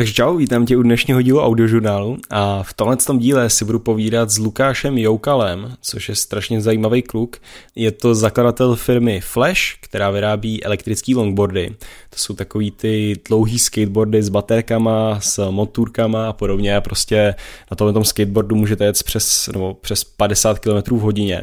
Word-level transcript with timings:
Takže 0.00 0.12
čau, 0.12 0.36
vítám 0.36 0.66
tě 0.66 0.76
u 0.76 0.82
dnešního 0.82 1.22
dílu 1.22 1.40
audiožurnálu 1.40 2.18
a 2.30 2.62
v 2.62 2.72
tomhle 2.74 2.96
tom 2.96 3.18
díle 3.18 3.50
si 3.50 3.64
budu 3.64 3.78
povídat 3.78 4.30
s 4.30 4.38
Lukášem 4.38 4.98
Joukalem, 4.98 5.74
což 5.80 6.08
je 6.08 6.14
strašně 6.14 6.60
zajímavý 6.60 7.02
kluk. 7.02 7.36
Je 7.74 7.90
to 7.92 8.14
zakladatel 8.14 8.76
firmy 8.76 9.20
Flash, 9.20 9.60
která 9.80 10.10
vyrábí 10.10 10.64
elektrické 10.64 11.12
longboardy. 11.16 11.76
To 12.10 12.18
jsou 12.18 12.34
takový 12.34 12.70
ty 12.70 13.14
dlouhý 13.28 13.58
skateboardy 13.58 14.22
s 14.22 14.28
baterkama, 14.28 15.20
s 15.20 15.50
motorkama 15.50 16.28
a 16.28 16.32
podobně 16.32 16.80
prostě 16.80 17.34
na 17.70 17.74
tomhle 17.74 18.04
skateboardu 18.04 18.56
můžete 18.56 18.84
jet 18.84 19.02
přes, 19.02 19.48
no, 19.54 19.74
přes 19.74 20.04
50 20.04 20.58
km 20.58 20.96
v 20.96 21.00
hodině. 21.00 21.42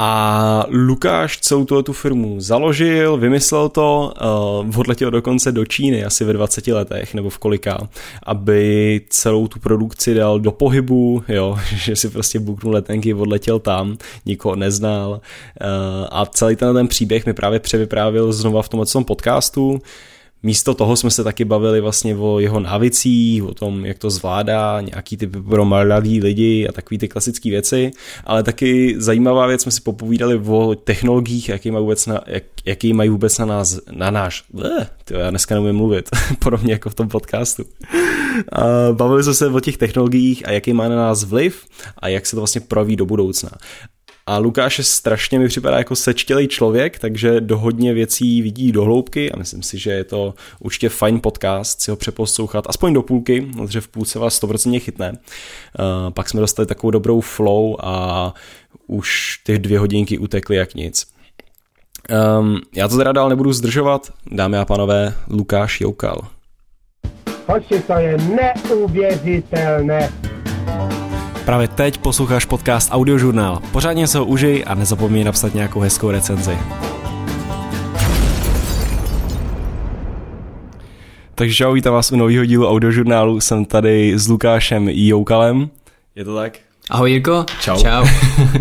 A 0.00 0.66
Lukáš 0.68 1.38
celou 1.38 1.64
tuhle 1.64 1.82
tu 1.82 1.92
firmu 1.92 2.40
založil, 2.40 3.16
vymyslel 3.16 3.68
to, 3.68 4.12
uh, 4.66 4.78
odletěl 4.80 5.10
dokonce 5.10 5.52
do 5.52 5.64
Číny 5.64 6.04
asi 6.04 6.24
ve 6.24 6.32
20 6.32 6.66
letech, 6.66 7.14
nebo 7.14 7.30
v 7.30 7.38
kolika, 7.38 7.78
aby 8.22 9.00
celou 9.08 9.48
tu 9.48 9.60
produkci 9.60 10.14
dal 10.14 10.40
do 10.40 10.52
pohybu, 10.52 11.22
jo, 11.28 11.58
že 11.76 11.96
si 11.96 12.08
prostě 12.08 12.38
buknul 12.38 12.72
letenky, 12.72 13.14
odletěl 13.14 13.58
tam, 13.58 13.96
nikoho 14.26 14.56
neznal. 14.56 15.10
Uh, 15.10 15.18
a 16.10 16.26
celý 16.26 16.56
ten, 16.56 16.74
ten 16.74 16.88
příběh 16.88 17.26
mi 17.26 17.32
právě 17.32 17.60
převyprávil 17.60 18.32
znova 18.32 18.62
v 18.62 18.68
tomhle 18.68 19.04
podcastu, 19.04 19.80
Místo 20.42 20.74
toho 20.74 20.96
jsme 20.96 21.10
se 21.10 21.24
taky 21.24 21.44
bavili 21.44 21.80
vlastně 21.80 22.16
o 22.16 22.40
jeho 22.40 22.60
návicích, 22.60 23.44
o 23.44 23.54
tom, 23.54 23.86
jak 23.86 23.98
to 23.98 24.10
zvládá, 24.10 24.80
nějaký 24.80 25.16
typy 25.16 25.40
pro 25.40 25.64
mladý 25.64 26.20
lidi 26.20 26.68
a 26.68 26.72
takové 26.72 26.98
ty 26.98 27.08
klasické 27.08 27.50
věci, 27.50 27.90
ale 28.24 28.42
taky 28.42 28.94
zajímavá 28.98 29.46
věc, 29.46 29.62
jsme 29.62 29.72
si 29.72 29.80
popovídali 29.80 30.40
o 30.46 30.74
technologiích, 30.74 31.48
jaký 31.48 31.70
mají 31.70 31.82
vůbec 31.82 32.06
na, 32.06 32.20
jak, 32.26 32.44
jaký 32.64 32.92
mají 32.92 33.10
vůbec 33.10 33.38
na 33.38 33.46
nás, 33.46 33.78
na 33.90 34.10
náš, 34.10 34.44
tyjo, 35.04 35.20
já 35.20 35.30
dneska 35.30 35.54
nemůžu 35.54 35.72
mluvit, 35.72 36.08
podobně 36.38 36.72
jako 36.72 36.90
v 36.90 36.94
tom 36.94 37.08
podcastu. 37.08 37.64
A 38.52 38.62
bavili 38.92 39.24
jsme 39.24 39.34
se 39.34 39.46
o 39.46 39.60
těch 39.60 39.76
technologiích 39.76 40.48
a 40.48 40.52
jaký 40.52 40.72
má 40.72 40.88
na 40.88 40.96
nás 40.96 41.24
vliv 41.24 41.66
a 41.98 42.08
jak 42.08 42.26
se 42.26 42.36
to 42.36 42.40
vlastně 42.40 42.60
proví 42.60 42.96
do 42.96 43.06
budoucna. 43.06 43.50
A 44.28 44.38
Lukáš 44.38 44.78
je 44.78 44.84
strašně 44.84 45.38
mi 45.38 45.48
připadá 45.48 45.78
jako 45.78 45.96
sečtělý 45.96 46.48
člověk, 46.48 46.98
takže 46.98 47.40
do 47.40 47.58
hodně 47.58 47.94
věcí 47.94 48.42
vidí 48.42 48.72
do 48.72 48.84
hloubky 48.84 49.32
a 49.32 49.36
myslím 49.36 49.62
si, 49.62 49.78
že 49.78 49.90
je 49.90 50.04
to 50.04 50.34
určitě 50.60 50.88
fajn 50.88 51.20
podcast 51.20 51.80
si 51.80 51.90
ho 51.90 51.96
přeposlouchat, 51.96 52.64
aspoň 52.68 52.94
do 52.94 53.02
půlky, 53.02 53.40
protože 53.56 53.80
v 53.80 53.88
půlce 53.88 54.18
vás 54.18 54.42
100% 54.42 54.80
chytne. 54.80 55.12
Uh, 55.12 56.10
pak 56.10 56.28
jsme 56.28 56.40
dostali 56.40 56.66
takovou 56.66 56.90
dobrou 56.90 57.20
flow 57.20 57.76
a 57.80 58.34
už 58.86 59.40
ty 59.46 59.58
dvě 59.58 59.78
hodinky 59.78 60.18
utekly 60.18 60.56
jak 60.56 60.74
nic. 60.74 61.06
Um, 62.38 62.60
já 62.74 62.88
to 62.88 62.96
teda 62.96 63.12
dál 63.12 63.28
nebudu 63.28 63.52
zdržovat, 63.52 64.12
dámy 64.32 64.58
a 64.58 64.64
pánové, 64.64 65.14
Lukáš 65.30 65.80
Joukal. 65.80 66.20
Hoši, 67.46 67.82
to 67.86 67.92
je 67.92 68.16
neuvěřitelné. 68.18 70.12
Právě 71.48 71.68
teď 71.68 71.98
posloucháš 71.98 72.44
podcast 72.44 72.88
Audiožurnál. 72.92 73.58
Pořádně 73.72 74.06
se 74.06 74.18
ho 74.18 74.24
užij 74.24 74.64
a 74.66 74.74
nezapomeň 74.74 75.24
napsat 75.24 75.54
nějakou 75.54 75.80
hezkou 75.80 76.10
recenzi. 76.10 76.58
Takže 81.34 81.54
čau, 81.54 81.72
vítám 81.72 81.94
vás 81.94 82.12
u 82.12 82.16
nového 82.16 82.44
dílu 82.44 82.68
audiožurnálu. 82.68 83.40
Jsem 83.40 83.64
tady 83.64 84.18
s 84.18 84.28
Lukášem 84.28 84.88
Joukalem. 84.88 85.70
Je 86.14 86.24
to 86.24 86.34
tak? 86.34 86.58
Ahoj 86.90 87.10
Jirko. 87.10 87.46
Čau. 87.60 87.82
Čau. 87.82 88.06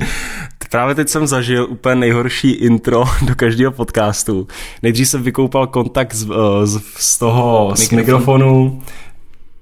Právě 0.69 0.95
teď 0.95 1.09
jsem 1.09 1.27
zažil 1.27 1.67
úplně 1.69 1.95
nejhorší 1.95 2.51
intro 2.51 3.03
do 3.21 3.35
každého 3.35 3.71
podcastu. 3.71 4.47
Nejdřív 4.83 5.09
jsem 5.09 5.23
vykoupal 5.23 5.67
kontakt 5.67 6.13
z, 6.13 6.29
eh, 6.31 6.67
z, 6.67 6.81
z 6.97 7.17
toho 7.17 7.67
Mikrofon. 7.69 7.85
z 7.85 7.91
mikrofonu, 7.91 8.81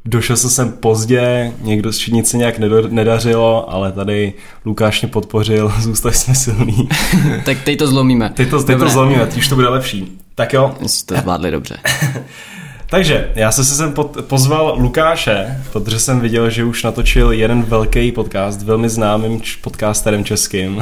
Došel 0.07 0.37
jsem 0.37 0.49
sem 0.49 0.71
pozdě, 0.71 1.53
někdo 1.61 1.93
z 1.93 2.07
nic 2.07 2.29
se 2.29 2.37
nějak 2.37 2.59
nedařilo, 2.89 3.73
ale 3.73 3.91
tady 3.91 4.33
Lukáš 4.65 5.01
mě 5.01 5.09
podpořil, 5.09 5.73
zůstali 5.79 6.15
jsme 6.15 6.35
silný. 6.35 6.89
tak 7.45 7.57
teď 7.63 7.79
to 7.79 7.87
zlomíme. 7.87 8.29
Teď 8.35 8.49
to, 8.49 8.63
teď 8.63 8.79
to 8.79 8.89
zlomíme, 8.89 9.27
už 9.37 9.47
to 9.47 9.55
bude 9.55 9.69
lepší. 9.69 10.17
Tak 10.35 10.53
jo. 10.53 10.75
Jste 10.87 11.15
to 11.15 11.21
zvládli 11.21 11.51
dobře. 11.51 11.77
Takže 12.89 13.31
já 13.35 13.51
jsem 13.51 13.65
se 13.65 13.75
sem 13.75 13.93
pozval 14.21 14.75
Lukáše, 14.79 15.61
protože 15.73 15.99
jsem 15.99 16.19
viděl, 16.19 16.49
že 16.49 16.63
už 16.63 16.83
natočil 16.83 17.31
jeden 17.31 17.63
velký 17.63 18.11
podcast, 18.11 18.61
velmi 18.61 18.89
známým 18.89 19.41
podcasterem 19.61 20.23
českým, 20.23 20.81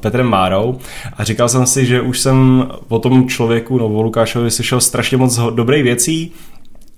Petrem 0.00 0.26
Márou. 0.26 0.78
A 1.16 1.24
říkal 1.24 1.48
jsem 1.48 1.66
si, 1.66 1.86
že 1.86 2.00
už 2.00 2.20
jsem 2.20 2.68
o 2.88 2.98
tom 2.98 3.28
člověku, 3.28 3.78
no 3.78 3.86
o 3.86 4.02
Lukášovi 4.02 4.50
slyšel 4.50 4.80
strašně 4.80 5.16
moc 5.16 5.38
dobrých 5.50 5.82
věcí, 5.82 6.32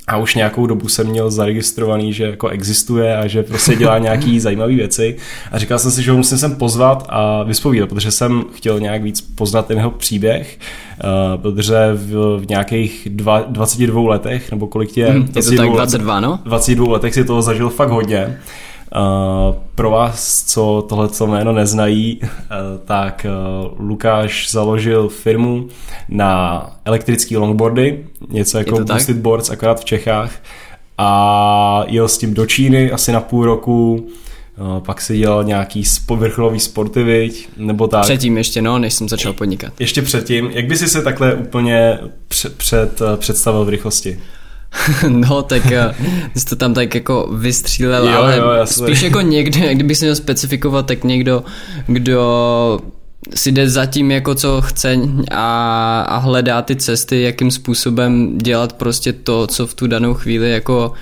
a 0.07 0.17
už 0.17 0.35
nějakou 0.35 0.67
dobu 0.67 0.89
jsem 0.89 1.07
měl 1.07 1.31
zaregistrovaný, 1.31 2.13
že 2.13 2.25
jako 2.25 2.49
existuje 2.49 3.17
a 3.17 3.27
že 3.27 3.43
prostě 3.43 3.77
dělá 3.77 3.99
nějaký 3.99 4.41
zajímavé 4.47 4.75
věci 4.75 5.17
a 5.53 5.59
říkal 5.59 5.79
jsem 5.79 5.91
si, 5.91 6.03
že 6.03 6.11
ho 6.11 6.17
musím 6.17 6.39
sem 6.39 6.57
pozvat 6.57 7.07
a 7.09 7.43
vyspovídat, 7.43 7.89
protože 7.89 8.11
jsem 8.11 8.45
chtěl 8.55 8.81
nějak 8.81 9.03
víc 9.03 9.21
poznat 9.21 9.67
ten 9.67 9.77
jeho 9.77 9.91
příběh, 9.91 10.59
uh, 11.05 11.43
protože 11.43 11.77
v, 11.93 12.39
v 12.41 12.49
nějakých 12.49 13.09
dva, 13.11 13.41
22 13.41 14.11
letech, 14.11 14.51
nebo 14.51 14.67
kolik 14.67 14.93
tě... 14.93 15.07
Hmm, 15.07 15.29
je 15.37 15.43
to 15.43 15.57
tak 15.57 15.71
22, 15.71 16.21
no? 16.21 16.39
22 16.45 16.93
letech 16.93 17.15
si 17.15 17.25
toho 17.25 17.43
zažil 17.43 17.71
fakt 17.71 17.91
hodně 17.91 18.39
pro 19.75 19.91
vás, 19.91 20.45
co 20.45 20.87
tohle 20.89 21.09
jméno 21.27 21.53
neznají, 21.53 22.21
uh, 22.23 22.29
tak 22.85 23.27
uh, 23.29 23.87
Lukáš 23.89 24.51
založil 24.51 25.09
firmu 25.09 25.69
na 26.09 26.71
elektrické 26.85 27.39
longboardy, 27.39 28.07
něco 28.29 28.59
jako 28.59 28.85
Boosted 28.85 29.17
Boards, 29.17 29.51
akorát 29.51 29.81
v 29.81 29.85
Čechách 29.85 30.33
a 30.99 31.85
jel 31.87 32.09
s 32.09 32.19
tím 32.19 32.35
do 32.35 32.47
Číny 32.47 32.93
asi 32.93 33.13
na 33.13 33.21
půl 33.21 33.45
roku, 33.45 34.09
pak 34.87 35.01
si 35.01 35.19
dělal 35.19 35.45
nějaký 35.45 35.83
vrcholový 36.11 36.61
sporty, 36.61 37.03
viď? 37.03 37.49
nebo 37.57 37.89
tak. 37.89 38.03
Předtím 38.03 38.37
ještě, 38.37 38.63
no, 38.63 38.79
než 38.79 38.95
jsem 38.95 39.09
začal 39.09 39.33
podnikat. 39.33 39.73
Ještě 39.81 40.03
předtím. 40.03 40.51
Jak 40.51 40.67
by 40.67 40.77
si 40.77 40.89
se 40.89 41.03
takhle 41.03 41.35
úplně 41.35 41.99
před, 42.29 42.57
před, 42.57 43.03
představil 43.17 43.65
v 43.65 43.69
rychlosti? 43.69 44.21
No, 45.09 45.43
tak 45.43 45.73
eh, 45.73 45.95
jsi 46.37 46.47
to 46.47 46.57
tam 46.57 46.75
tak 46.75 46.95
jako 46.95 47.29
vystřílel, 47.33 48.09
jo, 48.09 48.17
ale 48.17 48.37
jo, 48.37 48.45
spíš 48.65 49.03
jako 49.03 49.21
někde, 49.21 49.75
kdybych 49.75 49.97
se 49.97 50.05
měl 50.05 50.17
specifikovat, 50.17 50.87
tak 50.87 51.05
někdo, 51.05 51.45
kdo 51.87 52.81
si 53.35 53.53
jde 53.53 53.69
za 53.71 53.87
tím, 53.87 54.11
jako 54.11 54.35
co 54.35 54.61
chce 54.61 54.99
a, 55.31 56.01
a 56.09 56.19
hledá 56.19 56.63
ty 56.63 56.77
cesty, 56.77 57.23
jakým 57.23 57.51
způsobem 57.51 58.39
dělat 58.39 58.73
prostě 58.73 59.13
to, 59.13 59.47
co 59.47 59.67
v 59.67 59.75
tu 59.75 59.87
danou 59.87 60.15
chvíli 60.15 60.51
jako 60.51 60.89
uh, 60.89 60.97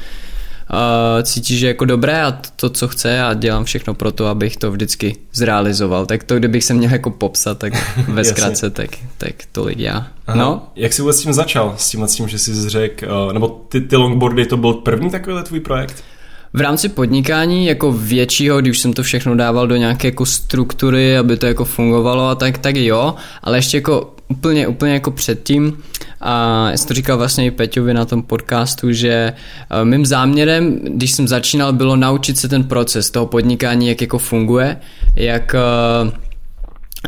cítí, 1.22 1.58
že 1.58 1.66
jako 1.66 1.84
dobré 1.84 2.22
a 2.22 2.38
to, 2.56 2.70
co 2.70 2.88
chce 2.88 3.22
a 3.22 3.34
dělám 3.34 3.64
všechno 3.64 3.94
pro 3.94 4.12
to, 4.12 4.26
abych 4.26 4.56
to 4.56 4.70
vždycky 4.70 5.16
zrealizoval. 5.32 6.06
Tak 6.06 6.24
to, 6.24 6.38
kdybych 6.38 6.64
se 6.64 6.74
měl 6.74 6.92
jako 6.92 7.10
popsat, 7.10 7.58
tak 7.58 7.72
ve 8.08 8.24
zkratce, 8.24 8.70
tak, 8.70 8.90
tak 9.18 9.34
tolik 9.52 9.78
já. 9.78 10.06
Aha. 10.26 10.38
No? 10.38 10.68
Jak 10.76 10.92
jsi 10.92 11.02
vůbec 11.02 11.16
s 11.16 11.22
tím 11.22 11.32
začal? 11.32 11.74
S 11.78 11.90
tím, 11.90 12.04
s 12.04 12.14
tím 12.14 12.28
že 12.28 12.38
jsi 12.38 12.68
řekl, 12.68 13.06
uh, 13.26 13.32
nebo 13.32 13.48
ty, 13.68 13.80
ty 13.80 13.96
longboardy, 13.96 14.46
to 14.46 14.56
byl 14.56 14.74
první 14.74 15.10
takovýhle 15.10 15.42
tvůj 15.42 15.60
projekt? 15.60 16.04
V 16.54 16.60
rámci 16.60 16.88
podnikání 16.88 17.66
jako 17.66 17.92
většího, 17.92 18.60
když 18.60 18.78
jsem 18.78 18.92
to 18.92 19.02
všechno 19.02 19.36
dával 19.36 19.66
do 19.66 19.76
nějaké 19.76 20.08
jako 20.08 20.26
struktury, 20.26 21.18
aby 21.18 21.36
to 21.36 21.46
jako 21.46 21.64
fungovalo 21.64 22.28
a 22.28 22.34
tak, 22.34 22.58
tak 22.58 22.76
jo, 22.76 23.14
ale 23.42 23.58
ještě 23.58 23.76
jako 23.76 24.14
úplně, 24.28 24.68
úplně 24.68 24.92
jako 24.92 25.10
předtím, 25.10 25.78
a 26.22 26.68
já 26.70 26.76
jsem 26.76 26.88
to 26.88 26.94
říkal 26.94 27.18
vlastně 27.18 27.46
i 27.46 27.50
Peťovi 27.50 27.94
na 27.94 28.04
tom 28.04 28.22
podcastu, 28.22 28.92
že 28.92 29.32
eh, 29.70 29.84
mým 29.84 30.06
záměrem, 30.06 30.80
když 30.84 31.12
jsem 31.12 31.28
začínal, 31.28 31.72
bylo 31.72 31.96
naučit 31.96 32.38
se 32.38 32.48
ten 32.48 32.64
proces 32.64 33.10
toho 33.10 33.26
podnikání, 33.26 33.88
jak 33.88 34.00
jako 34.00 34.18
funguje, 34.18 34.76
jak 35.16 35.54
uh, 36.04 36.12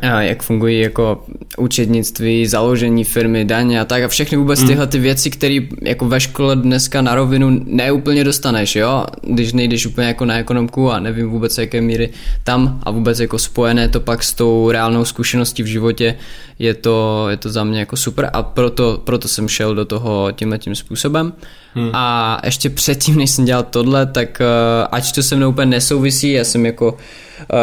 jak 0.02 0.42
fungují 0.42 0.80
jako 0.80 1.24
účetnictví, 1.58 2.46
založení 2.46 3.04
firmy, 3.04 3.44
daně 3.44 3.80
a 3.80 3.84
tak 3.84 4.02
a 4.02 4.08
všechny 4.08 4.38
vůbec 4.38 4.60
mm. 4.60 4.66
tyhle 4.68 4.86
ty 4.86 4.98
věci, 4.98 5.30
které 5.30 5.58
jako 5.82 6.08
ve 6.08 6.20
škole 6.20 6.56
dneska 6.56 7.02
na 7.02 7.14
rovinu 7.14 7.60
neúplně 7.64 8.24
dostaneš, 8.24 8.76
jo, 8.76 9.04
když 9.22 9.52
nejdeš 9.52 9.86
úplně 9.86 10.06
jako 10.06 10.24
na 10.24 10.38
ekonomku 10.38 10.90
a 10.90 11.00
nevím 11.00 11.30
vůbec 11.30 11.58
jaké 11.58 11.80
míry 11.80 12.10
tam 12.44 12.80
a 12.82 12.90
vůbec 12.90 13.20
jako 13.20 13.38
spojené 13.38 13.88
to 13.88 14.00
pak 14.00 14.22
s 14.22 14.32
tou 14.32 14.70
reálnou 14.70 15.04
zkušeností 15.04 15.62
v 15.62 15.66
životě 15.66 16.14
je 16.58 16.74
to, 16.74 17.26
je 17.30 17.36
to 17.36 17.50
za 17.50 17.64
mě 17.64 17.80
jako 17.80 17.96
super 17.96 18.30
a 18.32 18.42
proto, 18.42 19.00
proto 19.04 19.28
jsem 19.28 19.48
šel 19.48 19.74
do 19.74 19.84
toho 19.84 20.32
tímhle 20.32 20.58
tím 20.58 20.74
způsobem. 20.74 21.32
Hmm. 21.74 21.90
A 21.92 22.40
ještě 22.44 22.70
předtím, 22.70 23.16
než 23.16 23.30
jsem 23.30 23.44
dělal 23.44 23.62
tohle, 23.62 24.06
tak 24.06 24.40
uh, 24.40 24.88
ač 24.90 25.12
to 25.12 25.22
se 25.22 25.36
mnou 25.36 25.48
úplně 25.48 25.66
nesouvisí, 25.66 26.32
já 26.32 26.44
jsem 26.44 26.66
jako 26.66 26.92
uh, 26.92 26.98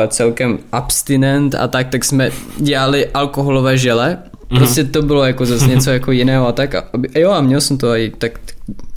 celkem 0.08 0.60
abstinent 0.72 1.56
a 1.56 1.68
tak, 1.68 1.90
tak 1.90 2.06
jsme 2.06 2.32
dělali 2.58 3.08
alkoholové 3.08 3.78
žele. 3.78 4.18
Mhm. 4.50 4.60
Prostě 4.60 4.84
to 4.84 5.02
bylo 5.02 5.24
jako 5.24 5.46
zase 5.46 5.68
něco 5.68 5.90
jako 5.98 6.12
jiného 6.12 6.48
a 6.48 6.52
tak. 6.52 6.76
A, 6.76 6.84
jo, 7.16 7.32
a 7.32 7.42
měl 7.42 7.62
jsem 7.62 7.78
to 7.78 7.96
i 7.96 8.12
tak 8.18 8.40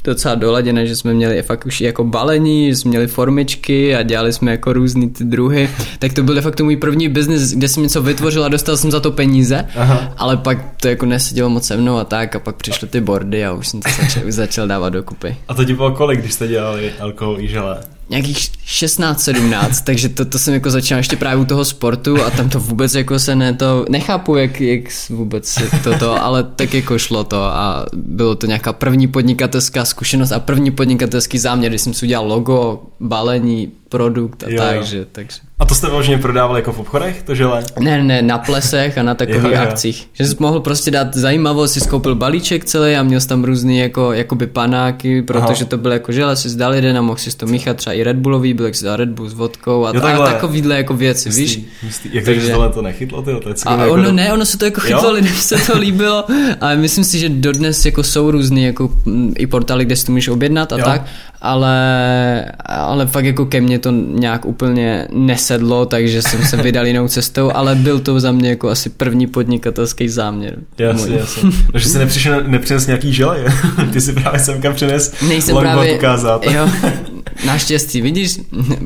docela 0.04 0.34
doladěné, 0.34 0.86
že 0.86 0.96
jsme 0.96 1.14
měli 1.14 1.42
fakt 1.42 1.66
už 1.66 1.80
jako 1.80 2.04
balení, 2.04 2.68
že 2.70 2.76
jsme 2.76 2.88
měli 2.88 3.06
formičky 3.06 3.96
a 3.96 4.02
dělali 4.02 4.32
jsme 4.32 4.50
jako 4.50 4.72
různý 4.72 5.10
ty 5.10 5.24
druhy, 5.24 5.70
tak 5.98 6.12
to 6.12 6.22
byl 6.22 6.34
de 6.34 6.40
facto 6.40 6.64
můj 6.64 6.76
první 6.76 7.08
biznis, 7.08 7.52
kde 7.52 7.68
jsem 7.68 7.82
něco 7.82 8.02
vytvořil 8.02 8.44
a 8.44 8.48
dostal 8.48 8.76
jsem 8.76 8.90
za 8.90 9.00
to 9.00 9.10
peníze, 9.10 9.66
Aha. 9.76 10.12
ale 10.16 10.36
pak 10.36 10.58
to 10.80 10.88
jako 10.88 11.06
nesedělo 11.06 11.50
moc 11.50 11.66
se 11.66 11.76
mnou 11.76 11.96
a 11.96 12.04
tak 12.04 12.36
a 12.36 12.38
pak 12.38 12.56
přišly 12.56 12.88
ty 12.88 13.00
bordy 13.00 13.44
a 13.44 13.52
už 13.52 13.68
jsem 13.68 13.80
to 13.80 13.90
začal, 14.02 14.26
už 14.26 14.34
začal 14.34 14.68
dávat 14.68 14.88
dokupy. 14.88 15.36
A 15.48 15.54
to 15.54 15.64
ti 15.64 15.74
bylo 15.74 15.92
kolik, 15.92 16.20
když 16.20 16.32
jste 16.32 16.48
dělali 16.48 16.92
alkohol 17.00 17.38
želé? 17.40 17.80
Nějakých 18.14 18.50
16-17, 18.66 19.82
takže 19.84 20.08
to, 20.08 20.24
to 20.24 20.38
jsem 20.38 20.54
jako 20.54 20.70
začal 20.70 20.98
ještě 20.98 21.16
právě 21.16 21.42
u 21.42 21.44
toho 21.44 21.64
sportu 21.64 22.22
a 22.22 22.30
tam 22.30 22.48
to 22.48 22.60
vůbec 22.60 22.94
jako 22.94 23.18
se 23.18 23.36
ne 23.36 23.54
to, 23.54 23.86
nechápu 23.88 24.36
jak, 24.36 24.60
jak 24.60 24.80
vůbec 25.10 25.58
toto, 25.84 26.22
ale 26.22 26.42
tak 26.42 26.74
jako 26.74 26.98
šlo 26.98 27.24
to 27.24 27.42
a 27.42 27.86
bylo 27.92 28.34
to 28.34 28.46
nějaká 28.46 28.72
první 28.72 29.08
podnikatelská 29.08 29.84
zkušenost 29.84 30.32
a 30.32 30.40
první 30.40 30.70
podnikatelský 30.70 31.38
záměr, 31.38 31.70
když 31.70 31.82
jsem 31.82 31.94
si 31.94 32.06
udělal 32.06 32.26
logo, 32.26 32.82
balení, 33.00 33.72
produkt 33.94 34.42
a 34.42 34.46
jo, 34.48 34.62
takže, 34.62 35.06
takže. 35.12 35.38
A 35.58 35.64
to 35.64 35.74
jste 35.74 35.90
vlastně 35.90 36.18
prodávali 36.18 36.60
jako 36.60 36.72
v 36.72 36.78
obchodech, 36.78 37.22
to 37.22 37.34
žele? 37.34 37.64
Ne, 37.80 38.02
ne, 38.02 38.22
na 38.22 38.38
plesech 38.38 38.98
a 38.98 39.02
na 39.02 39.14
takových 39.14 39.54
jo, 39.54 39.62
akcích. 39.62 40.08
Že 40.12 40.26
jsi 40.26 40.36
mohl 40.38 40.60
prostě 40.60 40.90
dát 40.90 41.14
zajímavost, 41.14 41.72
si 41.72 41.80
skoupil 41.80 42.14
balíček 42.14 42.64
celý 42.64 42.96
a 42.96 43.02
měl 43.02 43.20
jsi 43.20 43.28
tam 43.28 43.44
různý 43.44 43.78
jako, 43.78 44.12
jakoby 44.12 44.46
panáky, 44.46 45.22
protože 45.22 45.64
Aha. 45.64 45.70
to 45.70 45.78
bylo 45.78 45.94
jako 45.94 46.12
žele, 46.12 46.36
si 46.36 46.48
zdal 46.48 46.74
jeden 46.74 46.98
a 46.98 47.02
mohl 47.02 47.18
si 47.18 47.36
to 47.36 47.46
míchat 47.46 47.76
třeba 47.76 47.94
i 47.94 48.02
Red 48.02 48.16
Bullový, 48.16 48.54
byl 48.54 48.66
jak 48.66 48.74
si 48.74 48.84
dal 48.84 48.96
Red 48.96 49.08
Bull 49.08 49.28
s 49.28 49.34
vodkou 49.34 49.84
a, 49.84 49.92
jo, 49.94 50.02
a 50.04 50.32
takovýhle 50.32 50.76
jako 50.76 50.94
věci, 50.94 51.28
jistý, 51.28 51.42
víš? 51.42 51.60
Jistý. 51.82 52.08
Jak 52.12 52.24
takže 52.24 52.50
tohle 52.50 52.70
to 52.70 52.82
nechytlo, 52.82 53.22
ty 53.22 53.30
to 53.30 53.50
A 53.66 53.76
jako 53.76 53.92
ono 53.92 54.02
do... 54.02 54.12
ne, 54.12 54.32
ono 54.32 54.44
se 54.44 54.58
to 54.58 54.64
jako 54.64 54.80
chytlo, 54.80 55.12
lidem 55.12 55.34
se 55.34 55.56
to 55.72 55.78
líbilo, 55.78 56.24
ale 56.60 56.76
myslím 56.76 57.04
si, 57.04 57.18
že 57.18 57.28
dodnes 57.28 57.84
jako 57.84 58.02
jsou 58.02 58.30
různý 58.30 58.64
jako 58.64 58.90
mm, 59.04 59.34
i 59.38 59.46
portály, 59.46 59.84
kde 59.84 59.96
si 59.96 60.06
to 60.06 60.12
můžeš 60.12 60.28
objednat 60.28 60.72
a 60.72 60.78
jo. 60.78 60.84
tak 60.84 61.06
ale, 61.44 62.52
ale 62.66 63.06
fakt 63.06 63.24
jako 63.24 63.46
ke 63.46 63.60
mně 63.60 63.78
to 63.78 63.90
nějak 63.90 64.44
úplně 64.44 65.08
nesedlo, 65.12 65.86
takže 65.86 66.22
jsem 66.22 66.46
se 66.46 66.56
vydal 66.56 66.86
jinou 66.86 67.08
cestou, 67.08 67.50
ale 67.54 67.74
byl 67.74 68.00
to 68.00 68.20
za 68.20 68.32
mě 68.32 68.48
jako 68.48 68.68
asi 68.68 68.90
první 68.90 69.26
podnikatelský 69.26 70.08
záměr. 70.08 70.58
Jasně, 70.78 71.16
jasně. 71.16 71.50
Takže 71.72 71.88
jsi 71.88 71.98
nepřišel, 71.98 72.42
nepřines 72.46 72.86
nějaký 72.86 73.12
žele, 73.12 73.44
ty 73.92 74.00
si 74.00 74.12
právě 74.12 74.40
semka 74.40 74.72
přines 74.72 75.14
nejsem 75.28 75.56
právě, 75.56 75.94
ukázat. 75.94 76.46
Jo, 76.46 76.68
naštěstí, 77.46 78.00
vidíš, 78.00 78.40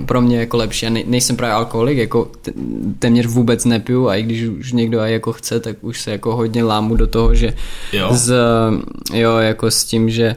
pro 0.07 0.21
mě 0.21 0.39
jako 0.39 0.57
lepší, 0.57 0.87
já 0.87 0.93
nejsem 1.07 1.37
právě 1.37 1.55
alkoholik, 1.55 1.99
jako 1.99 2.31
téměř 2.99 3.27
vůbec 3.27 3.65
nepiju 3.65 4.09
a 4.09 4.17
i 4.17 4.23
když 4.23 4.43
už 4.43 4.73
někdo 4.73 5.01
aj 5.01 5.13
jako 5.13 5.33
chce, 5.33 5.61
tak 5.61 5.77
už 5.81 6.01
se 6.01 6.11
jako 6.11 6.37
hodně 6.37 6.65
lámu 6.65 6.97
do 6.97 7.07
toho, 7.07 7.35
že 7.35 7.53
jo. 7.93 8.09
Z, 8.13 8.35
jo, 9.15 9.37
jako 9.37 9.71
s 9.71 9.85
tím, 9.85 10.11
že 10.11 10.37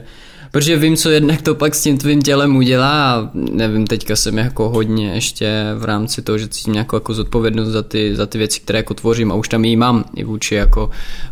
protože 0.52 0.76
vím, 0.76 0.96
co 0.96 1.10
jednak 1.10 1.42
to 1.42 1.54
pak 1.54 1.74
s 1.74 1.82
tím 1.82 1.98
tvým 1.98 2.22
tělem 2.22 2.56
udělá 2.56 3.14
a 3.14 3.30
nevím, 3.34 3.86
teďka 3.86 4.16
jsem 4.16 4.38
jako 4.38 4.68
hodně 4.68 5.12
ještě 5.14 5.52
v 5.78 5.84
rámci 5.84 6.22
toho, 6.22 6.38
že 6.38 6.48
cítím 6.48 6.72
nějakou 6.72 6.96
jako 6.96 7.14
zodpovědnost 7.14 7.68
za 7.68 7.82
ty, 7.82 8.16
za 8.16 8.26
ty 8.26 8.38
věci, 8.38 8.60
které 8.60 8.78
jako 8.78 8.94
tvořím 8.94 9.32
a 9.32 9.34
už 9.34 9.48
tam 9.48 9.64
jí 9.64 9.76
mám 9.76 10.04
i 10.16 10.24
vůči 10.24 10.54
jako 10.54 10.84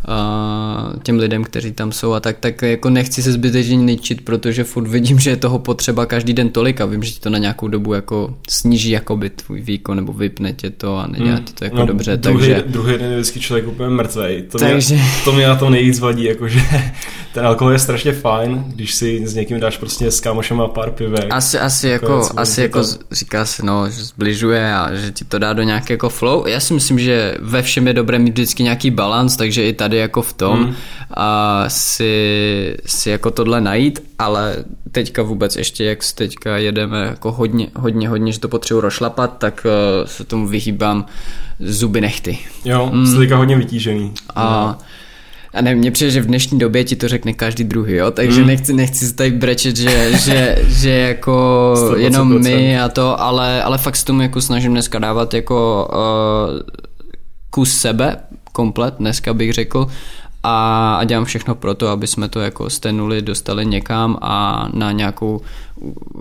uh, 0.08 1.02
těm 1.02 1.18
lidem, 1.18 1.44
kteří 1.44 1.72
tam 1.72 1.92
jsou 1.92 2.12
a 2.12 2.20
tak, 2.20 2.38
tak 2.38 2.62
jako 2.62 2.90
nechci 2.90 3.22
se 3.22 3.32
zbytečně 3.32 3.76
ničit, 3.76 4.24
protože 4.24 4.64
furt 4.64 4.88
vidím, 4.88 5.18
že 5.18 5.30
je 5.30 5.36
toho 5.36 5.58
potřeba 5.58 6.06
každý 6.06 6.32
den 6.32 6.48
tolik 6.48 6.80
a 6.80 6.86
vím, 6.86 7.02
že 7.02 7.12
ti 7.12 7.20
to 7.20 7.30
na 7.30 7.38
nějakou 7.38 7.68
dobu 7.68 7.94
jako 7.94 8.34
sníží 8.48 8.90
jakoby 8.90 9.30
tvůj 9.30 9.60
výkon 9.60 9.96
nebo 9.96 10.12
vypne 10.12 10.52
tě 10.52 10.70
to 10.70 10.96
a 10.96 11.06
nedělá 11.06 11.36
hmm. 11.36 11.44
ti 11.44 11.52
to 11.52 11.64
jako 11.64 11.76
no, 11.76 11.86
dobře. 11.86 12.16
Druhý, 12.16 12.48
takže... 12.48 12.64
druhý 12.66 12.98
den 12.98 13.10
je 13.10 13.16
vždycky 13.16 13.40
člověk 13.40 13.68
úplně 13.68 13.88
mrtvej. 13.88 14.42
To, 14.42 14.58
takže... 14.58 14.94
mě, 14.94 15.04
to 15.24 15.32
mě 15.32 15.46
na 15.46 15.56
tom 15.56 15.72
nejvíc 15.72 15.98
vadí, 15.98 16.24
jakože 16.24 16.60
ten 17.34 17.46
alkohol 17.46 17.72
je 17.72 17.78
strašně 17.78 18.12
fajn, 18.12 18.64
když 18.66 18.94
si 18.94 19.09
s 19.18 19.34
někým 19.34 19.60
dáš 19.60 19.76
prostě 19.76 20.10
s 20.10 20.20
kámošem 20.20 20.60
a 20.60 20.68
pár 20.68 20.90
pivek. 20.90 21.26
Asi, 21.30 21.58
asi 21.58 21.88
jako, 21.88 22.28
asi 22.36 22.62
jako 22.62 22.82
říká 23.12 23.44
se, 23.44 23.66
no, 23.66 23.90
že 23.90 24.04
zbližuje 24.04 24.74
a 24.74 24.94
že 24.94 25.10
ti 25.10 25.24
to 25.24 25.38
dá 25.38 25.52
do 25.52 25.62
nějaké 25.62 25.94
jako 25.94 26.08
flow. 26.08 26.46
Já 26.46 26.60
si 26.60 26.74
myslím, 26.74 26.98
že 26.98 27.34
ve 27.40 27.62
všem 27.62 27.86
je 27.86 27.92
dobré 27.92 28.18
mít 28.18 28.30
vždycky 28.30 28.62
nějaký 28.62 28.90
balans, 28.90 29.36
takže 29.36 29.68
i 29.68 29.72
tady 29.72 29.96
jako 29.96 30.22
v 30.22 30.32
tom 30.32 30.64
hmm. 30.64 30.74
a 31.14 31.64
si, 31.68 32.76
si 32.86 33.10
jako 33.10 33.30
tohle 33.30 33.60
najít, 33.60 34.02
ale 34.18 34.56
teďka 34.92 35.22
vůbec 35.22 35.56
ještě, 35.56 35.84
jak 35.84 35.98
teďka 36.14 36.56
jedeme 36.58 37.04
jako 37.04 37.32
hodně, 37.32 37.66
hodně, 37.76 38.08
hodně, 38.08 38.32
že 38.32 38.40
to 38.40 38.48
potřebuji 38.48 38.80
rošlapat, 38.80 39.38
tak 39.38 39.66
uh, 40.00 40.06
se 40.06 40.24
tomu 40.24 40.46
vyhýbám 40.46 41.06
zuby 41.60 42.00
nechty. 42.00 42.38
Jo, 42.64 42.90
mm. 42.92 43.06
jsi 43.06 43.16
teďka 43.16 43.36
hodně 43.36 43.56
vytížený. 43.56 44.12
A 44.34 44.66
no 44.66 44.86
a 45.54 45.60
ne, 45.60 45.74
mně 45.74 45.90
přijde, 45.90 46.10
že 46.10 46.20
v 46.20 46.26
dnešní 46.26 46.58
době 46.58 46.84
ti 46.84 46.96
to 46.96 47.08
řekne 47.08 47.32
každý 47.32 47.64
druhý, 47.64 47.94
jo, 47.94 48.10
takže 48.10 48.40
mm. 48.40 48.46
nechci, 48.46 48.72
nechci 48.72 49.06
se 49.06 49.14
tady 49.14 49.30
brečet, 49.30 49.76
že, 49.76 50.18
že, 50.18 50.56
že 50.66 50.90
jako 50.90 51.74
100%. 51.76 51.96
jenom 51.98 52.42
my 52.42 52.80
a 52.80 52.88
to, 52.88 53.20
ale, 53.20 53.62
ale 53.62 53.78
fakt 53.78 53.96
s 53.96 54.04
tomu 54.04 54.22
jako 54.22 54.40
snažím 54.40 54.72
dneska 54.72 54.98
dávat 54.98 55.34
jako 55.34 55.88
uh, 55.92 56.60
kus 57.50 57.72
sebe, 57.74 58.16
komplet, 58.52 58.94
dneska 58.98 59.34
bych 59.34 59.52
řekl, 59.52 59.86
a, 60.42 60.96
a 60.96 61.04
dělám 61.04 61.24
všechno 61.24 61.54
pro 61.54 61.74
to, 61.74 61.88
aby 61.88 62.06
jsme 62.06 62.28
to 62.28 62.40
jako 62.40 62.70
z 62.70 62.80
té 62.80 62.92
nuly 62.92 63.22
dostali 63.22 63.66
někam 63.66 64.18
a 64.20 64.68
na 64.72 64.92
nějakou 64.92 65.40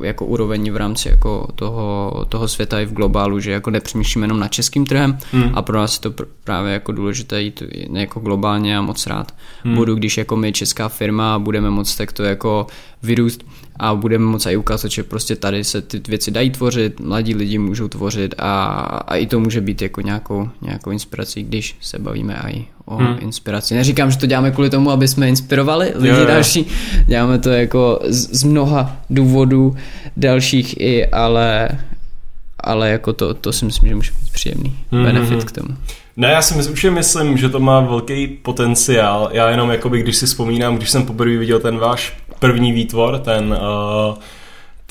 jako 0.03 0.25
úroveň 0.25 0.71
v 0.71 0.77
rámci 0.77 1.09
jako 1.09 1.47
toho, 1.55 2.25
toho 2.29 2.47
světa 2.47 2.79
i 2.79 2.85
v 2.85 2.93
globálu, 2.93 3.39
že 3.39 3.51
jako 3.51 3.69
nepřemýšlíme 3.69 4.23
jenom 4.23 4.39
na 4.39 4.47
českým 4.47 4.85
trhem 4.85 5.17
hmm. 5.31 5.51
a 5.53 5.61
pro 5.61 5.77
nás 5.77 5.93
je 5.93 5.99
to 5.99 6.11
pr- 6.11 6.27
právě 6.43 6.73
jako 6.73 6.91
důležité 6.91 7.41
jít 7.41 7.63
jako 7.93 8.19
globálně 8.19 8.77
a 8.77 8.81
moc 8.81 9.07
rád 9.07 9.31
hmm. 9.63 9.75
budu, 9.75 9.95
když 9.95 10.17
jako 10.17 10.35
my 10.35 10.53
česká 10.53 10.89
firma 10.89 11.39
budeme 11.39 11.69
moc 11.69 11.95
takto 11.95 12.23
jako 12.23 12.67
vyrůst 13.03 13.43
a 13.79 13.95
budeme 13.95 14.25
moc 14.25 14.45
i 14.45 14.57
ukázat, 14.57 14.91
že 14.91 15.03
prostě 15.03 15.35
tady 15.35 15.63
se 15.63 15.81
ty 15.81 16.01
věci 16.07 16.31
dají 16.31 16.49
tvořit, 16.49 16.99
mladí 16.99 17.35
lidi 17.35 17.57
můžou 17.57 17.87
tvořit 17.87 18.35
a, 18.37 18.63
a 19.07 19.15
i 19.15 19.25
to 19.25 19.39
může 19.39 19.61
být 19.61 19.81
jako 19.81 20.01
nějakou, 20.01 20.49
nějakou 20.61 20.91
inspirací, 20.91 21.43
když 21.43 21.77
se 21.81 21.99
bavíme 21.99 22.41
i 22.47 22.65
o 22.85 22.95
hmm. 22.95 23.17
inspiraci. 23.19 23.75
Neříkám, 23.75 24.11
že 24.11 24.17
to 24.17 24.25
děláme 24.25 24.51
kvůli 24.51 24.69
tomu, 24.69 24.91
aby 24.91 25.07
jsme 25.07 25.29
inspirovali 25.29 25.91
lidi 25.95 26.07
jo, 26.07 26.19
jo. 26.19 26.25
další, 26.25 26.65
děláme 27.05 27.39
to 27.39 27.49
jako 27.49 27.99
z, 28.07 28.39
z 28.39 28.43
mnoha 28.43 28.97
důvodů 29.09 29.48
dalších 30.17 30.79
i, 30.79 31.05
ale 31.05 31.69
ale 32.63 32.89
jako 32.89 33.13
to, 33.13 33.33
to 33.33 33.53
si 33.53 33.65
myslím, 33.65 33.89
že 33.89 33.95
může 33.95 34.11
být 34.11 34.31
příjemný 34.31 34.79
hmm. 34.91 35.03
benefit 35.03 35.43
k 35.43 35.51
tomu. 35.51 35.69
Ne, 36.17 36.31
já 36.31 36.41
si 36.41 36.57
myslím, 36.57 36.93
myslím, 36.93 37.37
že 37.37 37.49
to 37.49 37.59
má 37.59 37.79
velký 37.79 38.27
potenciál. 38.27 39.29
Já 39.33 39.49
jenom, 39.49 39.71
jakoby, 39.71 39.99
když 39.99 40.15
si 40.15 40.25
vzpomínám, 40.25 40.77
když 40.77 40.89
jsem 40.89 41.05
poprvé 41.05 41.37
viděl 41.37 41.59
ten 41.59 41.77
váš 41.77 42.17
první 42.39 42.71
výtvor, 42.71 43.19
ten 43.19 43.57
uh, 44.09 44.15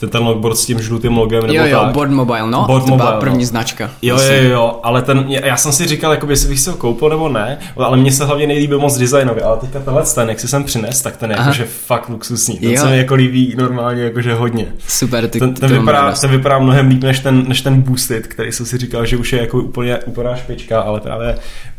ten, 0.00 0.08
ten 0.08 0.22
logboard 0.22 0.56
s 0.56 0.66
tím 0.66 0.80
žlutým 0.80 1.16
logem 1.16 1.42
nebo 1.46 1.54
jo, 1.54 1.66
jo, 1.66 1.80
tak. 1.80 1.92
Board 1.92 2.10
Mobile, 2.10 2.50
no, 2.50 2.64
board 2.66 2.84
to 2.84 2.96
byla 2.96 3.04
mobile, 3.04 3.20
první 3.20 3.38
no. 3.38 3.46
značka. 3.46 3.90
Jo, 4.02 4.18
jo, 4.20 4.50
jo, 4.50 4.80
ale 4.82 5.02
ten, 5.02 5.24
já 5.28 5.56
jsem 5.56 5.72
si 5.72 5.86
říkal, 5.86 6.12
jakoby, 6.12 6.32
jestli 6.32 6.48
bych 6.48 6.60
si 6.60 6.70
ho 6.70 6.76
koupil 6.76 7.08
nebo 7.08 7.28
ne, 7.28 7.58
ale 7.76 7.96
mně 7.96 8.12
se 8.12 8.24
hlavně 8.24 8.46
nejlíbil 8.46 8.78
moc 8.78 8.98
designově, 8.98 9.42
ale 9.42 9.56
teďka 9.56 9.80
tenhle 9.80 10.02
ten, 10.14 10.28
jak 10.28 10.40
si 10.40 10.48
sem 10.48 10.64
přines, 10.64 11.02
tak 11.02 11.16
ten 11.16 11.30
je 11.30 11.36
jakože 11.38 11.64
fakt 11.64 12.08
luxusní, 12.08 12.58
ten 12.58 12.70
jo. 12.70 12.82
se 12.82 12.90
mi 12.90 12.98
jako 12.98 13.14
líbí 13.14 13.54
normálně 13.58 14.02
jakože 14.02 14.34
hodně. 14.34 14.66
Super, 14.88 15.28
ty, 15.28 15.38
ten, 15.38 15.54
ten, 15.54 15.70
vypadá, 15.70 16.12
ten 16.12 16.30
vypadá 16.30 16.58
mnohem 16.58 16.88
líp 16.88 17.02
než 17.02 17.20
ten, 17.20 17.48
než 17.48 17.60
ten 17.60 17.82
Boosted, 17.82 18.26
který 18.26 18.52
jsem 18.52 18.66
si 18.66 18.78
říkal, 18.78 19.06
že 19.06 19.16
už 19.16 19.32
je 19.32 19.40
jako 19.40 19.58
úplně 19.58 19.98
úplná 19.98 20.36
špička, 20.36 20.80
ale 20.80 21.00
právě 21.00 21.38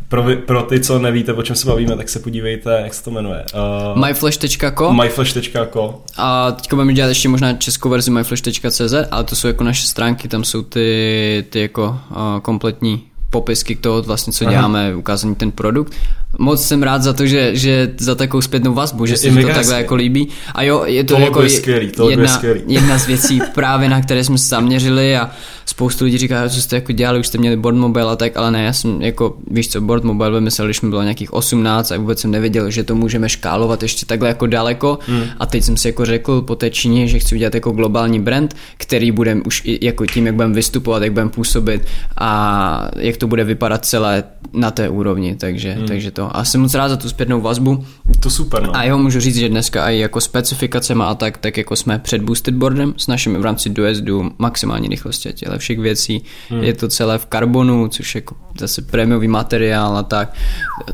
pro, 0.10 0.24
vy, 0.24 0.36
pro 0.36 0.64
ty, 0.64 0.80
co 0.80 1.00
nevíte, 1.00 1.34
o 1.34 1.44
čem 1.44 1.56
se 1.56 1.68
bavíme, 1.68 1.96
tak 1.96 2.10
se 2.10 2.20
podívejte, 2.20 2.82
jak 2.84 2.94
se 2.94 3.04
to 3.04 3.12
jmenuje. 3.12 3.46
Uh, 3.94 4.06
myflash.co 4.06 4.94
myflash.co 4.94 6.02
A 6.18 6.52
teď 6.52 6.70
budeme 6.70 6.94
dělat 6.94 7.10
ještě 7.10 7.30
možná 7.30 7.54
českou 7.54 7.90
verzi 7.90 8.12
myflash.cz, 8.12 8.94
ale 9.12 9.24
to 9.24 9.36
jsou 9.36 9.48
jako 9.48 9.64
naše 9.64 9.88
stránky, 9.88 10.28
tam 10.28 10.44
jsou 10.44 10.62
ty, 10.62 11.46
ty 11.50 11.62
jako 11.62 12.00
uh, 12.10 12.40
kompletní 12.42 13.04
popisky 13.30 13.76
k 13.76 13.80
toho 13.80 14.02
vlastně, 14.02 14.34
co 14.34 14.46
Aha. 14.46 14.54
děláme, 14.54 14.96
ukázání 14.96 15.36
ten 15.36 15.52
produkt. 15.52 15.94
Moc 16.38 16.68
jsem 16.68 16.84
rád 16.84 17.04
za 17.04 17.14
to, 17.14 17.26
že, 17.26 17.56
že 17.56 17.94
za 17.98 18.16
takovou 18.16 18.42
zpětnou 18.42 18.74
vazbu, 18.74 19.06
že 19.06 19.18
se 19.18 19.32
mi 19.32 19.42
to 19.42 19.48
takhle 19.48 19.76
jako 19.78 19.96
líbí. 19.96 20.28
A 20.56 20.64
jo, 20.64 20.84
je 20.86 21.04
to, 21.04 21.16
to 21.16 21.22
jako 21.22 21.42
je 21.42 21.50
skvělý, 21.50 21.92
to 21.92 22.10
jedna, 22.10 22.24
je 22.24 22.30
skvělý. 22.30 22.62
jedna 22.68 22.98
z 22.98 23.08
věcí 23.08 23.42
právě, 23.54 23.90
na 23.90 24.02
které 24.02 24.24
jsme 24.24 24.38
se 24.38 24.48
zaměřili 24.48 25.18
a 25.18 25.30
spoustu 25.70 26.06
lidí 26.06 26.18
říká, 26.18 26.50
co 26.50 26.62
jste 26.62 26.76
jako 26.76 26.92
dělali, 26.92 27.20
už 27.20 27.28
jste 27.28 27.38
měli 27.38 27.56
board 27.56 27.78
mobile 27.78 28.12
a 28.12 28.16
tak, 28.16 28.38
ale 28.38 28.52
ne, 28.52 28.64
já 28.64 28.74
jsem 28.74 29.02
jako, 29.02 29.38
víš 29.52 29.70
co, 29.70 29.82
board 29.82 30.04
mobile 30.04 30.32
vymyslel, 30.32 30.68
když 30.68 30.82
mi 30.82 30.90
bylo 30.90 31.02
nějakých 31.02 31.34
18 31.34 31.92
a 31.92 31.98
vůbec 31.98 32.20
jsem 32.20 32.32
nevěděl, 32.32 32.72
že 32.72 32.84
to 32.84 32.96
můžeme 32.96 33.30
škálovat 33.30 33.84
ještě 33.84 34.06
takhle 34.06 34.28
jako 34.28 34.48
daleko 34.48 35.00
hmm. 35.08 35.24
a 35.40 35.46
teď 35.46 35.64
jsem 35.64 35.78
si 35.78 35.88
jako 35.88 36.06
řekl 36.06 36.42
po 36.42 36.56
té 36.56 36.70
Číně, 36.70 37.08
že 37.08 37.20
chci 37.20 37.36
udělat 37.36 37.54
jako 37.54 37.72
globální 37.72 38.20
brand, 38.20 38.56
který 38.78 39.12
bude 39.12 39.36
už 39.46 39.64
jako 39.82 40.06
tím, 40.06 40.26
jak 40.26 40.36
budeme 40.36 40.54
vystupovat, 40.54 41.04
jak 41.04 41.12
budeme 41.12 41.30
působit 41.30 41.82
a 42.18 42.90
jak 42.98 43.18
to 43.18 43.28
bude 43.28 43.44
vypadat 43.44 43.86
celé 43.86 44.24
na 44.54 44.72
té 44.72 44.90
úrovni, 44.90 45.36
takže, 45.36 45.72
hmm. 45.72 45.88
takže 45.88 46.12
to. 46.12 46.38
A 46.38 46.46
jsem 46.46 46.62
moc 46.62 46.74
rád 46.74 46.90
za 46.90 46.98
tu 46.98 47.10
zpětnou 47.10 47.42
vazbu. 47.42 47.86
To 48.20 48.30
super, 48.30 48.64
no. 48.64 48.76
A 48.76 48.84
jo, 48.84 48.98
můžu 48.98 49.20
říct, 49.20 49.36
že 49.36 49.50
dneska 49.50 49.90
i 49.90 50.00
jako 50.00 50.22
specifikacema 50.22 51.06
a 51.06 51.16
tak, 51.16 51.38
tak 51.38 51.58
jako 51.58 51.76
jsme 51.76 52.00
před 52.00 52.22
boosted 52.22 52.56
boardem 52.56 52.94
s 52.98 53.08
našimi 53.08 53.38
v 53.38 53.42
rámci 53.42 53.70
dojezdu 53.70 54.32
maximální 54.38 54.88
rychlosti 54.88 55.30
a 55.30 55.32
těle 55.32 55.59
našich 55.60 55.80
věcí. 55.80 56.24
Hmm. 56.50 56.64
Je 56.64 56.74
to 56.74 56.88
celé 56.88 57.18
v 57.18 57.26
karbonu, 57.26 57.88
což 57.88 58.16
je 58.16 58.20
jako 58.20 58.36
zase 58.60 58.82
prémiový 58.82 59.28
materiál 59.28 59.98
a 59.98 60.04
tak, 60.04 60.34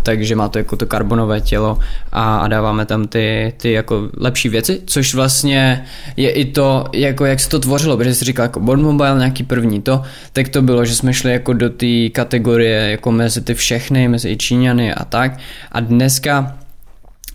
takže 0.03 0.35
má 0.35 0.49
to 0.49 0.57
jako 0.57 0.75
to 0.75 0.85
karbonové 0.85 1.41
tělo 1.41 1.79
a, 2.11 2.37
a 2.37 2.47
dáváme 2.47 2.85
tam 2.85 3.07
ty, 3.07 3.53
ty 3.57 3.71
jako 3.71 4.09
lepší 4.17 4.49
věci, 4.49 4.81
což 4.85 5.13
vlastně 5.13 5.85
je 6.17 6.29
i 6.29 6.45
to, 6.45 6.85
jako 6.93 7.25
jak 7.25 7.39
se 7.39 7.49
to 7.49 7.59
tvořilo, 7.59 7.97
protože 7.97 8.13
jsi 8.13 8.25
říkal 8.25 8.43
jako 8.43 8.59
Born 8.59 8.81
Mobile, 8.81 9.17
nějaký 9.17 9.43
první 9.43 9.81
to, 9.81 10.01
tak 10.33 10.49
to 10.49 10.61
bylo, 10.61 10.85
že 10.85 10.95
jsme 10.95 11.13
šli 11.13 11.31
jako 11.31 11.53
do 11.53 11.69
té 11.69 12.09
kategorie 12.09 12.91
jako 12.91 13.11
mezi 13.11 13.41
ty 13.41 13.53
všechny, 13.53 14.07
mezi 14.07 14.29
i 14.29 14.37
Číňany 14.37 14.93
a 14.93 15.05
tak 15.05 15.37
a 15.71 15.79
dneska 15.79 16.57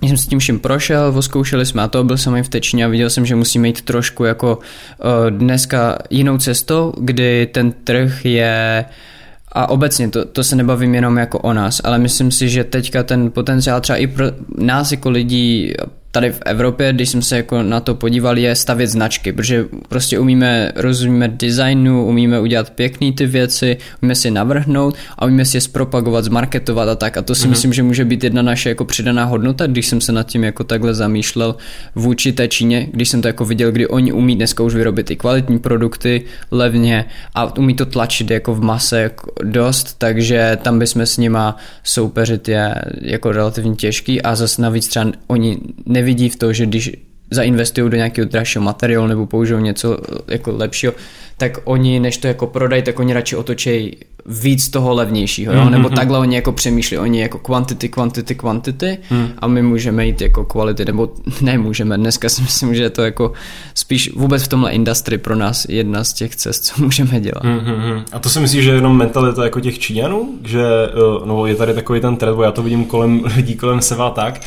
když 0.00 0.10
jsem 0.10 0.18
s 0.18 0.26
tím 0.26 0.38
vším 0.38 0.58
prošel, 0.58 1.12
voskoušeli 1.12 1.66
jsme 1.66 1.82
a 1.82 1.88
to, 1.88 2.04
byl 2.04 2.16
jsem 2.16 2.36
i 2.36 2.42
v 2.42 2.48
Tečíně 2.48 2.84
a 2.84 2.88
viděl 2.88 3.10
jsem, 3.10 3.26
že 3.26 3.36
musíme 3.36 3.68
jít 3.68 3.82
trošku 3.82 4.24
jako 4.24 4.58
uh, 4.58 5.30
dneska 5.30 5.98
jinou 6.10 6.38
cestou, 6.38 6.92
kdy 6.98 7.46
ten 7.46 7.72
trh 7.72 8.24
je 8.24 8.84
a 9.52 9.70
obecně 9.70 10.08
to, 10.08 10.24
to 10.24 10.44
se 10.44 10.56
nebavím 10.56 10.94
jenom 10.94 11.18
jako 11.18 11.38
o 11.38 11.52
nás, 11.52 11.80
ale 11.84 11.98
myslím 11.98 12.30
si, 12.30 12.48
že 12.48 12.64
teďka 12.64 13.02
ten 13.02 13.30
potenciál 13.30 13.80
třeba 13.80 13.96
i 13.96 14.06
pro 14.06 14.26
nás 14.58 14.90
jako 14.92 15.10
lidí 15.10 15.72
tady 16.12 16.32
v 16.32 16.40
Evropě, 16.46 16.92
když 16.92 17.08
jsem 17.08 17.22
se 17.22 17.36
jako 17.36 17.62
na 17.62 17.80
to 17.80 17.94
podíval, 17.94 18.38
je 18.38 18.54
stavět 18.54 18.86
značky, 18.86 19.32
protože 19.32 19.64
prostě 19.88 20.18
umíme, 20.18 20.72
rozumíme 20.76 21.28
designu, 21.28 22.06
umíme 22.06 22.40
udělat 22.40 22.70
pěkný 22.70 23.12
ty 23.12 23.26
věci, 23.26 23.76
umíme 24.02 24.14
si 24.14 24.30
navrhnout 24.30 24.96
a 25.18 25.24
umíme 25.26 25.44
si 25.44 25.56
je 25.56 25.60
zpropagovat, 25.60 26.24
zmarketovat 26.24 26.88
a 26.88 26.94
tak. 26.94 27.16
A 27.16 27.22
to 27.22 27.34
si 27.34 27.46
mm-hmm. 27.46 27.50
myslím, 27.50 27.72
že 27.72 27.82
může 27.82 28.04
být 28.04 28.24
jedna 28.24 28.42
naše 28.42 28.68
jako 28.68 28.84
přidaná 28.84 29.24
hodnota, 29.24 29.66
když 29.66 29.86
jsem 29.86 30.00
se 30.00 30.12
nad 30.12 30.22
tím 30.22 30.44
jako 30.44 30.64
takhle 30.64 30.94
zamýšlel 30.94 31.56
vůči 31.94 32.32
té 32.32 32.48
Číně, 32.48 32.88
když 32.92 33.08
jsem 33.08 33.22
to 33.22 33.28
jako 33.28 33.44
viděl, 33.44 33.72
kdy 33.72 33.86
oni 33.86 34.12
umí 34.12 34.36
dneska 34.36 34.62
už 34.62 34.74
vyrobit 34.74 35.10
i 35.10 35.16
kvalitní 35.16 35.58
produkty 35.58 36.24
levně 36.50 37.04
a 37.34 37.58
umí 37.58 37.74
to 37.74 37.86
tlačit 37.86 38.30
jako 38.30 38.54
v 38.54 38.60
mase 38.60 39.00
jako 39.00 39.32
dost, 39.42 39.94
takže 39.98 40.58
tam 40.62 40.78
bychom 40.78 41.02
s 41.02 41.18
nima 41.18 41.56
soupeřit 41.84 42.48
je 42.48 42.74
jako 43.00 43.32
relativně 43.32 43.74
těžký 43.74 44.22
a 44.22 44.34
zase 44.34 44.62
navíc 44.62 44.88
třeba 44.88 45.12
oni 45.26 45.58
ne 45.86 45.99
nevidí 46.00 46.28
v 46.28 46.36
to, 46.36 46.52
že 46.52 46.66
když 46.66 46.90
zainvestují 47.30 47.90
do 47.90 47.96
nějakého 47.96 48.28
dražšího 48.28 48.64
materiálu 48.64 49.06
nebo 49.06 49.26
použijou 49.26 49.60
něco 49.60 49.98
jako 50.28 50.56
lepšího, 50.56 50.92
tak 51.36 51.58
oni, 51.64 52.00
než 52.00 52.16
to 52.16 52.26
jako 52.26 52.46
prodají, 52.46 52.82
tak 52.82 52.98
oni 52.98 53.12
radši 53.12 53.36
otočejí 53.36 53.96
víc 54.26 54.68
toho 54.68 54.94
levnějšího, 54.94 55.54
jo? 55.54 55.60
Mm-hmm. 55.60 55.70
nebo 55.70 55.88
takhle 55.88 56.18
oni 56.18 56.36
jako 56.36 56.52
přemýšlí, 56.52 56.98
oni 56.98 57.20
jako 57.20 57.38
kvantity, 57.38 57.88
kvantity, 57.88 58.34
kvantity 58.34 58.98
mm. 59.10 59.28
a 59.38 59.46
my 59.46 59.62
můžeme 59.62 60.06
jít 60.06 60.20
jako 60.20 60.44
kvality, 60.44 60.84
nebo 60.84 61.08
nemůžeme, 61.40 61.96
dneska 61.98 62.28
si 62.28 62.42
myslím, 62.42 62.74
že 62.74 62.82
je 62.82 62.90
to 62.90 63.02
jako 63.02 63.32
spíš 63.74 64.14
vůbec 64.14 64.42
v 64.42 64.48
tomhle 64.48 64.70
industry 64.72 65.18
pro 65.18 65.36
nás 65.36 65.66
jedna 65.68 66.04
z 66.04 66.12
těch 66.12 66.36
cest, 66.36 66.64
co 66.64 66.82
můžeme 66.82 67.20
dělat. 67.20 67.44
Mm-hmm. 67.44 68.02
A 68.12 68.18
to 68.18 68.28
si 68.28 68.40
myslíš, 68.40 68.64
že 68.64 68.70
je 68.70 68.76
jenom 68.76 68.96
mentalita 68.96 69.44
jako 69.44 69.60
těch 69.60 69.78
Číňanů, 69.78 70.28
že 70.44 70.62
eh, 70.62 71.26
no, 71.26 71.46
je 71.46 71.54
tady 71.54 71.74
takový 71.74 72.00
ten 72.00 72.16
trend, 72.16 72.34
bo 72.34 72.42
já 72.42 72.52
to 72.52 72.62
vidím 72.62 72.84
kolem 72.84 73.24
lidí 73.36 73.56
kolem 73.56 73.80
sebe 73.80 74.04
tak, 74.14 74.40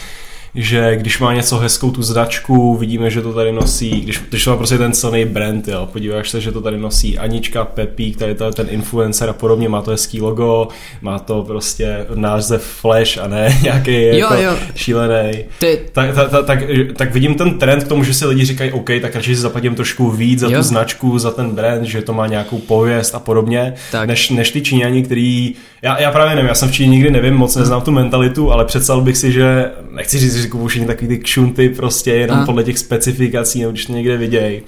že 0.55 0.95
když 0.95 1.19
má 1.19 1.33
něco 1.33 1.57
hezkou 1.57 1.91
tu 1.91 2.03
značku, 2.03 2.77
vidíme, 2.77 3.09
že 3.09 3.21
to 3.21 3.33
tady 3.33 3.51
nosí, 3.51 4.01
když, 4.01 4.21
když 4.29 4.43
to 4.43 4.49
má 4.49 4.57
prostě 4.57 4.77
ten 4.77 4.93
silný 4.93 5.25
brand, 5.25 5.67
jo, 5.67 5.89
podíváš 5.91 6.29
se, 6.29 6.41
že 6.41 6.51
to 6.51 6.61
tady 6.61 6.77
nosí 6.77 7.19
Anička, 7.19 7.65
Pepík, 7.65 8.17
tady 8.17 8.35
to 8.35 8.51
ten 8.51 8.67
influencer 8.69 9.29
a 9.29 9.33
podobně, 9.33 9.69
má 9.69 9.81
to 9.81 9.91
hezký 9.91 10.21
logo, 10.21 10.67
má 11.01 11.19
to 11.19 11.43
prostě 11.43 12.05
název 12.15 12.63
Flash 12.63 13.17
a 13.17 13.27
ne 13.27 13.57
nějaký 13.63 14.03
jo, 14.03 14.15
jako 14.15 14.35
jo. 14.35 14.55
šílený. 14.75 15.45
Ty... 15.59 15.79
Tak, 15.91 16.15
tak, 16.15 16.29
tak, 16.29 16.45
tak, 16.45 16.59
tak, 16.95 17.13
vidím 17.13 17.35
ten 17.35 17.59
trend 17.59 17.83
k 17.83 17.87
tomu, 17.87 18.03
že 18.03 18.13
si 18.13 18.25
lidi 18.25 18.45
říkají, 18.45 18.71
OK, 18.71 18.89
tak 19.01 19.15
radši 19.15 19.35
si 19.35 19.41
zaplatím 19.41 19.75
trošku 19.75 20.11
víc 20.11 20.39
za 20.39 20.49
jo. 20.49 20.57
tu 20.57 20.63
značku, 20.63 21.19
za 21.19 21.31
ten 21.31 21.49
brand, 21.49 21.85
že 21.85 22.01
to 22.01 22.13
má 22.13 22.27
nějakou 22.27 22.57
pověst 22.57 23.15
a 23.15 23.19
podobně, 23.19 23.73
tak. 23.91 24.07
než, 24.07 24.29
než 24.29 24.51
ty 24.51 24.61
Číňani, 24.61 25.03
který, 25.03 25.55
já, 25.81 26.01
já 26.01 26.11
právě 26.11 26.35
nevím, 26.35 26.49
já 26.49 26.55
jsem 26.55 26.69
v 26.69 26.71
Číně 26.71 26.89
nikdy 26.89 27.11
nevím, 27.11 27.33
moc 27.33 27.55
neznám 27.55 27.81
tu 27.81 27.91
mentalitu, 27.91 28.51
ale 28.51 28.65
představil 28.65 29.03
bych 29.03 29.17
si, 29.17 29.31
že 29.31 29.71
nechci 29.91 30.19
říct, 30.19 30.42
že 30.43 30.49
kupují 30.49 30.69
všichni 30.69 30.87
takový 30.87 31.07
ty 31.07 31.17
kšunty 31.17 31.69
prostě 31.69 32.11
jenom 32.11 32.39
a. 32.39 32.45
podle 32.45 32.63
těch 32.63 32.79
specifikací, 32.79 33.59
nebo 33.59 33.71
když 33.71 33.85
to 33.85 33.93
někde 33.93 34.17
vidějí. 34.17 34.61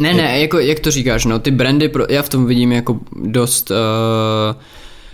Ne, 0.00 0.14
ne, 0.14 0.40
jako, 0.40 0.58
jak 0.58 0.80
to 0.80 0.90
říkáš, 0.90 1.24
no, 1.24 1.38
ty 1.38 1.50
brandy, 1.50 1.88
pro, 1.88 2.04
já 2.08 2.22
v 2.22 2.28
tom 2.28 2.46
vidím 2.46 2.72
jako 2.72 3.00
dost 3.16 3.70
uh, 3.70 3.76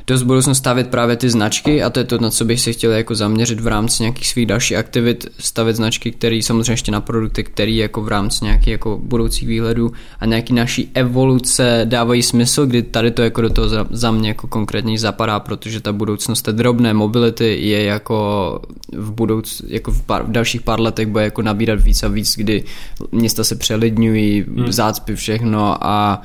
dost 0.06 0.22
budoucnost 0.22 0.58
stavět 0.58 0.88
právě 0.88 1.16
ty 1.16 1.30
značky 1.30 1.82
a 1.82 1.90
to 1.90 2.00
je 2.00 2.04
to, 2.04 2.18
na 2.18 2.30
co 2.30 2.44
bych 2.44 2.60
se 2.60 2.72
chtěl 2.72 2.92
jako 2.92 3.14
zaměřit 3.14 3.60
v 3.60 3.66
rámci 3.66 4.02
nějakých 4.02 4.26
svých 4.26 4.46
dalších 4.46 4.76
aktivit, 4.76 5.26
stavět 5.38 5.76
značky, 5.76 6.12
které 6.12 6.40
samozřejmě 6.42 6.72
ještě 6.72 6.92
na 6.92 7.00
produkty, 7.00 7.44
které 7.44 7.70
jako 7.70 8.02
v 8.02 8.08
rámci 8.08 8.44
nějakých 8.44 8.68
jako 8.68 9.00
budoucích 9.02 9.48
výhledů 9.48 9.92
a 10.20 10.26
nějaký 10.26 10.54
naší 10.54 10.90
evoluce 10.94 11.80
dávají 11.84 12.22
smysl, 12.22 12.66
kdy 12.66 12.82
tady 12.82 13.10
to 13.10 13.22
jako 13.22 13.40
do 13.40 13.50
toho 13.50 13.68
za, 13.68 13.86
za 13.90 14.10
mě 14.10 14.28
jako 14.28 14.46
konkrétně 14.46 14.98
zapadá, 14.98 15.40
protože 15.40 15.80
ta 15.80 15.92
budoucnost 15.92 16.42
té 16.42 16.52
drobné 16.52 16.94
mobility 16.94 17.68
je 17.68 17.84
jako 17.84 18.60
v 18.92 19.12
budouc, 19.12 19.62
jako 19.68 19.90
v, 19.90 20.02
pár, 20.02 20.22
v 20.22 20.30
dalších 20.30 20.62
pár 20.62 20.80
letech 20.80 21.06
bude 21.06 21.24
jako 21.24 21.42
nabírat 21.42 21.80
víc 21.80 22.02
a 22.02 22.08
víc, 22.08 22.36
kdy 22.36 22.64
města 23.12 23.44
se 23.44 23.54
přelidňují, 23.54 24.44
hmm. 24.56 24.72
zácpy, 24.72 25.14
všechno 25.16 25.86
a 25.86 26.22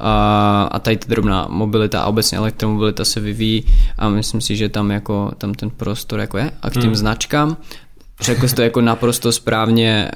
a, 0.00 0.68
a 0.72 0.78
tady 0.78 0.96
ta 0.96 1.06
drobná 1.08 1.46
mobilita 1.50 2.02
a 2.02 2.06
obecně 2.06 2.38
elektromobilita 2.38 3.04
se 3.04 3.20
vyvíjí 3.20 3.64
a 3.98 4.08
myslím 4.08 4.40
si, 4.40 4.56
že 4.56 4.68
tam 4.68 4.90
jako 4.90 5.32
tam 5.38 5.54
ten 5.54 5.70
prostor 5.70 6.20
jako 6.20 6.38
je 6.38 6.50
a 6.62 6.70
k 6.70 6.72
těm 6.72 6.82
hmm. 6.82 6.94
značkám 6.94 7.56
Řekl 8.20 8.48
jsi 8.48 8.54
to 8.54 8.62
jako 8.62 8.80
naprosto 8.80 9.32
správně, 9.32 10.10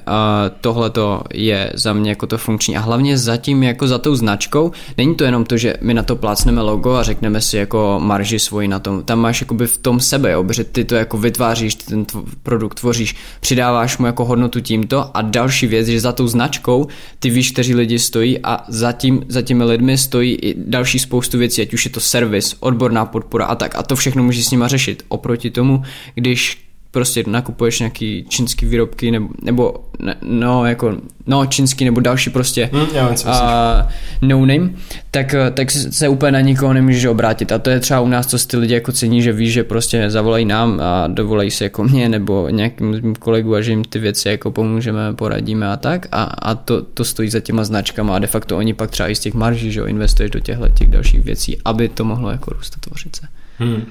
tohle 0.61 0.91
to 0.91 1.23
je 1.35 1.73
za 1.75 1.93
mě 1.93 2.11
jako 2.11 2.27
to 2.27 2.39
funkční. 2.39 2.77
A 2.77 2.81
hlavně 2.81 3.19
zatím 3.19 3.63
jako 3.63 3.89
za 3.89 3.99
tou 3.99 4.15
značkou, 4.15 4.73
není 4.99 5.15
to 5.15 5.25
jenom 5.25 5.45
to, 5.45 5.57
že 5.57 5.75
my 5.81 5.95
na 5.95 6.03
to 6.03 6.17
plácneme 6.17 6.61
logo 6.61 6.95
a 6.95 7.03
řekneme 7.03 7.41
si 7.41 7.57
jako 7.57 8.01
marži 8.03 8.39
svoji 8.39 8.69
na 8.69 8.79
tom, 8.79 9.03
tam 9.03 9.19
máš 9.19 9.41
jakoby 9.41 9.67
v 9.67 9.79
tom 9.79 10.01
sebe, 10.01 10.33
jo, 10.33 10.45
protože 10.45 10.65
ty 10.65 10.85
to 10.85 10.95
jako 10.95 11.19
vytváříš, 11.19 11.75
ty 11.75 11.85
ten 11.85 12.07
produkt 12.43 12.81
tvoříš, 12.81 13.17
přidáváš 13.41 13.99
mu 13.99 14.07
jako 14.07 14.25
hodnotu 14.25 14.61
tímto. 14.61 15.17
A 15.17 15.23
další 15.23 15.67
věc, 15.67 15.87
že 15.87 16.01
za 16.01 16.13
tou 16.13 16.27
značkou 16.27 16.87
ty 17.19 17.31
víš, 17.31 17.51
kteří 17.51 17.75
lidi 17.75 17.99
stojí 17.99 18.39
a 18.45 18.65
zatím, 18.69 19.25
za 19.29 19.43
těmi 19.43 19.65
lidmi 19.65 19.99
stojí 19.99 20.35
i 20.35 20.55
další 20.59 20.99
spoustu 20.99 21.39
věcí, 21.39 21.63
ať 21.63 21.75
už 21.75 21.85
je 21.85 21.91
to 21.91 22.01
servis, 22.01 22.57
odborná 22.61 23.05
podpora 23.05 23.45
a 23.45 23.55
tak. 23.55 23.77
A 23.77 23.83
to 23.83 23.97
všechno 23.97 24.23
můžeš 24.23 24.47
s 24.47 24.51
nima 24.51 24.69
řešit. 24.69 25.03
Oproti 25.09 25.51
tomu, 25.51 25.83
když 26.15 26.70
prostě 26.91 27.25
nakupuješ 27.27 27.79
nějaký 27.79 28.25
čínský 28.29 28.67
výrobky 28.67 29.11
nebo, 29.11 29.29
nebo 29.43 29.75
ne, 29.99 30.17
no 30.23 30.67
jako 30.67 30.97
no 31.27 31.47
čínský 31.47 31.85
nebo 31.85 32.01
další 32.01 32.31
prostě 32.31 32.71
hmm, 32.73 32.87
já 32.95 33.15
a, 33.27 33.89
no 34.23 34.47
name, 34.47 34.71
tak, 35.11 35.35
tak 35.55 35.71
se 35.71 36.09
úplně 36.09 36.33
na 36.33 36.41
nikoho 36.41 36.73
nemůžeš 36.73 37.05
obrátit 37.05 37.53
a 37.53 37.59
to 37.59 37.71
je 37.71 37.81
třeba 37.81 38.01
u 38.01 38.09
nás, 38.09 38.27
co 38.27 38.47
ty 38.47 38.57
lidi 38.57 38.75
jako 38.75 38.93
cení, 38.93 39.23
že 39.23 39.33
víš, 39.33 39.53
že 39.53 39.65
prostě 39.65 40.11
zavolají 40.11 40.45
nám 40.45 40.81
a 40.83 41.07
dovolají 41.07 41.51
se 41.51 41.65
jako 41.65 41.85
mě 41.85 42.09
nebo 42.09 42.49
nějakým 42.49 43.15
kolegu 43.15 43.55
a 43.55 43.61
že 43.61 43.71
jim 43.71 43.85
ty 43.85 43.99
věci 43.99 44.29
jako 44.29 44.51
pomůžeme, 44.51 45.15
poradíme 45.15 45.69
a 45.69 45.77
tak 45.77 46.07
a, 46.13 46.23
a 46.23 46.55
to, 46.55 46.83
to 46.83 47.05
stojí 47.05 47.31
za 47.31 47.41
těma 47.41 47.65
značkama 47.65 48.17
a 48.17 48.19
de 48.19 48.27
facto 48.27 48.57
oni 48.57 48.75
pak 48.75 48.91
třeba 48.91 49.09
i 49.09 49.15
z 49.15 49.21
těch 49.21 49.35
marží, 49.35 49.73
že 49.73 49.81
jo, 49.81 49.87
investuješ 49.87 50.31
do 50.31 50.41
těchto 50.41 50.69
těch 50.69 50.89
dalších 50.89 51.21
věcí, 51.21 51.59
aby 51.65 51.89
to 51.89 52.05
mohlo 52.05 52.31
jako 52.31 52.51
růst 52.51 52.75
a 52.77 52.81
tvořit 52.81 53.17
se. 53.17 53.27
Hmm. 53.59 53.83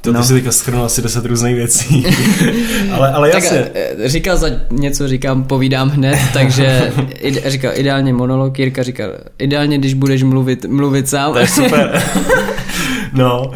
To 0.00 0.12
no. 0.12 0.20
ty 0.20 0.26
si 0.26 0.32
teďka 0.32 0.52
schrnul 0.52 0.84
asi 0.84 1.02
deset 1.02 1.24
různých 1.24 1.54
věcí. 1.54 2.06
ale, 2.92 3.12
ale 3.12 3.30
jasně. 3.30 3.58
Tak, 3.58 3.70
eh, 3.74 4.08
říkal 4.08 4.36
za 4.36 4.46
něco, 4.70 5.08
říkám, 5.08 5.44
povídám 5.44 5.88
hned, 5.88 6.18
takže 6.32 6.92
říkal 7.46 7.72
ideálně 7.74 8.12
monolog, 8.12 8.58
Jirka 8.58 8.82
říkal, 8.82 9.10
ideálně, 9.38 9.78
když 9.78 9.94
budeš 9.94 10.22
mluvit, 10.22 10.64
mluvit 10.64 11.08
sám. 11.08 11.32
To 11.32 11.38
je 11.38 11.48
super. 11.48 12.02
no, 13.12 13.50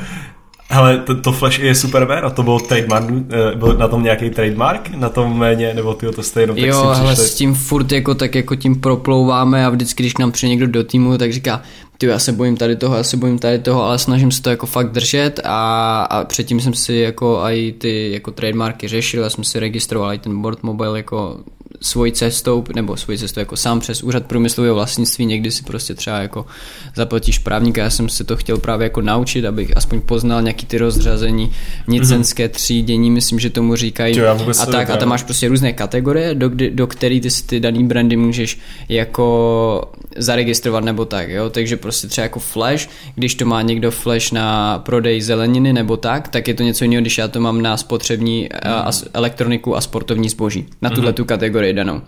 ale 0.70 0.98
to, 0.98 1.20
to 1.20 1.32
Flash 1.32 1.58
je 1.58 1.74
super 1.74 2.06
jméno, 2.06 2.30
to 2.30 2.42
byl 2.42 2.60
trademark, 2.60 3.06
eh, 3.10 3.56
byl 3.56 3.76
na 3.76 3.88
tom 3.88 4.02
nějaký 4.02 4.30
trademark, 4.30 4.90
na 4.94 5.08
tom 5.08 5.38
méně, 5.38 5.74
nebo 5.74 5.94
ty 5.94 6.06
to 6.06 6.22
stejno 6.22 6.54
tak 6.54 6.64
Jo, 6.64 6.78
ale 6.78 7.16
s 7.16 7.34
tím 7.34 7.54
furt 7.54 7.92
jako 7.92 8.14
tak 8.14 8.34
jako 8.34 8.56
tím 8.56 8.80
proplouváme 8.80 9.66
a 9.66 9.70
vždycky, 9.70 10.02
když 10.02 10.16
nám 10.16 10.32
přijde 10.32 10.50
někdo 10.50 10.66
do 10.66 10.84
týmu, 10.84 11.18
tak 11.18 11.32
říká, 11.32 11.62
ty 12.02 12.08
já 12.08 12.18
se 12.18 12.32
bojím 12.32 12.56
tady 12.56 12.76
toho, 12.76 12.96
já 12.96 13.02
se 13.02 13.16
bojím 13.16 13.38
tady 13.38 13.58
toho, 13.58 13.82
ale 13.82 13.98
snažím 13.98 14.30
se 14.30 14.42
to 14.42 14.50
jako 14.50 14.66
fakt 14.66 14.90
držet 14.90 15.40
a, 15.44 16.02
a 16.02 16.24
předtím 16.24 16.60
jsem 16.60 16.74
si 16.74 16.94
jako 16.94 17.40
i 17.42 17.72
ty 17.72 18.12
jako 18.12 18.30
trademarky 18.30 18.88
řešil, 18.88 19.22
já 19.22 19.30
jsem 19.30 19.44
si 19.44 19.60
registroval 19.60 20.12
i 20.12 20.18
ten 20.18 20.42
board 20.42 20.62
mobile 20.62 20.98
jako 20.98 21.40
svojí 21.82 22.12
cestou, 22.12 22.64
nebo 22.74 22.96
svojí 22.96 23.18
cestou 23.18 23.40
jako 23.40 23.56
sám 23.56 23.80
přes 23.80 24.02
úřad 24.02 24.26
průmyslového 24.26 24.74
vlastnictví, 24.74 25.26
někdy 25.26 25.50
si 25.50 25.62
prostě 25.62 25.94
třeba 25.94 26.18
jako 26.18 26.46
zaplatíš 26.94 27.38
právníka, 27.38 27.82
já 27.82 27.90
jsem 27.90 28.08
se 28.08 28.24
to 28.24 28.36
chtěl 28.36 28.58
právě 28.58 28.84
jako 28.84 29.00
naučit, 29.00 29.44
abych 29.44 29.76
aspoň 29.76 30.00
poznal 30.00 30.42
nějaký 30.42 30.66
ty 30.66 30.78
rozřazení, 30.78 31.52
nicenské 31.88 32.46
mm-hmm. 32.46 32.50
třídění, 32.50 33.10
myslím, 33.10 33.38
že 33.38 33.50
tomu 33.50 33.76
říkají 33.76 34.18
jo, 34.18 34.38
a 34.60 34.66
tak, 34.66 34.90
a 34.90 34.96
tam 34.96 35.08
máš 35.08 35.22
prostě 35.22 35.48
různé 35.48 35.72
kategorie, 35.72 36.34
do, 36.34 36.50
do 36.70 36.86
kterých 36.86 37.22
ty, 37.22 37.28
ty 37.46 37.60
daný 37.60 37.84
brandy 37.84 38.16
můžeš 38.16 38.58
jako 38.88 39.92
zaregistrovat 40.16 40.84
nebo 40.84 41.04
tak, 41.04 41.28
jo, 41.28 41.50
takže 41.50 41.76
prostě 41.76 42.06
třeba 42.06 42.22
jako 42.22 42.40
flash, 42.40 42.88
když 43.14 43.34
to 43.34 43.44
má 43.44 43.62
někdo 43.62 43.90
flash 43.90 44.32
na 44.32 44.78
prodej 44.78 45.20
zeleniny 45.20 45.72
nebo 45.72 45.96
tak, 45.96 46.28
tak 46.28 46.48
je 46.48 46.54
to 46.54 46.62
něco 46.62 46.84
jiného, 46.84 47.00
když 47.00 47.18
já 47.18 47.28
to 47.28 47.40
mám 47.40 47.62
na 47.62 47.76
spotřební 47.76 48.42
mm. 48.42 48.72
a, 48.72 48.90
elektroniku 49.14 49.76
a 49.76 49.80
sportovní 49.80 50.28
zboží, 50.28 50.66
na 50.82 50.90
tuhle 50.90 51.10
mm. 51.10 51.14
tu 51.14 51.24
kategorii 51.24 51.71
danou. 51.74 52.00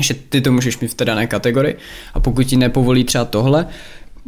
Že 0.00 0.14
ty 0.14 0.40
to 0.40 0.52
můžeš 0.52 0.78
mít 0.78 0.88
v 0.88 0.94
té 0.94 1.04
dané 1.04 1.26
kategorii 1.26 1.76
a 2.14 2.20
pokud 2.20 2.42
ti 2.42 2.56
nepovolí 2.56 3.04
třeba 3.04 3.24
tohle, 3.24 3.66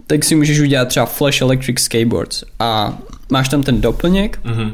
tak 0.06 0.24
si 0.24 0.34
můžeš 0.34 0.60
udělat 0.60 0.88
třeba 0.88 1.06
Flash 1.06 1.40
Electric 1.40 1.80
Skateboards 1.80 2.44
a 2.58 2.98
máš 3.30 3.48
tam 3.48 3.62
ten 3.62 3.80
doplněk 3.80 4.40
mm-hmm. 4.44 4.72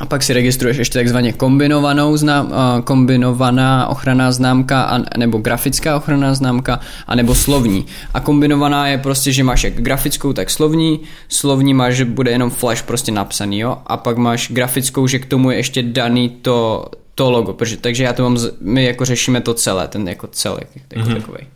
a 0.00 0.06
pak 0.06 0.22
si 0.22 0.32
registruješ 0.32 0.76
ještě 0.76 0.98
takzvaně 0.98 1.32
kombinovanou 1.32 2.16
znám, 2.16 2.52
kombinovaná 2.84 3.88
ochranná 3.88 4.32
známka 4.32 4.82
a, 4.82 5.18
nebo 5.18 5.38
grafická 5.38 5.96
ochranná 5.96 6.34
známka 6.34 6.80
a 7.06 7.14
nebo 7.14 7.34
slovní. 7.34 7.86
A 8.14 8.20
kombinovaná 8.20 8.86
je 8.86 8.98
prostě, 8.98 9.32
že 9.32 9.44
máš 9.44 9.64
jak 9.64 9.74
grafickou, 9.74 10.32
tak 10.32 10.50
slovní. 10.50 11.00
Slovní 11.28 11.74
máš, 11.74 11.94
že 11.94 12.04
bude 12.04 12.30
jenom 12.30 12.50
flash 12.50 12.82
prostě 12.82 13.12
napsaný, 13.12 13.58
jo. 13.58 13.78
A 13.86 13.96
pak 13.96 14.16
máš 14.16 14.50
grafickou, 14.50 15.06
že 15.06 15.18
k 15.18 15.26
tomu 15.26 15.50
je 15.50 15.56
ještě 15.56 15.82
daný 15.82 16.28
to, 16.28 16.86
to 17.20 17.30
logo. 17.30 17.52
Protože, 17.52 17.76
takže 17.76 18.04
já 18.04 18.12
to 18.12 18.22
mám, 18.22 18.38
my 18.60 18.84
jako 18.84 19.04
řešíme 19.04 19.40
to 19.40 19.54
celé, 19.54 19.88
ten 19.88 20.08
jako 20.08 20.26
celek, 20.26 20.68
jako 20.74 21.08
mm-hmm. 21.08 21.14
takový. 21.14 21.46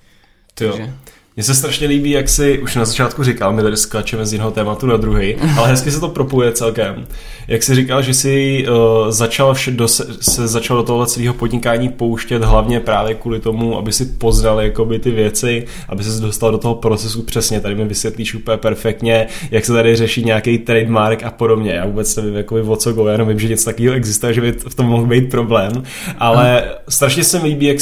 Takže... 0.55 0.95
Mně 1.37 1.45
se 1.45 1.55
strašně 1.55 1.87
líbí, 1.87 2.11
jak 2.11 2.29
si 2.29 2.59
už 2.59 2.77
na 2.77 2.85
začátku 2.85 3.25
říkal, 3.25 3.53
my 3.53 3.63
tady 3.63 3.77
skáčeme 3.77 4.27
z 4.27 4.33
jednoho 4.33 4.51
tématu 4.51 4.87
na 4.87 4.97
druhý, 4.97 5.35
ale 5.59 5.69
hezky 5.69 5.91
se 5.91 6.01
to 6.01 6.09
propuje 6.09 6.53
celkem. 6.53 7.07
Jak 7.49 7.63
jsi 7.63 7.75
říkal, 7.75 8.03
že 8.03 8.15
jsi 8.15 8.67
uh, 8.69 9.11
začal 9.11 9.55
vše, 9.55 9.71
do, 9.71 9.89
se 9.89 10.49
začal 10.49 10.77
do 10.77 10.83
tohle 10.83 11.07
celého 11.07 11.35
podnikání 11.35 11.89
pouštět 11.89 12.45
hlavně 12.45 12.81
právě 12.81 13.15
kvůli 13.15 13.41
tomu, 13.41 13.79
aby 13.79 13.93
si 13.93 14.07
poznal 14.07 14.61
jakoby 14.61 14.99
ty 14.99 15.11
věci, 15.11 15.67
aby 15.89 16.05
se 16.05 16.21
dostal 16.21 16.53
do 16.53 16.59
toho 16.59 16.75
procesu 16.75 17.23
přesně. 17.23 17.61
Tady 17.61 17.75
mi 17.75 17.85
vysvětlíš 17.85 18.35
úplně 18.35 18.57
perfektně, 18.57 19.27
jak 19.51 19.65
se 19.65 19.73
tady 19.73 19.97
řeší 19.97 20.25
nějaký 20.25 20.59
trademark 20.59 21.23
a 21.23 21.31
podobně. 21.31 21.73
Já 21.73 21.87
vůbec 21.87 22.17
nevím, 22.17 22.35
jakoby, 22.35 22.61
o 22.61 22.77
co 22.77 22.93
go, 22.93 23.09
jenom 23.09 23.29
vím, 23.29 23.39
že 23.39 23.49
něco 23.49 23.65
takového 23.65 23.95
existuje, 23.95 24.35
že 24.35 24.41
by 24.41 24.53
v 24.53 24.75
tom 24.75 24.87
mohl 24.87 25.07
být 25.07 25.31
problém. 25.31 25.83
Ale 26.19 26.65
strašně 26.89 27.25
se 27.25 27.39
mi 27.39 27.49
líbí, 27.49 27.67
jak, 27.67 27.79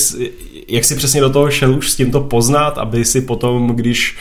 jak 0.68 0.84
si 0.84 0.94
přesně 0.96 1.20
do 1.20 1.30
toho 1.30 1.50
šel 1.50 1.74
už 1.74 1.90
s 1.90 1.96
tímto 1.96 2.20
poznat, 2.20 2.78
aby 2.78 3.04
si 3.04 3.20
potom, 3.20 3.66
když 3.68 4.16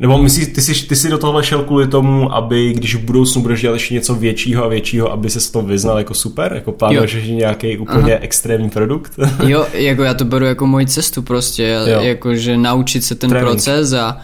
nebo 0.00 0.18
myslíš, 0.18 0.46
ty 0.46 0.62
jsi, 0.62 0.86
ty 0.86 0.96
jsi 0.96 1.10
do 1.10 1.18
tohle 1.18 1.44
šel 1.44 1.62
kvůli 1.62 1.86
tomu, 1.88 2.34
aby 2.34 2.72
když 2.72 2.94
v 2.94 2.98
budoucnu 2.98 3.42
budeš 3.42 3.60
dělat 3.60 3.74
ještě 3.74 3.94
něco 3.94 4.14
většího 4.14 4.64
a 4.64 4.68
většího, 4.68 5.12
aby 5.12 5.30
se 5.30 5.52
to 5.52 5.62
vyznal 5.62 5.98
jako 5.98 6.14
super? 6.14 6.52
Jako 6.54 6.72
plánuješ 6.72 7.16
nějaký 7.26 7.78
úplně 7.78 8.12
Aha. 8.14 8.24
extrémní 8.24 8.70
produkt? 8.70 9.12
jo, 9.46 9.66
jako 9.72 10.02
já 10.02 10.14
to 10.14 10.24
beru 10.24 10.44
jako 10.44 10.66
moji 10.66 10.86
cestu 10.86 11.22
prostě, 11.22 11.78
jo. 11.86 12.00
jakože 12.00 12.56
naučit 12.56 13.04
se 13.04 13.14
ten 13.14 13.30
Trénink. 13.30 13.50
proces 13.50 13.92
a 13.92 14.20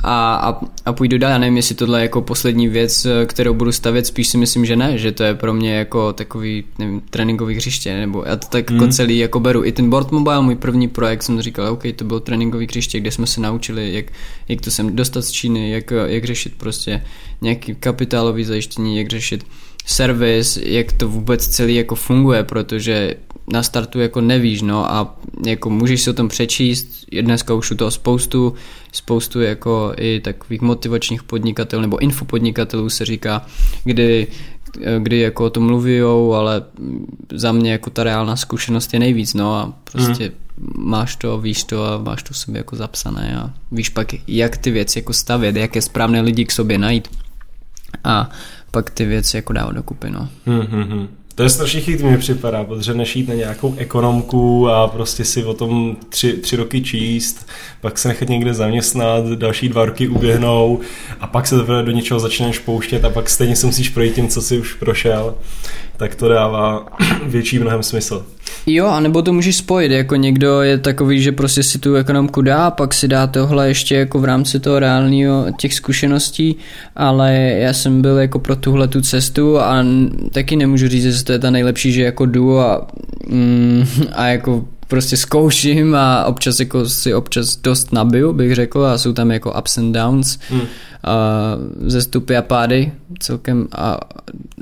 a, 0.00 0.34
a, 0.34 0.60
a 0.84 0.92
půjdu 0.92 1.18
dál. 1.18 1.30
Já 1.30 1.38
nevím, 1.38 1.56
jestli 1.56 1.74
tohle 1.74 1.98
je 1.98 2.02
jako 2.02 2.22
poslední 2.22 2.68
věc, 2.68 3.06
kterou 3.26 3.54
budu 3.54 3.72
stavět, 3.72 4.06
spíš 4.06 4.28
si 4.28 4.38
myslím, 4.38 4.64
že 4.64 4.76
ne, 4.76 4.98
že 4.98 5.12
to 5.12 5.22
je 5.22 5.34
pro 5.34 5.54
mě 5.54 5.74
jako 5.74 6.12
takový, 6.12 6.64
nevím, 6.78 7.00
tréninkový 7.10 7.54
hřiště, 7.54 7.96
nebo 7.96 8.24
já 8.26 8.36
to 8.36 8.46
tak 8.46 8.70
mm. 8.70 8.76
jako 8.76 8.92
celý 8.92 9.18
jako 9.18 9.40
beru. 9.40 9.64
I 9.64 9.72
ten 9.72 9.90
Board 9.90 10.10
Mobile, 10.10 10.42
můj 10.42 10.56
první 10.56 10.88
projekt, 10.88 11.22
jsem 11.22 11.42
říkal, 11.42 11.72
OK, 11.72 11.82
to 11.96 12.04
byl 12.04 12.20
tréninkový 12.20 12.66
hřiště, 12.66 13.00
kde 13.00 13.10
jsme 13.10 13.26
se 13.26 13.40
naučili, 13.40 13.94
jak, 13.94 14.06
jak 14.48 14.60
to 14.60 14.70
sem 14.70 14.96
dostat 14.96 15.22
z 15.22 15.30
Číny, 15.30 15.70
jak, 15.70 15.92
jak 16.06 16.24
řešit 16.24 16.54
prostě 16.56 17.02
nějaký 17.40 17.74
kapitálový 17.74 18.44
zajištění, 18.44 18.98
jak 18.98 19.08
řešit 19.08 19.44
servis, 19.86 20.58
jak 20.62 20.92
to 20.92 21.08
vůbec 21.08 21.48
celý 21.48 21.74
jako 21.74 21.94
funguje, 21.94 22.44
protože 22.44 23.14
na 23.52 23.62
startu 23.62 24.00
jako 24.00 24.20
nevíš, 24.20 24.62
no 24.62 24.92
a 24.92 25.16
jako 25.46 25.70
můžeš 25.70 26.02
si 26.02 26.10
o 26.10 26.12
tom 26.12 26.28
přečíst, 26.28 27.04
dneska 27.22 27.54
už 27.54 27.72
toho 27.78 27.90
spoustu, 27.90 28.54
spoustu 28.92 29.40
jako 29.40 29.92
i 29.96 30.20
takových 30.20 30.60
motivačních 30.60 31.22
podnikatelů 31.22 31.82
nebo 31.82 31.98
infopodnikatelů 31.98 32.90
se 32.90 33.04
říká, 33.04 33.46
kdy, 33.84 34.26
kdy 34.98 35.18
jako 35.18 35.44
o 35.44 35.50
tom 35.50 35.66
mluví, 35.66 36.00
ale 36.36 36.62
za 37.32 37.52
mě 37.52 37.72
jako 37.72 37.90
ta 37.90 38.04
reálná 38.04 38.36
zkušenost 38.36 38.94
je 38.94 39.00
nejvíc, 39.00 39.34
no 39.34 39.54
a 39.54 39.72
prostě 39.92 40.32
mm. 40.56 40.90
máš 40.90 41.16
to, 41.16 41.38
víš 41.38 41.64
to 41.64 41.84
a 41.84 41.98
máš 41.98 42.22
to 42.22 42.34
v 42.34 42.38
sobě 42.38 42.58
jako 42.58 42.76
zapsané 42.76 43.36
a 43.36 43.50
víš 43.72 43.88
pak, 43.88 44.08
jak 44.28 44.56
ty 44.56 44.70
věci 44.70 44.98
jako 44.98 45.12
stavět, 45.12 45.56
jaké 45.56 45.82
správné 45.82 46.20
lidi 46.20 46.44
k 46.44 46.52
sobě 46.52 46.78
najít 46.78 47.08
a 48.04 48.30
pak 48.70 48.90
ty 48.90 49.04
věci 49.04 49.36
jako 49.36 49.52
dávat 49.52 49.72
dokupy, 49.72 50.10
no. 50.10 50.28
Mm-hmm. 50.46 51.08
To 51.38 51.42
je 51.42 51.50
strašně 51.50 51.80
chytrý, 51.80 52.06
mi 52.06 52.18
připadá, 52.18 52.64
protože 52.64 52.94
než 52.94 53.16
jít 53.16 53.28
na 53.28 53.34
nějakou 53.34 53.74
ekonomku 53.76 54.68
a 54.68 54.88
prostě 54.88 55.24
si 55.24 55.44
o 55.44 55.54
tom 55.54 55.96
tři, 56.08 56.32
tři 56.32 56.56
roky 56.56 56.80
číst, 56.80 57.48
pak 57.80 57.98
se 57.98 58.08
nechat 58.08 58.28
někde 58.28 58.54
zaměstnat, 58.54 59.24
další 59.26 59.68
dva 59.68 59.84
roky 59.84 60.08
uběhnou 60.08 60.80
a 61.20 61.26
pak 61.26 61.46
se 61.46 61.56
teprve 61.56 61.82
do 61.82 61.90
něčeho 61.90 62.20
začneš 62.20 62.58
pouštět 62.58 63.04
a 63.04 63.10
pak 63.10 63.30
stejně 63.30 63.56
se 63.56 63.66
musíš 63.66 63.88
projít 63.88 64.14
tím, 64.14 64.28
co 64.28 64.42
si 64.42 64.58
už 64.58 64.74
prošel, 64.74 65.34
tak 65.96 66.14
to 66.14 66.28
dává 66.28 66.86
větší 67.26 67.58
mnohem 67.58 67.82
smysl. 67.82 68.26
Jo, 68.66 68.86
anebo 68.86 69.22
to 69.22 69.32
můžeš 69.32 69.56
spojit, 69.56 69.92
jako 69.92 70.16
někdo 70.16 70.62
je 70.62 70.78
takový, 70.78 71.22
že 71.22 71.32
prostě 71.32 71.62
si 71.62 71.78
tu 71.78 71.94
ekonomku 71.94 72.42
dá, 72.42 72.70
pak 72.70 72.94
si 72.94 73.08
dá 73.08 73.26
tohle 73.26 73.68
ještě 73.68 73.96
jako 73.96 74.18
v 74.18 74.24
rámci 74.24 74.60
toho 74.60 74.78
reálního 74.78 75.46
těch 75.58 75.74
zkušeností, 75.74 76.56
ale 76.96 77.34
já 77.36 77.72
jsem 77.72 78.02
byl 78.02 78.16
jako 78.18 78.38
pro 78.38 78.56
tuhle 78.56 78.88
tu 78.88 79.00
cestu 79.00 79.60
a 79.60 79.84
taky 80.32 80.56
nemůžu 80.56 80.88
říct, 80.88 81.16
že 81.16 81.24
to 81.24 81.32
je 81.32 81.38
ta 81.38 81.50
nejlepší, 81.50 81.92
že 81.92 82.02
jako 82.02 82.26
jdu 82.26 82.60
a, 82.60 82.86
mm, 83.28 83.84
a 84.12 84.26
jako 84.26 84.64
prostě 84.88 85.16
zkouším 85.16 85.94
a 85.94 86.24
občas 86.24 86.60
jako 86.60 86.88
si 86.88 87.14
občas 87.14 87.56
dost 87.56 87.92
nabiju, 87.92 88.32
bych 88.32 88.54
řekl, 88.54 88.86
a 88.86 88.98
jsou 88.98 89.12
tam 89.12 89.30
jako 89.30 89.54
ups 89.58 89.78
and 89.78 89.92
downs, 89.92 90.38
hmm. 90.50 90.60
a 91.04 91.16
ze 91.80 92.02
stupy 92.02 92.36
a 92.36 92.42
pády 92.42 92.92
celkem 93.18 93.68
a, 93.72 94.00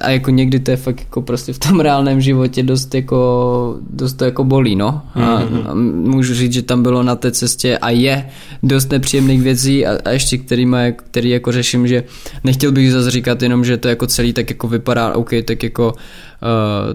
a 0.00 0.10
jako 0.10 0.30
někdy 0.30 0.60
to 0.60 0.70
je 0.70 0.76
fakt 0.76 1.00
jako 1.00 1.22
prostě 1.22 1.52
v 1.52 1.58
tom 1.58 1.80
reálném 1.80 2.20
životě 2.20 2.62
dost 2.62 2.94
jako, 2.94 3.78
dost 3.90 4.12
to 4.12 4.24
jako 4.24 4.44
bolí, 4.44 4.76
no. 4.76 5.02
A, 5.14 5.36
hmm. 5.36 5.66
a 5.66 5.74
můžu 6.10 6.34
říct, 6.34 6.52
že 6.52 6.62
tam 6.62 6.82
bylo 6.82 7.02
na 7.02 7.16
té 7.16 7.32
cestě 7.32 7.78
a 7.78 7.90
je 7.90 8.28
dost 8.62 8.90
nepříjemných 8.90 9.42
věcí 9.42 9.86
a, 9.86 9.98
a 10.04 10.10
ještě 10.10 10.38
který, 10.38 10.66
má, 10.66 10.90
který 10.90 11.30
jako 11.30 11.52
řeším, 11.52 11.88
že 11.88 12.04
nechtěl 12.44 12.72
bych 12.72 12.92
zase 12.92 13.10
říkat 13.10 13.42
jenom, 13.42 13.64
že 13.64 13.76
to 13.76 13.88
jako 13.88 14.06
celý 14.06 14.32
tak 14.32 14.50
jako 14.50 14.68
vypadá, 14.68 15.14
OK, 15.14 15.30
tak 15.44 15.62
jako 15.62 15.92
uh, 15.92 15.98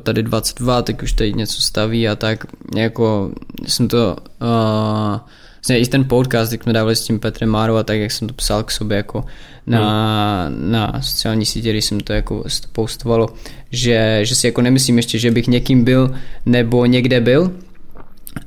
tady 0.03 0.23
22, 0.23 0.81
tak 0.81 1.03
už 1.03 1.13
tady 1.13 1.33
něco 1.33 1.61
staví 1.61 2.07
a 2.07 2.15
tak, 2.15 2.45
jako 2.75 3.31
jsem 3.67 3.87
to 3.87 4.15
uh, 4.41 5.19
vlastně 5.55 5.79
i 5.79 5.85
ten 5.85 6.05
podcast, 6.05 6.51
jak 6.51 6.63
jsme 6.63 6.73
dávali 6.73 6.95
s 6.95 7.01
tím 7.01 7.19
Petrem 7.19 7.49
Márou 7.49 7.75
a 7.75 7.83
tak, 7.83 7.97
jak 7.97 8.11
jsem 8.11 8.27
to 8.27 8.33
psal 8.33 8.63
k 8.63 8.71
sobě 8.71 8.97
jako 8.97 9.25
na, 9.67 10.45
hmm. 10.45 10.71
na 10.71 11.01
sociální 11.01 11.45
sítě, 11.45 11.69
když 11.69 11.85
jsem 11.85 11.99
to 11.99 12.13
jako 12.13 12.43
postovalo, 12.71 13.29
že, 13.71 14.19
že 14.23 14.35
si 14.35 14.47
jako 14.47 14.61
nemyslím 14.61 14.97
ještě, 14.97 15.19
že 15.19 15.31
bych 15.31 15.47
někým 15.47 15.83
byl 15.83 16.15
nebo 16.45 16.85
někde 16.85 17.21
byl, 17.21 17.51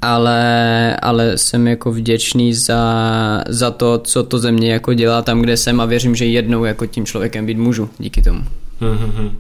ale, 0.02 0.96
ale 0.96 1.38
jsem 1.38 1.68
jako 1.68 1.92
vděčný 1.92 2.54
za, 2.54 3.44
za 3.48 3.70
to, 3.70 3.98
co 3.98 4.22
to 4.22 4.38
ze 4.38 4.52
mě 4.52 4.72
jako 4.72 4.94
dělá 4.94 5.22
tam, 5.22 5.42
kde 5.42 5.56
jsem 5.56 5.80
a 5.80 5.84
věřím, 5.84 6.14
že 6.14 6.24
jednou 6.24 6.64
jako 6.64 6.86
tím 6.86 7.06
člověkem 7.06 7.46
být 7.46 7.58
můžu 7.58 7.90
díky 7.98 8.22
tomu. 8.22 8.44
Hmm, 8.80 9.36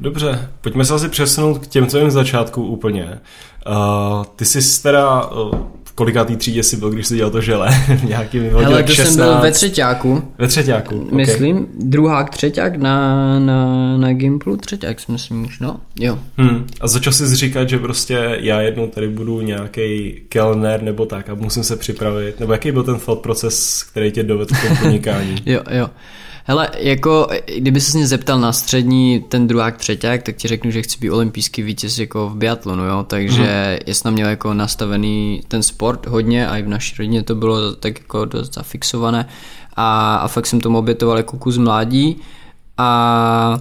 Dobře, 0.00 0.48
pojďme 0.60 0.84
se 0.84 0.94
asi 0.94 1.08
přesunout 1.08 1.58
k 1.58 1.66
těm 1.66 1.86
tvým 1.86 2.10
začátku 2.10 2.66
úplně. 2.66 3.18
Uh, 3.66 4.24
ty 4.36 4.44
jsi 4.44 4.82
teda 4.82 5.26
uh, 5.26 5.50
v 5.84 5.92
kolikátý 5.92 6.36
třídě 6.36 6.62
jsi 6.62 6.76
byl, 6.76 6.90
když 6.90 7.06
jsi 7.06 7.16
dělal 7.16 7.30
to 7.30 7.40
žele? 7.40 7.68
Nějaký 8.04 8.38
Hele, 8.38 8.82
to 8.82 8.94
16. 8.94 9.14
jsem 9.14 9.24
byl 9.24 9.40
ve 9.40 9.52
třetíku. 9.52 10.22
Ve 10.38 10.48
třetíku, 10.48 11.00
okay. 11.00 11.16
Myslím, 11.16 11.66
druhák, 11.78 12.30
třeťák 12.30 12.76
na, 12.76 13.38
na, 13.38 13.96
na 13.96 14.12
Gimplu, 14.12 14.56
třeťák 14.56 15.00
si 15.00 15.12
myslím 15.12 15.44
už, 15.44 15.60
no, 15.60 15.80
jo. 15.98 16.18
Hmm. 16.36 16.66
A 16.80 16.88
začal 16.88 17.12
jsi 17.12 17.36
říkat, 17.36 17.68
že 17.68 17.78
prostě 17.78 18.36
já 18.40 18.60
jednou 18.60 18.86
tady 18.86 19.08
budu 19.08 19.40
nějaký 19.40 20.20
kelner 20.28 20.82
nebo 20.82 21.06
tak 21.06 21.28
a 21.28 21.34
musím 21.34 21.64
se 21.64 21.76
připravit, 21.76 22.40
nebo 22.40 22.52
jaký 22.52 22.72
byl 22.72 22.82
ten 22.82 22.98
thought 22.98 23.22
proces, 23.22 23.82
který 23.82 24.12
tě 24.12 24.22
dovedl 24.22 24.54
k 24.54 24.62
tomu 24.62 24.76
podnikání? 24.82 25.36
jo, 25.46 25.60
jo. 25.70 25.90
Hele, 26.50 26.68
jako, 26.78 27.28
kdyby 27.56 27.80
se 27.80 27.98
mě 27.98 28.06
zeptal 28.06 28.40
na 28.40 28.52
střední 28.52 29.20
ten 29.28 29.46
druhák, 29.46 29.76
třeťák, 29.76 30.22
tak 30.22 30.36
ti 30.36 30.48
řeknu, 30.48 30.70
že 30.70 30.82
chci 30.82 30.98
být 30.98 31.10
olympijský 31.10 31.62
vítěz 31.62 31.98
jako 31.98 32.28
v 32.28 32.36
biatlonu, 32.36 32.84
jo, 32.84 33.04
takže 33.08 33.78
mm. 33.86 33.94
jsem 33.94 34.12
měl 34.12 34.28
jako 34.28 34.54
nastavený 34.54 35.42
ten 35.48 35.62
sport 35.62 36.06
hodně 36.06 36.48
a 36.48 36.56
i 36.56 36.62
v 36.62 36.68
naší 36.68 36.96
rodině 36.98 37.22
to 37.22 37.34
bylo 37.34 37.72
tak 37.72 37.98
jako 37.98 38.24
dost 38.24 38.54
zafixované. 38.54 39.28
A, 39.76 40.16
a 40.16 40.28
fakt 40.28 40.46
jsem 40.46 40.60
tomu 40.60 40.78
obětoval 40.78 41.16
jako 41.16 41.36
kus 41.36 41.58
mládí. 41.58 42.16
A 42.78 43.58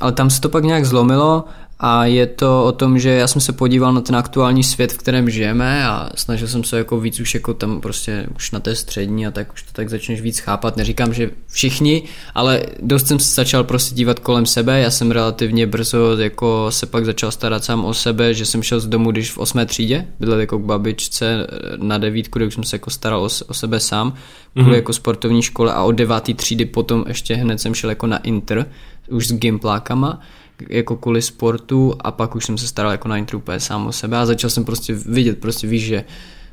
ale 0.00 0.12
tam 0.12 0.30
se 0.30 0.40
to 0.40 0.48
pak 0.48 0.64
nějak 0.64 0.84
zlomilo 0.84 1.44
a 1.82 2.04
je 2.04 2.26
to 2.26 2.64
o 2.64 2.72
tom, 2.72 2.98
že 2.98 3.10
já 3.10 3.26
jsem 3.26 3.40
se 3.40 3.52
podíval 3.52 3.92
na 3.92 4.00
ten 4.00 4.16
aktuální 4.16 4.64
svět, 4.64 4.92
v 4.92 4.98
kterém 4.98 5.30
žijeme 5.30 5.86
a 5.86 6.10
snažil 6.14 6.48
jsem 6.48 6.64
se 6.64 6.78
jako 6.78 7.00
víc 7.00 7.20
už 7.20 7.34
jako 7.34 7.54
tam 7.54 7.80
prostě 7.80 8.26
už 8.36 8.50
na 8.50 8.60
té 8.60 8.74
střední 8.74 9.26
a 9.26 9.30
tak 9.30 9.52
už 9.52 9.62
to 9.62 9.68
tak 9.72 9.88
začneš 9.88 10.20
víc 10.20 10.38
chápat. 10.38 10.76
Neříkám, 10.76 11.14
že 11.14 11.30
všichni, 11.52 12.02
ale 12.34 12.62
dost 12.82 13.06
jsem 13.06 13.18
se 13.18 13.34
začal 13.34 13.64
prostě 13.64 13.94
dívat 13.94 14.18
kolem 14.18 14.46
sebe. 14.46 14.80
Já 14.80 14.90
jsem 14.90 15.10
relativně 15.10 15.66
brzo 15.66 16.16
jako 16.16 16.66
se 16.70 16.86
pak 16.86 17.04
začal 17.04 17.30
starat 17.30 17.64
sám 17.64 17.84
o 17.84 17.94
sebe, 17.94 18.34
že 18.34 18.46
jsem 18.46 18.62
šel 18.62 18.80
z 18.80 18.86
domu, 18.86 19.10
když 19.10 19.30
v 19.30 19.38
osmé 19.38 19.66
třídě, 19.66 20.06
bydlel 20.20 20.40
jako 20.40 20.58
k 20.58 20.64
babičce 20.64 21.46
na 21.76 21.98
devítku, 21.98 22.38
kde 22.38 22.46
už 22.46 22.54
jsem 22.54 22.64
se 22.64 22.76
jako 22.76 22.90
staral 22.90 23.20
o, 23.20 23.28
o 23.48 23.54
sebe 23.54 23.80
sám, 23.80 24.14
kvůli 24.52 24.70
mm-hmm. 24.70 24.74
jako 24.74 24.92
sportovní 24.92 25.42
škole 25.42 25.72
a 25.72 25.82
od 25.82 25.92
devátý 25.92 26.34
třídy 26.34 26.64
potom 26.64 27.04
ještě 27.08 27.34
hned 27.34 27.60
jsem 27.60 27.74
šel 27.74 27.90
jako 27.90 28.06
na 28.06 28.18
inter, 28.18 28.66
už 29.10 29.26
s 29.26 29.32
gimplákama 29.32 30.20
jako 30.68 30.96
kvůli 30.96 31.22
sportu 31.22 31.94
a 32.00 32.10
pak 32.10 32.34
už 32.34 32.44
jsem 32.44 32.58
se 32.58 32.66
staral 32.66 32.92
jako 32.92 33.08
na 33.08 33.16
intru 33.16 33.42
sám 33.58 33.86
o 33.86 33.92
sebe 33.92 34.18
a 34.18 34.26
začal 34.26 34.50
jsem 34.50 34.64
prostě 34.64 34.94
vidět, 34.94 35.40
prostě 35.40 35.66
víš, 35.66 35.84
že 35.84 36.04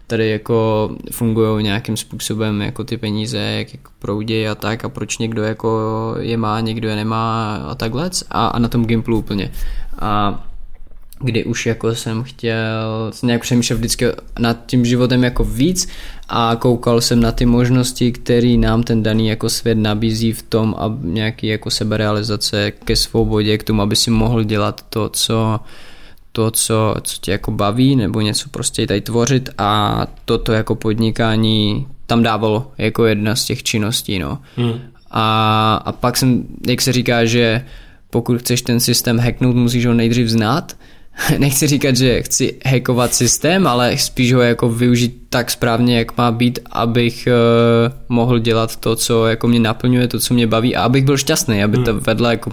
tady 0.08 0.30
jako 0.30 0.90
fungují 1.12 1.64
nějakým 1.64 1.98
způsobem 1.98 2.62
jako 2.62 2.84
ty 2.84 2.98
peníze, 2.98 3.38
jak 3.38 3.74
jako 3.74 3.92
proudí 4.00 4.48
a 4.48 4.56
tak 4.56 4.86
a 4.86 4.90
proč 4.90 5.18
někdo 5.18 5.44
jako 5.44 5.80
je 6.20 6.38
má, 6.38 6.60
někdo 6.60 6.90
je 6.90 6.96
nemá 6.96 7.56
a 7.56 7.76
takhle 7.76 8.10
a, 8.30 8.48
a 8.48 8.60
na 8.60 8.68
tom 8.68 8.86
Gimplu 8.86 9.18
úplně. 9.18 9.52
A 10.00 10.44
kdy 11.20 11.46
už 11.46 11.66
jako 11.66 11.96
jsem 11.96 12.24
chtěl 12.24 13.12
nějak 13.24 13.42
přemýšlet 13.42 13.76
vždycky 13.76 14.06
nad 14.40 14.66
tím 14.66 14.86
životem 14.86 15.24
jako 15.24 15.44
víc 15.44 15.88
a 16.30 16.56
koukal 16.56 17.02
jsem 17.02 17.22
na 17.22 17.32
ty 17.32 17.46
možnosti, 17.46 18.12
které 18.12 18.58
nám 18.58 18.84
ten 18.84 19.04
daný 19.04 19.28
jako 19.28 19.50
svět 19.50 19.78
nabízí 19.78 20.34
v 20.34 20.42
tom 20.42 20.76
a 20.78 20.98
nějaký 21.02 21.48
jako 21.48 21.70
seberealizace 21.70 22.72
ke 22.72 22.96
svobodě, 22.96 23.58
k 23.58 23.64
tomu, 23.64 23.82
aby 23.82 23.96
si 23.96 24.12
mohl 24.12 24.44
dělat 24.44 24.86
to, 24.90 25.10
co 25.10 25.60
to, 26.32 26.52
co, 26.52 26.96
co 27.02 27.18
tě 27.22 27.32
jako 27.32 27.52
baví, 27.52 27.96
nebo 27.96 28.22
něco 28.22 28.50
prostě 28.50 28.88
tady 28.88 29.02
tvořit 29.02 29.50
a 29.58 30.08
toto 30.26 30.54
jako 30.54 30.76
podnikání 30.76 31.88
tam 32.06 32.24
dávalo 32.24 32.72
jako 32.78 33.06
jedna 33.06 33.36
z 33.36 33.46
těch 33.46 33.64
činností, 33.64 34.20
no. 34.20 34.40
Hmm. 34.56 34.80
A, 35.12 35.76
a 35.86 35.92
pak 35.92 36.18
jsem, 36.18 36.44
jak 36.68 36.82
se 36.82 36.94
říká, 36.94 37.26
že 37.26 37.66
pokud 38.10 38.40
chceš 38.40 38.62
ten 38.62 38.80
systém 38.80 39.20
hacknout, 39.20 39.56
musíš 39.56 39.86
ho 39.86 39.94
nejdřív 39.94 40.28
znát, 40.28 40.78
nechci 41.38 41.68
říkat, 41.68 41.96
že 41.96 42.22
chci 42.22 42.56
hackovat 42.66 43.14
systém, 43.14 43.68
ale 43.68 43.98
spíš 43.98 44.34
ho 44.34 44.42
jako 44.42 44.70
využít 44.70 45.22
tak 45.30 45.52
správně, 45.52 45.98
jak 45.98 46.18
má 46.18 46.32
být, 46.32 46.60
abych 46.72 47.28
uh, 47.28 47.94
mohl 48.10 48.40
dělat 48.40 48.76
to, 48.76 48.96
co 48.96 49.28
jako 49.28 49.48
mě 49.48 49.60
naplňuje, 49.60 50.08
to, 50.08 50.20
co 50.20 50.34
mě 50.34 50.48
baví 50.48 50.76
a 50.76 50.84
abych 50.84 51.06
byl 51.06 51.18
šťastný, 51.18 51.64
aby 51.64 51.76
hmm. 51.76 51.86
to 51.86 52.00
vedlo 52.00 52.30
jako 52.30 52.52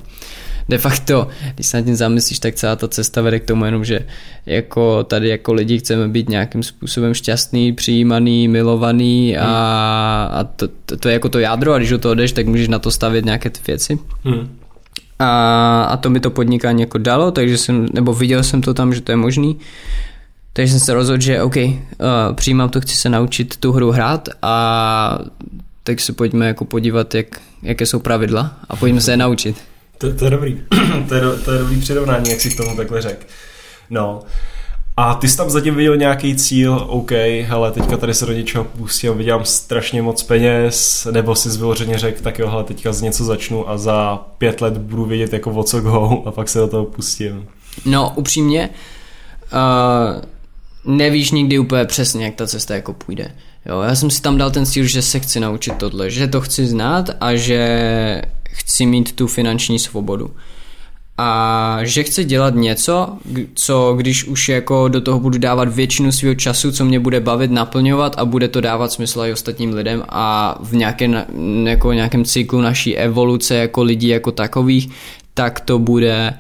de 0.69 0.79
facto, 0.79 1.29
když 1.55 1.67
se 1.67 1.77
nad 1.77 1.85
tím 1.85 1.97
zamyslíš, 1.97 2.39
tak 2.39 2.55
celá 2.55 2.77
ta 2.77 2.89
cesta 2.89 3.23
vede 3.23 3.41
k 3.41 3.45
tomu 3.45 3.65
jenom, 3.65 3.85
že 3.85 4.01
jako 4.47 5.05
tady 5.05 5.29
jako 5.29 5.53
lidi 5.53 5.79
chceme 5.79 6.09
být 6.09 6.29
nějakým 6.29 6.63
způsobem 6.63 7.15
šťastný, 7.15 7.73
přijímaný, 7.73 8.49
milovaný 8.49 9.37
a, 9.37 9.45
hmm. 9.45 10.39
a 10.39 10.45
to, 10.45 10.69
to, 10.87 10.97
to, 10.97 11.09
je 11.09 11.13
jako 11.13 11.29
to 11.29 11.39
jádro 11.39 11.73
a 11.73 11.79
když 11.79 11.93
o 11.93 11.99
to 11.99 12.15
jdeš, 12.15 12.33
tak 12.33 12.47
můžeš 12.47 12.69
na 12.69 12.79
to 12.79 12.91
stavět 12.91 13.25
nějaké 13.25 13.51
ty 13.51 13.61
věci. 13.67 13.99
Hmm. 14.25 14.59
A, 15.19 15.85
a 15.85 15.97
to 15.97 16.11
mi 16.11 16.21
to 16.21 16.31
podnikání 16.31 16.81
jako 16.81 16.99
dalo, 16.99 17.31
takže 17.31 17.59
jsem, 17.59 17.87
nebo 17.93 18.15
viděl 18.15 18.43
jsem 18.43 18.63
to 18.63 18.75
tam, 18.75 18.95
že 18.95 19.01
to 19.01 19.13
je 19.13 19.17
možný. 19.17 19.59
Takže 20.53 20.71
jsem 20.71 20.81
se 20.81 20.95
rozhodl, 20.95 21.23
že 21.23 21.43
OK, 21.43 21.57
uh, 21.57 21.73
přijímám 22.35 22.69
to, 22.69 22.81
chci 22.81 22.97
se 22.97 23.09
naučit 23.09 23.57
tu 23.57 23.73
hru 23.73 23.91
hrát 23.91 24.29
a 24.43 25.19
tak 25.85 26.01
se 26.01 26.13
pojďme 26.13 26.47
jako 26.47 26.65
podívat, 26.65 27.15
jak, 27.15 27.41
jaké 27.63 27.87
jsou 27.87 27.99
pravidla 27.99 28.57
a 28.69 28.77
pojďme 28.77 29.01
se 29.01 29.13
je 29.13 29.17
naučit. 29.17 29.57
To, 29.99 30.15
to 30.15 30.25
je 30.25 30.31
dobrý, 30.31 30.61
to 31.09 31.15
je, 31.15 31.21
to 31.45 31.53
je 31.53 31.59
dobrý 31.59 31.81
přirovnání, 31.81 32.31
jak 32.31 32.41
si 32.41 32.51
k 32.51 32.57
tomu 32.57 32.77
takhle 32.77 33.03
řekl. 33.03 33.27
No, 33.91 34.23
a 34.97 35.15
ty 35.15 35.29
jsi 35.29 35.37
tam 35.37 35.51
zatím 35.51 35.75
viděl 35.75 35.97
nějaký 35.97 36.37
cíl, 36.37 36.87
OK, 36.89 37.11
hele, 37.43 37.73
teďka 37.73 37.97
tady 37.97 38.15
se 38.15 38.27
do 38.27 38.33
něčeho 38.33 38.65
pustím, 38.65 39.19
vydělám 39.19 39.45
strašně 39.45 40.03
moc 40.03 40.23
peněz, 40.23 41.07
nebo 41.11 41.35
si 41.35 41.49
vyloženě 41.49 41.99
řekl, 41.99 42.23
tak 42.23 42.39
jo, 42.39 42.49
hele, 42.49 42.65
teďka 42.65 42.93
z 42.93 43.03
něco 43.03 43.25
začnu 43.25 43.71
a 43.71 43.79
za 43.79 44.17
pět 44.39 44.61
let 44.61 44.79
budu 44.79 45.05
vědět 45.05 45.33
jako 45.33 45.51
o 45.51 45.63
co 45.63 45.81
go 45.81 46.23
a 46.27 46.31
pak 46.31 46.49
se 46.49 46.59
do 46.59 46.69
toho 46.69 46.85
pustím. 46.85 47.49
No, 47.85 48.13
upřímně, 48.17 48.71
uh, 49.53 50.95
nevíš 50.97 51.31
nikdy 51.31 51.59
úplně 51.59 51.85
přesně, 51.85 52.25
jak 52.25 52.35
ta 52.35 52.47
cesta 52.47 52.75
jako 52.75 52.93
půjde. 52.93 53.35
Jo, 53.67 53.81
já 53.81 53.95
jsem 53.95 54.11
si 54.11 54.23
tam 54.23 54.39
dal 54.39 54.51
ten 54.51 54.67
cíl, 54.67 54.85
že 54.85 55.03
se 55.03 55.21
chci 55.21 55.41
naučit 55.41 55.75
tohle, 55.75 56.11
že 56.11 56.29
to 56.29 56.41
chci 56.41 56.67
znát 56.67 57.11
a 57.21 57.35
že 57.35 58.23
chci 58.45 58.87
mít 58.87 59.17
tu 59.17 59.27
finanční 59.27 59.79
svobodu 59.79 60.31
a 61.19 61.79
že 61.83 62.03
chci 62.03 62.25
dělat 62.25 62.55
něco, 62.55 63.19
co 63.55 63.95
když 63.97 64.25
už 64.25 64.49
jako 64.49 64.89
do 64.89 65.01
toho 65.01 65.21
budu 65.21 65.39
dávat 65.39 65.69
většinu 65.69 66.13
svého 66.13 66.35
času, 66.35 66.73
co 66.73 66.85
mě 66.85 67.01
bude 67.01 67.21
bavit, 67.21 67.51
naplňovat 67.51 68.15
a 68.19 68.25
bude 68.25 68.49
to 68.49 68.61
dávat 68.61 68.93
smysl 68.93 69.25
i 69.25 69.33
ostatním 69.33 69.75
lidem 69.75 70.03
a 70.09 70.59
v 70.63 70.77
nějaké, 70.77 71.27
jako 71.65 71.93
nějakém 71.93 72.25
cyklu 72.25 72.61
naší 72.61 72.97
evoluce 72.97 73.55
jako 73.55 73.83
lidí 73.83 74.09
jako 74.09 74.33
takových, 74.33 74.91
tak 75.35 75.61
to 75.61 75.79
bude 75.79 76.35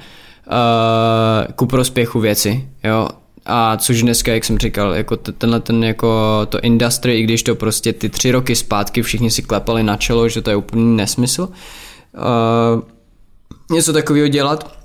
uh, 0.46 1.52
ku 1.54 1.66
prospěchu 1.66 2.20
věci, 2.20 2.68
jo. 2.84 3.08
A 3.46 3.76
což 3.76 4.02
dneska, 4.02 4.32
jak 4.32 4.44
jsem 4.44 4.58
říkal, 4.58 4.94
jako 4.94 5.16
tenhle 5.16 5.60
ten 5.60 5.84
jako 5.84 6.40
to 6.48 6.60
industry, 6.60 7.18
i 7.18 7.22
když 7.22 7.42
to 7.42 7.54
prostě 7.54 7.92
ty 7.92 8.08
tři 8.08 8.30
roky 8.30 8.56
zpátky 8.56 9.02
všichni 9.02 9.30
si 9.30 9.42
klepali 9.42 9.82
na 9.82 9.96
čelo, 9.96 10.28
že 10.28 10.42
to 10.42 10.50
je 10.50 10.56
úplný 10.56 10.96
nesmysl, 10.96 11.48
uh, 12.14 12.93
něco 13.74 13.92
takového 13.92 14.28
dělat, 14.28 14.76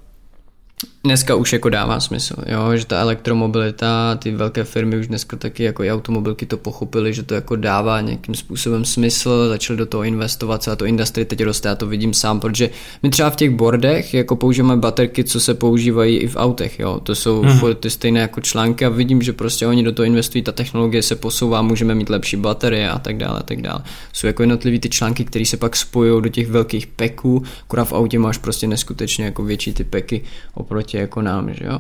dneska 1.04 1.36
už 1.36 1.54
jako 1.54 1.70
dává 1.70 2.00
smysl, 2.00 2.36
jo, 2.46 2.78
že 2.78 2.86
ta 2.86 3.00
elektromobilita, 3.00 4.16
ty 4.16 4.32
velké 4.32 4.64
firmy 4.64 4.98
už 4.98 5.08
dneska 5.08 5.38
taky 5.38 5.64
jako 5.64 5.84
i 5.84 5.92
automobilky 5.92 6.46
to 6.46 6.58
pochopili, 6.58 7.14
že 7.14 7.24
to 7.24 7.34
jako 7.34 7.56
dává 7.56 8.02
nějakým 8.02 8.36
způsobem 8.36 8.86
smysl, 8.86 9.50
začali 9.50 9.78
do 9.78 9.86
toho 9.86 10.04
investovat, 10.04 10.68
a 10.68 10.76
to 10.76 10.86
industry 10.86 11.26
teď 11.26 11.44
roste, 11.44 11.70
já 11.70 11.76
to 11.76 11.88
vidím 11.88 12.14
sám, 12.14 12.40
protože 12.40 12.70
my 13.04 13.10
třeba 13.10 13.30
v 13.30 13.36
těch 13.36 13.50
bordech 13.50 14.14
jako 14.14 14.36
používáme 14.36 14.78
baterky, 14.78 15.24
co 15.24 15.40
se 15.40 15.54
používají 15.54 16.18
i 16.18 16.28
v 16.28 16.36
autech, 16.36 16.80
jo, 16.80 17.00
to 17.00 17.16
jsou 17.16 17.42
hmm. 17.42 17.76
ty 17.80 17.90
stejné 17.90 18.20
jako 18.20 18.42
články 18.42 18.86
a 18.86 18.90
vidím, 18.90 19.22
že 19.22 19.34
prostě 19.34 19.68
oni 19.68 19.84
do 19.84 19.92
toho 19.92 20.06
investují, 20.06 20.44
ta 20.44 20.52
technologie 20.52 21.04
se 21.04 21.16
posouvá, 21.16 21.62
můžeme 21.62 21.96
mít 21.96 22.10
lepší 22.10 22.38
baterie 22.38 22.90
a 22.90 23.00
tak 23.00 23.18
dále 23.18 23.40
a 23.40 23.44
tak 23.44 23.62
dále. 23.62 23.84
Jsou 24.14 24.28
jako 24.28 24.44
jednotlivý 24.44 24.80
ty 24.80 24.90
články, 24.90 25.26
které 25.26 25.46
se 25.46 25.58
pak 25.58 25.76
spojují 25.76 26.24
do 26.24 26.30
těch 26.30 26.48
velkých 26.48 26.88
peků, 26.88 27.44
akorát 27.64 27.86
v 27.86 27.94
autě 27.94 28.20
máš 28.20 28.38
prostě 28.38 28.68
neskutečně 28.68 29.26
jako 29.26 29.44
větší 29.44 29.74
ty 29.74 29.84
peky 29.84 30.22
oproti 30.54 30.89
jako 30.98 31.22
nám, 31.22 31.54
že 31.54 31.66
jo. 31.66 31.80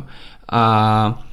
A 0.51 1.23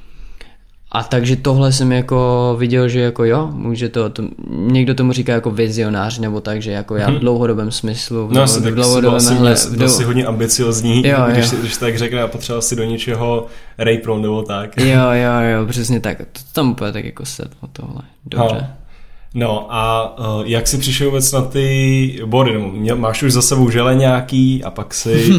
a 0.91 1.03
takže 1.03 1.35
tohle 1.35 1.71
jsem 1.71 1.91
jako 1.91 2.55
viděl, 2.59 2.89
že 2.89 2.99
jako 2.99 3.23
jo, 3.23 3.49
může 3.53 3.89
to, 3.89 4.09
to 4.09 4.23
někdo 4.47 4.95
tomu 4.95 5.11
říká 5.11 5.33
jako 5.33 5.51
vizionář, 5.51 6.19
nebo 6.19 6.41
tak, 6.41 6.61
že 6.61 6.71
jako 6.71 6.95
já 6.95 7.07
v 7.07 7.11
mhm. 7.11 7.19
dlouhodobém 7.19 7.71
smyslu, 7.71 8.27
v, 8.27 8.33
no, 8.33 8.45
v 8.45 8.75
dlouhodobém 8.75 9.17
asi, 9.17 9.33
hle, 9.33 9.55
v 9.55 9.77
dou... 9.77 10.05
hodně 10.05 10.25
ambiciozní, 10.25 11.07
jo, 11.07 11.17
když, 11.31 11.51
jo. 11.51 11.57
když 11.59 11.77
tak 11.77 11.97
řekne 11.97 12.21
a 12.21 12.27
potřeboval 12.27 12.61
si 12.61 12.75
do 12.75 12.83
něčeho 12.83 13.47
rejpron 13.77 14.21
nebo 14.21 14.41
tak. 14.41 14.77
Jo, 14.77 15.11
jo, 15.11 15.31
jo, 15.51 15.65
přesně 15.67 15.99
tak, 15.99 16.17
to 16.17 16.39
tam 16.53 16.71
úplně 16.71 16.91
tak 16.91 17.05
jako 17.05 17.25
sedlo 17.25 17.69
tohle, 17.73 18.01
dobře. 18.25 18.55
Ha. 18.55 18.86
No 19.33 19.67
a 19.69 20.15
uh, 20.19 20.45
jak 20.45 20.67
jsi 20.67 20.77
přišel 20.77 21.07
vůbec 21.07 21.31
na 21.31 21.41
ty 21.41 22.19
body? 22.25 22.53
Nebo 22.53 22.95
máš 22.95 23.23
už 23.23 23.33
za 23.33 23.41
sebou 23.41 23.69
žele 23.69 23.95
nějaký 23.95 24.63
a 24.63 24.71
pak 24.71 24.93
si... 24.93 25.29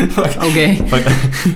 pak, 0.14 0.36
okay. 0.48 0.76
pak, 0.90 1.02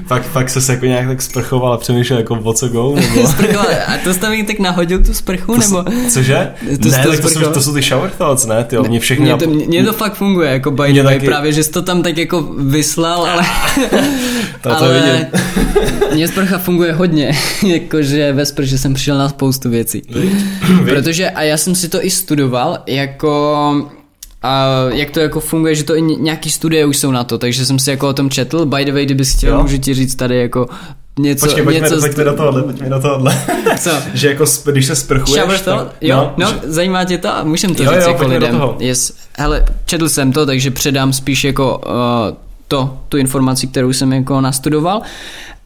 pak, 0.09 0.27
pak 0.33 0.51
se 0.51 0.73
jako 0.73 0.87
nějak 0.87 1.07
tak 1.07 1.23
sprchoval 1.23 1.73
a 1.73 1.77
přemýšlel 1.77 2.19
jako 2.19 2.35
o 2.35 2.53
co 2.53 2.69
go? 2.69 2.95
Nebo... 2.95 3.29
a 3.87 3.99
to 4.05 4.15
jsi 4.15 4.45
tak 4.47 4.59
nahodil 4.59 5.05
tu 5.05 5.15
sprchu? 5.15 5.53
To, 5.53 5.59
nebo? 5.59 5.85
Cože? 6.11 6.53
To 6.83 6.89
ne, 6.89 7.05
tak 7.11 7.21
to 7.21 7.29
jsou, 7.29 7.41
to 7.53 7.63
jsou 7.63 7.75
ty 7.75 7.83
shower 7.83 8.11
thoughts, 8.11 8.47
ne? 8.47 8.65
Tyjo, 8.65 8.85
mě 8.85 9.01
všechny... 9.01 9.25
Mně 9.25 9.37
to, 9.37 9.51
mě 9.51 9.85
to 9.85 9.93
fakt 9.93 10.15
funguje, 10.15 10.51
jako 10.51 10.71
by 10.71 10.77
way, 10.77 11.03
taky... 11.03 11.27
právě, 11.27 11.53
že 11.53 11.65
jsi 11.65 11.71
to 11.71 11.83
tam 11.83 12.03
tak 12.03 12.19
jako 12.19 12.43
vyslal, 12.59 13.27
ale... 13.27 13.45
to 14.63 14.77
ale... 14.77 15.29
to. 15.33 15.39
Mně 16.15 16.29
sprcha 16.29 16.59
funguje 16.59 16.93
hodně, 16.93 17.33
jakože 17.67 18.33
ve 18.33 18.47
sprše 18.47 18.79
jsem 18.79 18.95
přišel 18.95 19.19
na 19.19 19.29
spoustu 19.29 19.71
věcí. 19.71 20.03
Protože, 20.85 21.31
a 21.31 21.43
já 21.43 21.57
jsem 21.57 21.75
si 21.75 21.89
to 21.89 22.05
i 22.05 22.11
studoval, 22.11 22.79
jako 22.87 23.57
a 24.43 24.67
jak 24.93 25.11
to 25.11 25.21
jako 25.21 25.41
funguje, 25.41 25.75
že 25.75 25.85
to 25.85 25.97
i 25.97 26.03
nějaký 26.03 26.51
studie 26.51 26.87
už 26.87 26.97
jsou 26.97 27.11
na 27.11 27.25
to, 27.25 27.39
takže 27.39 27.67
jsem 27.67 27.79
si 27.79 27.91
jako 27.91 28.09
o 28.09 28.13
tom 28.13 28.31
četl. 28.31 28.67
By 28.67 28.85
the 28.85 28.93
way, 28.93 29.05
kdybys 29.05 29.37
chtěl, 29.37 29.55
jo. 29.55 29.63
můžu 29.63 29.79
ti 29.79 29.95
říct 29.95 30.15
tady 30.15 30.39
jako 30.39 30.69
něco, 31.19 31.47
Počkej, 31.47 31.65
pojďme, 31.65 31.81
něco 31.81 32.01
pojďme 32.01 32.25
do 32.25 32.35
tohohle, 32.35 32.63
pojďme 32.63 32.89
do 32.89 33.01
tohohle. 33.01 33.43
Co? 33.81 33.91
že 34.15 34.29
jako 34.29 34.45
když 34.65 34.87
se 34.87 34.97
sprchuješ, 34.97 35.41
Shower 35.41 35.59
to? 35.59 35.71
Tak, 35.71 35.89
jo, 36.01 36.33
no, 36.37 36.47
no 36.47 36.53
že... 36.53 36.73
zajímá 36.73 37.05
tě 37.05 37.19
to? 37.19 37.29
Můžem 37.43 37.75
to 37.75 37.83
jo, 37.83 37.91
říct 37.91 38.05
jo, 38.05 38.11
jako 38.11 38.27
lidem. 38.27 38.63
Yes. 38.79 39.13
Hele, 39.39 39.65
četl 39.87 40.09
jsem 40.09 40.33
to, 40.33 40.47
takže 40.47 40.71
předám 40.71 41.13
spíš 41.13 41.45
jako 41.45 41.79
uh, 41.79 42.37
to, 42.69 42.99
tu 43.09 43.17
informaci, 43.17 43.67
kterou 43.67 43.93
jsem 43.93 44.13
jako 44.13 44.41
nastudoval 44.41 45.03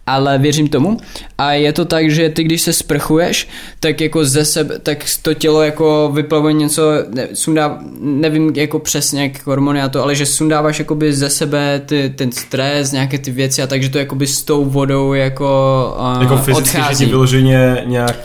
ale 0.07 0.39
věřím 0.39 0.69
tomu. 0.69 0.97
A 1.39 1.53
je 1.53 1.73
to 1.73 1.85
tak, 1.85 2.11
že 2.11 2.29
ty 2.29 2.45
když 2.45 2.63
se 2.63 2.73
sprchuješ, 2.73 3.49
tak 3.81 4.01
jako 4.01 4.25
ze 4.25 4.45
sebe, 4.45 4.79
tak 4.79 5.05
to 5.23 5.35
tělo 5.35 5.63
jako 5.63 6.11
vyplavuje 6.15 6.53
něco, 6.53 6.83
ne, 7.15 7.29
sundá, 7.35 7.79
nevím 8.01 8.53
jako 8.57 8.79
přesně 8.79 9.23
jak 9.23 9.47
hormony 9.47 9.83
a 9.83 9.89
to, 9.89 10.03
ale 10.03 10.15
že 10.15 10.27
sundáváš 10.27 10.79
jakoby 10.79 11.13
ze 11.13 11.31
sebe 11.31 11.83
ty, 11.87 12.13
ten 12.17 12.33
stres, 12.33 12.93
nějaké 12.93 13.19
ty 13.19 13.31
věci 13.31 13.63
a 13.63 13.67
takže 13.67 13.91
to 13.91 13.99
jakoby 13.99 14.27
s 14.27 14.43
tou 14.43 14.65
vodou 14.65 15.13
jako 15.13 15.97
uh, 16.17 16.23
Jako 16.23 16.37
fyzicky, 16.37 16.79
odchází. 16.79 16.99
že 16.99 17.05
ti 17.05 17.11
vyloženě 17.11 17.83
nějak 17.85 18.17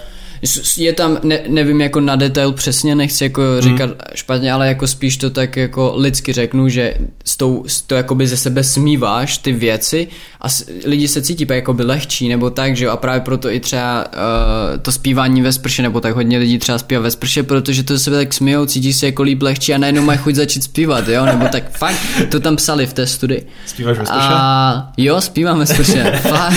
je 0.77 0.93
tam, 0.93 1.17
ne, 1.23 1.39
nevím 1.47 1.81
jako 1.81 1.99
na 1.99 2.15
detail 2.15 2.51
přesně, 2.51 2.95
nechci 2.95 3.23
jako 3.23 3.41
hmm. 3.41 3.62
říkat 3.62 3.89
špatně, 4.15 4.53
ale 4.53 4.67
jako 4.67 4.88
spíš 4.88 5.17
to 5.17 5.29
tak 5.29 5.58
jako 5.58 5.93
lidsky 5.97 6.34
řeknu, 6.34 6.69
že 6.69 6.93
s 7.25 7.38
tou, 7.38 7.63
s 7.67 7.81
to 7.81 7.95
jakoby 7.95 8.27
ze 8.27 8.38
sebe 8.38 8.63
smíváš 8.63 9.38
ty 9.38 9.51
věci 9.51 10.08
a 10.41 10.49
s, 10.49 10.65
lidi 10.86 11.08
se 11.08 11.21
cítí 11.21 11.47
jakoby 11.49 11.84
lehčí 11.84 12.29
nebo 12.29 12.49
tak, 12.49 12.75
že 12.75 12.86
jo, 12.86 12.91
a 12.91 12.97
právě 12.97 13.21
proto 13.21 13.49
i 13.49 13.60
třeba 13.60 14.05
uh, 14.05 14.81
to 14.81 14.91
zpívání 14.91 15.41
ve 15.41 15.53
sprše, 15.53 15.81
nebo 15.81 16.01
tak 16.01 16.15
hodně 16.15 16.38
lidí 16.38 16.58
třeba 16.58 16.77
zpívá 16.77 17.01
ve 17.01 17.12
sprše, 17.12 17.43
protože 17.43 17.84
to 17.84 17.99
se 17.99 18.12
tak 18.12 18.34
smíjou, 18.34 18.65
cítí 18.65 18.93
se 18.93 19.05
jako 19.05 19.23
líp 19.23 19.41
lehčí 19.41 19.73
a 19.73 19.77
najednou 19.77 20.01
mají 20.01 20.19
chuť 20.19 20.36
začít 20.36 20.63
zpívat, 20.63 21.08
jo, 21.08 21.25
nebo 21.25 21.47
tak 21.47 21.77
fakt, 21.77 21.97
to 22.29 22.39
tam 22.39 22.55
psali 22.55 22.88
v 22.88 22.93
té 22.93 23.08
studii. 23.08 23.47
Zpíváš 23.65 23.97
ve 23.97 24.05
sprše? 24.05 24.27
A, 24.31 24.91
jo, 24.97 25.21
zpívám 25.21 25.60
ve 25.60 25.65
sprše, 25.65 26.21
fakt, 26.21 26.53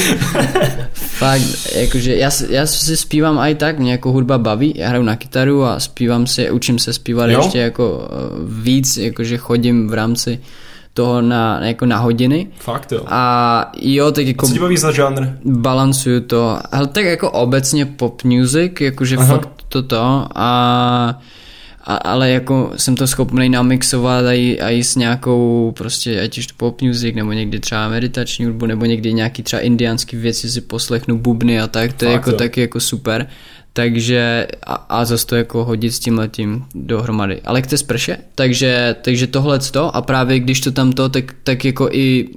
fakt, 0.94 1.42
jakože 1.74 2.16
já, 2.16 2.30
já 2.48 2.66
si 2.66 2.96
zpívám 2.96 3.38
i 3.38 3.54
tak 3.54 3.77
tak, 3.78 3.82
mě 3.82 3.92
jako 3.92 4.12
hudba 4.12 4.38
baví, 4.38 4.72
já 4.76 4.88
hraju 4.88 5.04
na 5.04 5.16
kytaru 5.16 5.64
a 5.64 5.80
zpívám 5.80 6.26
si, 6.26 6.50
učím 6.50 6.78
se 6.78 6.92
zpívat 6.92 7.30
jo? 7.30 7.38
ještě 7.38 7.58
jako 7.58 7.98
uh, 7.98 8.52
víc, 8.62 8.96
jakože 8.96 9.36
chodím 9.36 9.88
v 9.88 9.94
rámci 9.94 10.40
toho 10.94 11.20
na, 11.20 11.60
jako 11.64 11.86
na 11.86 11.98
hodiny. 11.98 12.46
Fakt 12.58 12.92
jo. 12.92 13.02
A 13.06 13.72
jo, 13.80 14.12
tak 14.12 14.26
jako... 14.26 14.46
A 14.46 14.48
co 14.48 14.54
ti 14.54 14.60
baví 14.60 14.76
za 14.76 14.92
žánr? 14.92 15.26
Balancuju 15.44 16.20
to. 16.20 16.58
Ale 16.72 16.86
tak 16.86 17.04
jako 17.04 17.30
obecně 17.30 17.86
pop 17.86 18.24
music, 18.24 18.72
jakože 18.80 19.16
Aha. 19.16 19.26
fakt 19.26 19.48
toto. 19.68 20.26
A 20.34 21.20
a, 21.88 21.96
ale 21.96 22.30
jako 22.30 22.72
jsem 22.76 22.96
to 22.96 23.06
schopný 23.06 23.48
namixovat 23.48 24.24
a 24.24 24.32
i, 24.32 24.60
a 24.60 24.70
i 24.70 24.84
s 24.84 24.96
nějakou 24.96 25.72
prostě 25.76 26.20
ať 26.20 26.38
už 26.38 26.46
pop 26.46 26.82
music 26.82 27.14
nebo 27.14 27.32
někdy 27.32 27.60
třeba 27.60 27.88
meditační 27.88 28.44
hudbu 28.44 28.66
nebo 28.66 28.84
někdy 28.84 29.12
nějaký 29.12 29.42
třeba 29.42 29.62
indiánský 29.62 30.16
věci 30.16 30.50
si 30.50 30.60
poslechnu 30.60 31.18
bubny 31.18 31.60
a 31.60 31.66
tak, 31.66 31.92
to 31.92 31.98
Fakt, 31.98 32.02
je 32.08 32.12
jako 32.12 32.30
jo. 32.30 32.36
taky 32.36 32.60
jako 32.60 32.80
super. 32.80 33.26
Takže 33.78 34.46
a, 34.66 34.74
a 34.74 35.04
zase 35.04 35.26
to 35.26 35.36
jako 35.36 35.64
hodit 35.64 35.92
s 35.92 35.98
tím 35.98 36.18
letím 36.18 36.64
dohromady. 36.74 37.40
Ale 37.44 37.62
k 37.62 37.66
té 37.66 37.78
sprše, 37.78 38.18
takže, 38.34 38.96
takže 39.02 39.26
tohle 39.26 39.58
to 39.58 39.96
a 39.96 40.02
právě 40.02 40.40
když 40.40 40.60
to 40.60 40.72
tam 40.72 40.92
to, 40.92 41.08
tak, 41.08 41.34
tak 41.42 41.64
jako 41.64 41.88
i 41.92 42.28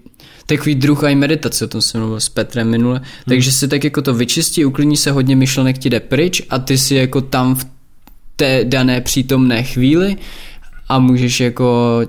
takový 0.46 0.76
druh 0.76 1.04
i 1.04 1.16
meditace, 1.16 1.66
o 1.66 1.68
tom 1.68 1.82
jsem 1.82 2.02
mluvil 2.02 2.20
s 2.20 2.30
Petrem 2.30 2.70
minule, 2.70 2.98
hmm. 2.98 3.06
takže 3.28 3.52
si 3.52 3.68
tak 3.68 3.84
jako 3.84 4.02
to 4.02 4.14
vyčistí, 4.14 4.66
uklidní 4.66 4.98
se 4.98 5.12
hodně 5.12 5.36
myšlenek 5.36 5.78
ti 5.78 5.90
jde 5.90 6.00
pryč 6.00 6.42
a 6.50 6.60
ty 6.60 6.78
si 6.78 6.96
jako 6.96 7.22
tam 7.22 7.56
v 7.56 7.66
té 8.36 8.66
dané 8.66 9.02
přítomné 9.02 9.64
chvíli 9.64 10.18
a 10.90 11.00
můžeš 11.00 11.40
jako 11.40 12.02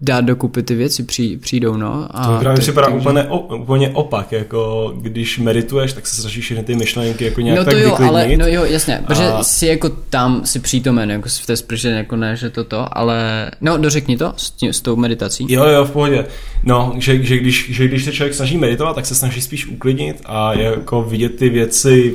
dát 0.00 0.20
dokupy 0.24 0.62
ty 0.62 0.74
věci 0.74 1.02
při, 1.02 1.36
přijdou, 1.36 1.76
no. 1.76 2.08
A 2.10 2.26
to 2.26 2.40
právě 2.40 2.60
připadá 2.60 2.86
takže... 2.86 3.00
úplně, 3.00 3.24
o, 3.24 3.56
úplně 3.56 3.90
opak, 3.90 4.32
jako 4.32 4.92
když 5.00 5.38
medituješ, 5.38 5.92
tak 5.92 6.06
se 6.06 6.20
snažíš 6.20 6.44
všechny 6.44 6.64
ty 6.64 6.74
myšlenky 6.74 7.24
jako 7.24 7.40
nějak 7.40 7.58
no 7.58 7.64
to 7.64 7.70
tak 7.70 7.80
jo, 7.80 7.96
ale, 8.06 8.36
no 8.36 8.46
jo, 8.46 8.64
jasně, 8.64 8.98
a... 8.98 9.02
protože 9.02 9.24
jsi 9.42 9.66
jako 9.66 9.88
tam, 9.88 10.40
si 10.44 10.58
přítomen, 10.58 11.10
jako 11.10 11.28
v 11.28 11.46
té 11.46 11.56
sprže, 11.56 11.90
jako 11.90 12.16
ne, 12.16 12.36
že 12.36 12.50
toto, 12.50 12.98
ale, 12.98 13.50
no 13.60 13.78
dořekni 13.78 14.16
to 14.16 14.32
s, 14.36 14.50
tím, 14.50 14.72
s 14.72 14.80
tou 14.80 14.96
meditací. 14.96 15.46
Jo, 15.48 15.64
jo, 15.64 15.84
v 15.84 15.90
pohodě. 15.90 16.26
No, 16.62 16.92
že, 16.98 17.22
že, 17.22 17.38
když, 17.38 17.70
že 17.70 17.88
když 17.88 18.04
se 18.04 18.12
člověk 18.12 18.34
snaží 18.34 18.56
meditovat, 18.56 18.96
tak 18.96 19.06
se 19.06 19.14
snaží 19.14 19.40
spíš 19.40 19.66
uklidnit 19.66 20.22
a 20.24 20.52
jako 20.52 21.02
vidět 21.02 21.36
ty 21.36 21.48
věci 21.48 22.14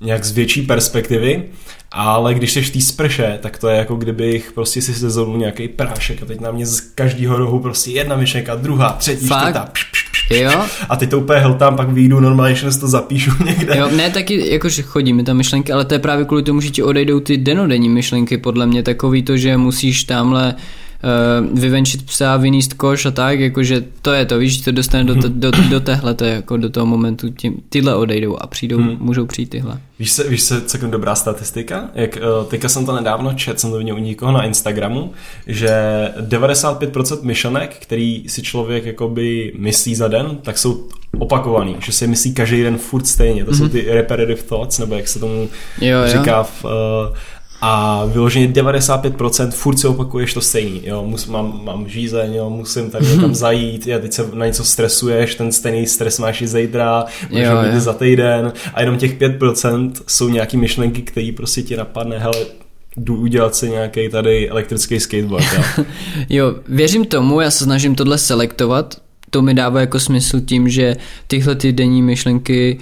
nějak 0.00 0.24
z 0.24 0.32
větší 0.32 0.62
perspektivy 0.62 1.44
ale 1.92 2.34
když 2.34 2.52
jsi 2.52 2.62
v 2.62 2.70
té 2.70 2.80
sprše, 2.80 3.38
tak 3.42 3.58
to 3.58 3.68
je 3.68 3.76
jako 3.76 3.96
kdybych 3.96 4.52
prostě 4.52 4.82
si 4.82 4.94
sezonul 4.94 5.38
nějaký 5.38 5.68
prášek 5.68 6.22
a 6.22 6.26
teď 6.26 6.40
na 6.40 6.50
mě 6.50 6.66
z 6.66 6.80
každého 6.80 7.36
rohu 7.36 7.60
prostě 7.60 7.90
jedna 7.90 8.16
myšlenka, 8.16 8.54
druhá, 8.54 8.92
třetí, 8.92 9.26
čtvrtá. 9.26 9.68
Jo? 10.30 10.64
A 10.88 10.96
teď 10.96 11.10
to 11.10 11.18
úplně 11.18 11.38
heltám, 11.40 11.76
pak 11.76 11.88
vyjdu 11.88 12.20
normálně, 12.20 12.54
že 12.54 12.78
to 12.78 12.88
zapíšu 12.88 13.30
někde. 13.44 13.76
Jo, 13.76 13.90
ne, 13.96 14.10
taky 14.10 14.52
jakože 14.52 14.82
chodí 14.82 15.12
mi 15.12 15.24
tam 15.24 15.36
myšlenky, 15.36 15.72
ale 15.72 15.84
to 15.84 15.94
je 15.94 16.00
právě 16.00 16.24
kvůli 16.24 16.42
tomu, 16.42 16.60
že 16.60 16.70
ti 16.70 16.82
odejdou 16.82 17.20
ty 17.20 17.36
denodenní 17.36 17.88
myšlenky, 17.88 18.38
podle 18.38 18.66
mě 18.66 18.82
takový 18.82 19.22
to, 19.22 19.36
že 19.36 19.56
musíš 19.56 20.04
tamhle 20.04 20.54
uh, 21.04 21.58
vyvenčit 21.58 22.06
psa, 22.06 22.36
vyníst 22.36 22.74
koš 22.74 23.06
a 23.06 23.10
tak, 23.10 23.40
jakože 23.40 23.84
to 24.02 24.12
je 24.12 24.24
to, 24.24 24.38
víš, 24.38 24.60
to 24.60 24.72
dostane 24.72 25.04
do, 25.04 25.14
do, 25.14 25.28
do, 25.28 25.50
do 25.70 25.80
téhle, 25.80 26.14
to 26.14 26.24
je 26.24 26.34
jako 26.34 26.56
do 26.56 26.70
toho 26.70 26.86
momentu, 26.86 27.30
tím, 27.30 27.62
tyhle 27.68 27.94
odejdou 27.94 28.36
a 28.36 28.46
přijdou, 28.46 28.78
hmm. 28.78 28.96
můžou 29.00 29.26
přijít 29.26 29.50
tyhle. 29.50 29.78
Víš 29.98 30.12
se, 30.12 30.28
víš 30.28 30.42
se, 30.42 30.60
co 30.60 30.78
dobrá 30.86 31.14
statistika? 31.14 31.90
Jak, 31.94 32.16
uh, 32.16 32.46
teďka 32.46 32.68
jsem 32.68 32.86
to 32.86 32.94
nedávno 32.94 33.34
čet, 33.34 33.60
jsem 33.60 33.70
to 33.70 33.78
viděl 33.78 33.96
u 33.96 33.98
někoho 33.98 34.32
na 34.32 34.44
Instagramu, 34.44 35.12
že 35.46 35.70
95% 36.20 37.22
myšlenek, 37.22 37.76
který 37.78 38.28
si 38.28 38.42
člověk 38.42 38.84
jakoby 38.84 39.52
myslí 39.58 39.94
za 39.94 40.08
den, 40.08 40.38
tak 40.42 40.58
jsou 40.58 40.88
opakovaný, 41.18 41.76
že 41.78 41.92
si 41.92 42.06
myslí 42.06 42.34
každý 42.34 42.62
den 42.62 42.78
furt 42.78 43.06
stejně. 43.06 43.44
To 43.44 43.50
mm-hmm. 43.50 43.56
jsou 43.56 43.62
mhm. 43.62 43.72
ty 43.72 43.82
repetitive 43.88 44.42
thoughts, 44.42 44.78
nebo 44.78 44.94
jak 44.94 45.08
se 45.08 45.18
tomu 45.18 45.48
jo, 45.80 45.98
říká 46.06 46.36
jo. 46.36 46.44
v 46.44 46.64
uh, 46.64 46.70
a 47.60 48.04
vyloženě 48.04 48.48
95% 48.48 49.50
furt 49.50 49.78
si 49.78 49.86
opakuješ 49.86 50.34
to 50.34 50.40
stejný, 50.40 50.82
jo, 50.84 51.04
Mus, 51.04 51.26
mám, 51.26 51.60
mám 51.64 51.88
žízeň, 51.88 52.34
jo, 52.34 52.50
musím 52.50 52.90
tady 52.90 53.16
tam 53.20 53.34
zajít, 53.34 53.86
já 53.86 53.98
teď 53.98 54.12
se 54.12 54.26
na 54.34 54.46
něco 54.46 54.64
stresuješ, 54.64 55.34
ten 55.34 55.52
stejný 55.52 55.86
stres 55.86 56.18
máš 56.18 56.42
i 56.42 56.46
zítra, 56.46 57.04
být 57.30 57.80
za 57.80 57.92
týden 57.92 58.52
a 58.74 58.80
jenom 58.80 58.96
těch 58.96 59.18
5% 59.18 59.92
jsou 60.06 60.28
nějaký 60.28 60.56
myšlenky, 60.56 61.02
které 61.02 61.32
prostě 61.36 61.62
ti 61.62 61.76
napadne, 61.76 62.18
hele, 62.18 62.36
jdu 62.96 63.16
udělat 63.16 63.54
si 63.54 63.70
nějaký 63.70 64.08
tady 64.08 64.50
elektrický 64.50 65.00
skateboard. 65.00 65.46
Jo. 65.56 65.84
jo, 66.28 66.54
věřím 66.68 67.04
tomu, 67.04 67.40
já 67.40 67.50
se 67.50 67.64
snažím 67.64 67.94
tohle 67.94 68.18
selektovat, 68.18 68.96
to 69.30 69.42
mi 69.42 69.54
dává 69.54 69.80
jako 69.80 70.00
smysl 70.00 70.40
tím, 70.40 70.68
že 70.68 70.96
tyhle 71.26 71.54
ty 71.54 71.72
denní 71.72 72.02
myšlenky 72.02 72.78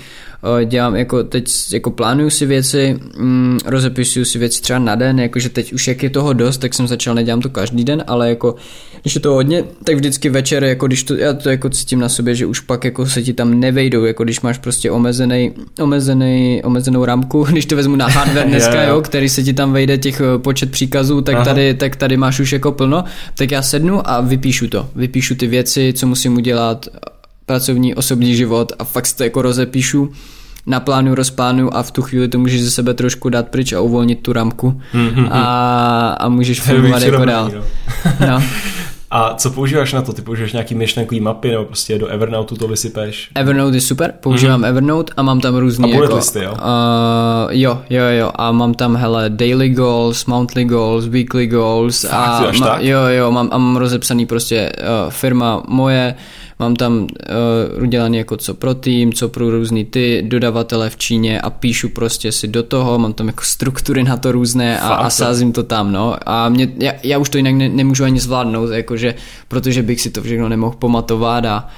dělám 0.65 0.97
jako 0.97 1.25
teď 1.25 1.51
jako 1.73 1.91
plánuju 1.91 2.31
si 2.31 2.47
věci, 2.47 2.99
mm, 3.19 3.59
rozepisuju 3.65 4.25
si 4.25 4.39
věci 4.39 4.63
třeba 4.63 4.79
na 4.79 4.95
den, 4.95 5.21
jakože 5.21 5.49
teď 5.49 5.73
už 5.73 5.89
jak 5.89 6.03
je 6.03 6.11
toho 6.11 6.33
dost, 6.33 6.59
tak 6.59 6.75
jsem 6.75 6.87
začal, 6.87 7.15
nedělám 7.15 7.41
to 7.41 7.49
každý 7.49 7.85
den, 7.85 8.05
ale 8.07 8.29
jako 8.29 8.55
když 9.03 9.15
je 9.15 9.21
to 9.21 9.33
hodně, 9.33 9.65
tak 9.85 9.95
vždycky 9.95 10.29
večer, 10.29 10.65
jako 10.65 10.87
když 10.87 11.03
to, 11.03 11.15
já 11.15 11.33
to 11.33 11.51
jako 11.51 11.69
cítím 11.69 12.01
na 12.01 12.09
sobě, 12.09 12.35
že 12.35 12.47
už 12.47 12.61
pak 12.61 12.85
jako 12.85 13.07
se 13.07 13.23
ti 13.23 13.33
tam 13.33 13.61
nevejdou, 13.61 14.05
jako 14.05 14.25
když 14.25 14.41
máš 14.41 14.59
prostě 14.59 14.91
omezený, 14.91 15.53
omezený, 15.81 16.63
omezenou 16.65 17.05
rámku, 17.05 17.43
když 17.51 17.67
to 17.67 17.77
vezmu 17.77 17.97
na 17.97 18.09
hardware 18.09 18.47
dneska, 18.49 18.83
jo, 18.83 19.01
který 19.01 19.29
se 19.29 19.43
ti 19.43 19.53
tam 19.53 19.73
vejde 19.73 19.99
těch 19.99 20.21
eh, 20.21 20.39
počet 20.39 20.71
příkazů, 20.71 21.21
tak 21.21 21.45
tady, 21.45 21.75
tak 21.75 21.97
tady 21.97 22.17
máš 22.17 22.41
už 22.41 22.53
jako 22.53 22.73
plno, 22.73 23.05
tak 23.35 23.51
já 23.51 23.63
sednu 23.63 24.11
a 24.11 24.21
vypíšu 24.21 24.69
to, 24.69 24.89
vypíšu 24.95 25.35
ty 25.35 25.47
věci, 25.47 25.93
co 25.97 26.07
musím 26.07 26.37
udělat, 26.37 26.89
pracovní, 27.49 27.95
osobní 27.95 28.37
život 28.37 28.73
a 28.79 28.85
fakt 28.85 29.07
si 29.07 29.17
to 29.17 29.25
jako 29.25 29.43
rozepíšu 29.43 30.13
naplánuju, 30.67 31.15
rozplánuju 31.15 31.71
a 31.73 31.83
v 31.83 31.91
tu 31.91 32.03
chvíli 32.03 32.29
to 32.29 32.39
můžeš 32.39 32.63
ze 32.63 32.71
sebe 32.71 32.95
trošku 32.95 33.29
dát 33.29 33.49
pryč 33.49 33.73
a 33.73 33.81
uvolnit 33.81 34.23
tu 34.23 34.33
ramku 34.33 34.81
mm-hmm. 34.95 35.29
a, 35.31 36.17
a 36.21 36.29
můžeš 36.29 36.61
fungovat 36.61 37.03
jako 37.03 37.25
dál. 37.25 37.51
No. 38.21 38.27
no. 38.27 38.43
A 39.11 39.35
co 39.35 39.51
používáš 39.51 39.93
na 39.93 40.03
to? 40.03 40.13
Ty 40.13 40.23
používáš 40.23 40.53
nějaký 40.53 40.75
myšlenkový 40.75 41.21
mapy 41.21 41.51
nebo 41.51 41.65
prostě 41.65 41.99
do 41.99 42.07
Evernoteu 42.07 42.57
to 42.57 42.69
vysypeš? 42.69 43.31
Evernote 43.35 43.77
je 43.77 43.81
super, 43.81 44.15
používám 44.21 44.63
mm-hmm. 44.63 44.69
Evernote 44.69 45.13
a 45.17 45.23
mám 45.23 45.41
tam 45.41 45.57
různý 45.57 45.93
a 45.93 45.97
jako, 45.97 46.17
listy, 46.17 46.45
jo? 46.45 46.53
Uh, 46.53 46.59
jo, 47.49 47.79
jo, 47.91 48.05
jo 48.05 48.31
a 48.35 48.53
mám 48.53 48.75
tam 48.75 48.97
hele 48.97 49.31
daily 49.31 49.69
goals, 49.69 50.27
monthly 50.27 50.65
goals, 50.65 51.07
weekly 51.07 51.47
goals 51.47 52.01
Fakt, 52.01 52.15
a 52.15 52.53
ma, 52.59 52.79
jo, 52.81 53.01
jo, 53.01 53.31
mám, 53.31 53.49
a 53.53 53.59
mám 53.59 53.77
rozepsaný 53.77 54.27
prostě 54.27 54.73
uh, 54.79 55.11
firma 55.11 55.63
moje, 55.69 56.15
mám 56.59 56.77
tam 56.77 56.99
uh, 57.03 57.83
udělaný 57.83 58.19
jako 58.19 58.37
co 58.37 58.55
pro 58.55 58.75
tým, 58.75 59.13
co 59.13 59.29
pro 59.29 59.51
různý 59.51 59.85
ty 59.85 60.23
dodavatele 60.27 60.91
v 60.91 60.97
Číně 60.97 61.41
a 61.41 61.51
píšu 61.51 61.89
prostě 61.89 62.33
si 62.33 62.49
do 62.49 62.63
toho, 62.63 62.99
mám 62.99 63.13
tam 63.13 63.27
jako 63.27 63.43
struktury 63.43 64.05
na 64.05 64.17
to 64.17 64.33
různé 64.33 64.81
a, 64.81 64.89
a 64.89 65.11
sázím 65.11 65.53
to 65.53 65.63
tam, 65.63 65.93
no. 65.93 66.17
A 66.27 66.49
mě, 66.49 66.73
já, 66.77 66.93
já 67.03 67.19
už 67.19 67.29
to 67.29 67.37
jinak 67.37 67.55
ne, 67.55 67.69
nemůžu 67.69 68.05
ani 68.05 68.21
zvládnout, 68.21 68.71
jakože, 68.71 69.15
protože 69.49 69.83
bych 69.83 70.01
si 70.01 70.11
to 70.11 70.23
všechno 70.23 70.49
nemohl 70.49 70.77
pamatovat 70.77 71.45
a 71.45 71.69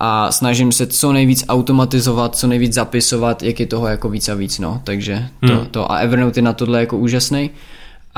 a 0.00 0.32
snažím 0.32 0.72
se 0.72 0.86
co 0.86 1.12
nejvíc 1.12 1.44
automatizovat, 1.48 2.36
co 2.36 2.46
nejvíc 2.46 2.72
zapisovat, 2.72 3.42
jak 3.42 3.60
je 3.60 3.66
toho 3.66 3.86
jako 3.86 4.08
víc 4.08 4.28
a 4.28 4.34
víc, 4.34 4.58
no, 4.58 4.80
takže 4.84 5.28
to, 5.40 5.54
hmm. 5.54 5.66
to 5.66 5.92
a 5.92 5.96
Evernote 5.96 6.38
je 6.38 6.42
na 6.42 6.52
tohle 6.52 6.80
jako 6.80 6.98
úžasný 6.98 7.50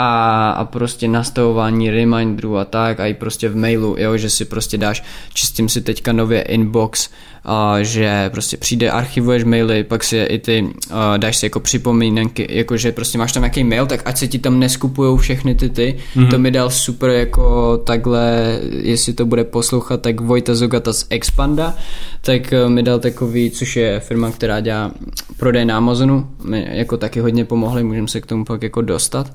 a, 0.00 0.50
a 0.50 0.64
prostě 0.64 1.08
nastavování 1.08 1.90
reminderů 1.90 2.58
a 2.58 2.64
tak 2.64 3.00
a 3.00 3.06
i 3.06 3.14
prostě 3.14 3.48
v 3.48 3.56
mailu, 3.56 3.96
jo, 3.98 4.16
že 4.16 4.30
si 4.30 4.44
prostě 4.44 4.78
dáš, 4.78 5.04
čistím 5.34 5.68
si 5.68 5.80
teďka 5.80 6.12
nově 6.12 6.42
inbox, 6.42 7.08
a 7.44 7.82
že 7.82 8.30
prostě 8.32 8.56
přijde, 8.56 8.90
archivuješ 8.90 9.44
maily, 9.44 9.84
pak 9.84 10.04
si 10.04 10.16
i 10.16 10.38
ty 10.38 10.68
a 10.90 11.16
dáš 11.16 11.36
si 11.36 11.46
jako 11.46 11.60
připomínky, 11.60 12.46
jako 12.50 12.76
že 12.76 12.92
prostě 12.92 13.18
máš 13.18 13.32
tam 13.32 13.42
nějaký 13.42 13.64
mail, 13.64 13.86
tak 13.86 14.02
ať 14.04 14.16
se 14.16 14.28
ti 14.28 14.38
tam 14.38 14.58
neskupujou 14.58 15.16
všechny 15.16 15.54
ty 15.54 15.68
ty, 15.70 15.96
mm-hmm. 16.16 16.30
to 16.30 16.38
mi 16.38 16.50
dal 16.50 16.70
super 16.70 17.10
jako 17.10 17.76
takhle, 17.78 18.58
jestli 18.70 19.12
to 19.12 19.26
bude 19.26 19.44
poslouchat, 19.44 20.02
tak 20.02 20.20
Vojta 20.20 20.54
Zogata 20.54 20.92
z 20.92 21.06
Expanda, 21.10 21.74
tak 22.20 22.52
e, 22.52 22.68
mi 22.68 22.82
dal 22.82 22.98
takový, 22.98 23.50
což 23.50 23.76
je 23.76 24.00
firma, 24.00 24.30
která 24.30 24.60
dělá 24.60 24.90
prodej 25.36 25.64
na 25.64 25.76
Amazonu, 25.76 26.30
mi 26.44 26.68
jako 26.70 26.96
taky 26.96 27.20
hodně 27.20 27.44
pomohli, 27.44 27.82
můžeme 27.82 28.08
se 28.08 28.20
k 28.20 28.26
tomu 28.26 28.44
pak 28.44 28.62
jako 28.62 28.82
dostat 28.82 29.32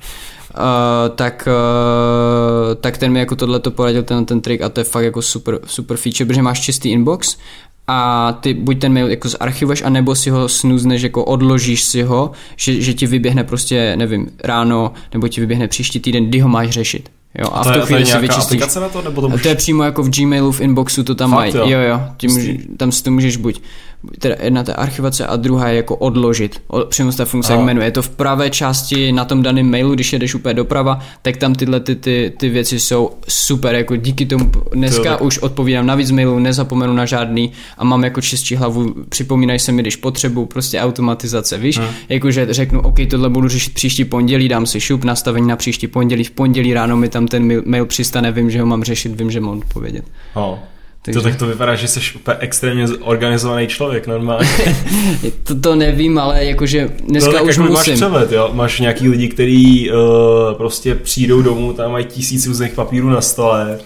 Uh, 0.58 1.16
tak, 1.16 1.48
uh, 1.48 2.76
tak 2.76 2.98
ten 2.98 3.12
mi 3.12 3.20
jako 3.20 3.36
tohle 3.36 3.60
to 3.60 3.72
poradil 3.72 4.04
ten, 4.04 4.26
ten 4.26 4.42
trik 4.42 4.62
a 4.62 4.70
to 4.70 4.80
je 4.80 4.84
fakt 4.84 5.04
jako 5.04 5.22
super, 5.22 5.60
super 5.66 5.98
feature, 5.98 6.26
protože 6.26 6.42
máš 6.42 6.62
čistý 6.62 6.90
inbox 6.90 7.38
a 7.88 8.32
ty 8.42 8.54
buď 8.54 8.80
ten 8.80 8.94
mail 8.94 9.08
jako 9.10 9.30
zarchivuješ, 9.30 9.82
anebo 9.82 10.16
si 10.16 10.30
ho 10.30 10.50
snuzneš, 10.50 11.02
jako 11.02 11.26
odložíš 11.26 11.84
si 11.84 12.02
ho, 12.02 12.32
že, 12.56 12.82
že 12.82 12.94
ti 12.94 13.08
vyběhne 13.08 13.44
prostě, 13.44 13.96
nevím, 13.96 14.28
ráno, 14.44 14.94
nebo 15.14 15.28
ti 15.28 15.42
vyběhne 15.42 15.68
příští 15.68 16.00
týden, 16.00 16.26
kdy 16.26 16.40
ho 16.40 16.50
máš 16.50 16.70
řešit. 16.70 17.10
Jo, 17.40 17.48
a, 17.52 17.60
a 17.60 17.72
v 17.72 17.74
tu 17.74 17.86
chvíli 17.86 18.06
si 18.06 18.18
vyčistíš. 18.18 18.62
na 18.76 18.90
to, 18.90 19.02
nebo 19.02 19.22
to, 19.22 19.30
můžeš... 19.30 19.44
to 19.44 19.48
je 19.48 19.56
přímo 19.56 19.84
jako 19.84 20.04
v 20.04 20.10
Gmailu, 20.10 20.52
v 20.52 20.62
inboxu 20.62 21.04
to 21.04 21.16
tam 21.16 21.32
mají. 21.32 21.54
Jo, 21.56 21.66
jo, 21.68 21.80
jo 21.80 22.02
může, 22.24 22.54
tam 22.78 22.92
si 22.92 23.04
to 23.04 23.12
můžeš 23.12 23.38
buď 23.38 23.62
teda 24.20 24.36
jedna 24.42 24.64
ta 24.64 24.74
archivace 24.74 25.26
a 25.26 25.36
druhá 25.36 25.70
je 25.70 25.76
jako 25.76 25.96
odložit, 25.96 26.62
přímo 26.90 27.12
ta 27.12 27.26
funkce, 27.26 27.54
jak 27.54 27.62
jmenuje. 27.62 27.88
Je 27.88 27.92
to 27.92 28.02
v 28.02 28.10
pravé 28.10 28.50
části 28.50 29.12
na 29.12 29.26
tom 29.26 29.44
daném 29.44 29.72
mailu, 29.72 29.94
když 29.94 30.14
jedeš 30.14 30.36
úplně 30.36 30.54
doprava, 30.54 31.00
tak 31.22 31.38
tam 31.38 31.56
tyhle 31.56 31.80
ty, 31.80 31.96
ty, 31.96 32.34
ty 32.38 32.50
věci 32.50 32.80
jsou 32.80 33.12
super, 33.28 33.76
jako 33.76 33.96
díky 33.96 34.26
tomu 34.26 34.52
dneska 34.74 35.18
to, 35.18 35.24
už 35.24 35.40
odpovídám 35.40 35.86
na 35.86 35.96
víc 35.96 36.12
mailů, 36.12 36.40
nezapomenu 36.40 36.94
na 36.94 37.06
žádný 37.06 37.52
a 37.78 37.84
mám 37.84 38.04
jako 38.04 38.22
čistší 38.22 38.56
hlavu, 38.56 38.94
připomínají 39.10 39.60
se 39.60 39.72
mi, 39.72 39.82
když 39.82 39.96
potřebuju, 39.96 40.46
prostě 40.46 40.80
automatizace, 40.80 41.58
víš, 41.58 41.78
hmm. 41.78 41.88
jakože 42.10 42.48
řeknu, 42.50 42.82
OK, 42.82 42.96
tohle 43.10 43.30
budu 43.30 43.48
řešit 43.48 43.74
příští 43.74 44.06
pondělí, 44.06 44.48
dám 44.48 44.66
si 44.66 44.82
šup, 44.82 45.04
nastavení 45.04 45.48
na 45.48 45.56
příští 45.56 45.88
pondělí, 45.88 46.24
v 46.24 46.32
pondělí 46.32 46.74
ráno 46.74 46.98
mi 46.98 47.10
tam 47.10 47.28
ten 47.28 47.62
mail, 47.66 47.86
přistane, 47.86 48.32
vím, 48.32 48.50
že 48.50 48.60
ho 48.62 48.66
mám 48.66 48.84
řešit, 48.84 49.20
vím, 49.20 49.32
že 49.32 49.42
mám 49.42 49.58
odpovědět. 49.58 50.06
Oh. 50.34 50.58
Takže... 51.06 51.20
To 51.20 51.24
tak 51.24 51.36
to 51.36 51.48
vypadá, 51.48 51.76
že 51.76 51.88
jsi 51.88 52.00
úplně 52.16 52.38
extrémně 52.40 52.88
organizovaný 53.02 53.68
člověk 53.68 54.08
normálně. 54.08 54.50
to, 55.44 55.60
to 55.60 55.76
nevím, 55.76 56.18
ale 56.18 56.46
jakože 56.46 56.90
dneska 57.04 57.32
no, 57.32 57.44
už 57.44 57.58
jako 57.58 57.72
musím. 57.72 57.74
Máš 57.74 57.90
přehled, 57.90 58.32
jo? 58.32 58.50
Máš 58.54 58.80
nějaký 58.80 59.10
lidi, 59.10 59.28
kteří 59.28 59.92
uh, 59.92 59.98
prostě 60.58 60.96
přijdou 60.96 61.42
domů, 61.42 61.74
tam 61.74 61.92
mají 61.92 62.06
tisíc 62.06 62.48
různých 62.48 62.74
papírů 62.74 63.10
na 63.10 63.22
stole 63.22 63.80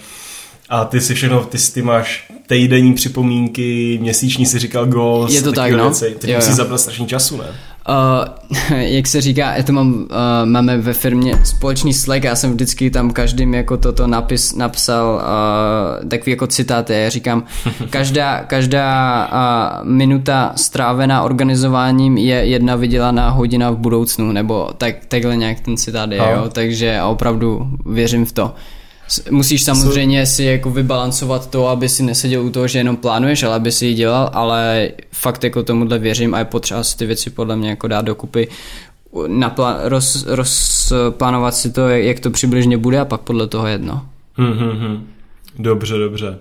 a 0.69 0.85
ty 0.85 1.01
si 1.01 1.15
všechno, 1.15 1.45
ty, 1.45 1.57
ty 1.73 1.81
máš 1.81 2.31
týdenní 2.47 2.93
připomínky, 2.93 3.97
měsíční 4.01 4.45
si 4.45 4.59
říkal 4.59 4.85
goals, 4.85 5.33
Je 5.33 5.41
to 5.41 5.51
tak, 5.51 5.71
no. 5.71 5.83
Věci. 5.83 6.15
Ty 6.19 6.35
musíš 6.35 6.53
zabrat 6.53 6.81
strašně 6.81 7.07
času, 7.07 7.37
ne? 7.37 7.45
Uh, 7.89 8.25
jak 8.77 9.07
se 9.07 9.21
říká, 9.21 9.55
já 9.55 9.63
to 9.63 9.71
mám, 9.71 9.93
uh, 9.93 10.05
máme 10.45 10.77
ve 10.77 10.93
firmě 10.93 11.33
společný 11.43 11.93
Slack, 11.93 12.23
já 12.23 12.35
jsem 12.35 12.51
vždycky 12.51 12.89
tam 12.89 13.11
každým 13.11 13.53
jako 13.53 13.77
toto 13.77 14.07
napis, 14.07 14.55
napsal 14.55 15.15
uh, 16.03 16.09
takový 16.09 16.31
jako 16.31 16.47
citáty, 16.47 16.93
já 16.93 17.09
říkám, 17.09 17.43
každá, 17.89 18.43
každá 18.43 19.27
uh, 19.27 19.87
minuta 19.89 20.53
strávená 20.55 21.21
organizováním 21.21 22.17
je 22.17 22.35
jedna 22.35 22.75
vydělaná 22.75 23.29
hodina 23.29 23.71
v 23.71 23.77
budoucnu, 23.77 24.31
nebo 24.31 24.69
tak, 24.77 24.95
takhle 25.07 25.35
nějak 25.35 25.59
ten 25.59 25.77
citát 25.77 26.11
je, 26.11 26.17
jo, 26.17 26.49
takže 26.51 27.01
opravdu 27.01 27.67
věřím 27.85 28.25
v 28.25 28.31
to. 28.31 28.53
Musíš 29.29 29.63
samozřejmě 29.63 30.25
si 30.25 30.43
jako 30.43 30.71
vybalancovat 30.71 31.49
to, 31.49 31.67
aby 31.67 31.89
si 31.89 32.03
neseděl 32.03 32.45
u 32.45 32.49
toho, 32.49 32.67
že 32.67 32.79
jenom 32.79 32.97
plánuješ, 32.97 33.43
ale 33.43 33.55
aby 33.55 33.71
si 33.71 33.85
ji 33.85 33.93
dělal, 33.93 34.29
ale 34.33 34.91
fakt 35.11 35.43
jako 35.43 35.63
tomuhle 35.63 35.99
věřím 35.99 36.33
a 36.33 36.39
je 36.39 36.45
potřeba 36.45 36.83
si 36.83 36.97
ty 36.97 37.05
věci 37.05 37.29
podle 37.29 37.55
mě 37.55 37.69
jako 37.69 37.87
dát 37.87 38.05
dokupy 38.05 38.47
napla- 39.13 39.79
roz, 39.83 40.25
rozplánovat 40.27 41.55
si 41.55 41.71
to, 41.71 41.89
jak 41.89 42.19
to 42.19 42.31
přibližně 42.31 42.77
bude 42.77 42.99
a 42.99 43.05
pak 43.05 43.21
podle 43.21 43.47
toho 43.47 43.67
jedno. 43.67 44.05
Hmm. 44.33 45.07
Dobře, 45.59 45.97
dobře. 45.97 46.39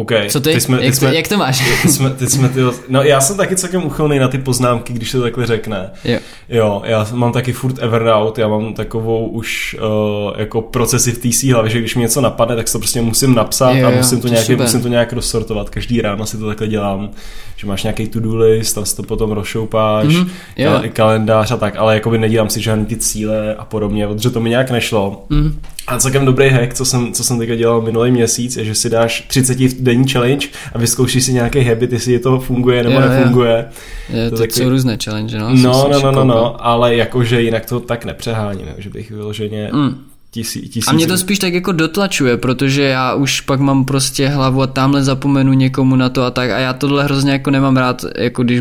OK. 0.00 0.12
Co 0.28 0.40
ty? 0.40 0.52
ty 0.52 0.60
jsme, 0.60 0.76
jak, 0.76 0.94
ty 0.94 0.96
jsme, 0.96 1.14
jak 1.14 1.28
to 1.28 1.36
máš? 1.36 1.82
Ty 1.82 1.88
jsme, 1.88 2.10
ty 2.10 2.26
jsme 2.26 2.48
ty, 2.48 2.60
no 2.88 3.02
já 3.02 3.20
jsem 3.20 3.36
taky 3.36 3.56
celkem 3.56 3.84
uchylný 3.84 4.18
na 4.18 4.28
ty 4.28 4.38
poznámky, 4.38 4.92
když 4.92 5.10
se 5.10 5.16
to 5.16 5.22
takhle 5.22 5.46
řekne. 5.46 5.90
Jo. 6.04 6.18
jo 6.48 6.82
já 6.84 7.06
mám 7.12 7.32
taky 7.32 7.52
furt 7.52 7.78
Evernote, 7.78 8.40
já 8.40 8.48
mám 8.48 8.74
takovou 8.74 9.26
už 9.26 9.76
uh, 9.78 10.40
jako 10.40 10.62
procesy 10.62 11.12
v 11.12 11.18
té 11.18 11.52
hlavě, 11.52 11.70
že 11.70 11.78
když 11.78 11.96
mi 11.96 12.02
něco 12.02 12.20
napadne, 12.20 12.56
tak 12.56 12.72
to 12.72 12.78
prostě 12.78 13.00
musím 13.00 13.34
napsat 13.34 13.72
jo, 13.72 13.88
a 13.88 13.90
musím 13.90 14.20
to, 14.20 14.28
to 14.28 14.32
nějak, 14.34 14.48
musím 14.48 14.82
to 14.82 14.88
nějak 14.88 15.12
rozsortovat. 15.12 15.70
Každý 15.70 16.00
ráno 16.00 16.26
si 16.26 16.38
to 16.38 16.46
takhle 16.46 16.68
dělám, 16.68 17.10
že 17.56 17.66
máš 17.66 17.82
nějaký 17.82 18.08
to-do 18.08 18.36
list, 18.36 18.72
tam 18.72 18.86
si 18.86 18.96
to 18.96 19.02
potom 19.02 19.30
rozšoupáš, 19.32 20.06
mm-hmm. 20.06 20.28
kal- 20.56 20.88
kalendář 20.88 21.50
a 21.50 21.56
tak, 21.56 21.76
ale 21.76 21.94
jakoby 21.94 22.18
nedělám 22.18 22.48
si 22.48 22.60
žádný 22.60 22.86
ty 22.86 22.96
cíle 22.96 23.54
a 23.54 23.64
podobně, 23.64 24.06
protože 24.06 24.30
to 24.30 24.40
mi 24.40 24.50
nějak 24.50 24.70
nešlo. 24.70 25.24
Mm-hmm. 25.30 25.52
A 25.86 25.98
celkem 25.98 26.24
dobrý 26.24 26.48
hack, 26.48 26.74
co 26.74 26.84
jsem, 26.84 27.12
co 27.12 27.24
jsem 27.24 27.38
teďka 27.38 27.54
dělal 27.54 27.80
minulý 27.80 28.10
měsíc, 28.10 28.56
je, 28.56 28.64
že 28.64 28.74
si 28.74 28.90
dáš 28.90 29.24
30 29.28 29.58
denní 29.58 30.08
challenge 30.08 30.48
a 30.72 30.78
vyzkoušíš 30.78 31.24
si 31.24 31.32
nějaký 31.32 31.64
habit, 31.64 31.92
jestli 31.92 32.12
je 32.12 32.18
to 32.18 32.40
funguje 32.40 32.82
nebo 32.82 33.00
jo, 33.00 33.08
nefunguje. 33.08 33.64
Je, 34.12 34.30
to, 34.30 34.36
to 34.36 34.42
takový... 34.42 34.62
jsou 34.62 34.70
různé 34.70 34.98
challenge, 35.04 35.38
no. 35.38 35.48
No, 35.54 35.88
no, 35.92 36.00
no, 36.00 36.12
no, 36.12 36.24
no, 36.24 36.66
ale 36.66 36.96
jakože 36.96 37.42
jinak 37.42 37.66
to 37.66 37.80
tak 37.80 38.04
nepřeháním, 38.04 38.66
že 38.78 38.90
bych 38.90 39.10
vyloženě 39.10 39.70
mm 39.72 40.09
tisí, 40.30 40.60
tisíc. 40.60 40.88
A 40.88 40.92
mě 40.92 41.06
to 41.06 41.18
spíš 41.18 41.38
tak 41.38 41.54
jako 41.54 41.72
dotlačuje, 41.72 42.36
protože 42.36 42.82
já 42.82 43.14
už 43.14 43.40
pak 43.40 43.60
mám 43.60 43.84
prostě 43.84 44.28
hlavu 44.28 44.62
a 44.62 44.66
tamhle 44.66 45.04
zapomenu 45.04 45.52
někomu 45.52 45.96
na 45.96 46.08
to 46.08 46.22
a 46.22 46.30
tak 46.30 46.50
a 46.50 46.58
já 46.58 46.72
tohle 46.72 47.04
hrozně 47.04 47.32
jako 47.32 47.50
nemám 47.50 47.76
rád, 47.76 48.04
jako 48.18 48.42
když 48.42 48.60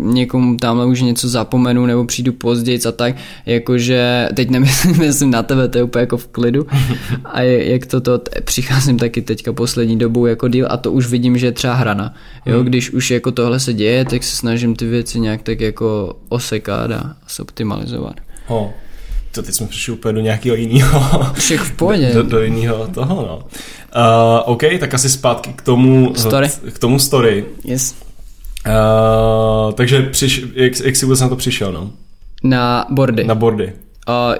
někomu 0.00 0.56
tamhle 0.56 0.86
už 0.86 1.00
něco 1.00 1.28
zapomenu 1.28 1.86
nebo 1.86 2.04
přijdu 2.04 2.32
později 2.32 2.80
a 2.88 2.92
tak, 2.92 3.16
jakože 3.46 4.28
teď 4.34 4.50
nemyslím 4.50 4.96
myslím 4.98 5.30
na 5.30 5.42
tebe, 5.42 5.68
to 5.68 5.78
je 5.78 5.84
úplně 5.84 6.00
jako 6.00 6.16
v 6.16 6.26
klidu 6.26 6.66
a 7.24 7.40
jak 7.42 7.86
to 7.86 8.00
to, 8.00 8.20
přicházím 8.44 8.98
taky 8.98 9.22
teďka 9.22 9.52
poslední 9.52 9.98
dobou 9.98 10.26
jako 10.26 10.48
díl 10.48 10.66
a 10.70 10.76
to 10.76 10.92
už 10.92 11.06
vidím, 11.06 11.38
že 11.38 11.46
je 11.46 11.52
třeba 11.52 11.74
hrana, 11.74 12.14
jo, 12.46 12.56
hmm. 12.56 12.66
když 12.66 12.90
už 12.90 13.10
jako 13.10 13.32
tohle 13.32 13.60
se 13.60 13.72
děje, 13.72 14.04
tak 14.04 14.22
se 14.22 14.36
snažím 14.36 14.76
ty 14.76 14.86
věci 14.86 15.20
nějak 15.20 15.42
tak 15.42 15.60
jako 15.60 16.16
osekat 16.28 16.90
a 16.90 17.16
zoptimalizovat. 17.28 18.14
Oh 18.48 18.70
to 19.32 19.42
teď 19.42 19.54
jsme 19.54 19.66
přišli 19.66 19.92
úplně 19.92 20.12
do 20.12 20.20
nějakého 20.20 20.56
jiného. 20.56 21.26
Všech 21.34 21.60
v 21.60 21.72
pohodě. 21.76 22.10
Do, 22.14 22.22
do 22.22 22.42
jiného 22.42 22.86
toho, 22.86 23.14
no. 23.14 23.36
Uh, 23.96 24.52
OK, 24.52 24.62
tak 24.80 24.94
asi 24.94 25.10
zpátky 25.10 25.52
k 25.56 25.62
tomu 25.62 26.14
story. 26.14 26.48
K 26.72 26.78
tomu 26.78 26.98
story. 26.98 27.44
Yes. 27.64 27.94
Uh, 28.66 29.72
takže 29.72 30.02
přiš, 30.02 30.44
jak, 30.54 30.80
jak 30.80 30.96
jsi 30.96 31.06
vůbec 31.06 31.20
na 31.20 31.28
to 31.28 31.36
přišel, 31.36 31.72
no? 31.72 31.90
Na 32.42 32.86
bordy. 32.90 33.24
Na 33.24 33.34
bordy. 33.34 33.72
Uh, 34.08 34.34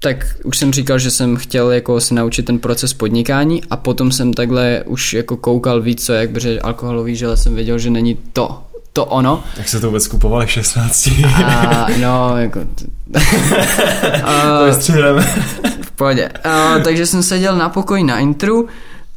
tak 0.00 0.36
už 0.44 0.58
jsem 0.58 0.72
říkal, 0.72 0.98
že 0.98 1.10
jsem 1.10 1.36
chtěl 1.36 1.70
jako 1.70 2.00
se 2.00 2.14
naučit 2.14 2.42
ten 2.42 2.58
proces 2.58 2.94
podnikání 2.94 3.62
a 3.70 3.76
potom 3.76 4.12
jsem 4.12 4.34
takhle 4.34 4.82
už 4.86 5.14
jako 5.14 5.36
koukal 5.36 5.80
víc, 5.80 6.06
co 6.06 6.12
jak, 6.12 6.30
protože 6.30 6.60
alkoholový 6.60 7.16
žele 7.16 7.36
jsem 7.36 7.54
věděl, 7.54 7.78
že 7.78 7.90
není 7.90 8.18
to, 8.32 8.62
to 8.96 9.04
ono. 9.04 9.42
Jak 9.56 9.68
se 9.68 9.80
to 9.80 9.86
vůbec 9.86 10.06
kupovali 10.06 10.48
16? 10.48 11.08
A, 11.44 11.86
no, 12.00 12.36
jako... 12.36 12.60
a, 14.24 14.58
to 14.86 15.20
v 15.82 15.90
pohodě. 15.96 16.28
A, 16.28 16.78
takže 16.78 17.06
jsem 17.06 17.22
seděl 17.22 17.56
na 17.56 17.68
pokoji 17.68 18.04
na 18.04 18.18
intru 18.18 18.66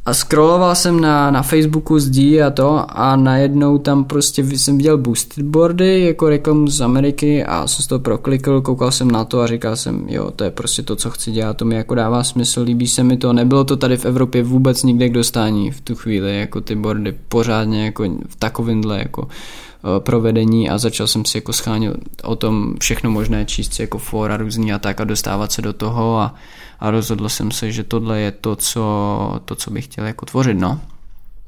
a 0.06 0.14
scrolloval 0.14 0.74
jsem 0.74 1.00
na, 1.00 1.30
na 1.30 1.42
Facebooku 1.42 1.98
zdí 1.98 2.42
a 2.42 2.50
to 2.50 2.84
a 2.88 3.16
najednou 3.16 3.78
tam 3.78 4.04
prostě 4.04 4.44
jsem 4.44 4.76
viděl 4.76 4.98
boosted 4.98 5.44
boardy 5.44 6.00
jako 6.00 6.28
reklamu 6.28 6.66
z 6.66 6.80
Ameriky 6.80 7.44
a 7.44 7.66
jsem 7.66 7.86
to 7.88 7.98
proklikl, 7.98 8.60
koukal 8.60 8.90
jsem 8.90 9.10
na 9.10 9.24
to 9.24 9.40
a 9.40 9.46
říkal 9.46 9.76
jsem, 9.76 10.04
jo, 10.08 10.30
to 10.30 10.44
je 10.44 10.50
prostě 10.50 10.82
to, 10.82 10.96
co 10.96 11.10
chci 11.10 11.32
dělat, 11.32 11.56
to 11.56 11.64
mi 11.64 11.74
jako 11.74 11.94
dává 11.94 12.24
smysl, 12.24 12.62
líbí 12.62 12.88
se 12.88 13.02
mi 13.02 13.16
to, 13.16 13.32
nebylo 13.32 13.64
to 13.64 13.76
tady 13.76 13.96
v 13.96 14.04
Evropě 14.04 14.42
vůbec 14.42 14.82
nikde 14.82 15.08
k 15.08 15.12
dostání 15.12 15.70
v 15.70 15.80
tu 15.80 15.94
chvíli, 15.94 16.38
jako 16.38 16.60
ty 16.60 16.74
boardy 16.74 17.16
pořádně 17.28 17.84
jako 17.84 18.04
v 18.28 18.36
takovýmhle 18.38 18.98
jako 18.98 19.28
Eh, 19.28 19.69
provedení 19.98 20.70
a 20.70 20.78
začal 20.78 21.06
jsem 21.06 21.24
si 21.24 21.36
jako 21.36 21.52
schánět 21.52 21.94
o 22.22 22.36
tom 22.36 22.74
všechno 22.80 23.10
možné, 23.10 23.44
číst 23.44 23.74
si 23.74 23.82
jako 23.82 23.98
fora 23.98 24.36
různý 24.36 24.72
a 24.72 24.78
tak 24.78 25.00
a 25.00 25.04
dostávat 25.04 25.52
se 25.52 25.62
do 25.62 25.72
toho 25.72 26.18
a, 26.18 26.34
a 26.80 26.90
rozhodl 26.90 27.28
jsem 27.28 27.50
se, 27.50 27.72
že 27.72 27.84
tohle 27.84 28.20
je 28.20 28.30
to, 28.30 28.56
co, 28.56 29.40
to, 29.44 29.54
co 29.54 29.70
bych 29.70 29.84
chtěl 29.84 30.06
jako 30.06 30.26
tvořit, 30.26 30.54
no. 30.54 30.80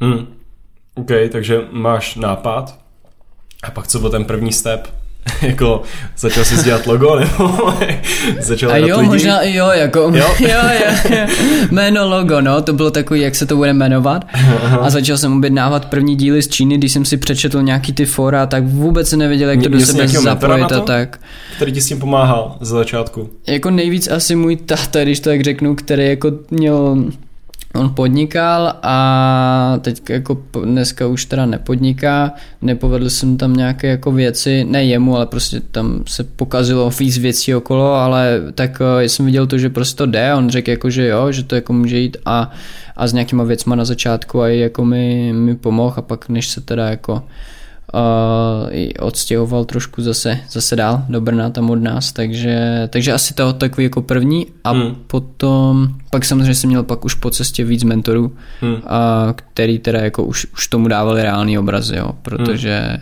Hmm. 0.01 0.27
OK, 0.95 1.11
takže 1.33 1.61
máš 1.71 2.17
nápad 2.17 2.79
a 3.63 3.71
pak 3.71 3.87
co 3.87 3.99
byl 3.99 4.11
ten 4.11 4.25
první 4.25 4.53
step? 4.53 5.02
jako 5.43 5.83
začal 6.19 6.45
si 6.45 6.65
dělat 6.65 6.87
logo, 6.87 7.19
nebo 7.21 7.73
začal 8.41 8.71
A 8.71 8.77
jo, 8.77 8.99
lidi? 9.01 9.09
možná 9.09 9.41
i 9.41 9.55
jo, 9.55 9.71
jako 9.75 9.99
jo? 9.99 10.11
jo, 10.41 10.49
jo, 10.49 10.89
jo, 11.11 11.27
jméno 11.71 12.09
logo, 12.09 12.41
no, 12.41 12.63
to 12.63 12.73
bylo 12.73 12.91
takový, 12.91 13.21
jak 13.21 13.35
se 13.35 13.47
to 13.47 13.57
bude 13.57 13.73
jmenovat 13.73 14.25
a 14.81 14.91
začal 14.91 15.17
jsem 15.19 15.37
objednávat 15.37 15.85
první 15.85 16.17
díly 16.17 16.43
z 16.43 16.49
Číny, 16.49 16.79
když 16.79 16.93
jsem 16.93 17.05
si 17.05 17.17
přečetl 17.17 17.63
nějaký 17.63 17.93
ty 17.93 18.07
fora, 18.07 18.47
tak 18.47 18.65
vůbec 18.65 19.09
se 19.09 19.17
nevěděl, 19.17 19.51
jak 19.51 19.63
to 19.63 19.69
do 19.69 19.81
sebe 19.81 20.09
zapojit 20.09 20.73
a 20.73 20.81
tak. 20.81 21.21
Který 21.57 21.73
ti 21.73 21.81
s 21.81 21.87
tím 21.87 22.01
pomáhal 22.01 22.57
za 22.61 22.77
začátku? 22.77 23.31
Jako 23.47 23.71
nejvíc 23.71 24.09
asi 24.09 24.37
můj 24.37 24.57
táta, 24.57 25.03
když 25.03 25.21
to 25.21 25.31
tak 25.31 25.41
řeknu, 25.45 25.75
který 25.75 26.09
jako 26.09 26.33
měl 26.51 27.05
On 27.75 27.95
podnikal 27.95 28.75
a 28.83 29.79
teď 29.81 30.11
jako 30.11 30.43
dneska 30.65 31.07
už 31.07 31.25
teda 31.25 31.47
nepodniká, 31.47 32.33
nepovedl 32.63 33.11
jsem 33.11 33.37
tam 33.37 33.57
nějaké 33.57 33.89
jako 33.89 34.13
věci, 34.13 34.65
ne 34.65 34.85
jemu, 34.85 35.17
ale 35.17 35.27
prostě 35.27 35.61
tam 35.61 36.03
se 36.07 36.25
pokazilo 36.25 36.91
víc 36.91 37.19
věcí 37.19 37.55
okolo, 37.55 37.95
ale 37.95 38.41
tak 38.55 38.83
eh, 39.01 39.09
jsem 39.09 39.27
viděl 39.27 39.47
to, 39.47 39.59
že 39.59 39.71
prostě 39.71 39.97
to 39.97 40.07
jde, 40.07 40.35
on 40.35 40.51
řekl 40.51 40.71
jako, 40.71 40.91
že 40.91 41.09
jo, 41.09 41.33
že 41.33 41.45
to 41.45 41.55
jako 41.55 41.73
může 41.73 41.99
jít 41.99 42.17
a, 42.25 42.51
a 42.97 43.07
s 43.07 43.13
nějakýma 43.13 43.45
věcma 43.45 43.77
na 43.77 43.85
začátku 43.85 44.41
a 44.41 44.49
jako 44.49 44.85
mi, 44.85 45.33
mi 45.33 45.57
pomohl 45.57 45.95
a 45.97 46.03
pak 46.03 46.29
než 46.29 46.49
se 46.49 46.61
teda 46.61 46.91
jako 46.91 47.23
uh, 47.95 49.07
odstěhoval 49.07 49.65
trošku 49.65 50.03
zase, 50.03 50.41
zase 50.51 50.77
dál 50.77 51.05
do 51.09 51.21
Brna 51.21 51.51
tam 51.51 51.71
od 51.71 51.83
nás, 51.83 52.13
takže, 52.13 52.89
takže 52.91 53.13
asi 53.13 53.35
to 53.35 53.53
takový 53.53 53.85
jako 53.85 54.03
první 54.03 54.47
a 54.65 54.71
hmm. 54.71 54.95
potom, 55.07 55.89
pak 56.11 56.25
samozřejmě 56.25 56.55
jsem 56.55 56.71
měl 56.71 56.83
pak 56.83 57.05
už 57.05 57.15
po 57.15 57.31
cestě 57.31 57.65
víc 57.65 57.85
mentorů, 57.85 58.37
hmm. 58.61 58.77
a, 58.87 59.35
který 59.37 59.79
teda 59.79 60.01
jako 60.01 60.25
už, 60.25 60.47
už 60.55 60.67
tomu 60.67 60.89
dávali 60.89 61.23
reálný 61.23 61.59
obraz, 61.59 61.91
jo, 61.91 62.11
protože 62.23 62.81
hmm. 62.91 63.01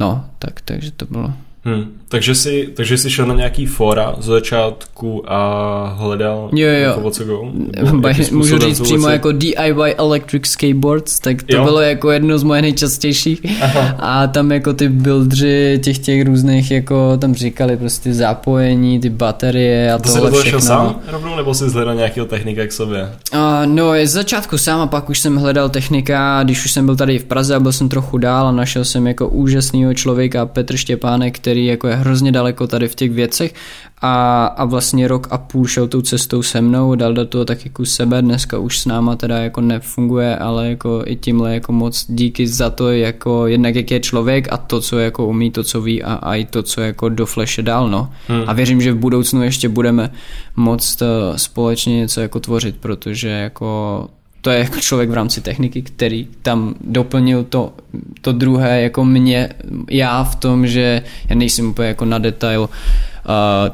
no, 0.00 0.24
tak, 0.38 0.60
takže 0.60 0.90
to 0.90 1.06
bylo 1.06 1.32
Hmm. 1.64 1.84
Takže, 2.14 2.34
jsi, 2.34 2.68
takže 2.74 2.98
jsi 2.98 3.10
šel 3.10 3.26
na 3.26 3.34
nějaký 3.34 3.66
fora 3.66 4.14
z 4.18 4.24
začátku 4.24 5.32
a 5.32 5.96
hledal 5.98 6.50
jo, 6.52 6.68
jo. 6.68 6.88
Jako 6.88 7.10
co 7.10 7.24
go? 7.24 7.52
Můžu 8.30 8.58
říct 8.58 8.80
přímo 8.80 9.08
jako 9.08 9.32
DIY 9.32 9.94
Electric 9.98 10.46
Skateboards, 10.46 11.20
tak 11.20 11.42
to 11.42 11.56
jo. 11.56 11.64
bylo 11.64 11.80
jako 11.80 12.10
jedno 12.10 12.38
z 12.38 12.42
moje 12.42 12.62
nejčastějších 12.62 13.40
Aha. 13.62 13.96
a 13.98 14.26
tam 14.26 14.52
jako 14.52 14.72
ty 14.72 14.88
buildři 14.88 15.80
těch 15.84 15.98
těch 15.98 16.26
různých 16.26 16.70
jako 16.70 17.16
tam 17.16 17.34
říkali 17.34 17.76
prostě 17.76 18.14
zapojení, 18.14 19.00
ty 19.00 19.10
baterie 19.10 19.92
a, 19.92 19.98
to 19.98 20.12
tohle 20.12 20.30
všechno. 20.30 20.50
šel 20.50 20.60
sám 20.60 21.00
rovnou 21.06 21.36
nebo 21.36 21.54
jsi 21.54 21.64
hledal 21.64 21.94
nějakého 21.94 22.26
technika 22.26 22.66
k 22.66 22.72
sobě? 22.72 23.10
Uh, 23.34 23.40
no 23.66 23.92
z 24.04 24.10
začátku 24.10 24.58
sám 24.58 24.80
a 24.80 24.86
pak 24.86 25.10
už 25.10 25.18
jsem 25.18 25.36
hledal 25.36 25.68
technika, 25.68 26.42
když 26.42 26.64
už 26.64 26.72
jsem 26.72 26.86
byl 26.86 26.96
tady 26.96 27.18
v 27.18 27.24
Praze 27.24 27.54
a 27.54 27.60
byl 27.60 27.72
jsem 27.72 27.88
trochu 27.88 28.18
dál 28.18 28.48
a 28.48 28.52
našel 28.52 28.84
jsem 28.84 29.06
jako 29.06 29.28
úžasného 29.28 29.94
člověka 29.94 30.46
Petr 30.46 30.76
Štěpánek, 30.76 31.36
který 31.36 31.54
který 31.54 31.66
jako 31.66 31.88
je 31.88 31.96
hrozně 32.04 32.32
daleko 32.32 32.66
tady 32.66 32.88
v 32.88 32.94
těch 32.94 33.10
věcech 33.10 33.54
a, 34.00 34.46
a 34.46 34.64
vlastně 34.64 35.08
rok 35.08 35.28
a 35.30 35.38
půl 35.38 35.66
šel 35.66 35.88
tou 35.88 36.02
cestou 36.02 36.42
se 36.42 36.60
mnou, 36.60 36.94
dal 36.94 37.14
do 37.14 37.26
toho 37.26 37.44
taky 37.44 37.70
kus 37.70 37.94
sebe, 37.94 38.22
dneska 38.22 38.58
už 38.58 38.78
s 38.78 38.86
náma 38.86 39.16
teda 39.16 39.38
jako 39.38 39.60
nefunguje, 39.60 40.36
ale 40.36 40.68
jako 40.68 41.02
i 41.06 41.16
tímhle 41.16 41.54
jako 41.54 41.72
moc 41.72 42.06
díky 42.08 42.48
za 42.48 42.70
to, 42.70 42.92
jako 42.92 43.46
jednak 43.46 43.74
jak 43.74 43.90
je 43.90 44.00
člověk 44.00 44.52
a 44.52 44.56
to, 44.56 44.80
co 44.80 44.98
jako 44.98 45.26
umí, 45.26 45.50
to, 45.50 45.64
co 45.64 45.80
ví 45.80 46.02
a, 46.02 46.14
a 46.14 46.34
i 46.34 46.44
to, 46.44 46.62
co 46.62 46.80
jako 46.80 47.08
do 47.08 47.26
fleše 47.26 47.62
dál, 47.62 47.90
no. 47.90 48.10
Hmm. 48.28 48.42
A 48.46 48.52
věřím, 48.52 48.80
že 48.80 48.92
v 48.92 48.96
budoucnu 48.96 49.42
ještě 49.42 49.68
budeme 49.68 50.10
moc 50.56 51.02
eh, 51.02 51.38
společně 51.38 51.96
něco 51.96 52.20
jako 52.20 52.40
tvořit, 52.40 52.76
protože 52.80 53.28
jako 53.28 54.08
to 54.44 54.50
je 54.50 54.58
jako 54.58 54.80
člověk 54.80 55.10
v 55.10 55.14
rámci 55.14 55.40
techniky, 55.40 55.82
který 55.82 56.28
tam 56.42 56.74
doplnil 56.80 57.44
to, 57.44 57.72
to 58.20 58.32
druhé 58.32 58.82
jako 58.82 59.04
mě, 59.04 59.48
já 59.90 60.24
v 60.24 60.36
tom, 60.36 60.66
že 60.66 61.02
já 61.28 61.36
nejsem 61.36 61.68
úplně 61.68 61.88
jako 61.88 62.04
na 62.04 62.18
detail 62.18 62.60
uh, 62.60 62.68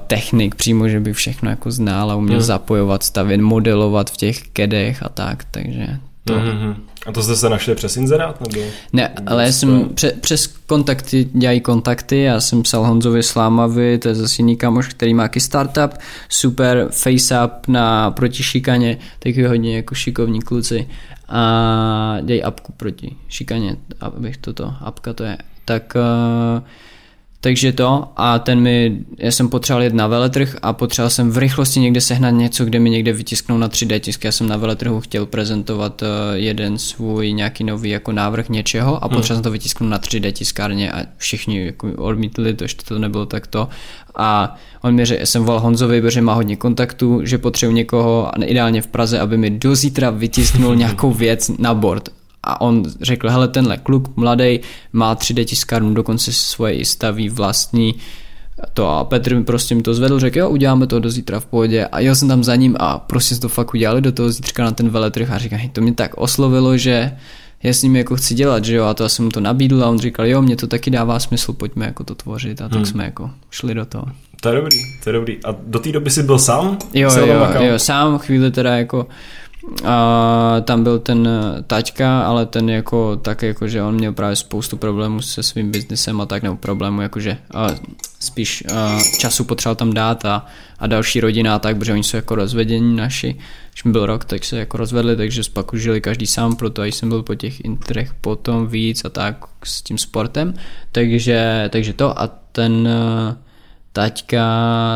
technik 0.06 0.54
přímo, 0.54 0.88
že 0.88 1.00
by 1.00 1.12
všechno 1.12 1.50
jako 1.50 1.70
znal 1.70 2.10
a 2.10 2.14
uměl 2.14 2.38
hmm. 2.38 2.46
zapojovat, 2.46 3.02
stavět, 3.02 3.40
modelovat 3.40 4.10
v 4.10 4.16
těch 4.16 4.42
kedech 4.42 5.02
a 5.02 5.08
tak, 5.08 5.44
takže. 5.50 5.98
Mm-hmm. 6.26 6.76
A 7.06 7.12
to 7.12 7.22
jste 7.22 7.36
se 7.36 7.48
našli 7.48 7.74
přes 7.74 7.96
inzerát? 7.96 8.40
Nebo 8.40 8.66
ne, 8.92 9.14
ale 9.26 9.44
já 9.44 9.52
jsem 9.52 9.88
pře, 9.94 10.12
přes 10.20 10.46
kontakty, 10.46 11.28
dělají 11.32 11.60
kontakty, 11.60 12.22
já 12.22 12.40
jsem 12.40 12.62
psal 12.62 12.84
Honzovi 12.84 13.22
Slámavi, 13.22 13.98
to 13.98 14.08
je 14.08 14.14
zase 14.14 14.34
jiný 14.38 14.56
kamoš, 14.56 14.88
který 14.88 15.14
má 15.14 15.22
taky 15.22 15.40
startup, 15.40 15.98
super 16.28 16.88
face-up 16.90 17.68
na 17.68 18.10
proti 18.10 18.42
šikaně, 18.42 18.98
taky 19.18 19.46
hodně 19.46 19.76
jako 19.76 19.94
šikovní 19.94 20.42
kluci 20.42 20.88
a 21.28 22.18
dělají 22.22 22.42
apku 22.42 22.72
proti 22.72 23.16
šikaně, 23.28 23.76
abych 24.00 24.36
toto, 24.36 24.74
apka 24.80 25.12
to 25.12 25.24
je. 25.24 25.38
Tak 25.64 25.96
uh, 25.96 26.62
takže 27.40 27.72
to 27.72 28.04
a 28.16 28.38
ten 28.38 28.60
mi, 28.60 28.98
já 29.18 29.30
jsem 29.30 29.48
potřeboval 29.48 29.82
jet 29.82 29.94
na 29.94 30.06
veletrh 30.06 30.56
a 30.62 30.72
potřeboval 30.72 31.10
jsem 31.10 31.30
v 31.30 31.38
rychlosti 31.38 31.80
někde 31.80 32.00
sehnat 32.00 32.34
něco, 32.34 32.64
kde 32.64 32.78
mi 32.78 32.90
někde 32.90 33.12
vytisknou 33.12 33.58
na 33.58 33.68
3D 33.68 34.00
tisk. 34.00 34.24
Já 34.24 34.32
jsem 34.32 34.48
na 34.48 34.56
veletrhu 34.56 35.00
chtěl 35.00 35.26
prezentovat 35.26 36.02
eh, 36.02 36.06
jeden 36.32 36.78
svůj 36.78 37.32
nějaký 37.32 37.64
nový 37.64 37.90
jako 37.90 38.12
návrh 38.12 38.48
něčeho 38.48 38.96
a 39.04 39.08
potřeboval 39.08 39.28
hmm. 39.28 39.36
jsem 39.36 39.42
to 39.42 39.50
vytisknout 39.50 39.90
na 39.90 39.98
3D 39.98 40.32
tiskárně 40.32 40.92
a 40.92 41.02
všichni 41.16 41.66
jako 41.66 41.92
odmítli 41.96 42.54
to, 42.54 42.66
že 42.66 42.74
to 42.88 42.98
nebylo 42.98 43.26
takto. 43.26 43.68
A 44.16 44.56
on 44.82 44.94
mi 44.94 45.04
řekl, 45.04 45.26
jsem 45.26 45.44
volal 45.44 45.60
Honzovi, 45.60 46.00
protože 46.00 46.20
má 46.20 46.34
hodně 46.34 46.56
kontaktů, 46.56 47.20
že 47.24 47.38
potřebuji 47.38 47.72
někoho, 47.72 48.30
ideálně 48.44 48.82
v 48.82 48.86
Praze, 48.86 49.20
aby 49.20 49.36
mi 49.36 49.50
do 49.50 49.74
zítra 49.74 50.10
vytisknul 50.10 50.76
nějakou 50.76 51.12
věc 51.12 51.50
na 51.58 51.74
board 51.74 52.08
a 52.42 52.60
on 52.60 52.84
řekl, 53.00 53.30
hele, 53.30 53.48
tenhle 53.48 53.76
kluk 53.76 54.16
mladý 54.16 54.60
má 54.92 55.14
3D 55.14 55.44
tiskárnu, 55.44 55.94
dokonce 55.94 56.32
svoje 56.32 56.74
i 56.74 56.84
staví 56.84 57.28
vlastní 57.28 57.94
to 58.74 58.88
a 58.88 59.04
Petr 59.04 59.34
mi 59.34 59.44
prostě 59.44 59.74
mi 59.74 59.82
to 59.82 59.94
zvedl, 59.94 60.20
řekl, 60.20 60.38
jo, 60.38 60.50
uděláme 60.50 60.86
to 60.86 61.00
do 61.00 61.10
zítra 61.10 61.40
v 61.40 61.46
pohodě 61.46 61.86
a 61.86 62.00
jel 62.00 62.14
jsem 62.14 62.28
tam 62.28 62.44
za 62.44 62.56
ním 62.56 62.76
a 62.80 62.98
prostě 62.98 63.34
to 63.34 63.48
fakt 63.48 63.74
udělali 63.74 64.00
do 64.00 64.12
toho 64.12 64.30
zítřka 64.30 64.64
na 64.64 64.70
ten 64.70 64.88
veletrh 64.88 65.30
a 65.30 65.38
říkal, 65.38 65.58
to 65.72 65.80
mě 65.80 65.94
tak 65.94 66.14
oslovilo, 66.16 66.76
že 66.76 67.12
já 67.62 67.72
s 67.72 67.82
ním 67.82 67.96
jako 67.96 68.16
chci 68.16 68.34
dělat, 68.34 68.64
že 68.64 68.76
jo, 68.76 68.84
a 68.84 68.94
to 68.94 69.02
já 69.02 69.08
jsem 69.08 69.24
mu 69.24 69.30
to 69.30 69.40
nabídl 69.40 69.84
a 69.84 69.88
on 69.88 69.98
říkal, 69.98 70.26
jo, 70.26 70.42
mě 70.42 70.56
to 70.56 70.66
taky 70.66 70.90
dává 70.90 71.18
smysl, 71.18 71.52
pojďme 71.52 71.86
jako 71.86 72.04
to 72.04 72.14
tvořit 72.14 72.60
a 72.60 72.68
tak 72.68 72.76
hmm. 72.76 72.86
jsme 72.86 73.04
jako 73.04 73.30
šli 73.50 73.74
do 73.74 73.84
toho. 73.84 74.04
To 74.40 74.48
je 74.48 74.54
dobrý, 74.54 74.78
to 75.04 75.08
je 75.08 75.12
dobrý. 75.12 75.44
A 75.44 75.56
do 75.66 75.78
té 75.78 75.92
doby 75.92 76.10
jsi 76.10 76.22
byl 76.22 76.38
sám? 76.38 76.78
Jo, 76.94 77.10
jo, 77.16 77.46
jo, 77.60 77.78
sám 77.78 78.18
chvíli 78.18 78.50
teda 78.50 78.76
jako 78.76 79.06
a 79.84 80.56
tam 80.64 80.82
byl 80.82 80.98
ten 80.98 81.28
taťka, 81.66 82.22
ale 82.22 82.46
ten 82.46 82.70
jako 82.70 83.16
tak 83.16 83.42
jako, 83.42 83.68
že 83.68 83.82
on 83.82 83.94
měl 83.94 84.12
právě 84.12 84.36
spoustu 84.36 84.76
problémů 84.76 85.22
se 85.22 85.42
svým 85.42 85.70
biznesem 85.70 86.20
a 86.20 86.26
tak, 86.26 86.42
nebo 86.42 86.56
problémů 86.56 87.00
jakože 87.00 87.38
a 87.54 87.68
spíš 88.20 88.64
a 88.74 88.98
času 89.18 89.44
potřeboval 89.44 89.74
tam 89.74 89.92
dát 89.92 90.24
a, 90.24 90.46
a 90.78 90.86
další 90.86 91.20
rodina 91.20 91.54
a 91.54 91.58
tak, 91.58 91.76
protože 91.76 91.92
oni 91.92 92.04
jsou 92.04 92.16
jako 92.16 92.34
rozvedení 92.34 92.96
naši. 92.96 93.36
Když 93.72 93.84
mi 93.84 93.92
byl 93.92 94.06
rok, 94.06 94.24
tak 94.24 94.44
se 94.44 94.58
jako 94.58 94.76
rozvedli, 94.76 95.16
takže 95.16 95.42
pak 95.52 95.72
už 95.72 95.82
žili 95.82 96.00
každý 96.00 96.26
sám, 96.26 96.56
proto 96.56 96.84
jsem 96.84 97.08
byl 97.08 97.22
po 97.22 97.34
těch 97.34 97.64
interech 97.64 98.14
potom 98.14 98.66
víc 98.66 99.04
a 99.04 99.08
tak 99.08 99.44
s 99.64 99.82
tím 99.82 99.98
sportem. 99.98 100.54
Takže, 100.92 101.68
takže 101.72 101.92
to 101.92 102.20
a 102.20 102.30
ten 102.52 102.88
taťka, 103.92 104.46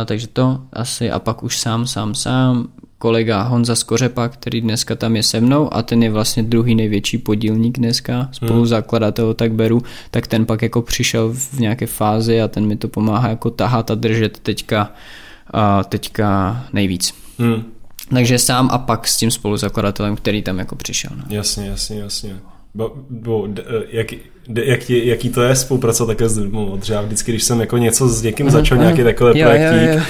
takže 0.05 0.27
to 0.27 0.61
asi 0.73 1.11
a 1.11 1.19
pak 1.19 1.43
už 1.43 1.59
sám, 1.59 1.87
sám, 1.87 2.15
sám 2.15 2.69
kolega 3.05 3.43
Honza 3.43 3.77
Skořepa, 3.77 4.29
který 4.29 4.61
dneska 4.61 4.95
tam 4.95 5.17
je 5.17 5.23
se 5.23 5.41
mnou 5.41 5.75
a 5.75 5.83
ten 5.83 6.03
je 6.03 6.11
vlastně 6.11 6.43
druhý 6.43 6.75
největší 6.75 7.19
podílník 7.19 7.79
dneska, 7.79 8.29
spoluzakladatel 8.33 9.35
tak 9.35 9.53
beru, 9.53 9.83
tak 10.11 10.27
ten 10.27 10.47
pak 10.47 10.63
jako 10.63 10.83
přišel 10.83 11.33
v 11.33 11.61
nějaké 11.61 11.87
fázi 11.87 12.43
a 12.43 12.49
ten 12.49 12.67
mi 12.67 12.77
to 12.77 12.89
pomáhá 12.89 13.29
jako 13.29 13.51
tahat 13.51 13.91
a 13.91 13.95
držet 13.95 14.39
teďka, 14.39 14.93
a 15.51 15.85
teďka 15.85 16.65
nejvíc. 16.73 17.15
Hmm. 17.39 17.65
Takže 18.11 18.39
sám 18.39 18.69
a 18.73 18.79
pak 18.79 19.09
s 19.09 19.17
tím 19.17 19.31
spoluzakladatelem, 19.31 20.17
který 20.17 20.43
tam 20.43 20.59
jako 20.59 20.77
přišel. 20.77 21.11
No. 21.17 21.25
Jasně, 21.29 21.67
jasně, 21.67 22.01
jasně. 22.01 22.37
Bo, 22.75 22.93
bo, 23.11 23.47
d, 23.47 23.63
jak, 23.91 24.07
jak, 24.55 24.91
jaký 24.91 25.31
to 25.31 25.43
je 25.43 25.57
spolupracovat 25.57 26.07
také 26.07 26.29
s 26.29 26.39
lidmi. 26.39 26.61
Třeba 26.81 27.03
vždycky, 27.03 27.33
když 27.33 27.45
jsem 27.45 27.61
jako 27.61 27.79
něco 27.79 28.09
s 28.09 28.23
někým 28.23 28.51
začal, 28.51 28.79
nějaký 28.79 29.05
takový 29.05 29.43
projektík, 29.43 30.03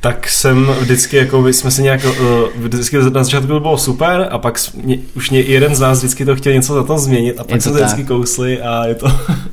tak 0.00 0.28
jsem 0.28 0.66
vždycky, 0.80 1.16
jako 1.16 1.48
jsme 1.48 1.70
si 1.70 1.82
nějak, 1.82 2.00
eh, 2.04 2.48
vždycky 2.56 2.96
na 2.96 3.24
začátku 3.24 3.60
bylo 3.60 3.78
super 3.78 4.28
a 4.30 4.38
pak 4.38 4.58
mě, 4.74 4.98
už 5.16 5.30
mě, 5.30 5.40
jeden 5.40 5.74
z 5.74 5.80
nás 5.80 5.98
vždycky 5.98 6.24
to 6.24 6.36
chtěl 6.36 6.52
něco 6.52 6.74
za 6.74 6.82
to 6.82 6.98
změnit 6.98 7.40
a 7.40 7.44
pak 7.44 7.62
se 7.62 7.68
to 7.68 7.74
vždycky 7.74 8.04
kousli 8.04 8.60
a 8.60 8.86
je 8.86 8.94
to... 8.94 9.06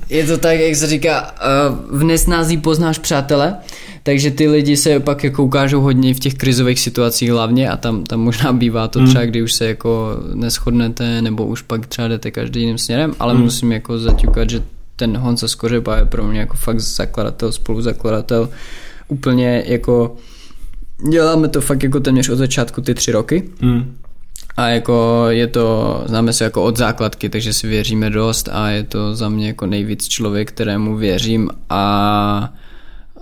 je 0.09 0.24
to 0.24 0.38
tak, 0.38 0.59
jak 0.59 0.76
se 0.76 0.88
říká, 0.88 1.32
uh, 1.91 1.99
v 1.99 2.03
nesnází 2.03 2.57
poznáš 2.57 2.97
přátele, 2.97 3.57
takže 4.10 4.32
ty 4.32 4.47
lidi 4.47 4.78
se 4.78 4.99
pak 4.99 5.24
jako 5.24 5.43
ukážou 5.43 5.82
hodně 5.82 6.14
v 6.14 6.20
těch 6.20 6.34
krizových 6.34 6.80
situacích 6.80 7.32
hlavně 7.32 7.70
a 7.70 7.78
tam, 7.78 8.03
tam 8.03 8.20
možná 8.20 8.53
bývá 8.53 8.88
to 8.88 8.99
hmm. 8.99 9.07
třeba, 9.07 9.26
kdy 9.26 9.41
už 9.41 9.53
se 9.53 9.66
jako 9.66 10.18
neschodnete 10.34 11.22
nebo 11.22 11.45
už 11.45 11.62
pak 11.62 11.88
třeba 11.88 12.07
jdete 12.07 12.32
každý 12.32 12.60
jiným 12.60 12.78
směrem, 12.78 13.14
ale 13.20 13.34
hmm. 13.34 13.43
musím 13.43 13.72
jako 13.72 13.99
zaťukat, 13.99 14.49
že 14.49 14.64
ten 14.95 15.18
Honza 15.18 15.47
Skořepa 15.47 15.97
je 15.97 16.05
pro 16.05 16.24
mě 16.24 16.39
jako 16.39 16.57
fakt 16.57 16.80
zakladatel, 16.80 17.51
spoluzakladatel, 17.51 18.49
úplně 19.07 19.64
jako 19.66 20.16
děláme 21.12 21.47
to 21.47 21.62
fakt 21.62 21.84
jako 21.84 21.99
téměř 21.99 22.30
od 22.30 22.36
začátku 22.36 22.82
ty 22.82 22.93
tři 22.93 23.12
roky. 23.12 23.49
Hmm. 23.62 23.95
A 24.57 24.68
jako 24.68 25.26
je 25.30 25.47
to, 25.47 26.03
známe 26.05 26.34
se 26.34 26.43
jako 26.43 26.64
od 26.64 26.78
základky, 26.78 27.30
takže 27.30 27.53
si 27.53 27.68
věříme 27.68 28.10
dost 28.10 28.49
a 28.51 28.70
je 28.70 28.84
to 28.84 29.16
za 29.16 29.30
mě 29.30 29.47
jako 29.47 29.66
nejvíc 29.66 30.07
člověk, 30.07 30.51
kterému 30.51 30.97
věřím 30.97 31.49
a 31.70 32.53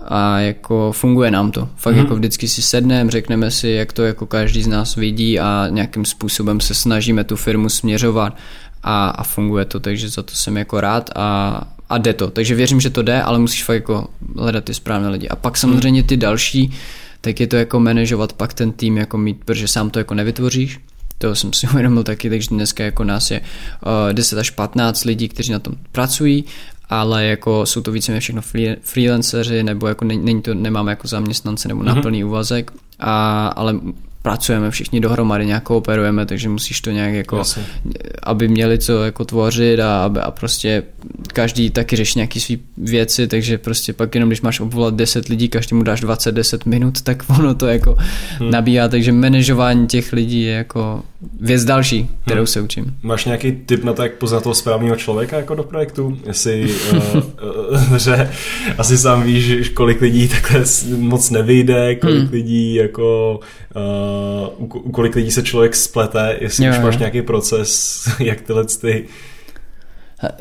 a 0.04 0.38
jako 0.38 0.92
funguje 0.92 1.30
nám 1.30 1.50
to. 1.50 1.68
Fakt 1.76 1.94
hmm. 1.94 2.04
jako 2.04 2.16
vždycky 2.16 2.48
si 2.48 2.62
sedneme, 2.62 3.10
řekneme 3.10 3.50
si, 3.50 3.68
jak 3.68 3.92
to 3.92 4.02
jako 4.02 4.26
každý 4.26 4.62
z 4.62 4.66
nás 4.66 4.96
vidí 4.96 5.40
a 5.40 5.66
nějakým 5.70 6.04
způsobem 6.04 6.60
se 6.60 6.74
snažíme 6.74 7.24
tu 7.24 7.36
firmu 7.36 7.68
směřovat 7.68 8.36
a, 8.82 9.08
a 9.08 9.22
funguje 9.22 9.64
to, 9.64 9.80
takže 9.80 10.08
za 10.08 10.22
to 10.22 10.34
jsem 10.34 10.56
jako 10.56 10.80
rád 10.80 11.10
a, 11.16 11.62
a 11.88 11.98
jde 11.98 12.12
to. 12.12 12.30
Takže 12.30 12.54
věřím, 12.54 12.80
že 12.80 12.90
to 12.90 13.02
jde, 13.02 13.22
ale 13.22 13.38
musíš 13.38 13.64
fakt 13.64 13.74
jako 13.74 14.08
hledat 14.36 14.64
ty 14.64 14.74
správné 14.74 15.08
lidi. 15.08 15.28
A 15.28 15.36
pak 15.36 15.56
samozřejmě 15.56 16.02
ty 16.02 16.16
další, 16.16 16.72
tak 17.20 17.40
je 17.40 17.46
to 17.46 17.56
jako 17.56 17.80
manažovat 17.80 18.32
pak 18.32 18.54
ten 18.54 18.72
tým 18.72 18.96
jako 18.96 19.18
mít, 19.18 19.44
protože 19.44 19.68
sám 19.68 19.90
to 19.90 19.98
jako 19.98 20.14
nevytvoříš, 20.14 20.80
to 21.18 21.34
jsem 21.34 21.52
si 21.52 21.66
uvědomil 21.72 22.02
taky, 22.02 22.30
takže 22.30 22.48
dneska 22.50 22.84
jako 22.84 23.04
nás 23.04 23.30
je 23.30 23.40
uh, 23.40 24.12
10 24.12 24.38
až 24.38 24.50
15 24.50 25.04
lidí, 25.04 25.28
kteří 25.28 25.52
na 25.52 25.58
tom 25.58 25.74
pracují 25.92 26.44
ale 26.88 27.24
jako 27.24 27.66
jsou 27.66 27.82
to 27.82 27.92
víceméně 27.92 28.20
všechno 28.20 28.42
freelanceři, 28.82 29.62
nebo 29.62 29.88
jako 29.88 30.04
není 30.04 30.42
to, 30.42 30.54
nemáme 30.54 30.92
jako 30.92 31.08
zaměstnance 31.08 31.68
nebo 31.68 31.82
na 31.82 31.94
mm-hmm. 31.94 32.02
plný 32.02 32.24
úvazek, 32.24 32.70
a, 32.98 33.46
ale 33.48 33.74
pracujeme 34.22 34.70
všichni 34.70 35.00
dohromady, 35.00 35.46
nějak 35.46 35.62
kooperujeme, 35.62 36.26
takže 36.26 36.48
musíš 36.48 36.80
to 36.80 36.90
nějak 36.90 37.14
jako, 37.14 37.36
Jasně. 37.36 37.62
aby 38.22 38.48
měli 38.48 38.78
co 38.78 39.04
jako 39.04 39.24
tvořit 39.24 39.80
a, 39.80 40.04
aby, 40.04 40.20
a 40.20 40.30
prostě 40.30 40.82
každý 41.32 41.70
taky 41.70 41.96
řeší 41.96 42.18
nějaký 42.18 42.40
svý 42.40 42.60
věci, 42.76 43.28
takže 43.28 43.58
prostě 43.58 43.92
pak 43.92 44.14
jenom 44.14 44.28
když 44.28 44.40
máš 44.40 44.60
obvolat 44.60 44.94
10 44.94 45.28
lidí, 45.28 45.48
každému 45.48 45.82
dáš 45.82 46.02
20-10 46.02 46.58
minut, 46.66 47.02
tak 47.02 47.22
ono 47.38 47.54
to 47.54 47.66
jako 47.66 47.96
hmm. 48.38 48.50
nabíhá, 48.50 48.88
takže 48.88 49.12
manažování 49.12 49.86
těch 49.86 50.12
lidí 50.12 50.42
je 50.42 50.52
jako 50.52 51.02
věc 51.40 51.64
další, 51.64 52.10
kterou 52.24 52.40
hmm. 52.40 52.46
se 52.46 52.60
učím. 52.60 52.96
Máš 53.02 53.24
nějaký 53.24 53.52
tip 53.52 53.84
na 53.84 53.92
to, 53.92 54.02
jak 54.02 54.12
poznat 54.12 54.42
toho 54.42 54.54
správného 54.54 54.96
člověka 54.96 55.36
jako 55.36 55.54
do 55.54 55.62
projektu? 55.62 56.18
Jestli, 56.26 56.74
uh, 56.92 57.96
že 57.96 58.30
asi 58.78 58.98
sám 58.98 59.22
víš, 59.22 59.68
kolik 59.68 60.00
lidí 60.00 60.28
takhle 60.28 60.64
moc 60.96 61.30
nevyjde, 61.30 61.94
kolik 61.94 62.22
hmm. 62.22 62.32
lidí 62.32 62.74
jako 62.74 63.40
uh, 64.58 64.82
u 64.86 64.90
kolik 64.90 65.14
lidí 65.14 65.30
se 65.30 65.42
člověk 65.42 65.76
splete, 65.76 66.36
jestli 66.40 66.66
jo, 66.66 66.72
už 66.72 66.78
máš 66.78 66.94
jo. 66.94 66.98
nějaký 66.98 67.22
proces, 67.22 68.08
jak 68.18 68.40
tyhle 68.40 68.64
ty 68.64 69.08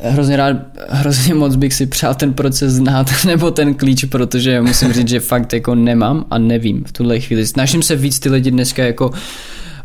hrozně 0.01 0.37
rád, 0.37 0.55
hrozně 0.89 1.33
moc 1.33 1.55
bych 1.55 1.73
si 1.73 1.85
přál 1.85 2.15
ten 2.15 2.33
proces 2.33 2.73
znát, 2.73 3.07
nebo 3.25 3.51
ten 3.51 3.73
klíč, 3.73 4.05
protože 4.05 4.61
musím 4.61 4.93
říct, 4.93 5.07
že 5.07 5.19
fakt 5.19 5.53
jako 5.53 5.75
nemám 5.75 6.25
a 6.29 6.37
nevím 6.37 6.83
v 6.83 6.91
tuhle 6.91 7.19
chvíli. 7.19 7.47
Snažím 7.47 7.83
se 7.83 7.95
víc 7.95 8.19
ty 8.19 8.29
lidi 8.29 8.51
dneska 8.51 8.83
jako 8.83 9.11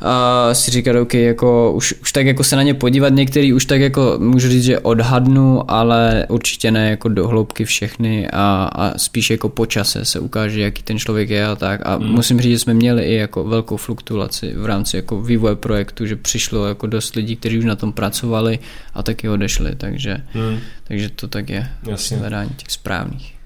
uh, 0.03 0.09
uh, 0.49 0.53
si 0.53 0.71
říkat, 0.71 0.97
OK, 0.97 1.15
jako 1.15 1.73
už, 1.73 1.95
už 2.03 2.13
tak 2.13 2.27
jako 2.27 2.45
se 2.45 2.57
na 2.57 2.63
ně 2.63 2.75
podívat, 2.75 3.09
některý 3.09 3.53
už 3.53 3.65
tak 3.65 3.81
jako 3.81 4.15
můžu 4.19 4.49
říct, 4.49 4.65
že 4.65 4.79
odhadnu, 4.79 5.71
ale 5.71 6.27
určitě 6.29 6.71
ne 6.71 6.91
jako 6.91 7.09
do 7.09 7.29
hloubky 7.29 7.65
všechny 7.65 8.29
a, 8.31 8.71
a 8.73 8.99
spíš 8.99 9.31
jako 9.31 9.49
po 9.49 9.67
čase 9.67 10.05
se 10.05 10.21
ukáže, 10.21 10.61
jaký 10.61 10.83
ten 10.83 10.99
člověk 10.99 11.31
je 11.31 11.47
a 11.47 11.57
tak 11.57 11.81
a 11.85 11.99
mm. 11.99 12.07
musím 12.07 12.41
říct, 12.41 12.53
že 12.53 12.59
jsme 12.59 12.75
měli 12.75 13.03
i 13.05 13.15
jako 13.15 13.45
velkou 13.45 13.77
fluktuaci 13.77 14.55
v 14.57 14.67
rámci 14.67 14.97
jako 14.97 15.21
vývoje 15.21 15.57
projektu, 15.57 16.07
že 16.07 16.17
přišlo 16.17 16.67
jako 16.67 16.87
dost 16.87 17.17
lidí, 17.17 17.37
kteří 17.37 17.59
už 17.59 17.65
na 17.65 17.77
tom 17.77 17.93
pracovali 17.93 18.59
a 18.95 19.03
taky 19.03 19.29
odešli, 19.29 19.75
takže, 19.77 20.17
mm. 20.35 20.59
takže 20.85 21.09
to 21.09 21.29
tak 21.29 21.49
je 21.49 21.69
Jasně. 21.87 22.17
hledání 22.17 22.51
těch 22.57 22.71
správných. 22.71 23.35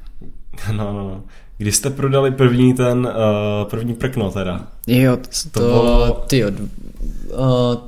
No, 0.72 0.92
no, 0.92 0.92
no. 0.92 1.22
Kdy 1.58 1.72
jste 1.72 1.90
prodali 1.90 2.30
první 2.30 2.74
ten, 2.74 2.98
uh, 2.98 3.70
první 3.70 3.94
prkno 3.94 4.30
teda? 4.30 4.66
Jo, 4.86 5.16
to, 5.16 5.50
to 5.52 5.60
bylo... 5.60 6.24
Ty 6.26 6.44
uh, 6.44 6.52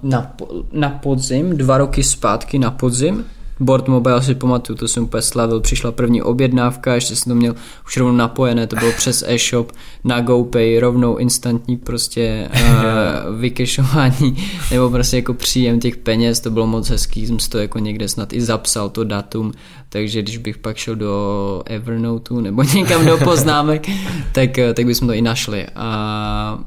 na, 0.02 0.32
na 0.72 0.90
podzim, 0.90 1.56
dva 1.56 1.78
roky 1.78 2.02
zpátky 2.02 2.58
na 2.58 2.70
podzim, 2.70 3.24
Board 3.60 3.88
Mobile 3.88 4.22
si 4.22 4.34
pamatuju, 4.34 4.76
to 4.76 4.88
jsem 4.88 5.02
úplně 5.02 5.22
slavil, 5.22 5.60
přišla 5.60 5.92
první 5.92 6.22
objednávka, 6.22 6.94
ještě 6.94 7.16
jsem 7.16 7.30
to 7.30 7.34
měl 7.34 7.54
už 7.86 7.96
rovnou 7.96 8.16
napojené, 8.16 8.66
to 8.66 8.76
bylo 8.76 8.92
přes 8.92 9.24
e-shop, 9.26 9.72
na 10.04 10.20
GoPay, 10.20 10.78
rovnou 10.78 11.16
instantní 11.16 11.76
prostě 11.76 12.48
uh, 12.54 13.36
vykešování, 13.40 14.36
nebo 14.70 14.90
prostě 14.90 15.16
jako 15.16 15.34
příjem 15.34 15.80
těch 15.80 15.96
peněz, 15.96 16.40
to 16.40 16.50
bylo 16.50 16.66
moc 16.66 16.88
hezký, 16.88 17.26
jsem 17.26 17.38
si 17.38 17.50
to 17.50 17.58
jako 17.58 17.78
někde 17.78 18.08
snad 18.08 18.32
i 18.32 18.40
zapsal, 18.40 18.88
to 18.88 19.04
datum, 19.04 19.52
takže 19.88 20.22
když 20.22 20.36
bych 20.36 20.58
pak 20.58 20.76
šel 20.76 20.94
do 20.94 21.62
Evernoteu 21.66 22.40
nebo 22.40 22.62
někam 22.62 23.06
do 23.06 23.18
poznámek, 23.24 23.86
tak, 24.32 24.58
eh, 24.58 24.74
tak 24.74 24.86
bychom 24.86 25.08
to 25.08 25.14
i 25.14 25.22
našli. 25.22 25.66
A 25.76 26.58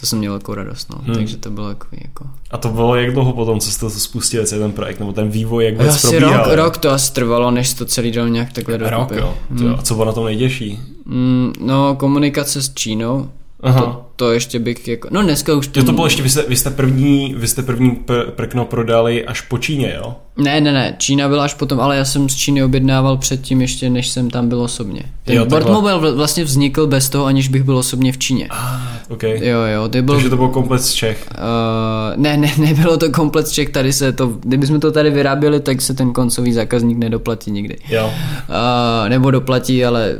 to 0.00 0.06
jsem 0.06 0.18
měl 0.18 0.34
jako 0.34 0.54
radost, 0.54 0.90
no. 0.90 0.98
Hmm. 1.04 1.14
takže 1.14 1.36
to 1.36 1.50
bylo 1.50 1.68
jako, 1.68 1.86
jako... 1.92 2.24
A 2.50 2.58
to 2.58 2.68
bylo 2.68 2.96
jak 2.96 3.12
dlouho 3.12 3.32
potom, 3.32 3.60
co 3.60 3.70
jste 3.70 3.80
to 3.80 3.90
spustili, 3.90 4.46
celý 4.46 4.60
ten 4.60 4.72
projekt, 4.72 5.00
nebo 5.00 5.12
ten 5.12 5.28
vývoj, 5.28 5.64
jak 5.64 5.76
vůbec 5.76 6.02
probíhal? 6.02 6.44
Rok, 6.44 6.54
rok 6.54 6.78
to 6.78 6.90
asi 6.90 7.12
trvalo, 7.12 7.50
než 7.50 7.72
to 7.72 7.84
celý 7.84 8.12
dal 8.12 8.28
nějak 8.28 8.52
takhle 8.52 8.90
Rok, 8.90 9.10
jo. 9.12 9.34
Hmm. 9.50 9.74
A 9.78 9.82
co 9.82 9.94
bylo 9.94 10.06
na 10.06 10.12
tom 10.12 10.24
nejtěžší? 10.24 10.80
Mm, 11.04 11.52
no, 11.60 11.94
komunikace 11.94 12.62
s 12.62 12.74
Čínou, 12.74 13.30
Aha. 13.60 13.80
To, 13.80 14.05
to 14.16 14.32
ještě 14.32 14.58
bych 14.58 14.88
jako, 14.88 15.08
no 15.10 15.22
dneska 15.22 15.54
už 15.54 15.66
to... 15.66 15.80
Jo, 15.80 15.84
to 15.84 15.92
bylo 15.92 16.06
ještě, 16.06 16.22
vy 16.22 16.30
jste, 16.30 16.44
vy 16.48 16.56
jste 16.56 16.70
první, 16.70 17.34
vy 17.38 17.48
jste 17.48 17.62
první 17.62 17.90
pr- 17.90 18.30
prkno 18.30 18.64
prodali 18.64 19.24
až 19.24 19.40
po 19.40 19.58
Číně, 19.58 19.94
jo? 19.96 20.16
Ne, 20.38 20.60
ne, 20.60 20.72
ne, 20.72 20.94
Čína 20.98 21.28
byla 21.28 21.44
až 21.44 21.54
potom, 21.54 21.80
ale 21.80 21.96
já 21.96 22.04
jsem 22.04 22.28
z 22.28 22.34
Číny 22.34 22.64
objednával 22.64 23.16
předtím 23.16 23.60
ještě, 23.60 23.90
než 23.90 24.08
jsem 24.08 24.30
tam 24.30 24.48
byl 24.48 24.60
osobně. 24.60 25.02
Ten 25.24 25.36
jo, 25.36 25.46
Boardmobile 25.46 26.12
vlastně 26.12 26.44
vznikl 26.44 26.86
bez 26.86 27.08
toho, 27.08 27.24
aniž 27.24 27.48
bych 27.48 27.62
byl 27.62 27.76
osobně 27.76 28.12
v 28.12 28.18
Číně. 28.18 28.46
Ah, 28.50 29.12
okay. 29.12 29.48
Jo, 29.48 29.58
jo, 29.74 29.88
to 29.88 30.02
byl... 30.02 30.14
Takže 30.14 30.30
to 30.30 30.36
byl 30.36 30.48
komplet 30.48 30.82
z 30.82 30.92
Čech? 30.92 31.26
Uh, 31.30 32.22
ne, 32.22 32.36
ne, 32.36 32.52
nebylo 32.58 32.96
to 32.96 33.10
komplet 33.10 33.48
z 33.48 33.50
Čech, 33.50 33.70
tady 33.70 33.92
se 33.92 34.12
to, 34.12 34.26
kdybychom 34.26 34.80
to 34.80 34.92
tady 34.92 35.10
vyráběli, 35.10 35.60
tak 35.60 35.82
se 35.82 35.94
ten 35.94 36.12
koncový 36.12 36.52
zákazník 36.52 36.98
nedoplatí 36.98 37.50
nikdy. 37.50 37.76
Jo. 37.88 38.06
Uh, 38.06 39.08
nebo 39.08 39.30
doplatí, 39.30 39.84
ale 39.84 40.16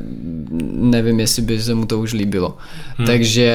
nevím, 0.72 1.20
jestli 1.20 1.42
by 1.42 1.62
se 1.62 1.74
mu 1.74 1.86
to 1.86 1.98
už 1.98 2.12
líbilo. 2.12 2.56
Hmm. 2.96 3.06
Takže 3.06 3.52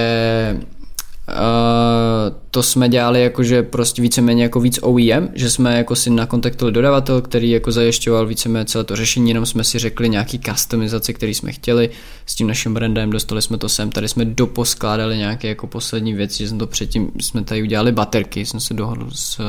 Uh, 1.30 2.36
to 2.52 2.64
jsme 2.64 2.90
dělali 2.90 3.22
jakože 3.22 3.64
prostě 3.64 4.02
víceméně 4.02 4.44
jako 4.44 4.60
víc 4.60 4.80
OEM, 4.82 5.30
že 5.34 5.50
jsme 5.50 5.78
jako 5.78 5.96
si 5.96 6.10
nakontaktovali 6.10 6.74
dodavatel, 6.74 7.22
který 7.22 7.50
jako 7.50 7.72
zajišťoval 7.72 8.28
víceméně 8.28 8.66
celé 8.66 8.84
to 8.84 8.96
řešení, 8.96 9.30
jenom 9.30 9.46
jsme 9.46 9.64
si 9.64 9.80
řekli 9.80 10.10
nějaký 10.10 10.40
customizace, 10.40 11.14
který 11.14 11.34
jsme 11.34 11.52
chtěli 11.52 11.90
s 12.26 12.36
tím 12.36 12.48
naším 12.48 12.74
brandem, 12.74 13.10
dostali 13.10 13.42
jsme 13.42 13.58
to 13.58 13.70
sem, 13.70 13.92
tady 13.92 14.08
jsme 14.08 14.26
doposkládali 14.26 15.18
nějaké 15.18 15.48
jako 15.48 15.68
poslední 15.68 16.14
věci, 16.14 16.38
že 16.44 16.50
jsme 16.50 16.60
to 16.60 16.68
předtím, 16.68 17.12
jsme 17.20 17.44
tady 17.44 17.62
udělali 17.62 17.92
baterky, 17.92 18.46
jsem 18.46 18.60
se 18.60 18.74
dohodl 18.74 19.08
s 19.14 19.42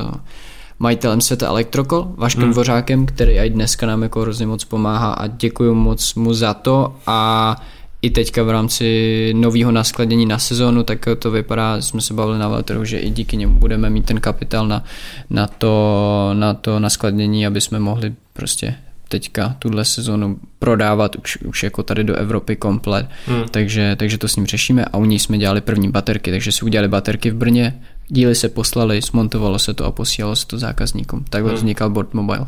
majitelem 0.82 1.20
světa 1.20 1.46
Elektrokol, 1.46 2.12
Vaškem 2.16 2.42
hmm. 2.42 2.52
Dvořákem, 2.52 3.06
který 3.06 3.38
i 3.38 3.50
dneska 3.50 3.86
nám 3.86 4.02
jako 4.02 4.20
hrozně 4.20 4.46
moc 4.46 4.64
pomáhá 4.64 5.12
a 5.12 5.26
děkuji 5.26 5.74
moc 5.74 6.14
mu 6.14 6.34
za 6.34 6.54
to 6.54 6.96
a 7.06 7.56
i 8.02 8.10
teďka 8.10 8.42
v 8.42 8.50
rámci 8.50 9.32
nového 9.36 9.72
naskladnění 9.72 10.26
na 10.26 10.38
sezónu, 10.38 10.82
tak 10.82 11.08
to 11.18 11.30
vypadá, 11.30 11.80
jsme 11.80 12.00
se 12.00 12.14
bavili 12.14 12.38
na 12.38 12.48
Valteru, 12.48 12.84
že 12.84 12.98
i 12.98 13.10
díky 13.10 13.36
němu 13.36 13.58
budeme 13.58 13.90
mít 13.90 14.04
ten 14.04 14.20
kapitál 14.20 14.66
na, 14.66 14.84
na, 15.30 15.46
to, 15.46 16.30
na 16.34 16.54
to 16.54 16.80
naskladnění, 16.80 17.46
aby 17.46 17.60
jsme 17.60 17.78
mohli 17.78 18.14
prostě 18.32 18.74
teďka 19.08 19.56
tuhle 19.58 19.84
sezónu 19.84 20.38
prodávat 20.58 21.16
už, 21.16 21.36
už 21.36 21.62
jako 21.62 21.82
tady 21.82 22.04
do 22.04 22.16
Evropy 22.16 22.56
komplet, 22.56 23.06
hmm. 23.26 23.44
takže, 23.50 23.96
takže 23.96 24.18
to 24.18 24.28
s 24.28 24.36
ním 24.36 24.46
řešíme 24.46 24.84
a 24.84 24.96
u 24.96 25.04
ní 25.04 25.18
jsme 25.18 25.38
dělali 25.38 25.60
první 25.60 25.90
baterky, 25.90 26.30
takže 26.30 26.52
si 26.52 26.64
udělali 26.64 26.88
baterky 26.88 27.30
v 27.30 27.34
Brně, 27.34 27.80
díly 28.12 28.34
se 28.34 28.48
poslali, 28.48 29.02
smontovalo 29.02 29.58
se 29.58 29.74
to 29.74 29.84
a 29.84 29.90
posílalo 29.92 30.36
se 30.36 30.46
to 30.46 30.58
zákazníkům. 30.58 31.24
Takhle 31.30 31.50
hmm. 31.50 31.58
vznikal 31.58 31.90
Board 31.90 32.14
Mobile. 32.14 32.46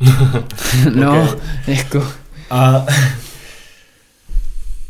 no, 0.94 1.22
okay. 1.22 1.38
jako... 1.66 2.08
A 2.50 2.86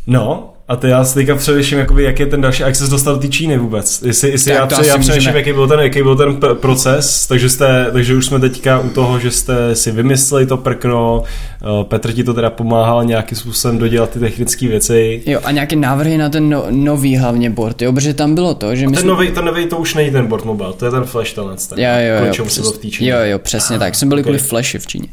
No, 0.06 0.51
a 0.68 0.76
to 0.76 0.86
já 0.86 1.04
si 1.04 1.14
teďka 1.14 1.36
přemýšlím, 1.36 1.78
jakoby, 1.78 2.02
jak 2.02 2.20
je 2.20 2.26
ten 2.26 2.40
další, 2.40 2.62
jak 2.62 2.76
se 2.76 2.90
dostal 2.90 3.14
do 3.14 3.20
té 3.20 3.28
Číny 3.28 3.58
vůbec. 3.58 4.02
Jestli, 4.02 4.30
jestli 4.30 4.50
já, 4.50 4.66
pře, 4.66 4.86
já 4.86 4.98
přemýšlím, 4.98 5.36
jaký 5.36 5.52
byl 5.52 5.68
ten, 5.68 5.80
jaký 5.80 6.02
byl 6.02 6.16
ten 6.16 6.36
proces, 6.54 7.26
takže, 7.26 7.50
jste, 7.50 7.86
takže 7.92 8.16
už 8.16 8.26
jsme 8.26 8.40
teďka 8.40 8.78
u 8.78 8.88
toho, 8.88 9.18
že 9.18 9.30
jste 9.30 9.74
si 9.74 9.90
vymysleli 9.90 10.46
to 10.46 10.56
prkno, 10.56 11.22
eh, 11.62 11.84
Petr 11.84 12.12
ti 12.12 12.24
to 12.24 12.34
teda 12.34 12.50
pomáhal 12.50 13.04
nějakým 13.04 13.38
způsobem 13.38 13.78
dodělat 13.78 14.10
ty 14.10 14.18
technické 14.18 14.68
věci. 14.68 15.22
Jo, 15.26 15.40
a 15.44 15.50
nějaké 15.50 15.76
návrhy 15.76 16.18
na 16.18 16.28
ten 16.28 16.50
no, 16.50 16.64
nový 16.70 17.16
hlavně 17.16 17.50
board, 17.50 17.82
jo, 17.82 17.92
protože 17.92 18.14
tam 18.14 18.34
bylo 18.34 18.54
to, 18.54 18.74
že 18.76 18.86
my 18.86 18.92
ten, 18.92 19.00
jsme... 19.00 19.10
nový, 19.10 19.30
ten 19.30 19.44
nový 19.44 19.66
to 19.66 19.76
už 19.76 19.94
není 19.94 20.10
ten 20.10 20.26
board 20.26 20.44
mobile, 20.44 20.72
to 20.72 20.84
je 20.84 20.90
ten 20.90 21.04
flash 21.04 21.32
tenec, 21.32 21.66
ten, 21.66 21.78
jo, 21.78 21.90
jo, 21.98 22.26
jo, 22.26 22.44
přes... 22.44 22.72
jo, 23.00 23.16
jo, 23.22 23.38
přesně 23.38 23.76
ah, 23.76 23.78
tak, 23.78 23.94
jsem 23.94 24.08
byl 24.08 24.16
okay. 24.16 24.22
kvůli 24.22 24.38
flashy 24.38 24.78
v 24.78 24.86
Číně. 24.86 25.08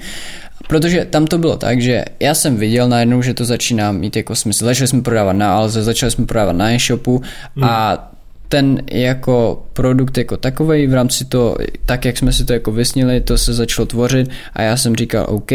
Protože 0.69 1.05
tam 1.05 1.27
to 1.27 1.37
bylo 1.37 1.57
tak, 1.57 1.81
že 1.81 2.05
já 2.19 2.33
jsem 2.33 2.57
viděl 2.57 2.89
najednou, 2.89 3.21
že 3.21 3.33
to 3.33 3.45
začíná 3.45 3.91
mít 3.91 4.15
jako 4.15 4.35
smysl. 4.35 4.65
Začali 4.65 4.87
jsme 4.87 5.01
prodávat 5.01 5.33
na 5.33 5.55
Alze, 5.55 5.83
začali 5.83 6.11
jsme 6.11 6.25
prodávat 6.25 6.55
na 6.55 6.71
e-shopu 6.71 7.21
hmm. 7.55 7.63
a 7.63 8.09
ten 8.47 8.81
jako 8.91 9.65
produkt 9.73 10.17
jako 10.17 10.37
takový 10.37 10.87
v 10.87 10.93
rámci 10.93 11.25
to, 11.25 11.55
tak 11.85 12.05
jak 12.05 12.17
jsme 12.17 12.33
si 12.33 12.45
to 12.45 12.53
jako 12.53 12.71
vysnili, 12.71 13.21
to 13.21 13.37
se 13.37 13.53
začalo 13.53 13.85
tvořit 13.85 14.29
a 14.53 14.61
já 14.61 14.77
jsem 14.77 14.95
říkal 14.95 15.25
OK, 15.29 15.51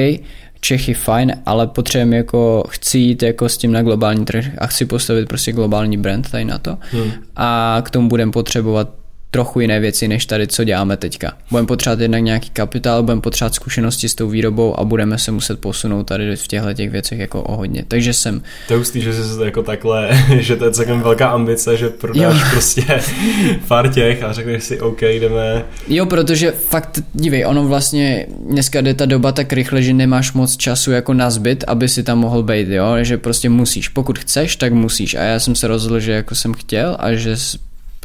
Čechy 0.60 0.94
fajn, 0.94 1.32
ale 1.46 1.66
potřebujeme 1.66 2.16
jako 2.16 2.64
chci 2.68 2.98
jít 2.98 3.22
jako 3.22 3.48
s 3.48 3.56
tím 3.56 3.72
na 3.72 3.82
globální 3.82 4.24
trh 4.24 4.46
a 4.58 4.66
chci 4.66 4.84
postavit 4.84 5.28
prostě 5.28 5.52
globální 5.52 5.96
brand 5.96 6.30
tady 6.30 6.44
na 6.44 6.58
to 6.58 6.78
hmm. 6.90 7.10
a 7.36 7.78
k 7.84 7.90
tomu 7.90 8.08
budeme 8.08 8.32
potřebovat 8.32 8.88
trochu 9.34 9.60
jiné 9.60 9.80
věci, 9.80 10.08
než 10.08 10.26
tady, 10.26 10.46
co 10.46 10.64
děláme 10.64 10.96
teďka. 10.96 11.32
Budeme 11.50 11.66
potřebovat 11.66 12.00
jednak 12.00 12.22
nějaký 12.22 12.50
kapitál, 12.50 13.02
budeme 13.02 13.20
potřebovat 13.20 13.54
zkušenosti 13.54 14.08
s 14.08 14.14
tou 14.14 14.28
výrobou 14.28 14.80
a 14.80 14.84
budeme 14.84 15.18
se 15.18 15.32
muset 15.32 15.60
posunout 15.60 16.04
tady 16.04 16.36
v 16.36 16.46
těchto 16.46 16.72
těch 16.72 16.90
věcech 16.90 17.18
jako 17.18 17.42
o 17.42 17.56
hodně. 17.56 17.84
Takže 17.88 18.12
jsem... 18.12 18.42
To 18.68 18.72
je 18.72 18.78
hustý, 18.78 19.00
že 19.00 19.14
jsi 19.14 19.44
jako 19.44 19.62
takhle, 19.62 20.10
že 20.38 20.56
to 20.56 20.64
je 20.64 20.70
celkem 20.70 21.00
velká 21.00 21.28
ambice, 21.28 21.76
že 21.76 21.88
prodáš 21.88 22.40
jo. 22.40 22.48
prostě 22.50 22.84
pár 23.68 23.92
těch 23.92 24.22
a 24.22 24.32
řekneš 24.32 24.64
si 24.64 24.80
OK, 24.80 25.02
jdeme. 25.02 25.64
Jo, 25.88 26.06
protože 26.06 26.50
fakt, 26.50 26.98
dívej, 27.12 27.46
ono 27.46 27.64
vlastně 27.64 28.26
dneska 28.48 28.80
jde 28.80 28.94
ta 28.94 29.06
doba 29.06 29.32
tak 29.32 29.52
rychle, 29.52 29.82
že 29.82 29.92
nemáš 29.92 30.32
moc 30.32 30.56
času 30.56 30.90
jako 30.90 31.14
na 31.14 31.30
zbyt, 31.30 31.64
aby 31.66 31.88
si 31.88 32.02
tam 32.02 32.18
mohl 32.18 32.42
být, 32.42 32.68
jo, 32.68 32.96
že 33.02 33.18
prostě 33.18 33.48
musíš. 33.48 33.88
Pokud 33.88 34.18
chceš, 34.18 34.56
tak 34.56 34.72
musíš. 34.72 35.14
A 35.14 35.22
já 35.22 35.40
jsem 35.40 35.54
se 35.54 35.66
rozhodl, 35.66 36.00
že 36.00 36.12
jako 36.12 36.34
jsem 36.34 36.54
chtěl 36.54 36.96
a 36.98 37.14
že 37.14 37.36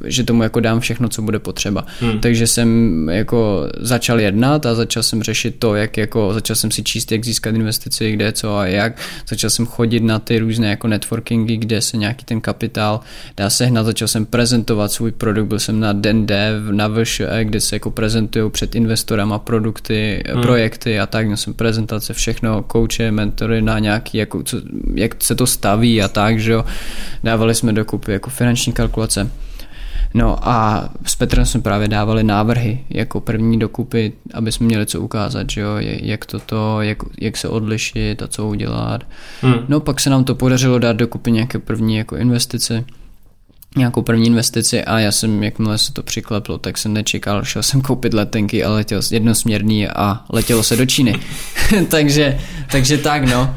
že 0.06 0.24
tomu 0.24 0.44
jako 0.44 0.60
dám 0.60 0.80
všechno, 0.80 1.10
co 1.10 1.22
bude 1.22 1.40
potřeba. 1.40 1.86
Hmm. 2.00 2.20
Takže 2.20 2.48
jsem 2.48 3.10
jako 3.10 3.68
začal 3.80 4.20
jednat 4.20 4.66
a 4.66 4.76
začal 4.76 5.04
jsem 5.04 5.24
řešit 5.24 5.56
to, 5.60 5.76
jak 5.76 5.98
jako, 5.98 6.34
začal 6.34 6.56
jsem 6.56 6.72
si 6.72 6.84
číst, 6.84 7.12
jak 7.12 7.26
získat 7.26 7.56
investici, 7.56 8.12
kde, 8.12 8.32
co 8.32 8.58
a 8.58 8.68
jak. 8.68 8.98
Začal 9.30 9.50
jsem 9.50 9.66
chodit 9.66 10.00
na 10.00 10.20
ty 10.20 10.40
různé 10.40 10.70
jako 10.70 10.88
networkingy, 10.88 11.58
kde 11.58 11.82
se 11.82 11.98
nějaký 11.98 12.26
ten 12.26 12.42
kapitál 12.42 13.00
dá 13.38 13.50
sehnat. 13.50 13.86
Začal 13.86 14.08
jsem 14.08 14.26
prezentovat 14.26 14.92
svůj 14.92 15.12
produkt, 15.12 15.48
byl 15.48 15.60
jsem 15.60 15.80
na 15.80 15.94
Den 15.94 16.26
Dev, 16.26 16.64
na 16.72 16.88
VŠE, 16.88 17.40
kde 17.44 17.62
se 17.62 17.76
jako 17.76 17.92
prezentují 17.92 18.52
před 18.52 18.76
investorama 18.76 19.40
produkty, 19.40 20.24
hmm. 20.34 20.42
projekty 20.42 21.00
a 21.00 21.06
tak. 21.06 21.26
Měl 21.26 21.38
jsem 21.38 21.54
prezentace, 21.54 22.14
všechno, 22.14 22.64
kouče, 22.64 23.12
mentory 23.12 23.62
na 23.62 23.80
nějaký, 23.80 24.18
jako, 24.18 24.44
co, 24.44 24.58
jak 24.94 25.24
se 25.24 25.36
to 25.36 25.48
staví 25.48 26.02
a 26.02 26.08
tak, 26.08 26.40
že 26.40 26.52
jo. 26.52 26.66
Dávali 27.24 27.56
jsme 27.56 27.74
dokupy 27.74 28.12
jako 28.12 28.30
finanční 28.30 28.74
kalkulace. 28.74 29.30
No 30.14 30.50
a 30.50 30.90
s 31.06 31.16
Petrem 31.16 31.46
jsme 31.46 31.62
právě 31.62 31.88
dávali 31.88 32.24
návrhy 32.24 32.80
jako 32.90 33.22
první 33.22 33.60
dokupy, 33.60 34.14
aby 34.34 34.52
jsme 34.52 34.66
měli 34.66 34.86
co 34.86 35.02
ukázat, 35.02 35.50
že 35.50 35.62
jo, 35.62 35.70
jak 35.80 36.26
toto, 36.26 36.82
jak, 36.82 36.98
jak 37.22 37.38
se 37.38 37.48
odlišit 37.50 38.22
a 38.22 38.28
co 38.28 38.48
udělat. 38.48 39.04
Hmm. 39.42 39.60
No 39.68 39.80
pak 39.80 40.00
se 40.00 40.10
nám 40.10 40.24
to 40.24 40.36
podařilo 40.36 40.80
dát 40.80 40.94
dokupy 40.96 41.32
nějaké 41.32 41.60
první 41.60 41.98
jako 41.98 42.16
investice 42.16 42.86
nějakou 43.78 44.02
první 44.02 44.28
investici 44.28 44.84
a 44.84 45.00
já 45.00 45.12
jsem, 45.12 45.44
jakmile 45.44 45.78
se 45.78 45.94
to 45.94 46.04
přikleplo, 46.04 46.58
tak 46.58 46.78
jsem 46.78 46.94
nečekal, 46.94 47.44
šel 47.44 47.64
jsem 47.64 47.82
koupit 47.82 48.14
letenky 48.14 48.64
a 48.64 48.72
letěl 48.72 49.02
jednosměrný 49.12 49.88
a 49.88 50.22
letělo 50.30 50.64
se 50.64 50.76
do 50.76 50.86
Číny. 50.86 51.16
takže, 51.90 52.40
takže 52.72 52.98
tak 52.98 53.24
no. 53.26 53.56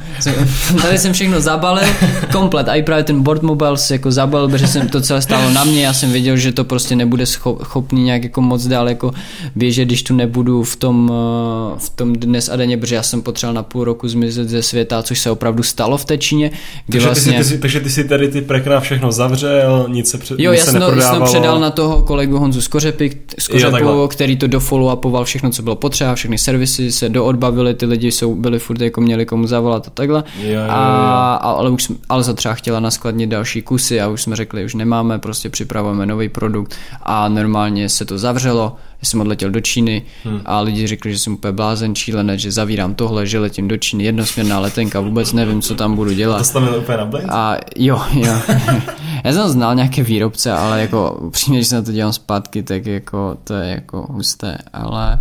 Tady 0.82 0.98
jsem 0.98 1.12
všechno 1.12 1.40
zabalil, 1.40 1.84
komplet. 2.32 2.68
A 2.68 2.74
i 2.74 2.82
právě 2.82 3.04
ten 3.04 3.22
board 3.22 3.42
mobile 3.42 3.78
se 3.78 3.94
jako 3.94 4.12
zabalil, 4.12 4.48
protože 4.48 4.68
jsem 4.68 4.88
to 4.88 5.00
celé 5.00 5.22
stálo 5.22 5.50
na 5.50 5.64
mě, 5.64 5.84
já 5.84 5.92
jsem 5.92 6.12
věděl, 6.12 6.36
že 6.36 6.52
to 6.52 6.64
prostě 6.64 6.96
nebude 6.96 7.26
schopný 7.26 8.02
nějak 8.02 8.22
jako 8.22 8.40
moc 8.40 8.66
dál 8.66 8.88
jako 8.88 9.12
běžet, 9.56 9.84
když 9.84 10.02
tu 10.02 10.14
nebudu 10.14 10.62
v 10.62 10.76
tom, 10.76 11.12
eh, 11.12 11.78
v 11.78 11.90
tom 11.90 12.12
dnes 12.12 12.48
a 12.48 12.56
denně, 12.56 12.76
protože 12.76 12.94
já 12.94 13.02
jsem 13.02 13.22
potřeboval 13.22 13.54
na 13.54 13.62
půl 13.62 13.84
roku 13.84 14.08
zmizet 14.08 14.48
ze 14.48 14.62
světa, 14.62 15.02
což 15.02 15.18
se 15.18 15.30
opravdu 15.30 15.62
stalo 15.62 15.98
v 15.98 16.04
té 16.04 16.18
Číně. 16.18 16.50
Kdy 16.86 16.92
takže, 16.92 17.06
vlastně... 17.06 17.38
ty 17.38 17.44
si, 17.44 17.54
ty 17.54 17.58
takže 17.58 17.80
ty 17.80 17.90
si 17.90 18.04
tady 18.04 18.28
ty 18.28 18.40
prekna 18.40 18.80
všechno 18.80 19.12
zavřel, 19.12 19.86
nic 19.88 20.01
se, 20.06 20.18
před, 20.18 20.40
jo, 20.40 20.52
nic 20.52 20.60
se 20.60 20.72
neprodávalo. 20.72 21.16
Jo, 21.16 21.20
já 21.20 21.26
jsem 21.26 21.40
předal 21.40 21.60
na 21.60 21.70
toho 21.70 22.02
kolegu 22.02 22.38
Honzu 22.38 22.60
Skořepy, 22.60 23.16
Skořepu, 23.38 24.08
který 24.08 24.36
to 24.36 24.46
dofollow-upoval 24.46 25.24
všechno, 25.24 25.50
co 25.50 25.62
bylo 25.62 25.76
potřeba, 25.76 26.14
všechny 26.14 26.38
servisy 26.38 26.92
se 26.92 27.08
doodbavily, 27.08 27.74
ty 27.74 27.86
lidi 27.86 28.12
jsou, 28.12 28.34
byli 28.34 28.58
furt 28.58 28.80
jako 28.80 29.00
měli 29.00 29.26
komu 29.26 29.46
zavolat 29.46 29.86
a 29.86 29.90
takhle. 29.90 30.24
Jo, 30.38 30.48
jo, 30.48 30.54
jo. 30.54 30.66
A, 30.68 31.34
ale 31.34 31.70
už 31.70 31.92
ale 32.08 32.22
za 32.22 32.32
třeba 32.32 32.54
chtěla 32.54 32.80
naskladnit 32.80 33.30
další 33.30 33.62
kusy 33.62 34.00
a 34.00 34.08
už 34.08 34.22
jsme 34.22 34.36
řekli, 34.36 34.64
už 34.64 34.74
nemáme, 34.74 35.18
prostě 35.18 35.48
připravujeme 35.48 36.06
nový 36.06 36.28
produkt 36.28 36.74
a 37.02 37.28
normálně 37.28 37.88
se 37.88 38.04
to 38.04 38.18
zavřelo 38.18 38.76
já 39.02 39.06
jsem 39.06 39.20
odletěl 39.20 39.50
do 39.50 39.60
Číny 39.60 40.02
hmm. 40.24 40.40
a 40.44 40.60
lidi 40.60 40.86
řekli, 40.86 41.12
že 41.12 41.18
jsem 41.18 41.32
úplně 41.32 41.52
blázen, 41.52 41.94
čílenec, 41.94 42.40
že 42.40 42.52
zavírám 42.52 42.94
tohle, 42.94 43.26
že 43.26 43.38
letím 43.38 43.68
do 43.68 43.76
Číny, 43.76 44.04
jednosměrná 44.04 44.58
letenka, 44.58 45.00
vůbec 45.00 45.32
nevím, 45.32 45.62
co 45.62 45.74
tam 45.74 45.96
budu 45.96 46.12
dělat. 46.12 46.36
A 46.36 46.38
to 46.38 46.44
jsi 46.44 46.52
tam 46.52 46.68
úplně 46.78 46.98
na? 47.26 47.34
A 47.34 47.56
jo, 47.76 48.02
jo. 48.12 48.32
já 49.24 49.32
jsem 49.32 49.48
znal 49.48 49.74
nějaké 49.74 50.02
výrobce, 50.02 50.52
ale 50.52 50.80
jako 50.80 51.12
upřímně, 51.20 51.58
když 51.58 51.68
se 51.68 51.74
na 51.74 51.82
to 51.82 51.92
dělám 51.92 52.12
zpátky, 52.12 52.62
tak 52.62 52.86
jako 52.86 53.36
to 53.44 53.54
je 53.54 53.70
jako 53.70 54.06
husté, 54.10 54.58
ale 54.72 55.18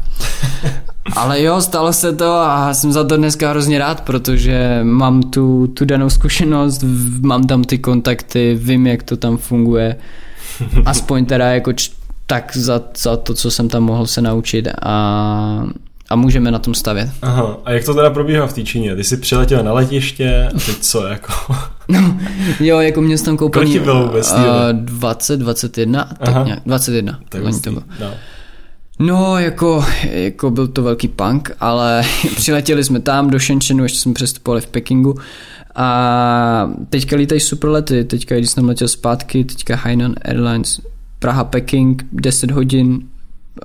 ale 1.16 1.42
jo, 1.42 1.62
stalo 1.62 1.94
se 1.94 2.16
to 2.16 2.34
a 2.34 2.74
jsem 2.74 2.92
za 2.92 3.04
to 3.04 3.18
dneska 3.18 3.50
hrozně 3.50 3.80
rád, 3.80 4.02
protože 4.02 4.80
mám 4.84 5.24
tu, 5.24 5.68
tu 5.68 5.86
danou 5.86 6.10
zkušenost, 6.10 6.84
mám 7.22 7.48
tam 7.48 7.64
ty 7.64 7.78
kontakty, 7.78 8.60
vím, 8.62 8.88
jak 8.88 9.04
to 9.04 9.18
tam 9.18 9.38
funguje. 9.38 9.96
Aspoň 10.86 11.26
teda 11.26 11.52
jako 11.52 11.74
tak 12.32 12.58
za, 12.58 12.82
za 12.98 13.18
to, 13.18 13.34
co 13.34 13.52
jsem 13.52 13.70
tam 13.70 13.84
mohl 13.84 14.08
se 14.08 14.22
naučit 14.22 14.68
a, 14.82 15.64
a 16.10 16.16
můžeme 16.16 16.52
na 16.52 16.60
tom 16.60 16.74
stavět. 16.74 17.10
Aha, 17.22 17.58
a 17.66 17.72
jak 17.72 17.86
to 17.86 17.94
teda 17.94 18.10
probíhá 18.10 18.48
v 18.48 18.54
té 18.54 18.64
Číně? 18.64 18.96
Ty 18.96 19.04
jsi 19.04 19.18
přiletěl 19.18 19.64
na 19.64 19.74
letiště 19.74 20.50
a 20.56 20.60
teď 20.66 20.78
co 20.82 21.08
jako? 21.08 21.34
no, 21.88 22.18
jo, 22.60 22.80
jako 22.80 23.02
jsem 23.02 23.26
tam 23.26 23.38
koupený 23.38 23.66
Kolik 23.66 23.84
bylo 23.84 24.08
vůbec? 24.08 24.32
Uh, 24.32 24.40
20, 24.74 25.40
21, 25.40 26.02
Aha. 26.02 26.34
tak 26.34 26.46
nějak, 26.46 26.60
21, 26.66 27.20
tak 27.30 27.42
to 27.64 27.72
bylo. 27.72 27.84
No. 28.00 28.12
No, 29.00 29.40
jako, 29.40 29.86
jako 30.04 30.52
byl 30.52 30.68
to 30.68 30.84
velký 30.84 31.08
punk, 31.08 31.52
ale 31.60 32.04
přiletěli 32.36 32.84
jsme 32.84 33.00
tam 33.00 33.30
do 33.30 33.40
Shenzhenu, 33.40 33.84
ještě 33.84 34.00
jsme 34.00 34.14
přestupovali 34.14 34.62
v 34.62 34.68
Pekingu 34.68 35.16
a 35.76 36.72
teďka 36.90 37.16
lítají 37.16 37.42
super 37.42 37.70
lety, 37.70 38.04
teďka 38.04 38.36
když 38.36 38.50
jsem 38.50 38.68
letěl 38.68 38.88
zpátky, 38.88 39.44
teďka 39.44 39.76
Hainan 39.76 40.16
Airlines 40.26 40.91
Praha 41.22 41.44
Peking 41.44 42.04
10 42.12 42.52
hodin, 42.52 42.88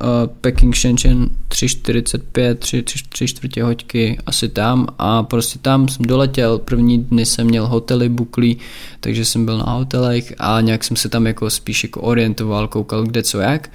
uh, 0.03 0.27
Peking 0.41 0.77
Shenzhen 0.77 1.31
3.45, 1.49 2.55
3, 2.55 2.83
3, 2.83 2.99
3 3.09 3.27
čtvrtě 3.27 3.63
hoďky 3.63 4.19
asi 4.27 4.49
tam. 4.49 4.87
A 4.99 5.23
prostě 5.23 5.59
tam 5.59 5.89
jsem 5.89 6.07
doletěl, 6.07 6.59
první 6.59 6.99
dny 6.99 7.27
jsem 7.27 7.47
měl 7.47 7.67
hotely 7.67 8.09
buklí, 8.09 8.59
takže 9.01 9.25
jsem 9.25 9.45
byl 9.45 9.59
na 9.59 9.65
hotelech 9.65 10.35
a 10.39 10.61
nějak 10.61 10.85
jsem 10.85 10.97
se 10.97 11.09
tam 11.09 11.27
jako 11.27 11.51
spíš 11.51 11.83
jako 11.83 12.01
orientoval, 12.01 12.69
koukal 12.69 13.05
kde 13.05 13.23
co 13.23 13.41
jak 13.41 13.71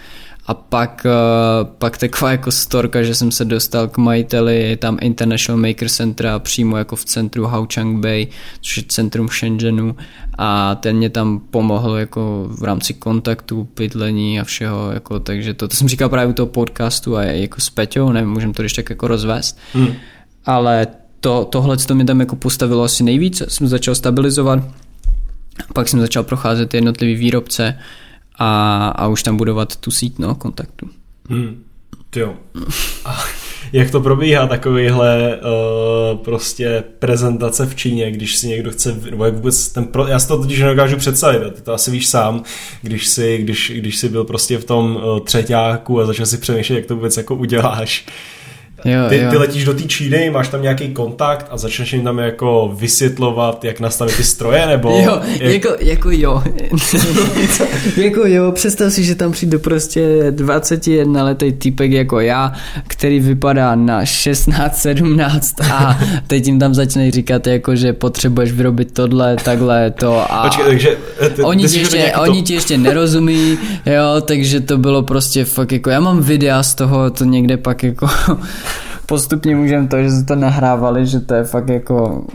a 0.45 0.53
pak, 0.53 1.05
uh, 1.05 1.67
pak 1.77 1.97
taková 1.97 2.31
jako 2.31 2.51
storka, 2.51 3.03
že 3.03 3.15
jsem 3.15 3.31
se 3.31 3.45
dostal 3.45 3.87
k 3.87 3.97
majiteli, 3.97 4.61
je 4.61 4.77
tam 4.77 4.97
International 5.01 5.61
Maker 5.61 5.89
Center 5.89 6.31
přímo 6.39 6.77
jako 6.77 6.95
v 6.95 7.05
centru 7.05 7.45
Haochang 7.45 7.99
Bay, 7.99 8.27
což 8.61 8.77
je 8.77 8.83
centrum 8.87 9.27
Shenzhenu 9.27 9.95
a 10.37 10.75
ten 10.75 10.95
mě 10.95 11.09
tam 11.09 11.39
pomohl 11.39 11.95
jako 11.95 12.47
v 12.51 12.63
rámci 12.63 12.93
kontaktu, 12.93 13.67
bydlení 13.75 14.39
a 14.39 14.43
všeho, 14.43 14.91
jako, 14.91 15.19
takže 15.19 15.53
to, 15.53 15.67
to 15.67 15.75
jsem 15.75 15.87
říkal 15.87 16.09
právě 16.09 16.27
u 16.27 16.33
toho 16.33 16.47
podcastu 16.47 17.17
a 17.17 17.23
jako 17.23 17.61
s 17.61 17.69
Peťou, 17.69 18.11
nevím, 18.11 18.29
můžeme 18.29 18.53
to 18.53 18.63
ještě 18.63 18.83
tak 18.83 18.89
jako 18.89 19.07
rozvést, 19.07 19.59
hmm. 19.73 19.93
ale 20.45 20.87
to, 21.19 21.45
tohle 21.45 21.77
to 21.77 21.95
mě 21.95 22.05
tam 22.05 22.19
jako 22.19 22.35
postavilo 22.35 22.83
asi 22.83 23.03
nejvíc, 23.03 23.41
jsem 23.47 23.67
začal 23.67 23.95
stabilizovat, 23.95 24.59
pak 25.73 25.89
jsem 25.89 25.99
začal 25.99 26.23
procházet 26.23 26.73
jednotlivý 26.73 27.15
výrobce, 27.15 27.77
a, 28.35 28.87
a 28.87 29.07
už 29.07 29.23
tam 29.23 29.37
budovat 29.37 29.75
tu 29.75 29.91
síť 29.91 30.19
no, 30.19 30.35
kontaktu. 30.35 30.89
Hmm. 31.29 31.63
Jo. 32.15 32.33
A 33.05 33.23
jak 33.73 33.91
to 33.91 34.01
probíhá 34.01 34.47
takovýhle 34.47 35.37
uh, 35.37 36.17
prostě 36.17 36.83
prezentace 36.99 37.65
v 37.65 37.75
Číně, 37.75 38.11
když 38.11 38.37
si 38.37 38.47
někdo 38.47 38.71
chce, 38.71 38.99
nebo 39.11 39.25
jak 39.25 39.35
vůbec 39.35 39.67
ten, 39.67 39.85
pro, 39.85 40.07
já 40.07 40.19
si 40.19 40.27
to 40.27 40.37
totiž 40.37 40.59
nedokážu 40.59 40.97
představit, 40.97 41.53
ty 41.53 41.61
to 41.61 41.73
asi 41.73 41.91
víš 41.91 42.07
sám, 42.07 42.43
když 42.81 43.07
si, 43.07 43.37
když, 43.37 43.71
když 43.75 43.97
si 43.97 44.09
byl 44.09 44.23
prostě 44.23 44.57
v 44.57 44.65
tom 44.65 44.95
uh, 44.95 45.19
třetíku 45.19 45.99
a 45.99 46.05
začal 46.05 46.25
si 46.25 46.37
přemýšlet, 46.37 46.75
jak 46.75 46.85
to 46.85 46.95
vůbec 46.95 47.17
jako 47.17 47.35
uděláš. 47.35 48.05
Uh, 48.07 48.40
Jo, 48.85 49.09
ty, 49.09 49.17
jo. 49.17 49.29
ty 49.29 49.37
letíš 49.37 49.65
do 49.65 49.73
té 49.73 49.83
Číny, 49.83 50.29
máš 50.29 50.47
tam 50.47 50.61
nějaký 50.61 50.93
kontakt 50.93 51.47
a 51.49 51.57
začneš 51.57 51.93
jim 51.93 52.03
tam 52.03 52.19
jako 52.19 52.73
vysvětlovat, 52.75 53.63
jak 53.63 53.79
nastavit 53.79 54.17
ty 54.17 54.23
stroje, 54.23 54.67
nebo... 54.67 54.89
Jo, 55.05 55.21
jak... 55.39 55.53
jako, 55.53 55.69
jako 55.79 56.09
jo. 56.11 56.43
jako 57.97 58.27
jo, 58.27 58.51
představ 58.51 58.93
si, 58.93 59.03
že 59.03 59.15
tam 59.15 59.31
přijde 59.31 59.57
prostě 59.57 60.31
21 60.31 61.23
letý 61.23 61.51
týpek 61.51 61.91
jako 61.91 62.19
já, 62.19 62.53
který 62.87 63.19
vypadá 63.19 63.75
na 63.75 64.05
16, 64.05 64.77
17 64.77 65.61
a 65.61 65.99
teď 66.27 66.47
jim 66.47 66.59
tam 66.59 66.73
začne 66.73 67.11
říkat 67.11 67.47
jako, 67.47 67.75
že 67.75 67.93
potřebuješ 67.93 68.51
vyrobit 68.51 68.93
tohle, 68.93 69.35
takhle, 69.35 69.91
to 69.91 70.33
a... 70.33 70.43
Počkej, 70.43 70.65
takže... 70.65 70.97
Eh, 71.21 71.29
ty, 71.29 71.43
oni, 71.43 71.67
ti 71.67 71.79
ještě, 71.79 72.11
to... 72.15 72.21
oni 72.21 72.41
ti 72.41 72.53
ještě 72.53 72.77
nerozumí, 72.77 73.57
jo, 73.85 74.21
takže 74.21 74.59
to 74.59 74.77
bylo 74.77 75.03
prostě 75.03 75.45
fakt 75.45 75.71
jako, 75.71 75.89
já 75.89 75.99
mám 75.99 76.21
videa 76.21 76.63
z 76.63 76.75
toho, 76.75 77.09
to 77.09 77.23
někde 77.23 77.57
pak 77.57 77.83
jako 77.83 78.07
postupně 79.11 79.55
můžeme 79.55 79.87
to, 79.87 80.03
že 80.03 80.11
se 80.11 80.23
to 80.23 80.35
nahrávali, 80.35 81.07
že 81.07 81.19
to 81.19 81.33
je 81.33 81.43
fakt 81.43 81.69
jako 81.69 82.25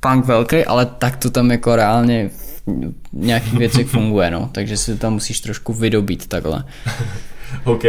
punk 0.00 0.26
velký, 0.26 0.64
ale 0.64 0.86
tak 0.86 1.16
to 1.16 1.30
tam 1.30 1.50
jako 1.50 1.76
reálně 1.76 2.30
v 2.32 3.02
nějakých 3.12 3.58
věcech 3.58 3.86
funguje, 3.86 4.30
no. 4.30 4.48
Takže 4.52 4.76
si 4.76 4.96
tam 4.96 5.12
musíš 5.12 5.40
trošku 5.40 5.72
vydobít 5.72 6.26
takhle. 6.26 6.64
OK, 7.64 7.82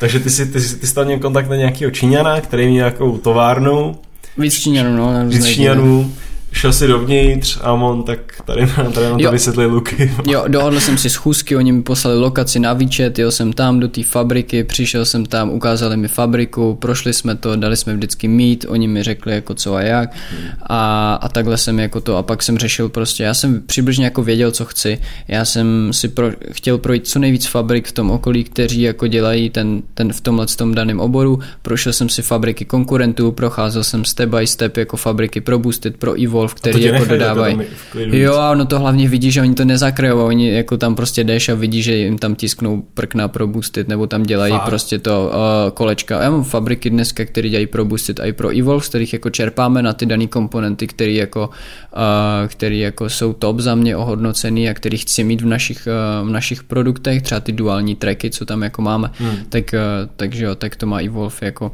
takže 0.00 0.20
ty 0.20 0.30
jsi, 0.30 0.46
ty, 0.46 0.60
jsi, 0.60 0.76
ty 0.76 0.86
jsi 0.86 0.94
tam 0.94 1.04
měl 1.04 1.18
kontakt 1.18 1.48
na 1.48 1.56
nějakého 1.56 1.90
Číňana, 1.90 2.40
který 2.40 2.66
měl 2.66 2.74
nějakou 2.74 3.18
továrnu. 3.18 3.94
Víc 4.38 4.54
Číňanů, 4.54 4.96
no. 4.96 5.28
Víc 5.28 5.46
Číňanů 5.46 6.12
šel 6.58 6.72
si 6.72 6.86
dovnitř 6.86 7.58
a 7.62 7.72
on 7.72 8.02
tak 8.02 8.18
tady, 8.44 8.66
tady 8.94 9.06
nám 9.06 9.18
to 9.18 9.30
vysvětli 9.30 9.66
Luky. 9.66 10.12
jo, 10.26 10.44
dohodl 10.48 10.80
jsem 10.80 10.98
si 10.98 11.10
schůzky, 11.10 11.56
oni 11.56 11.72
mi 11.72 11.82
poslali 11.82 12.18
lokaci 12.18 12.60
na 12.60 12.72
výčet, 12.72 13.18
jel 13.18 13.30
jsem 13.30 13.52
tam 13.52 13.80
do 13.80 13.88
té 13.88 14.02
fabriky, 14.02 14.64
přišel 14.64 15.04
jsem 15.04 15.26
tam, 15.26 15.50
ukázali 15.50 15.96
mi 15.96 16.08
fabriku, 16.08 16.74
prošli 16.74 17.12
jsme 17.12 17.36
to, 17.36 17.56
dali 17.56 17.76
jsme 17.76 17.94
vždycky 17.94 18.28
mít, 18.28 18.66
oni 18.68 18.88
mi 18.88 19.02
řekli 19.02 19.32
jako 19.34 19.54
co 19.54 19.74
a 19.74 19.82
jak. 19.82 20.16
A, 20.62 21.14
a 21.14 21.28
takhle 21.28 21.56
jsem 21.56 21.78
jako 21.78 22.00
to 22.00 22.16
a 22.16 22.22
pak 22.22 22.42
jsem 22.42 22.58
řešil 22.58 22.88
prostě, 22.88 23.22
já 23.22 23.34
jsem 23.34 23.62
přibližně 23.66 24.04
jako 24.04 24.22
věděl, 24.22 24.50
co 24.50 24.64
chci, 24.64 24.98
já 25.28 25.44
jsem 25.44 25.92
si 25.92 26.08
pro, 26.08 26.30
chtěl 26.52 26.78
projít 26.78 27.06
co 27.06 27.18
nejvíc 27.18 27.46
fabrik 27.46 27.86
v 27.86 27.92
tom 27.92 28.10
okolí, 28.10 28.44
kteří 28.44 28.82
jako 28.82 29.06
dělají 29.06 29.50
ten, 29.50 29.82
ten 29.94 30.12
v 30.12 30.20
tomhle 30.20 30.46
tom 30.46 30.74
daném 30.74 31.00
oboru, 31.00 31.38
prošel 31.62 31.92
jsem 31.92 32.08
si 32.08 32.22
fabriky 32.22 32.64
konkurentů, 32.64 33.32
procházel 33.32 33.84
jsem 33.84 34.04
step 34.04 34.28
by 34.28 34.46
step 34.46 34.76
jako 34.76 34.96
fabriky 34.96 35.40
pro 35.40 35.58
Boosted, 35.58 35.96
pro 35.96 36.22
Evolve, 36.22 36.47
Evolve, 36.48 36.60
který 36.60 36.84
jako 36.84 37.04
dodávají. 37.04 37.58
Jo, 37.94 38.34
a 38.34 38.50
ono 38.50 38.64
to 38.64 38.78
hlavně 38.78 39.08
vidí, 39.08 39.30
že 39.30 39.40
oni 39.40 39.54
to 39.54 39.64
nezakryjou, 39.64 40.26
oni 40.26 40.52
jako 40.52 40.76
tam 40.76 40.94
prostě 40.94 41.24
jdeš 41.24 41.48
a 41.48 41.54
vidí, 41.54 41.82
že 41.82 41.94
jim 41.94 42.18
tam 42.18 42.34
tisknou 42.34 42.82
prkna 42.94 43.28
pro 43.28 43.46
boosted, 43.46 43.88
nebo 43.88 44.06
tam 44.06 44.22
dělají 44.22 44.52
Fakt. 44.52 44.64
prostě 44.64 44.98
to 44.98 45.32
uh, 45.34 45.70
kolečka. 45.70 46.22
Já 46.22 46.30
mám 46.30 46.44
fabriky 46.44 46.90
dneska, 46.90 47.24
které 47.24 47.48
dělají 47.48 47.66
pro 47.66 47.84
boosted 47.84 48.20
a 48.20 48.24
i 48.24 48.32
pro 48.32 48.58
Evolve, 48.58 48.84
z 48.84 48.88
kterých 48.88 49.12
jako 49.12 49.30
čerpáme 49.30 49.82
na 49.82 49.92
ty 49.92 50.06
dané 50.06 50.26
komponenty, 50.26 50.86
které 50.86 51.12
jako, 51.12 51.50
uh, 51.50 52.48
který 52.48 52.80
jako 52.80 53.08
jsou 53.08 53.32
top 53.32 53.60
za 53.60 53.74
mě 53.74 53.96
ohodnocený 53.96 54.68
a 54.68 54.74
který 54.74 54.98
chci 54.98 55.24
mít 55.24 55.40
v 55.40 55.46
našich, 55.46 55.88
uh, 56.22 56.28
v 56.28 56.32
našich 56.32 56.62
produktech, 56.62 57.22
třeba 57.22 57.40
ty 57.40 57.52
duální 57.52 57.94
tracky, 57.94 58.30
co 58.30 58.44
tam 58.44 58.62
jako 58.62 58.82
máme, 58.82 59.10
hmm. 59.18 59.36
tak, 59.48 59.64
uh, 59.74 60.10
takže 60.16 60.44
jo, 60.44 60.54
tak 60.54 60.76
to 60.76 60.86
má 60.86 60.98
Evolve 61.00 61.36
jako 61.40 61.72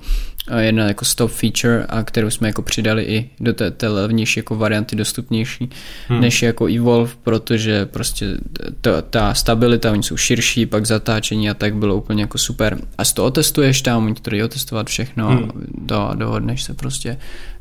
jedna 0.58 0.88
jako 0.88 1.04
stop 1.04 1.30
feature, 1.30 1.86
a 1.88 2.02
kterou 2.02 2.30
jsme 2.30 2.48
jako 2.48 2.62
přidali 2.62 3.02
i 3.02 3.30
do 3.40 3.52
té, 3.52 3.70
té 3.70 3.88
levnější 3.88 4.40
jako 4.40 4.56
varianty 4.56 4.96
dostupnější 4.96 5.70
hmm. 6.08 6.20
než 6.20 6.42
jako 6.42 6.66
Evolve, 6.66 7.12
protože 7.22 7.86
prostě 7.86 8.26
ta, 8.80 9.02
ta 9.02 9.34
stabilita, 9.34 9.92
oni 9.92 10.02
jsou 10.02 10.16
širší, 10.16 10.66
pak 10.66 10.86
zatáčení 10.86 11.50
a 11.50 11.54
tak 11.54 11.74
bylo 11.76 11.96
úplně 11.96 12.22
jako 12.22 12.38
super. 12.38 12.78
A 12.98 13.04
z 13.04 13.12
toho 13.12 13.30
testuješ 13.30 13.82
tam, 13.82 14.04
oni 14.04 14.14
to 14.14 14.44
otestovat 14.44 14.86
všechno 14.86 15.28
hmm. 15.28 15.50
do, 15.78 16.10
dohodneš 16.14 16.62
se 16.62 16.74
prostě 16.74 17.16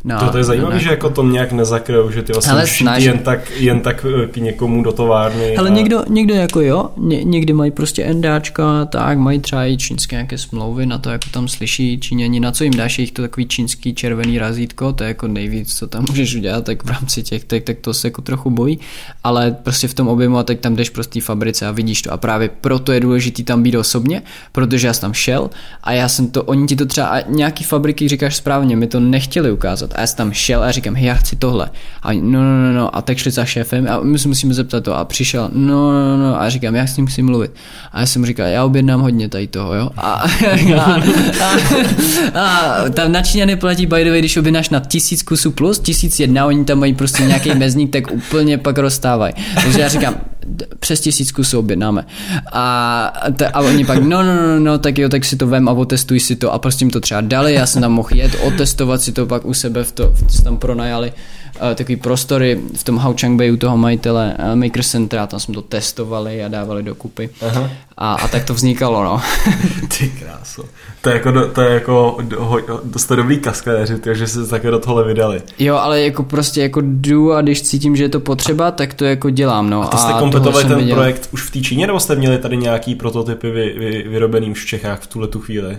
na, 0.05 0.19
to, 0.19 0.29
to 0.31 0.37
je 0.37 0.43
zajímavé, 0.43 0.79
že 0.79 0.89
jako 0.89 1.09
to 1.09 1.23
nějak 1.23 1.51
nezakryjou, 1.51 2.11
že 2.11 2.21
ty 2.23 2.33
vlastně 2.33 2.67
snaž... 2.67 3.03
jen 3.03 3.19
tak, 3.19 3.51
jen 3.51 3.79
tak 3.79 4.05
eh, 4.23 4.27
k 4.27 4.37
někomu 4.37 4.83
do 4.83 4.91
továrny. 4.91 5.57
Ale 5.57 5.69
a... 5.69 5.73
někdo, 5.73 6.03
někdo 6.09 6.33
jako 6.33 6.61
jo, 6.61 6.89
ně, 6.97 7.23
někdy 7.23 7.53
mají 7.53 7.71
prostě 7.71 8.03
endáčka, 8.03 8.85
tak 8.85 9.17
mají 9.17 9.39
třeba 9.39 9.65
i 9.65 9.77
čínské 9.77 10.15
nějaké 10.15 10.37
smlouvy 10.37 10.85
na 10.85 10.97
to, 10.97 11.09
jako 11.09 11.29
tam 11.31 11.47
slyší 11.47 11.99
Číňani, 11.99 12.39
na 12.39 12.51
co 12.51 12.63
jim 12.63 12.73
dáš 12.73 12.99
jich 12.99 13.11
to 13.11 13.21
takový 13.21 13.45
čínský 13.45 13.93
červený 13.93 14.39
razítko, 14.39 14.93
to 14.93 15.03
je 15.03 15.07
jako 15.07 15.27
nejvíc, 15.27 15.77
co 15.77 15.87
tam 15.87 16.05
můžeš 16.09 16.35
udělat, 16.35 16.65
tak 16.65 16.83
v 16.83 16.89
rámci 16.89 17.23
těch, 17.23 17.43
tak, 17.43 17.63
tak 17.63 17.77
to 17.81 17.93
se 17.93 18.07
jako 18.07 18.21
trochu 18.21 18.49
bojí, 18.49 18.79
ale 19.23 19.51
prostě 19.63 19.87
v 19.87 19.93
tom 19.93 20.07
objemu 20.07 20.37
a 20.37 20.43
tak 20.43 20.59
tam 20.59 20.75
jdeš 20.75 20.89
prostě 20.89 21.21
fabrice 21.21 21.67
a 21.67 21.71
vidíš 21.71 22.01
to 22.01 22.13
a 22.13 22.17
právě 22.17 22.49
proto 22.61 22.91
je 22.91 22.99
důležitý 22.99 23.43
tam 23.43 23.63
být 23.63 23.75
osobně, 23.75 24.21
protože 24.51 24.87
já 24.87 24.93
jsem 24.93 25.01
tam 25.01 25.13
šel 25.13 25.49
a 25.83 25.91
já 25.91 26.09
jsem 26.09 26.31
to, 26.31 26.43
oni 26.43 26.67
ti 26.67 26.75
to 26.75 26.85
třeba, 26.85 27.07
a 27.07 27.29
nějaký 27.29 27.63
fabriky 27.63 28.07
říkáš 28.07 28.35
správně, 28.35 28.75
mi 28.75 28.87
to 28.87 28.99
nechtěli 28.99 29.51
ukázat 29.51 29.92
a 29.95 30.01
já 30.01 30.07
jsem 30.07 30.17
tam 30.17 30.31
šel 30.31 30.63
a 30.63 30.71
říkám, 30.71 30.95
hej, 30.95 31.05
já 31.05 31.13
chci 31.13 31.35
tohle. 31.35 31.69
A 32.03 32.13
no, 32.13 32.21
no, 32.21 32.63
no, 32.63 32.73
no, 32.73 32.95
a 32.95 33.01
tak 33.01 33.17
šli 33.17 33.31
za 33.31 33.45
šéfem 33.45 33.87
a 33.89 33.99
my 33.99 34.19
se 34.19 34.27
musíme 34.27 34.53
zeptat 34.53 34.83
to 34.83 34.95
a 34.95 35.05
přišel, 35.05 35.49
no, 35.53 35.91
no, 35.91 36.17
no, 36.17 36.41
a 36.41 36.49
říkám, 36.49 36.75
já 36.75 36.87
s 36.87 36.97
ním 36.97 37.05
musím 37.05 37.25
mluvit. 37.25 37.51
A 37.91 37.99
já 37.99 38.05
jsem 38.05 38.25
říkal, 38.25 38.47
já 38.47 38.65
objednám 38.65 39.01
hodně 39.01 39.29
tady 39.29 39.47
toho, 39.47 39.73
jo. 39.73 39.89
A, 39.97 40.11
a, 40.11 40.27
a, 42.33 42.41
a 42.41 42.89
tam 42.89 43.11
na 43.11 43.21
Číňany 43.21 43.55
platí 43.55 43.85
by 43.85 44.03
the 44.03 44.09
way, 44.09 44.19
když 44.19 44.37
objednáš 44.37 44.69
na 44.69 44.79
tisíc 44.79 45.23
kusů 45.23 45.51
plus, 45.51 45.79
tisíc 45.79 46.19
jedna, 46.19 46.45
oni 46.45 46.65
tam 46.65 46.79
mají 46.79 46.93
prostě 46.93 47.23
nějaký 47.23 47.55
mezník, 47.55 47.91
tak 47.91 48.11
úplně 48.11 48.57
pak 48.57 48.77
rozstávají. 48.77 49.33
Takže 49.63 49.81
já 49.81 49.87
říkám, 49.87 50.15
přes 50.79 50.99
tisíc 51.01 51.31
kusů 51.31 51.59
objednáme. 51.59 52.05
A, 52.51 53.13
t- 53.35 53.47
a 53.47 53.61
oni 53.61 53.85
pak, 53.85 54.03
no, 54.03 54.23
no, 54.23 54.35
no, 54.35 54.59
no, 54.59 54.77
tak 54.77 54.97
jo, 54.97 55.09
tak 55.09 55.25
si 55.25 55.35
to 55.35 55.47
vem 55.47 55.69
a 55.69 55.71
otestuj 55.71 56.19
si 56.19 56.35
to 56.35 56.53
a 56.53 56.59
prostě 56.59 56.83
jim 56.83 56.91
to 56.91 56.99
třeba 56.99 57.21
dali, 57.21 57.53
já 57.53 57.65
jsem 57.65 57.81
tam 57.81 57.91
mohl 57.91 58.09
jet, 58.11 58.35
otestovat 58.43 59.01
si 59.01 59.11
to 59.11 59.25
pak 59.25 59.45
u 59.45 59.53
sebe 59.53 59.83
v 59.83 59.91
to, 59.91 60.13
v, 60.13 60.43
tam 60.43 60.57
pronajali 60.57 61.11
uh, 61.11 61.42
takový 61.75 61.95
prostory 61.95 62.59
v 62.75 62.83
tom 62.83 62.97
Hao 62.97 63.15
Bay 63.29 63.51
u 63.51 63.57
toho 63.57 63.77
majitele 63.77 64.35
uh, 64.39 64.55
Maker 64.55 64.83
Centra, 64.83 65.27
tam 65.27 65.39
jsme 65.39 65.53
to 65.53 65.61
testovali 65.61 66.43
a 66.43 66.47
dávali 66.47 66.83
dokupy. 66.83 67.29
Aha. 67.47 67.69
A, 67.97 68.13
a 68.13 68.27
tak 68.27 68.43
to 68.45 68.53
vznikalo, 68.53 69.03
no. 69.03 69.21
Ty 69.97 70.09
kráso. 70.09 70.65
To 71.01 71.09
je 71.09 71.15
jako, 71.15 71.47
to 71.47 71.61
je 71.61 71.73
jako 71.73 72.17
dost 72.83 73.11
dobrý 73.11 73.39
kaskadéři, 73.39 73.99
takže 73.99 74.27
se 74.27 74.47
také 74.47 74.71
do 74.71 74.79
tohle 74.79 75.03
vydali. 75.03 75.41
Jo, 75.59 75.75
ale 75.75 76.01
jako 76.01 76.23
prostě 76.23 76.61
jako 76.61 76.81
jdu 76.83 77.33
a 77.33 77.41
když 77.41 77.61
cítím, 77.61 77.95
že 77.95 78.03
je 78.03 78.09
to 78.09 78.19
potřeba, 78.19 78.71
tak 78.71 78.93
to 78.93 79.05
jako 79.05 79.29
dělám, 79.29 79.69
no. 79.69 79.83
A 79.83 79.87
to 79.87 79.97
jste 79.97 80.13
kompletovali 80.13 80.65
ten 80.65 80.77
viděl. 80.77 80.95
projekt 80.95 81.29
už 81.31 81.41
v 81.41 81.51
té 81.51 81.59
Číně, 81.59 81.87
nebo 81.87 81.99
jste 81.99 82.15
měli 82.15 82.37
tady 82.37 82.57
nějaký 82.57 82.95
prototypy 82.95 83.51
vy, 83.51 83.75
vy, 83.77 84.05
vyrobený 84.09 84.51
už 84.51 84.63
v 84.63 84.67
Čechách 84.67 85.01
v 85.01 85.07
tuhle 85.07 85.27
tu 85.27 85.39
chvíli? 85.39 85.77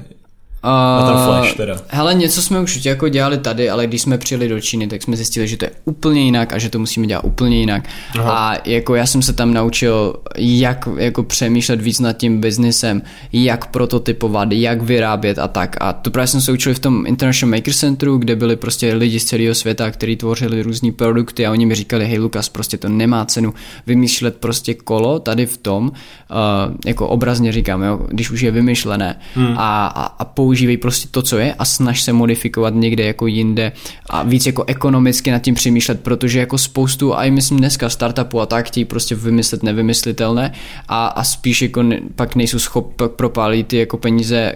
A 0.67 1.03
ten 1.07 1.25
Flash 1.25 1.55
teda. 1.55 1.77
Hele, 1.89 2.15
něco 2.15 2.43
jsme 2.43 2.61
už 2.61 2.85
jako 2.85 3.09
dělali 3.09 3.39
tady, 3.39 3.71
ale 3.71 3.87
když 3.87 4.03
jsme 4.03 4.19
přijeli 4.19 4.49
do 4.49 4.61
Číny, 4.61 4.87
tak 4.87 5.03
jsme 5.03 5.17
zjistili, 5.17 5.49
že 5.49 5.57
to 5.57 5.65
je 5.65 5.71
úplně 5.85 6.21
jinak 6.21 6.53
a 6.53 6.59
že 6.59 6.69
to 6.69 6.79
musíme 6.79 7.07
dělat 7.07 7.25
úplně 7.25 7.59
jinak. 7.59 7.85
Aha. 8.19 8.33
A 8.33 8.57
jako 8.65 8.95
já 8.95 9.07
jsem 9.07 9.23
se 9.23 9.33
tam 9.33 9.55
naučil, 9.55 10.15
jak 10.37 10.89
jako 10.97 11.23
přemýšlet 11.23 11.81
víc 11.81 12.01
nad 12.01 12.13
tím 12.13 12.41
biznesem, 12.41 13.03
jak 13.33 13.67
prototypovat, 13.67 14.53
jak 14.53 14.83
vyrábět 14.83 15.39
a 15.39 15.49
tak. 15.49 15.77
A 15.81 15.93
to 15.93 16.11
právě 16.11 16.27
jsem 16.27 16.41
se 16.41 16.53
učil 16.53 16.75
v 16.75 16.79
tom 16.79 17.07
International 17.07 17.57
Maker 17.59 17.75
Centru, 17.75 18.19
kde 18.19 18.37
byli 18.37 18.57
prostě 18.57 18.95
lidi 18.95 19.21
z 19.21 19.25
celého 19.25 19.55
světa, 19.55 19.91
kteří 19.91 20.17
tvořili 20.17 20.63
různé 20.63 20.93
produkty 20.93 21.47
a 21.47 21.51
oni 21.51 21.67
mi 21.67 21.75
říkali, 21.75 22.07
hej 22.07 22.19
Lukas, 22.19 22.49
prostě 22.49 22.79
to 22.79 22.89
nemá 22.89 23.25
cenu 23.25 23.55
vymýšlet 23.87 24.37
prostě 24.37 24.75
kolo 24.75 25.19
tady 25.19 25.47
v 25.47 25.57
tom, 25.57 25.85
uh, 25.85 26.75
jako 26.87 27.09
obrazně 27.09 27.53
říkám, 27.53 27.83
jo, 27.83 28.01
když 28.09 28.31
už 28.31 28.41
je 28.41 28.51
vymyšlené 28.51 29.19
hmm. 29.35 29.55
a, 29.59 29.87
a, 29.87 30.05
a 30.05 30.25
používej 30.55 30.77
prostě 30.77 31.09
to, 31.11 31.23
co 31.23 31.39
je 31.39 31.55
a 31.55 31.65
snaž 31.65 32.03
se 32.03 32.13
modifikovat 32.13 32.75
někde 32.75 33.05
jako 33.05 33.27
jinde 33.27 33.73
a 34.07 34.23
víc 34.23 34.47
jako 34.47 34.65
ekonomicky 34.65 35.31
nad 35.31 35.39
tím 35.39 35.55
přemýšlet, 35.55 36.01
protože 36.01 36.39
jako 36.39 36.59
spoustu, 36.59 37.15
a 37.17 37.25
i 37.25 37.31
myslím 37.31 37.59
dneska 37.59 37.89
startupů 37.89 38.41
a 38.41 38.47
tak 38.47 38.67
chtějí 38.67 38.85
prostě 38.85 39.15
vymyslet 39.15 39.63
nevymyslitelné 39.63 40.53
a, 40.89 41.07
a 41.07 41.25
spíš 41.25 41.63
jako 41.63 41.83
ne, 41.83 42.01
pak 42.15 42.37
nejsou 42.37 42.59
schop 42.59 43.03
propálit 43.17 43.67
ty 43.67 43.77
jako 43.77 43.97
peníze, 43.97 44.53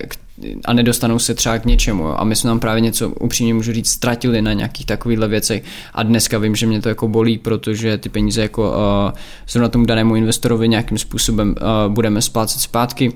a 0.65 0.73
nedostanou 0.73 1.19
se 1.19 1.35
třeba 1.35 1.59
k 1.59 1.67
něčemu. 1.67 2.21
A 2.21 2.25
my 2.25 2.37
jsme 2.37 2.49
nám 2.49 2.61
právě 2.61 2.81
něco, 2.81 3.09
upřímně 3.09 3.55
můžu 3.55 3.73
říct, 3.73 3.91
ztratili 3.91 4.43
na 4.43 4.53
nějakých 4.53 4.87
takovýchhle 4.87 5.29
věcech 5.29 5.63
a 5.95 6.03
dneska 6.03 6.39
vím, 6.39 6.57
že 6.57 6.67
mě 6.67 6.83
to 6.83 6.89
jako 6.89 7.09
bolí, 7.09 7.39
protože 7.39 7.99
ty 7.99 8.09
peníze 8.09 8.43
jako 8.43 8.71
uh, 8.71 9.19
zrovna 9.49 9.69
tomu 9.69 9.87
danému 9.87 10.17
investorovi 10.17 10.69
nějakým 10.69 10.99
způsobem 10.99 11.55
uh, 11.59 11.93
budeme 11.93 12.23
splácet 12.23 12.61
zpátky 12.61 13.13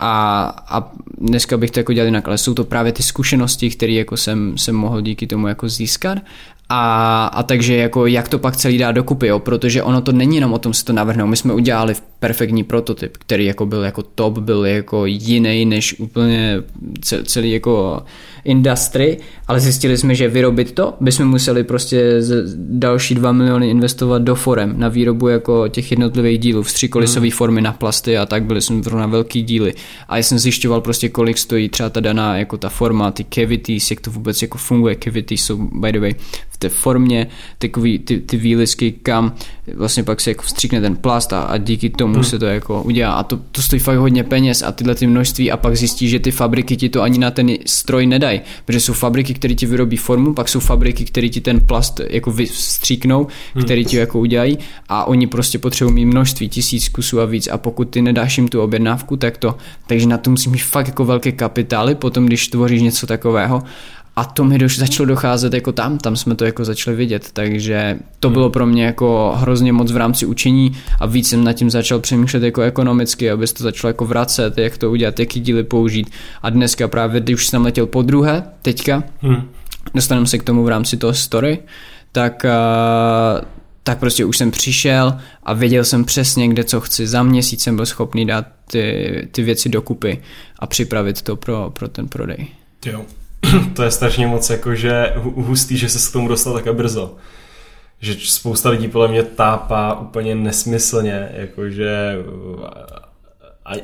a, 0.00 0.42
a 0.68 0.90
dneska 1.18 1.56
bych 1.56 1.70
to 1.70 1.80
jako 1.80 1.92
dělal 1.92 2.06
jinak, 2.06 2.28
ale 2.28 2.38
jsou 2.38 2.54
to 2.54 2.64
právě 2.64 2.92
ty 2.92 3.02
zkušenosti, 3.02 3.70
které 3.70 3.92
jako 3.92 4.16
jsem, 4.16 4.58
jsem 4.58 4.74
mohl 4.74 5.00
díky 5.00 5.26
tomu 5.26 5.46
jako 5.48 5.68
získat 5.68 6.18
a, 6.68 7.26
a 7.26 7.42
takže 7.42 7.76
jako 7.76 8.06
jak 8.06 8.28
to 8.28 8.38
pak 8.38 8.56
celý 8.56 8.78
dá 8.78 8.92
dokupy, 8.92 9.26
jo? 9.26 9.38
protože 9.38 9.82
ono 9.82 10.00
to 10.00 10.12
není 10.12 10.36
jenom 10.36 10.52
o 10.52 10.58
tom 10.58 10.74
si 10.74 10.84
to 10.84 10.92
navrhnout. 10.92 11.26
My 11.26 11.36
jsme 11.36 11.54
udělali 11.54 11.94
perfektní 12.20 12.64
prototyp, 12.64 13.16
který 13.16 13.44
jako 13.44 13.66
byl 13.66 13.82
jako 13.82 14.02
top, 14.02 14.38
byl 14.38 14.66
jako 14.66 15.06
jiný 15.06 15.64
než 15.64 15.98
úplně 15.98 16.62
celý 17.24 17.52
jako 17.52 18.02
industry, 18.44 19.18
ale 19.48 19.60
zjistili 19.60 19.98
jsme, 19.98 20.14
že 20.14 20.28
vyrobit 20.28 20.72
to 20.72 20.94
bychom 21.00 21.28
museli 21.28 21.64
prostě 21.64 22.20
další 22.56 23.14
2 23.14 23.32
miliony 23.32 23.70
investovat 23.70 24.22
do 24.22 24.34
forem 24.34 24.74
na 24.76 24.88
výrobu 24.88 25.28
jako 25.28 25.68
těch 25.68 25.90
jednotlivých 25.90 26.38
dílů, 26.38 26.62
vstřikolisové 26.62 27.26
hmm. 27.26 27.30
formy 27.30 27.60
na 27.60 27.72
plasty 27.72 28.18
a 28.18 28.26
tak 28.26 28.44
byly 28.44 28.62
jsme 28.62 28.82
zrovna 28.82 29.06
velký 29.06 29.42
díly. 29.42 29.74
A 30.08 30.16
já 30.16 30.22
jsem 30.22 30.38
zjišťoval 30.38 30.80
prostě, 30.80 31.08
kolik 31.08 31.38
stojí 31.38 31.68
třeba 31.68 31.90
ta 31.90 32.00
daná 32.00 32.36
jako 32.36 32.56
ta 32.56 32.68
forma, 32.68 33.10
ty 33.10 33.26
cavities, 33.34 33.90
jak 33.90 34.00
to 34.00 34.10
vůbec 34.10 34.42
jako 34.42 34.58
funguje. 34.58 34.96
Cavities 35.04 35.44
jsou 35.44 35.68
by 35.72 35.92
the 35.92 36.00
way 36.00 36.14
v 36.50 36.56
té 36.56 36.68
formě, 36.68 37.26
takový 37.58 37.98
ty, 37.98 38.20
ty 38.20 38.36
výlisky, 38.36 38.92
kam 38.92 39.34
vlastně 39.74 40.02
pak 40.02 40.20
se 40.20 40.30
jako 40.30 40.42
vstříkne 40.42 40.80
ten 40.80 40.96
plast 40.96 41.32
a, 41.32 41.40
a 41.40 41.56
díky 41.56 41.90
tomu 41.90 42.14
hmm. 42.14 42.24
se 42.24 42.38
to 42.38 42.46
jako 42.46 42.82
udělá. 42.82 43.12
A 43.12 43.22
to, 43.22 43.36
to 43.52 43.62
stojí 43.62 43.80
fakt 43.80 43.98
hodně 43.98 44.24
peněz 44.24 44.62
a 44.62 44.72
tyhle 44.72 44.94
ty 44.94 45.06
množství 45.06 45.50
a 45.50 45.56
pak 45.56 45.76
zjistí, 45.76 46.08
že 46.08 46.18
ty 46.18 46.30
fabriky 46.30 46.76
ti 46.76 46.88
to 46.88 47.02
ani 47.02 47.18
na 47.18 47.30
ten 47.30 47.50
stroj 47.66 48.06
nedají, 48.06 48.40
protože 48.64 48.80
jsou 48.80 48.92
fabriky, 48.92 49.34
které 49.34 49.54
ti 49.54 49.66
vyrobí 49.66 49.96
formu, 49.96 50.34
pak 50.34 50.48
jsou 50.48 50.60
fabriky, 50.60 51.04
které 51.04 51.28
ti 51.28 51.40
ten 51.40 51.60
plast 51.60 52.00
jako 52.08 52.32
vstříknou, 52.32 53.26
hmm. 53.54 53.64
který 53.64 53.84
ti 53.84 53.96
jako 53.96 54.18
udělají 54.18 54.58
a 54.88 55.04
oni 55.04 55.26
prostě 55.26 55.58
potřebují 55.58 55.94
mít 55.94 56.04
množství 56.04 56.48
tisíc 56.48 56.88
kusů 56.88 57.20
a 57.20 57.24
víc 57.24 57.48
a 57.48 57.58
pokud 57.58 57.84
ty 57.84 58.02
nedáš 58.02 58.38
jim 58.38 58.48
tu 58.48 58.60
objednávku, 58.60 59.16
tak 59.16 59.38
to, 59.38 59.56
takže 59.86 60.06
na 60.06 60.18
to 60.18 60.30
musíš 60.30 60.48
mít 60.48 60.62
fakt 60.62 60.86
jako 60.86 61.04
velké 61.04 61.32
kapitály, 61.32 61.94
potom 61.94 62.26
když 62.26 62.48
tvoříš 62.48 62.82
něco 62.82 63.06
takového 63.06 63.62
a 64.16 64.24
to 64.24 64.44
mi 64.44 64.58
doš, 64.58 64.78
začalo 64.78 65.06
docházet 65.06 65.54
jako 65.54 65.72
tam, 65.72 65.98
tam 65.98 66.16
jsme 66.16 66.34
to 66.34 66.44
jako 66.44 66.64
začali 66.64 66.96
vidět, 66.96 67.30
takže 67.32 67.98
to 68.20 68.28
hmm. 68.28 68.32
bylo 68.32 68.50
pro 68.50 68.66
mě 68.66 68.84
jako 68.84 69.34
hrozně 69.36 69.72
moc 69.72 69.92
v 69.92 69.96
rámci 69.96 70.26
učení 70.26 70.72
a 71.00 71.06
víc 71.06 71.28
jsem 71.28 71.44
nad 71.44 71.52
tím 71.52 71.70
začal 71.70 72.00
přemýšlet 72.00 72.42
jako 72.42 72.62
ekonomicky, 72.62 73.30
aby 73.30 73.46
se 73.46 73.54
to 73.54 73.62
začalo 73.62 73.88
jako 73.88 74.04
vracet, 74.04 74.58
jak 74.58 74.78
to 74.78 74.90
udělat, 74.90 75.20
jaký 75.20 75.40
díly 75.40 75.64
použít 75.64 76.10
a 76.42 76.50
dneska 76.50 76.88
právě, 76.88 77.20
když 77.20 77.46
jsem 77.46 77.64
letěl 77.64 77.86
po 77.86 78.02
druhé, 78.02 78.42
teďka, 78.62 79.02
hmm. 79.20 79.48
dostaneme 79.94 80.26
se 80.26 80.38
k 80.38 80.42
tomu 80.42 80.64
v 80.64 80.68
rámci 80.68 80.96
toho 80.96 81.14
story, 81.14 81.58
tak 82.12 82.44
uh, 82.44 83.44
tak 83.82 83.98
prostě 83.98 84.24
už 84.24 84.36
jsem 84.36 84.50
přišel 84.50 85.18
a 85.42 85.52
věděl 85.52 85.84
jsem 85.84 86.04
přesně, 86.04 86.48
kde 86.48 86.64
co 86.64 86.80
chci. 86.80 87.06
Za 87.06 87.22
měsíc 87.22 87.62
jsem 87.62 87.76
byl 87.76 87.86
schopný 87.86 88.26
dát 88.26 88.46
ty, 88.70 89.28
ty 89.32 89.42
věci 89.42 89.68
dokupy 89.68 90.22
a 90.58 90.66
připravit 90.66 91.22
to 91.22 91.36
pro, 91.36 91.70
pro 91.70 91.88
ten 91.88 92.08
prodej. 92.08 92.46
Jo. 92.86 93.04
to 93.74 93.82
je 93.82 93.90
strašně 93.90 94.26
moc 94.26 94.50
jakože 94.50 95.12
hustý, 95.16 95.76
že 95.76 95.88
se 95.88 96.10
k 96.10 96.12
tomu 96.12 96.28
dostal 96.28 96.52
tak 96.52 96.74
brzo. 96.74 97.14
Že 98.00 98.14
spousta 98.18 98.70
lidí 98.70 98.88
podle 98.88 99.08
mě 99.08 99.22
tápá 99.22 100.00
úplně 100.00 100.34
nesmyslně, 100.34 101.28
jakože 101.32 102.16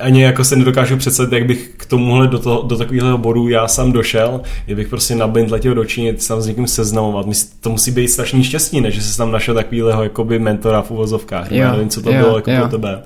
ani 0.00 0.22
jako 0.22 0.44
se 0.44 0.56
nedokážu 0.56 0.96
představit, 0.96 1.32
jak 1.32 1.46
bych 1.46 1.74
k 1.76 1.86
tomuhle 1.86 2.28
do, 2.28 2.38
toho, 2.38 2.62
do 2.62 2.76
takového 2.76 3.18
bodu 3.18 3.48
já 3.48 3.68
sám 3.68 3.92
došel, 3.92 4.40
kdybych 4.64 4.88
prostě 4.88 5.14
na 5.14 5.26
blind 5.26 5.50
letěl 5.50 5.74
do 5.74 5.84
Číny, 5.84 6.14
sám 6.18 6.40
s 6.40 6.46
někým 6.46 6.66
seznamovat. 6.66 7.26
To 7.60 7.70
musí 7.70 7.90
být 7.90 8.08
strašný 8.08 8.44
štěstí, 8.44 8.80
ne? 8.80 8.90
že 8.90 9.02
jsi 9.02 9.16
tam 9.16 9.32
našel 9.32 9.54
takového 9.54 10.02
jakoby 10.02 10.38
mentora 10.38 10.82
v 10.82 10.90
uvozovkách. 10.90 11.52
Jo, 11.52 11.58
já 11.58 11.72
nevím, 11.72 11.88
co 11.88 12.02
to 12.02 12.12
jo, 12.12 12.18
bylo 12.18 12.36
jako 12.36 12.50
jo. 12.50 12.58
pro 12.58 12.68
tebe. 12.68 13.02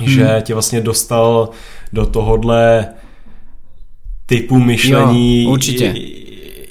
Že 0.00 0.24
hmm. 0.24 0.42
tě 0.42 0.54
vlastně 0.54 0.80
dostal 0.80 1.48
do 1.92 2.06
tohohle 2.06 2.86
typu 4.26 4.58
myšlení. 4.58 5.44
Jo, 5.44 5.50
určitě 5.50 5.94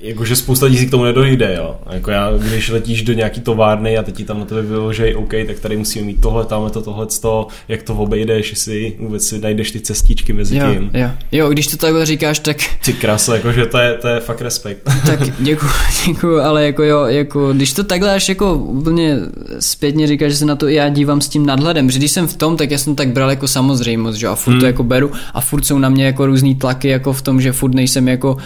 jakože 0.08 0.36
spousta 0.36 0.66
lidí 0.66 0.78
si 0.78 0.88
k 0.88 0.92
tomu 0.92 1.04
nedojde, 1.04 1.56
jo. 1.58 1.78
Jako 1.90 2.12
já, 2.12 2.32
když 2.38 2.70
letíš 2.70 3.02
do 3.02 3.14
nějaký 3.14 3.42
továrny 3.42 3.98
a 3.98 4.04
teď 4.04 4.16
ti 4.16 4.24
tam 4.24 4.40
na 4.40 4.46
tebe 4.46 4.62
vyložej, 4.62 5.16
OK, 5.16 5.34
tak 5.48 5.60
tady 5.60 5.78
musíme 5.78 6.06
mít 6.06 6.22
tohle, 6.22 6.46
tamhle 6.46 6.70
to, 6.70 6.82
tohle, 6.82 7.08
to, 7.22 7.48
jak 7.68 7.84
to 7.84 7.96
obejdeš, 7.96 8.50
jestli 8.50 8.94
vůbec 9.00 9.28
si 9.28 9.40
najdeš 9.40 9.72
ty 9.72 9.80
cestičky 9.80 10.34
mezi 10.34 10.58
jo, 10.58 10.74
tím. 10.74 10.90
Jo, 10.94 11.10
jo, 11.32 11.50
když 11.50 11.68
to 11.68 11.78
takhle 11.78 12.06
říkáš, 12.06 12.40
tak... 12.40 12.58
Ty 12.86 12.94
krása, 12.94 13.36
jakože 13.36 13.66
to 13.66 13.78
je, 13.78 13.94
to 13.94 14.08
je 14.08 14.20
fakt 14.20 14.42
respekt. 14.42 14.80
tak 15.06 15.20
děkuji, 15.40 15.72
děkuji, 16.08 16.40
ale 16.40 16.66
jako 16.66 16.84
jo, 16.84 17.06
jako 17.06 17.54
když 17.54 17.74
to 17.74 17.84
takhle 17.84 18.14
až 18.14 18.30
jako 18.30 18.54
úplně 18.56 19.18
zpětně 19.60 20.08
říkáš, 20.08 20.32
že 20.32 20.38
se 20.38 20.46
na 20.46 20.56
to 20.56 20.68
já 20.68 20.90
dívám 20.90 21.22
s 21.22 21.30
tím 21.30 21.46
nadhledem, 21.46 21.92
že 21.92 22.00
když 22.00 22.12
jsem 22.12 22.28
v 22.28 22.38
tom, 22.38 22.58
tak 22.58 22.72
já 22.72 22.78
jsem 22.78 22.96
tak 22.96 23.10
bral 23.10 23.30
jako 23.30 23.48
samozřejmost, 23.48 24.18
že 24.18 24.28
a 24.28 24.36
furt 24.36 24.54
hmm. 24.54 24.60
to 24.60 24.66
jako 24.66 24.84
beru 24.84 25.12
a 25.34 25.42
furt 25.42 25.66
jsou 25.66 25.80
na 25.80 25.90
mě 25.90 26.06
jako 26.06 26.26
různý 26.26 26.56
tlaky 26.56 26.88
jako 26.88 27.14
v 27.14 27.22
tom, 27.22 27.42
že 27.42 27.52
furt 27.52 27.74
nejsem 27.74 28.08
jako 28.08 28.38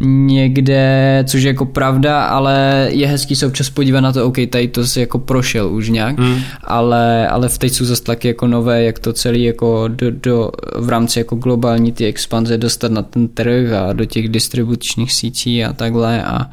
někde 0.00 1.07
což 1.26 1.42
je 1.42 1.48
jako 1.48 1.66
pravda, 1.66 2.24
ale 2.24 2.88
je 2.90 3.06
hezký 3.06 3.36
se 3.36 3.46
občas 3.46 3.70
podívat 3.70 4.00
na 4.00 4.12
to, 4.12 4.26
OK, 4.26 4.36
tady 4.50 4.68
to 4.68 4.86
si 4.86 5.00
jako 5.00 5.18
prošel 5.18 5.68
už 5.68 5.88
nějak, 5.88 6.18
hmm. 6.18 6.40
ale, 6.64 7.28
ale 7.28 7.48
v 7.48 7.58
teď 7.58 7.72
jsou 7.72 7.84
zase 7.84 8.02
taky 8.02 8.28
jako 8.28 8.46
nové, 8.46 8.82
jak 8.82 8.98
to 8.98 9.12
celý 9.12 9.44
jako 9.44 9.88
do, 9.88 10.10
do, 10.10 10.50
v 10.76 10.88
rámci 10.88 11.18
jako 11.18 11.36
globální 11.36 11.92
ty 11.92 12.06
expanze 12.06 12.58
dostat 12.58 12.92
na 12.92 13.02
ten 13.02 13.28
trh 13.28 13.72
a 13.72 13.92
do 13.92 14.04
těch 14.04 14.28
distribučních 14.28 15.12
sítí 15.12 15.64
a 15.64 15.72
takhle 15.72 16.22
a 16.22 16.50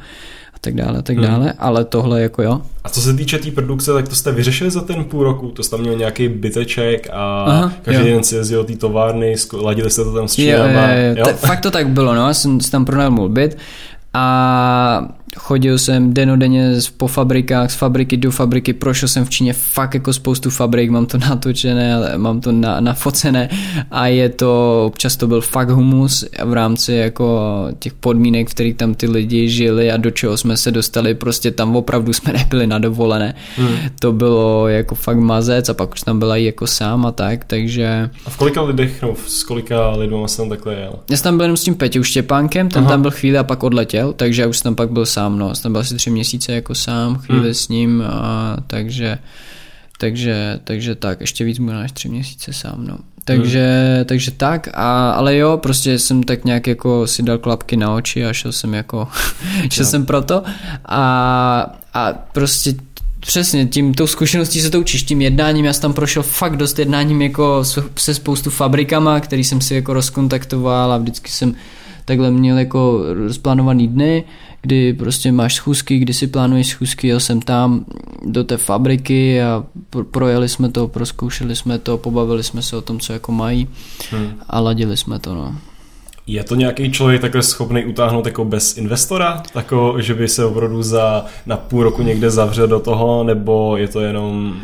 a 0.56 0.58
tak 0.58 0.74
dále, 0.74 0.98
a 0.98 1.02
tak 1.02 1.16
hmm. 1.16 1.26
dále, 1.26 1.52
ale 1.58 1.84
tohle 1.84 2.22
jako 2.22 2.42
jo. 2.42 2.60
A 2.84 2.88
co 2.88 3.00
se 3.00 3.14
týče 3.14 3.38
té 3.38 3.44
tý 3.44 3.50
produkce, 3.50 3.92
tak 3.92 4.08
to 4.08 4.14
jste 4.14 4.32
vyřešili 4.32 4.70
za 4.70 4.80
ten 4.80 5.04
půl 5.04 5.24
roku? 5.24 5.48
To 5.48 5.62
jste 5.62 5.76
tam 5.76 5.80
měl 5.80 5.96
nějaký 5.96 6.28
byteček 6.28 7.08
a 7.12 7.44
Aha, 7.44 7.72
každý 7.82 8.08
jo. 8.08 8.14
den 8.14 8.24
si 8.24 8.34
jezdil 8.34 8.64
té 8.64 8.76
továrny, 8.76 9.34
ladili 9.52 9.90
jste 9.90 10.04
to 10.04 10.12
tam 10.12 10.28
s 10.28 10.34
činama, 10.34 10.72
jo, 10.72 10.96
jo, 10.96 11.02
jo, 11.02 11.14
jo. 11.16 11.28
jo? 11.28 11.36
fakt 11.36 11.60
to 11.60 11.70
tak 11.70 11.88
bylo, 11.88 12.14
no, 12.14 12.26
já 12.26 12.34
jsem 12.34 12.60
tam 12.60 12.84
pronajmul 12.84 13.28
byt 13.28 13.56
a 14.14 15.14
chodil 15.36 15.78
jsem 15.78 16.14
denodenně 16.14 16.74
po 16.96 17.06
fabrikách, 17.06 17.70
z 17.70 17.74
fabriky 17.74 18.16
do 18.16 18.30
fabriky, 18.30 18.72
prošel 18.72 19.08
jsem 19.08 19.24
v 19.24 19.30
Číně 19.30 19.52
fakt 19.52 19.94
jako 19.94 20.12
spoustu 20.12 20.50
fabrik, 20.50 20.90
mám 20.90 21.06
to 21.06 21.18
natočené, 21.30 22.00
mám 22.16 22.40
to 22.40 22.52
na, 22.52 22.80
nafocené 22.80 23.48
a 23.90 24.06
je 24.06 24.28
to, 24.28 24.82
občas 24.86 25.16
to 25.16 25.26
byl 25.26 25.40
fakt 25.40 25.70
humus 25.70 26.24
v 26.44 26.52
rámci 26.52 26.92
jako 26.92 27.40
těch 27.78 27.94
podmínek, 27.94 28.48
v 28.48 28.50
kterých 28.50 28.74
tam 28.74 28.94
ty 28.94 29.08
lidi 29.08 29.48
žili 29.48 29.92
a 29.92 29.96
do 29.96 30.10
čeho 30.10 30.36
jsme 30.36 30.56
se 30.56 30.70
dostali, 30.70 31.14
prostě 31.14 31.50
tam 31.50 31.76
opravdu 31.76 32.12
jsme 32.12 32.32
nebyli 32.38 32.66
na 32.66 32.78
dovolené. 32.78 33.34
Hmm. 33.56 33.76
To 34.00 34.12
bylo 34.12 34.68
jako 34.68 34.94
fakt 34.94 35.18
mazec 35.18 35.68
a 35.68 35.74
pak 35.74 35.92
už 35.92 36.00
tam 36.02 36.18
byla 36.18 36.36
i 36.36 36.44
jako 36.44 36.66
sám 36.66 37.06
a 37.06 37.12
tak, 37.12 37.44
takže... 37.44 38.10
A 38.26 38.30
v 38.30 38.36
kolika 38.36 38.62
lidech, 38.62 39.02
no, 39.02 39.14
s 39.26 39.44
kolika 39.44 39.90
lidmi 39.90 40.18
jsem 40.26 40.48
takhle 40.48 40.74
jel? 40.74 40.92
Já 41.10 41.16
jsem 41.16 41.24
tam 41.24 41.36
byl 41.36 41.44
jenom 41.44 41.56
s 41.56 41.64
tím 41.64 41.74
Peťou 41.74 42.02
Štěpánkem, 42.02 42.68
ten 42.68 42.82
Aha. 42.82 42.90
tam 42.90 43.02
byl 43.02 43.10
chvíli 43.10 43.38
a 43.38 43.44
pak 43.44 43.62
odletěl, 43.62 44.12
takže 44.12 44.42
já 44.42 44.48
už 44.48 44.58
jsem 44.58 44.62
tam 44.62 44.74
pak 44.74 44.90
byl 44.90 45.06
sám, 45.16 45.38
no, 45.38 45.54
jsem 45.54 45.72
byl 45.72 45.80
asi 45.80 45.94
tři 45.94 46.10
měsíce 46.10 46.52
jako 46.52 46.74
sám, 46.74 47.16
chvíli 47.16 47.40
hmm. 47.40 47.54
s 47.54 47.68
ním, 47.68 48.02
a 48.02 48.56
takže, 48.66 49.18
takže, 49.98 50.60
takže 50.64 50.94
tak, 50.94 51.20
ještě 51.20 51.44
víc 51.44 51.58
bude 51.58 51.76
než 51.76 51.92
tři 51.92 52.08
měsíce 52.08 52.52
sám, 52.52 52.84
no. 52.86 52.98
Takže, 53.24 53.94
hmm. 53.96 54.04
takže 54.04 54.30
tak, 54.30 54.68
a, 54.74 55.10
ale 55.10 55.36
jo, 55.36 55.56
prostě 55.62 55.98
jsem 55.98 56.22
tak 56.22 56.44
nějak 56.44 56.66
jako 56.66 57.06
si 57.06 57.22
dal 57.22 57.38
klapky 57.38 57.76
na 57.76 57.94
oči 57.94 58.26
a 58.26 58.32
šel 58.32 58.52
jsem 58.52 58.74
jako, 58.74 59.08
šel 59.70 59.84
no. 59.84 59.90
jsem 59.90 60.06
proto 60.06 60.42
a, 60.84 61.00
a 61.94 62.12
prostě 62.12 62.74
Přesně, 63.20 63.66
tím 63.66 63.94
tou 63.94 64.06
zkušeností 64.06 64.60
se 64.60 64.70
to 64.70 64.80
učíš, 64.80 65.02
tím 65.02 65.22
jednáním, 65.22 65.64
já 65.64 65.72
jsem 65.72 65.82
tam 65.82 65.92
prošel 65.92 66.22
fakt 66.22 66.56
dost 66.56 66.78
jednáním 66.78 67.22
jako 67.22 67.64
se 67.96 68.14
spoustu 68.14 68.50
fabrikama, 68.50 69.20
který 69.20 69.44
jsem 69.44 69.60
si 69.60 69.74
jako 69.74 69.94
rozkontaktoval 69.94 70.92
a 70.92 70.98
vždycky 70.98 71.30
jsem 71.30 71.54
takhle 72.06 72.30
měl 72.30 72.58
jako 72.58 73.02
rozplánovaný 73.26 73.88
dny, 73.88 74.24
kdy 74.62 74.92
prostě 74.92 75.32
máš 75.32 75.54
schůzky, 75.54 75.98
kdy 75.98 76.14
si 76.14 76.26
plánuješ 76.26 76.66
schůzky, 76.66 77.08
jel 77.08 77.20
jsem 77.20 77.40
tam 77.40 77.84
do 78.24 78.44
té 78.44 78.56
fabriky 78.56 79.42
a 79.42 79.64
projeli 80.10 80.48
jsme 80.48 80.68
to, 80.68 80.88
proskoušeli 80.88 81.56
jsme 81.56 81.78
to, 81.78 81.98
pobavili 81.98 82.42
jsme 82.42 82.62
se 82.62 82.76
o 82.76 82.82
tom, 82.82 83.00
co 83.00 83.12
jako 83.12 83.32
mají 83.32 83.68
hmm. 84.10 84.32
a 84.48 84.60
ladili 84.60 84.96
jsme 84.96 85.18
to, 85.18 85.34
no. 85.34 85.54
Je 86.26 86.44
to 86.44 86.54
nějaký 86.54 86.92
člověk 86.92 87.20
takhle 87.20 87.42
schopný 87.42 87.84
utáhnout 87.84 88.26
jako 88.26 88.44
bez 88.44 88.76
investora? 88.76 89.42
Tako, 89.52 89.94
že 90.00 90.14
by 90.14 90.28
se 90.28 90.44
opravdu 90.44 90.82
za 90.82 91.24
na 91.46 91.56
půl 91.56 91.82
roku 91.82 92.02
někde 92.02 92.30
zavřel 92.30 92.68
do 92.68 92.80
toho, 92.80 93.24
nebo 93.24 93.76
je 93.76 93.88
to 93.88 94.00
jenom 94.00 94.56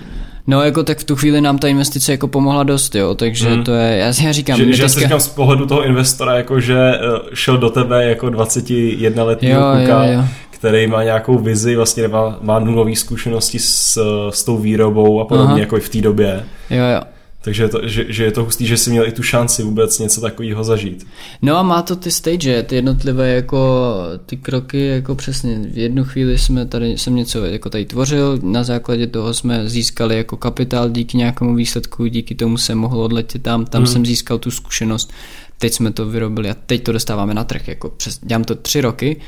No 0.46 0.62
jako 0.62 0.82
tak 0.82 0.98
v 0.98 1.04
tu 1.04 1.16
chvíli 1.16 1.40
nám 1.40 1.58
ta 1.58 1.68
investice 1.68 2.12
jako 2.12 2.28
pomohla 2.28 2.62
dost, 2.62 2.94
jo, 2.94 3.14
takže 3.14 3.48
hmm. 3.48 3.64
to 3.64 3.72
je, 3.72 3.96
já 3.96 4.12
si 4.12 4.32
říkám... 4.32 4.58
Že, 4.58 4.64
že 4.64 4.70
teďka... 4.70 4.82
já 4.82 4.88
si 4.88 5.00
říkám 5.00 5.20
z 5.20 5.28
pohledu 5.28 5.66
toho 5.66 5.84
investora, 5.84 6.36
jako 6.36 6.60
že 6.60 6.78
eh, 6.94 6.98
šel 7.34 7.58
do 7.58 7.70
tebe 7.70 8.04
jako 8.04 8.30
21 8.30 9.24
letý 9.24 9.46
kluka, 9.46 10.04
jo, 10.04 10.12
jo. 10.12 10.24
který 10.50 10.86
má 10.86 11.04
nějakou 11.04 11.38
vizi, 11.38 11.76
vlastně 11.76 12.08
má, 12.08 12.38
má 12.40 12.58
nulové 12.58 12.96
zkušenosti 12.96 13.58
s, 13.58 13.98
s 14.30 14.44
tou 14.44 14.58
výrobou 14.58 15.20
a 15.20 15.24
podobně, 15.24 15.52
Aha. 15.52 15.58
jako 15.58 15.76
i 15.76 15.80
v 15.80 15.88
té 15.88 16.00
době. 16.00 16.44
Jo, 16.70 16.84
jo. 16.94 17.11
Takže 17.42 17.62
je 17.62 17.68
to, 17.68 17.88
že, 17.88 18.04
že 18.08 18.24
je 18.24 18.32
to 18.32 18.44
hustý, 18.44 18.66
že 18.66 18.76
jsi 18.76 18.90
měl 18.90 19.06
i 19.06 19.12
tu 19.12 19.22
šanci 19.22 19.62
vůbec 19.62 19.98
něco 19.98 20.20
takového 20.20 20.64
zažít. 20.64 21.06
No 21.42 21.56
a 21.56 21.62
má 21.62 21.82
to 21.82 21.96
ty 21.96 22.10
stage, 22.10 22.62
ty 22.62 22.74
jednotlivé 22.74 23.30
jako 23.30 23.94
ty 24.26 24.36
kroky, 24.36 24.86
jako 24.86 25.14
přesně 25.14 25.58
v 25.58 25.78
jednu 25.78 26.04
chvíli 26.04 26.38
jsme 26.38 26.66
tady, 26.66 26.98
jsem 26.98 27.16
něco 27.16 27.44
jako 27.44 27.70
tady 27.70 27.84
tvořil, 27.84 28.38
na 28.42 28.64
základě 28.64 29.06
toho 29.06 29.34
jsme 29.34 29.68
získali 29.68 30.16
jako 30.16 30.36
kapitál 30.36 30.90
díky 30.90 31.16
nějakému 31.16 31.54
výsledku, 31.54 32.06
díky 32.06 32.34
tomu 32.34 32.58
se 32.58 32.74
mohl 32.74 33.00
odletět 33.00 33.42
tam, 33.42 33.64
tam 33.64 33.82
hmm. 33.82 33.92
jsem 33.92 34.06
získal 34.06 34.38
tu 34.38 34.50
zkušenost, 34.50 35.12
teď 35.58 35.72
jsme 35.72 35.92
to 35.92 36.06
vyrobili 36.06 36.50
a 36.50 36.56
teď 36.66 36.82
to 36.82 36.92
dostáváme 36.92 37.34
na 37.34 37.44
trh, 37.44 37.68
jako 37.68 37.90
přes, 37.90 38.18
dělám 38.22 38.44
to 38.44 38.54
tři 38.54 38.80
roky 38.80 39.20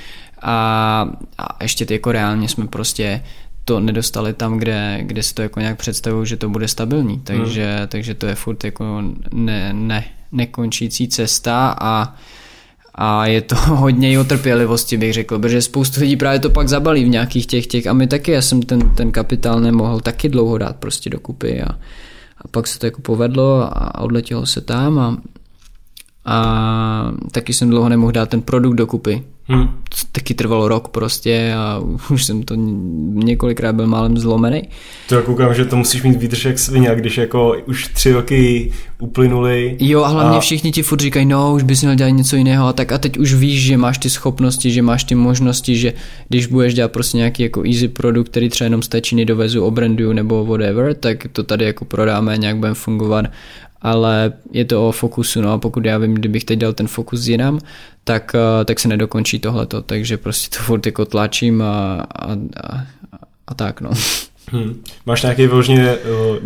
a, 0.43 1.09
a 1.39 1.63
ještě 1.63 1.87
ty 1.87 1.95
jako 1.95 2.13
reálně 2.13 2.49
jsme 2.49 2.67
prostě 2.67 3.23
to 3.65 3.81
nedostali 3.81 4.33
tam, 4.33 4.59
kde, 4.59 4.99
kde 5.03 5.23
si 5.23 5.35
to 5.35 5.43
jako 5.43 5.61
nějak 5.61 5.79
představují, 5.79 6.27
že 6.27 6.37
to 6.37 6.49
bude 6.49 6.69
stabilní. 6.69 7.21
Takže, 7.21 7.77
hmm. 7.79 7.89
takže 7.89 8.15
to 8.15 8.27
je 8.27 8.35
furt 8.35 8.65
jako 8.65 9.03
ne, 9.33 9.73
ne, 9.73 10.05
nekončící 10.33 11.09
cesta 11.09 11.77
a 11.81 12.17
a 12.95 13.27
je 13.27 13.41
to 13.41 13.57
hodně 13.67 14.13
i 14.13 14.19
o 14.19 14.25
trpělivosti, 14.25 14.97
bych 14.97 15.13
řekl, 15.13 15.39
protože 15.39 15.63
spoustu 15.63 16.01
lidí 16.01 16.17
právě 16.17 16.41
to 16.41 16.51
pak 16.51 16.69
zabalí 16.69 17.05
v 17.05 17.09
nějakých 17.09 17.47
těch 17.47 17.67
těch 17.67 17.87
a 17.87 17.93
my 17.93 18.07
taky, 18.07 18.33
já 18.33 18.43
jsem 18.43 18.63
ten, 18.63 18.95
ten 18.95 19.13
kapitál 19.13 19.61
nemohl 19.61 20.01
taky 20.01 20.29
dlouho 20.29 20.59
dát 20.59 20.77
prostě 20.77 21.11
dokupy 21.11 21.63
a, 21.63 21.69
a 22.39 22.49
pak 22.51 22.67
se 22.67 22.79
to 22.79 22.87
jako 22.87 23.03
povedlo 23.03 23.63
a 23.63 23.99
odletělo 23.99 24.47
se 24.47 24.61
tam 24.61 24.99
a, 24.99 25.19
a 26.25 27.13
taky 27.31 27.53
jsem 27.53 27.71
dlouho 27.71 27.89
nemohl 27.89 28.13
dát 28.13 28.29
ten 28.29 28.43
produkt 28.43 28.75
dokupy, 28.75 29.23
Hmm. 29.47 29.69
Taky 30.13 30.35
trvalo 30.35 30.69
rok 30.69 30.89
prostě 30.89 31.55
a 31.57 31.81
už 32.11 32.25
jsem 32.25 32.43
to 32.43 32.55
několikrát 33.15 33.73
byl 33.73 33.87
málem 33.87 34.19
zlomený. 34.19 34.63
To 35.09 35.15
já 35.15 35.23
koukám, 35.23 35.55
že 35.55 35.65
to 35.65 35.77
musíš 35.77 36.03
mít 36.03 36.17
výdrž 36.17 36.45
jak 36.45 36.59
svině, 36.59 36.91
když 36.95 37.19
jako 37.19 37.57
už 37.67 37.89
tři 37.89 38.13
roky 38.13 38.73
uplynuly. 38.99 39.77
Jo 39.81 40.03
a 40.03 40.09
hlavně 40.09 40.37
a... 40.37 40.41
všichni 40.41 40.73
ti 40.73 40.83
furt 40.83 41.01
říkají, 41.01 41.27
no 41.27 41.55
už 41.55 41.63
bys 41.63 41.83
měl 41.83 41.95
dělat 41.95 42.11
něco 42.11 42.37
jiného 42.37 42.67
a 42.67 42.73
tak 42.73 42.93
a 42.93 42.99
teď 42.99 43.19
už 43.19 43.35
víš, 43.35 43.63
že 43.63 43.77
máš 43.77 43.99
ty 43.99 44.11
schopnosti, 44.11 44.71
že 44.71 44.83
máš 44.83 45.05
ty 45.05 45.15
možnosti, 45.15 45.77
že 45.77 45.93
když 46.29 46.47
budeš 46.47 46.75
dělat 46.75 46.93
prostě 46.93 47.17
nějaký 47.17 47.43
jako 47.43 47.63
easy 47.67 47.89
produkt, 47.89 48.29
který 48.29 48.49
třeba 48.49 48.67
jenom 48.67 48.83
z 48.83 48.89
té 48.89 49.01
Číny 49.01 49.25
dovezu, 49.25 49.65
obranduju 49.65 50.13
nebo 50.13 50.45
whatever, 50.45 50.95
tak 50.95 51.27
to 51.33 51.43
tady 51.43 51.65
jako 51.65 51.85
prodáme, 51.85 52.39
nějak 52.39 52.57
budeme 52.57 52.75
fungovat 52.75 53.27
ale 53.85 54.33
je 54.53 54.65
to 54.65 54.89
o 54.89 54.93
fokusu, 54.93 55.41
no 55.41 55.53
a 55.53 55.59
pokud 55.59 55.85
já 55.85 55.99
vím, 55.99 56.15
kdybych 56.15 56.45
teď 56.45 56.59
dal 56.59 56.73
ten 56.73 56.87
fokus 56.87 57.27
jinam, 57.27 57.59
tak, 58.05 58.33
eh, 58.35 58.65
tak 58.65 58.81
se 58.81 58.89
nedokončí 58.89 59.39
tohleto, 59.39 59.83
takže 59.83 60.17
prostě 60.17 60.57
to 60.57 60.63
furt 60.65 60.87
jako 60.87 61.05
tlačím 61.05 61.63
a, 61.63 62.07
a, 62.19 62.33
a, 62.63 62.85
a 63.47 63.55
tak, 63.55 63.81
no. 63.81 63.91
Hmm. 64.53 64.83
Máš 65.07 65.23
nějaký 65.23 65.47
vyloženě 65.47 65.97
uh, 65.97 66.37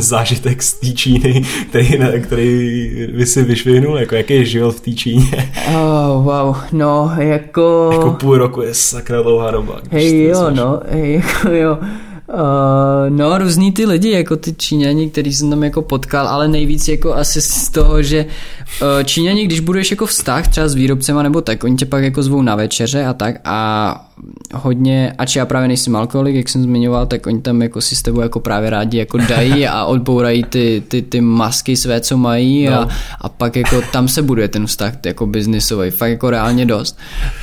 zážitek 0.00 0.62
z 0.62 0.80
té 0.80 0.86
Číny, 0.86 1.42
který, 1.68 1.98
který 2.22 2.90
by 3.16 3.26
si 3.26 3.44
vyšvihnul? 3.44 3.98
Jako 3.98 4.14
jaký 4.14 4.34
je 4.34 4.44
život 4.44 4.76
v 4.76 4.80
té 4.80 4.92
Číně? 4.92 5.52
Oh, 5.68 6.24
wow, 6.24 6.56
no, 6.72 7.12
jako... 7.18 7.90
Jako 7.92 8.10
půl 8.10 8.38
roku 8.38 8.62
je 8.62 8.74
sakra 8.74 9.22
dlouhá 9.22 9.50
doba. 9.50 9.80
Hej, 9.90 10.24
jo, 10.24 10.50
no, 10.50 10.80
hej, 10.88 11.14
jako 11.14 11.48
jo. 11.48 11.78
Uh, 12.34 13.16
no, 13.16 13.38
různý 13.38 13.72
ty 13.72 13.86
lidi, 13.86 14.10
jako 14.10 14.36
ty 14.36 14.52
Číňani, 14.52 15.10
který 15.10 15.32
jsem 15.32 15.50
tam 15.50 15.64
jako 15.64 15.82
potkal, 15.82 16.28
ale 16.28 16.48
nejvíc 16.48 16.88
jako 16.88 17.14
asi 17.14 17.40
z 17.40 17.68
toho, 17.70 18.02
že 18.02 18.26
uh, 18.82 19.04
Číňani, 19.04 19.44
když 19.44 19.60
budeš 19.60 19.90
jako 19.90 20.06
vztah 20.06 20.48
třeba 20.48 20.68
s 20.68 20.74
výrobcema 20.74 21.22
nebo 21.22 21.40
tak, 21.40 21.64
oni 21.64 21.76
tě 21.76 21.86
pak 21.86 22.04
jako 22.04 22.22
zvou 22.22 22.42
na 22.42 22.56
večeře 22.56 23.04
a 23.04 23.12
tak 23.12 23.34
a 23.44 24.09
hodně, 24.54 25.14
ač 25.18 25.36
já 25.36 25.46
právě 25.46 25.68
nejsem 25.68 25.96
alkoholik, 25.96 26.36
jak 26.36 26.48
jsem 26.48 26.62
zmiňoval, 26.62 27.06
tak 27.06 27.26
oni 27.26 27.40
tam 27.40 27.62
jako 27.62 27.80
si 27.80 27.96
s 27.96 28.02
tebou 28.02 28.20
jako 28.20 28.40
právě 28.40 28.70
rádi 28.70 28.98
jako 28.98 29.18
dají 29.18 29.66
a 29.66 29.84
odbourají 29.84 30.44
ty, 30.44 30.82
ty, 30.88 31.02
ty 31.02 31.20
masky 31.20 31.76
své, 31.76 32.00
co 32.00 32.16
mají 32.16 32.68
a, 32.68 32.80
no. 32.80 32.88
a 33.20 33.28
pak 33.28 33.56
jako 33.56 33.82
tam 33.92 34.08
se 34.08 34.22
buduje 34.22 34.48
ten 34.48 34.66
vztah 34.66 34.92
jako 35.06 35.26
biznisový, 35.26 35.90
fakt 35.90 36.10
jako 36.10 36.30
reálně 36.30 36.66
dost. 36.66 36.98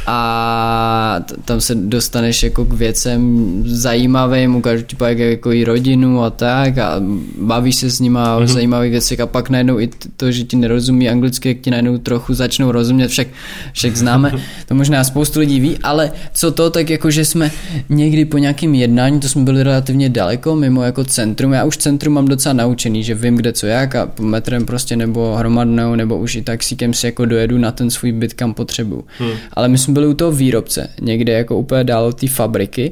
A 0.07 1.19
tam 1.45 1.61
se 1.61 1.75
dostaneš 1.75 2.43
jako 2.43 2.65
k 2.65 2.73
věcem 2.73 3.63
zajímavým, 3.65 4.55
ukážu 4.55 4.83
ti 4.83 4.95
pak 4.95 5.17
jako 5.17 5.51
i 5.51 5.63
rodinu 5.63 6.23
a 6.23 6.29
tak 6.29 6.77
a 6.77 7.01
bavíš 7.41 7.75
se 7.75 7.89
s 7.89 7.99
nima 7.99 8.25
mm-hmm. 8.25 8.37
o 8.37 8.39
mhm. 8.39 8.47
zajímavých 8.47 8.91
věcech 8.91 9.19
a 9.19 9.27
pak 9.27 9.49
najednou 9.49 9.79
i 9.79 9.89
to, 10.17 10.31
že 10.31 10.43
ti 10.43 10.55
nerozumí 10.55 11.09
anglicky, 11.09 11.49
jak 11.49 11.57
ti 11.57 11.71
najednou 11.71 11.97
trochu 11.97 12.33
začnou 12.33 12.71
rozumět, 12.71 13.07
však, 13.07 13.27
však 13.73 13.97
známe, 13.97 14.31
to 14.67 14.75
možná 14.75 15.03
spoustu 15.03 15.39
lidí 15.39 15.59
ví, 15.59 15.77
ale 15.83 16.11
co 16.33 16.51
to, 16.51 16.66
tak 16.69 16.89
jako, 16.89 17.11
že 17.11 17.25
jsme 17.25 17.51
někdy 17.89 18.25
po 18.25 18.37
nějakém 18.37 18.75
jednání, 18.75 19.19
to 19.19 19.29
jsme 19.29 19.43
byli 19.43 19.63
relativně 19.63 20.09
daleko, 20.09 20.55
mimo 20.55 20.83
jako 20.83 21.03
centrum, 21.03 21.53
já 21.53 21.65
už 21.65 21.77
centrum 21.77 22.13
mám 22.13 22.27
docela 22.27 22.53
naučený, 22.53 23.03
že 23.03 23.15
vím 23.15 23.35
kde 23.35 23.53
co 23.53 23.67
jak 23.67 23.95
a 23.95 24.11
metrem 24.19 24.65
prostě 24.65 24.95
nebo 24.95 25.35
hromadnou, 25.35 25.95
nebo 25.95 26.17
už 26.17 26.35
i 26.35 26.41
taxíkem 26.41 26.93
si 26.93 27.05
jako 27.05 27.25
dojedu 27.25 27.57
na 27.57 27.71
ten 27.71 27.89
svůj 27.89 28.11
byt, 28.11 28.33
kam 28.33 28.53
potřebuju. 28.53 29.05
Hmm. 29.19 29.31
Ale 29.53 29.67
my 29.67 29.77
jsme 29.77 29.93
byli 29.93 30.07
u 30.07 30.13
toho 30.13 30.31
výrobce, 30.31 30.89
někde 31.01 31.33
jako 31.33 31.57
úplně 31.57 31.83
dál 31.83 32.05
od 32.05 32.19
té 32.19 32.27
fabriky 32.27 32.91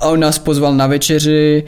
a 0.00 0.08
on 0.08 0.20
nás 0.20 0.38
pozval 0.38 0.74
na 0.74 0.86
večeři, 0.86 1.64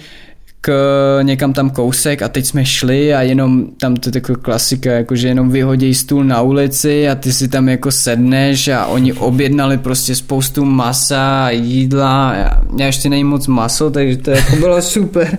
k 0.64 1.18
někam 1.22 1.52
tam 1.52 1.70
kousek 1.70 2.22
a 2.22 2.28
teď 2.28 2.46
jsme 2.46 2.64
šli 2.64 3.14
a 3.14 3.22
jenom 3.22 3.66
tam 3.80 3.96
to 3.96 4.08
je 4.08 4.12
taková 4.12 4.38
klasika, 4.38 4.92
jako 4.92 5.16
že 5.16 5.28
jenom 5.28 5.50
vyhodí 5.50 5.94
stůl 5.94 6.24
na 6.24 6.42
ulici 6.42 7.08
a 7.08 7.14
ty 7.14 7.32
si 7.32 7.48
tam 7.48 7.68
jako 7.68 7.90
sedneš 7.90 8.68
a 8.68 8.86
oni 8.86 9.12
objednali 9.12 9.78
prostě 9.78 10.14
spoustu 10.14 10.64
masa 10.64 11.46
a 11.46 11.50
jídla. 11.50 12.34
Já 12.76 12.86
ještě 12.86 13.08
nejím 13.08 13.26
moc 13.26 13.46
maso, 13.46 13.90
takže 13.90 14.16
to 14.16 14.30
jako 14.30 14.56
bylo 14.56 14.82
super, 14.92 15.38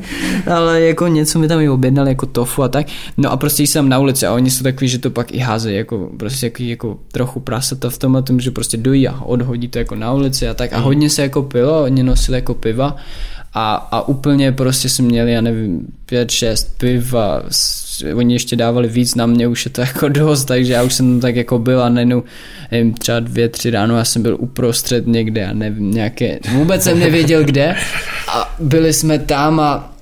ale 0.52 0.82
jako 0.82 1.08
něco 1.08 1.40
mi 1.40 1.48
tam 1.48 1.62
i 1.62 1.70
objednali 1.70 2.10
jako 2.10 2.26
tofu 2.26 2.64
a 2.64 2.68
tak. 2.68 2.88
No 3.18 3.32
a 3.32 3.38
prostě 3.38 3.64
jsem 3.64 3.90
na 3.90 4.00
ulici 4.00 4.26
a 4.26 4.34
oni 4.34 4.52
jsou 4.52 4.64
takový, 4.64 4.88
že 4.88 5.00
to 5.00 5.10
pak 5.10 5.34
i 5.34 5.38
házejí, 5.38 5.78
jako 5.78 6.10
prostě 6.18 6.46
jako, 6.46 6.64
jako 6.64 6.98
trochu 7.12 7.40
prasata 7.40 7.90
v 7.90 7.98
tom, 7.98 8.24
tom, 8.24 8.40
že 8.40 8.52
prostě 8.52 8.78
dojí 8.78 9.08
a 9.08 9.22
odhodí 9.22 9.68
to 9.68 9.80
jako 9.80 9.96
na 9.96 10.14
ulici 10.14 10.48
a 10.48 10.54
tak 10.54 10.74
a 10.74 10.80
hodně 10.80 11.10
se 11.10 11.22
jako 11.22 11.44
pilo, 11.44 11.84
oni 11.84 12.04
nosili 12.04 12.38
jako 12.38 12.54
piva 12.54 12.96
a, 13.54 13.76
a 13.92 14.08
úplně 14.08 14.52
prostě 14.52 14.90
jsme 14.90 15.08
měli, 15.08 15.32
já 15.32 15.42
nevím, 15.42 15.88
pět, 16.06 16.32
šest 16.32 16.78
piv 16.78 17.14
a 17.14 17.44
oni 18.16 18.36
ještě 18.36 18.56
dávali 18.56 18.88
víc, 18.88 19.16
na 19.16 19.26
mě 19.26 19.48
už 19.48 19.66
je 19.66 19.72
to 19.72 19.82
jako 19.94 20.10
dost, 20.10 20.46
takže 20.46 20.74
já 20.74 20.84
už 20.84 20.94
jsem 20.94 21.20
tak 21.20 21.36
jako 21.36 21.60
byl 21.60 21.84
a 21.84 21.90
najednou, 21.90 22.24
nevím, 22.72 22.94
třeba 22.94 23.20
dvě, 23.20 23.50
tři 23.50 23.70
ráno 23.70 23.98
já 23.98 24.06
jsem 24.06 24.22
byl 24.22 24.38
uprostřed 24.40 25.08
někde 25.08 25.46
a 25.46 25.54
nevím, 25.54 25.92
nějaké, 25.92 26.40
vůbec 26.54 26.84
jsem 26.84 27.00
nevěděl 27.00 27.44
kde. 27.44 27.76
A 28.28 28.56
byli 28.60 28.94
jsme 28.94 29.20
tam 29.20 29.60
a 29.60 29.94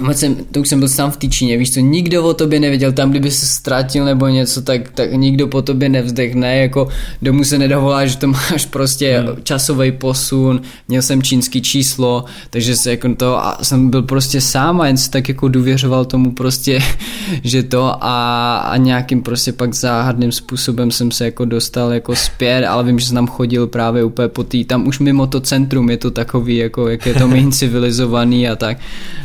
Moc 0.00 0.18
jsem, 0.18 0.36
to 0.52 0.60
už 0.60 0.68
jsem 0.68 0.78
byl 0.78 0.88
sám 0.88 1.10
v 1.10 1.16
té 1.16 1.28
Číně, 1.28 1.56
víš 1.56 1.74
co, 1.74 1.80
nikdo 1.80 2.24
o 2.24 2.34
tobě 2.34 2.60
nevěděl, 2.60 2.92
tam 2.92 3.10
kdyby 3.10 3.30
se 3.30 3.46
ztratil 3.46 4.04
nebo 4.04 4.28
něco, 4.28 4.62
tak, 4.62 4.90
tak 4.90 5.12
nikdo 5.12 5.48
po 5.48 5.62
tobě 5.62 5.88
nevzdechne, 5.88 6.56
jako 6.56 6.88
domů 7.22 7.44
se 7.44 7.58
nedovolá, 7.58 8.06
že 8.06 8.16
to 8.16 8.26
máš 8.50 8.66
prostě 8.66 9.18
hmm. 9.18 9.42
časový 9.42 9.92
posun, 9.92 10.60
měl 10.88 11.02
jsem 11.02 11.22
čínský 11.22 11.62
číslo, 11.62 12.24
takže 12.50 12.76
se 12.76 12.90
jako 12.90 13.14
to, 13.14 13.44
a 13.44 13.58
jsem 13.62 13.90
byl 13.90 14.02
prostě 14.02 14.40
sám 14.40 14.80
a 14.80 14.86
jen 14.86 14.96
si 14.96 15.10
tak 15.10 15.28
jako 15.28 15.48
důvěřoval 15.48 16.04
tomu 16.04 16.32
prostě, 16.32 16.78
že 17.42 17.62
to 17.62 18.04
a, 18.04 18.56
a 18.56 18.76
nějakým 18.76 19.22
prostě 19.22 19.52
pak 19.52 19.74
záhadným 19.74 20.32
způsobem 20.32 20.90
jsem 20.90 21.10
se 21.10 21.24
jako 21.24 21.44
dostal 21.44 21.92
jako 21.92 22.16
zpět, 22.16 22.66
ale 22.66 22.84
vím, 22.84 22.98
že 22.98 23.06
jsem 23.06 23.14
tam 23.14 23.26
chodil 23.26 23.66
právě 23.66 24.04
úplně 24.04 24.28
po 24.28 24.44
tý, 24.44 24.64
tam 24.64 24.86
už 24.86 24.98
mimo 24.98 25.26
to 25.26 25.40
centrum 25.40 25.90
je 25.90 25.96
to 25.96 26.10
takový, 26.10 26.56
jako 26.56 26.88
jak 26.88 27.06
je 27.06 27.14
to 27.14 27.28
méně 27.28 27.52
civilizovaný 27.52 28.48
a 28.48 28.56
tak, 28.56 28.78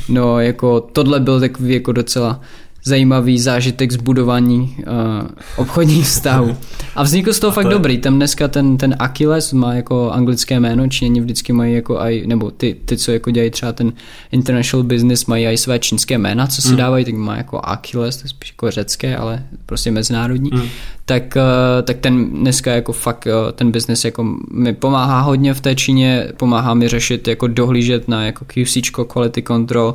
no 0.10 0.40
jako 0.40 0.63
jako 0.64 0.82
tohle 0.92 1.20
byl 1.20 1.40
takový 1.40 1.74
jako 1.74 1.92
docela 1.92 2.42
zajímavý 2.86 3.40
zážitek 3.40 3.92
z 3.92 3.96
budování 3.96 4.76
uh, 4.78 5.28
obchodních 5.58 6.06
vztahů. 6.08 6.58
A 6.96 7.04
vznikl 7.04 7.34
z 7.34 7.40
toho 7.40 7.52
fakt 7.52 7.66
je... 7.66 7.72
dobrý. 7.72 7.98
Tam 7.98 8.16
dneska 8.16 8.48
ten, 8.48 8.78
ten 8.78 8.96
Achilles 9.00 9.54
má 9.54 9.74
jako 9.74 10.12
anglické 10.12 10.60
jméno, 10.60 10.88
Číňani 10.88 11.22
vždycky 11.22 11.54
mají 11.54 11.74
jako 11.74 12.00
aj, 12.00 12.24
nebo 12.26 12.52
ty, 12.52 12.76
ty, 12.86 12.98
co 12.98 13.12
jako 13.12 13.32
dělají 13.32 13.52
třeba 13.52 13.72
ten 13.72 13.94
international 14.32 14.84
business, 14.84 15.26
mají 15.26 15.46
i 15.46 15.58
své 15.58 15.80
čínské 15.80 16.18
jména, 16.18 16.48
co 16.48 16.62
si 16.62 16.72
mm. 16.72 16.78
dávají, 16.78 17.06
tak 17.06 17.14
má 17.14 17.38
jako 17.38 17.60
Achilles, 17.64 18.18
to 18.18 18.26
je 18.26 18.30
spíš 18.30 18.52
jako 18.52 18.72
řecké, 18.72 19.18
ale 19.18 19.44
prostě 19.66 19.92
mezinárodní. 19.92 20.50
Mm. 20.54 20.62
Tak, 21.06 21.24
uh, 21.36 21.42
tak 21.84 21.98
ten 21.98 22.30
dneska 22.30 22.72
jako 22.72 22.94
fakt 22.94 23.26
uh, 23.26 23.52
ten 23.52 23.72
business 23.72 24.06
jako 24.06 24.36
mi 24.52 24.74
pomáhá 24.74 25.22
hodně 25.22 25.54
v 25.54 25.62
té 25.62 25.76
Číně, 25.76 26.28
pomáhá 26.38 26.74
mi 26.74 26.88
řešit 26.88 27.28
jako 27.28 27.48
dohlížet 27.48 28.08
na 28.08 28.26
jako 28.26 28.46
QC, 28.46 28.78
quality 29.08 29.44
control, 29.44 29.94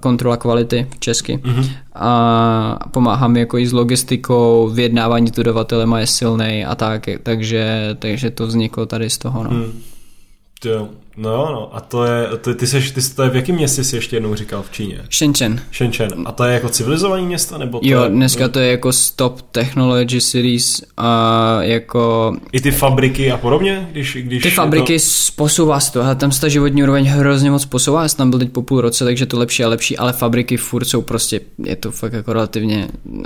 kontrola 0.00 0.36
kvality 0.36 0.86
česky. 0.98 1.36
Mm-hmm. 1.36 1.70
A 1.94 2.88
pomáhá 2.90 3.28
mi 3.28 3.40
jako 3.40 3.58
i 3.58 3.66
s 3.66 3.72
logistikou, 3.72 4.68
vyjednávání 4.68 5.28
s 5.28 5.30
dodavatelema 5.30 6.00
je 6.00 6.06
silný 6.06 6.64
a 6.64 6.74
tak, 6.74 7.06
takže, 7.22 7.96
takže 7.98 8.30
to 8.30 8.46
vzniklo 8.46 8.86
tady 8.86 9.10
z 9.10 9.18
toho. 9.18 9.44
No. 9.44 9.50
Mm. 9.50 9.82
Jo. 10.64 10.88
No 11.16 11.52
no, 11.52 11.76
a 11.76 11.80
to 11.80 12.04
je, 12.04 12.26
to, 12.40 12.54
ty, 12.54 12.66
seš, 12.66 12.90
ty 12.90 13.00
to 13.14 13.22
je 13.22 13.30
v 13.30 13.36
jakém 13.36 13.56
městě 13.56 13.84
jsi 13.84 13.96
ještě 13.96 14.16
jednou 14.16 14.34
říkal 14.34 14.62
v 14.62 14.70
Číně? 14.70 15.00
Shenzhen. 15.10 15.60
Shenzhen. 15.72 16.10
A 16.24 16.32
to 16.32 16.44
je 16.44 16.54
jako 16.54 16.68
civilizované 16.68 17.22
město? 17.22 17.58
Nebo 17.58 17.80
to 17.80 17.88
jo, 17.88 18.02
je, 18.02 18.08
dneska 18.08 18.48
to 18.48 18.58
je 18.58 18.70
jako 18.70 18.92
stop 18.92 19.40
technology 19.40 20.20
cities 20.20 20.82
a 20.96 21.58
jako... 21.62 22.36
I 22.52 22.60
ty 22.60 22.70
fabriky 22.70 23.32
a 23.32 23.36
podobně? 23.36 23.88
Když, 23.92 24.16
když 24.20 24.42
ty 24.42 24.50
fabriky 24.50 24.98
to... 24.98 25.04
posouvá 25.36 25.80
se 25.80 25.92
to, 25.92 26.02
a 26.02 26.14
tam 26.14 26.32
se 26.32 26.40
ta 26.40 26.48
životní 26.48 26.82
úroveň 26.82 27.06
hrozně 27.06 27.50
moc 27.50 27.64
posouvá, 27.64 28.02
já 28.02 28.08
jsem 28.08 28.18
tam 28.18 28.30
byl 28.30 28.38
teď 28.38 28.50
po 28.52 28.62
půl 28.62 28.80
roce, 28.80 29.04
takže 29.04 29.26
to 29.26 29.38
lepší 29.38 29.64
a 29.64 29.68
lepší, 29.68 29.98
ale 29.98 30.12
fabriky 30.12 30.56
furt 30.56 30.84
jsou 30.84 31.02
prostě, 31.02 31.40
je 31.64 31.76
to 31.76 31.90
fakt 31.90 32.12
jako 32.12 32.32
relativně 32.32 32.88
uh, 33.04 33.24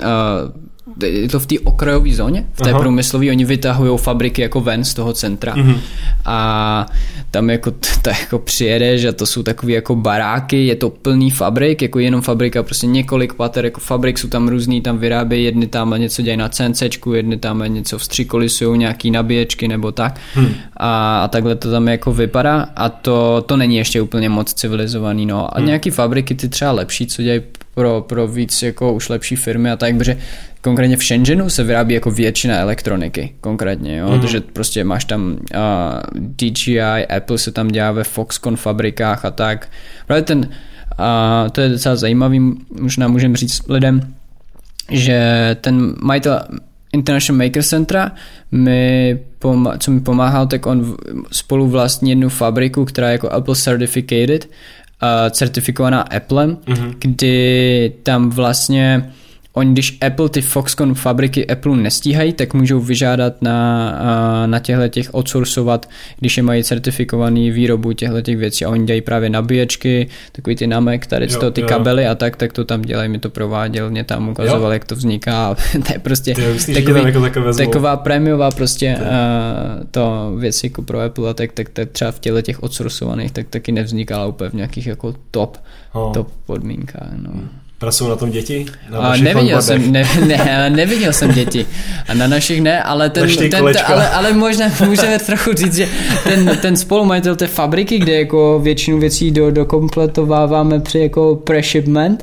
je 1.05 1.29
to 1.29 1.39
v 1.39 1.45
té 1.45 1.55
okrajové 1.63 2.13
zóně, 2.13 2.45
v 2.53 2.61
té 2.61 2.73
průmyslové, 2.73 3.29
oni 3.29 3.45
vytahují 3.45 3.97
fabriky 3.97 4.41
jako 4.41 4.61
ven 4.61 4.83
z 4.83 4.93
toho 4.93 5.13
centra 5.13 5.55
mm-hmm. 5.55 5.77
a 6.25 6.85
tam 7.31 7.49
jako, 7.49 7.71
to 8.01 8.09
jako 8.09 8.39
přijedeš 8.39 9.05
a 9.05 9.11
to 9.11 9.25
jsou 9.25 9.43
takové 9.43 9.71
jako 9.71 9.95
baráky, 9.95 10.67
je 10.67 10.75
to 10.75 10.89
plný 10.89 11.31
fabrik, 11.31 11.81
jako 11.81 11.99
jenom 11.99 12.21
fabrika, 12.21 12.63
prostě 12.63 12.87
několik 12.87 13.33
pater 13.33 13.65
jako 13.65 13.79
fabrik, 13.79 14.17
jsou 14.17 14.27
tam 14.27 14.47
různý, 14.47 14.81
tam 14.81 14.97
vyrábějí, 14.97 15.45
jedny 15.45 15.67
tam 15.67 15.93
něco 15.97 16.21
dělají 16.21 16.37
na 16.37 16.49
CNCčku, 16.49 17.13
jedny 17.13 17.37
tam 17.37 17.63
něco 17.67 17.97
vstřikolisují, 17.97 18.79
nějaký 18.79 19.11
nabíječky 19.11 19.67
nebo 19.67 19.91
tak 19.91 20.19
hmm. 20.33 20.53
a, 20.77 21.21
a 21.23 21.27
takhle 21.27 21.55
to 21.55 21.71
tam 21.71 21.87
jako 21.87 22.13
vypadá 22.13 22.67
a 22.75 22.89
to, 22.89 23.43
to 23.45 23.57
není 23.57 23.77
ještě 23.77 24.01
úplně 24.01 24.29
moc 24.29 24.53
civilizovaný, 24.53 25.25
no 25.25 25.57
a 25.57 25.59
hmm. 25.59 25.67
nějaký 25.67 25.89
fabriky 25.89 26.35
ty 26.35 26.49
třeba 26.49 26.71
lepší, 26.71 27.07
co 27.07 27.21
dělají 27.21 27.41
pro, 27.77 28.01
pro 28.01 28.27
víc 28.27 28.63
jako 28.63 28.93
už 28.93 29.09
lepší 29.09 29.35
firmy 29.35 29.71
a 29.71 29.75
tak, 29.75 29.97
protože 29.97 30.17
konkrétně 30.61 30.97
v 30.97 31.03
Shenzhenu 31.03 31.49
se 31.49 31.63
vyrábí 31.63 31.93
jako 31.93 32.11
většina 32.11 32.57
elektroniky, 32.57 33.33
konkrétně, 33.41 33.97
jo, 33.97 34.09
mm. 34.09 34.21
takže 34.21 34.41
prostě 34.41 34.83
máš 34.83 35.05
tam 35.05 35.31
uh, 35.31 35.37
DJI, 36.13 37.05
Apple 37.05 37.37
se 37.37 37.51
tam 37.51 37.67
dělá 37.67 37.91
ve 37.91 38.03
Foxconn 38.03 38.55
fabrikách 38.55 39.25
a 39.25 39.31
tak. 39.31 39.69
Právě 40.07 40.21
ten, 40.23 40.39
uh, 40.39 41.49
to 41.51 41.61
je 41.61 41.69
docela 41.69 41.95
zajímavý, 41.95 42.53
možná 42.79 43.07
můžeme 43.07 43.37
říct 43.37 43.69
lidem, 43.69 44.13
že 44.91 45.55
ten 45.61 45.95
majitel 46.01 46.41
International 46.93 47.45
Maker 47.45 47.63
Centra, 47.63 48.11
mi 48.51 49.19
pom- 49.39 49.77
co 49.79 49.91
mi 49.91 49.99
pomáhal, 49.99 50.47
tak 50.47 50.65
on 50.65 50.95
spolu 51.31 51.67
vlastní 51.67 52.09
jednu 52.09 52.29
fabriku, 52.29 52.85
která 52.85 53.07
je 53.07 53.11
jako 53.11 53.29
Apple 53.29 53.55
Certificated, 53.55 54.49
certifikovaná 55.31 56.01
Applem, 56.01 56.55
mm-hmm. 56.55 56.95
kdy 56.99 57.93
tam 58.03 58.29
vlastně 58.29 59.11
Oni, 59.57 59.71
když 59.71 59.97
Apple 60.01 60.29
ty 60.29 60.41
Foxconn 60.41 60.93
fabriky 60.93 61.47
Apple 61.47 61.77
nestíhají, 61.77 62.33
tak 62.33 62.53
můžou 62.53 62.79
vyžádat 62.79 63.41
na, 63.41 64.47
na 64.47 64.59
těchto 64.59 64.87
těch 64.87 65.15
outsourcovat, 65.15 65.89
když 66.19 66.37
je 66.37 66.43
mají 66.43 66.63
certifikovaný 66.63 67.51
výrobu 67.51 67.93
těchto 67.93 68.21
těch 68.21 68.37
věcí 68.37 68.65
a 68.65 68.69
oni 68.69 68.85
dělají 68.85 69.01
právě 69.01 69.29
nabíječky, 69.29 70.07
takový 70.31 70.55
ty 70.55 70.67
namek, 70.67 71.07
tady 71.07 71.29
z 71.29 71.37
toho 71.37 71.51
ty 71.51 71.61
jo. 71.61 71.67
kabely 71.67 72.07
a 72.07 72.15
tak, 72.15 72.35
tak 72.35 72.53
to 72.53 72.65
tam 72.65 72.81
dělají, 72.81 73.09
mi 73.09 73.19
to 73.19 73.29
prováděl, 73.29 73.89
mě 73.89 74.03
tam 74.03 74.29
ukazoval, 74.29 74.69
jo. 74.69 74.73
jak 74.73 74.85
to 74.85 74.95
vzniká. 74.95 75.55
to 75.71 75.93
je 75.93 75.99
prostě 75.99 76.33
Ty, 76.33 76.41
myslíš, 76.41 76.77
takový, 76.77 77.13
jako 77.23 77.53
taková 77.53 77.97
prémiová 77.97 78.51
prostě 78.51 78.97
uh, 78.99 79.83
to 79.91 80.33
věci 80.37 80.65
jako 80.65 80.81
pro 80.81 81.01
Apple 81.01 81.29
a 81.29 81.33
tak, 81.33 81.51
tak, 81.51 81.69
tak 81.69 81.89
třeba 81.89 82.11
v 82.11 82.19
těle 82.19 82.41
těch 82.41 82.63
outsourcovaných 82.63 83.31
tak 83.31 83.47
taky 83.49 83.71
nevznikala 83.71 84.25
úplně 84.25 84.49
v 84.49 84.53
nějakých 84.53 84.87
jako 84.87 85.13
top, 85.31 85.57
oh. 85.93 86.13
top 86.13 86.31
podmínkách. 86.45 87.09
No. 87.17 87.31
Hmm. 87.31 87.49
Pracují 87.79 88.09
na 88.09 88.15
tom 88.15 88.31
děti? 88.31 88.65
Na 88.89 88.99
a 88.99 89.15
neviděl 89.17 89.61
jsem, 89.61 89.91
ne, 89.91 90.07
ne, 90.25 90.69
neviděl 90.69 91.13
jsem 91.13 91.33
děti. 91.33 91.65
A 92.07 92.13
na 92.13 92.27
našich 92.27 92.61
ne, 92.61 92.83
ale 92.83 93.09
ten, 93.09 93.35
ten, 93.35 93.49
ten 93.49 93.77
ale, 93.85 94.09
ale 94.09 94.33
možná 94.33 94.65
můžeme 94.85 95.19
trochu 95.19 95.53
říct, 95.53 95.75
že 95.75 95.89
ten, 96.23 96.57
ten 96.61 96.77
spolumajitel 96.77 97.35
té 97.35 97.47
fabriky, 97.47 97.99
kde 97.99 98.19
jako 98.19 98.59
většinu 98.63 98.99
věcí 98.99 99.31
do, 99.31 99.51
dokompletováváme 99.51 100.79
při 100.79 100.99
jako 100.99 101.41
pre-shipment, 101.43 102.17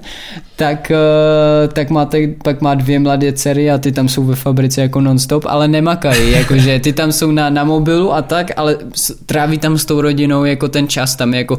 tak, 0.57 0.91
eh, 0.91 1.69
tak 1.69 1.91
má, 1.91 2.05
tak, 2.05 2.23
pak 2.45 2.61
má 2.61 2.75
dvě 2.75 2.99
mladé 2.99 3.33
dcery 3.33 3.71
a 3.71 3.79
ty 3.79 3.93
tam 3.93 4.09
jsou 4.09 4.25
ve 4.25 4.35
fabrice 4.35 4.81
jako 4.81 5.01
non-stop, 5.01 5.45
ale 5.47 5.69
nemakají, 5.69 6.33
jakože 6.39 6.79
ty 6.79 6.93
tam 6.93 7.13
jsou 7.13 7.31
na, 7.31 7.51
na 7.51 7.65
mobilu 7.65 8.13
a 8.13 8.23
tak, 8.23 8.51
ale 8.57 8.77
tráví 9.27 9.59
tam 9.59 9.79
s 9.79 9.85
tou 9.85 10.01
rodinou 10.01 10.45
jako 10.45 10.69
ten 10.69 10.89
čas 10.89 11.17
tam, 11.17 11.35
jako 11.35 11.59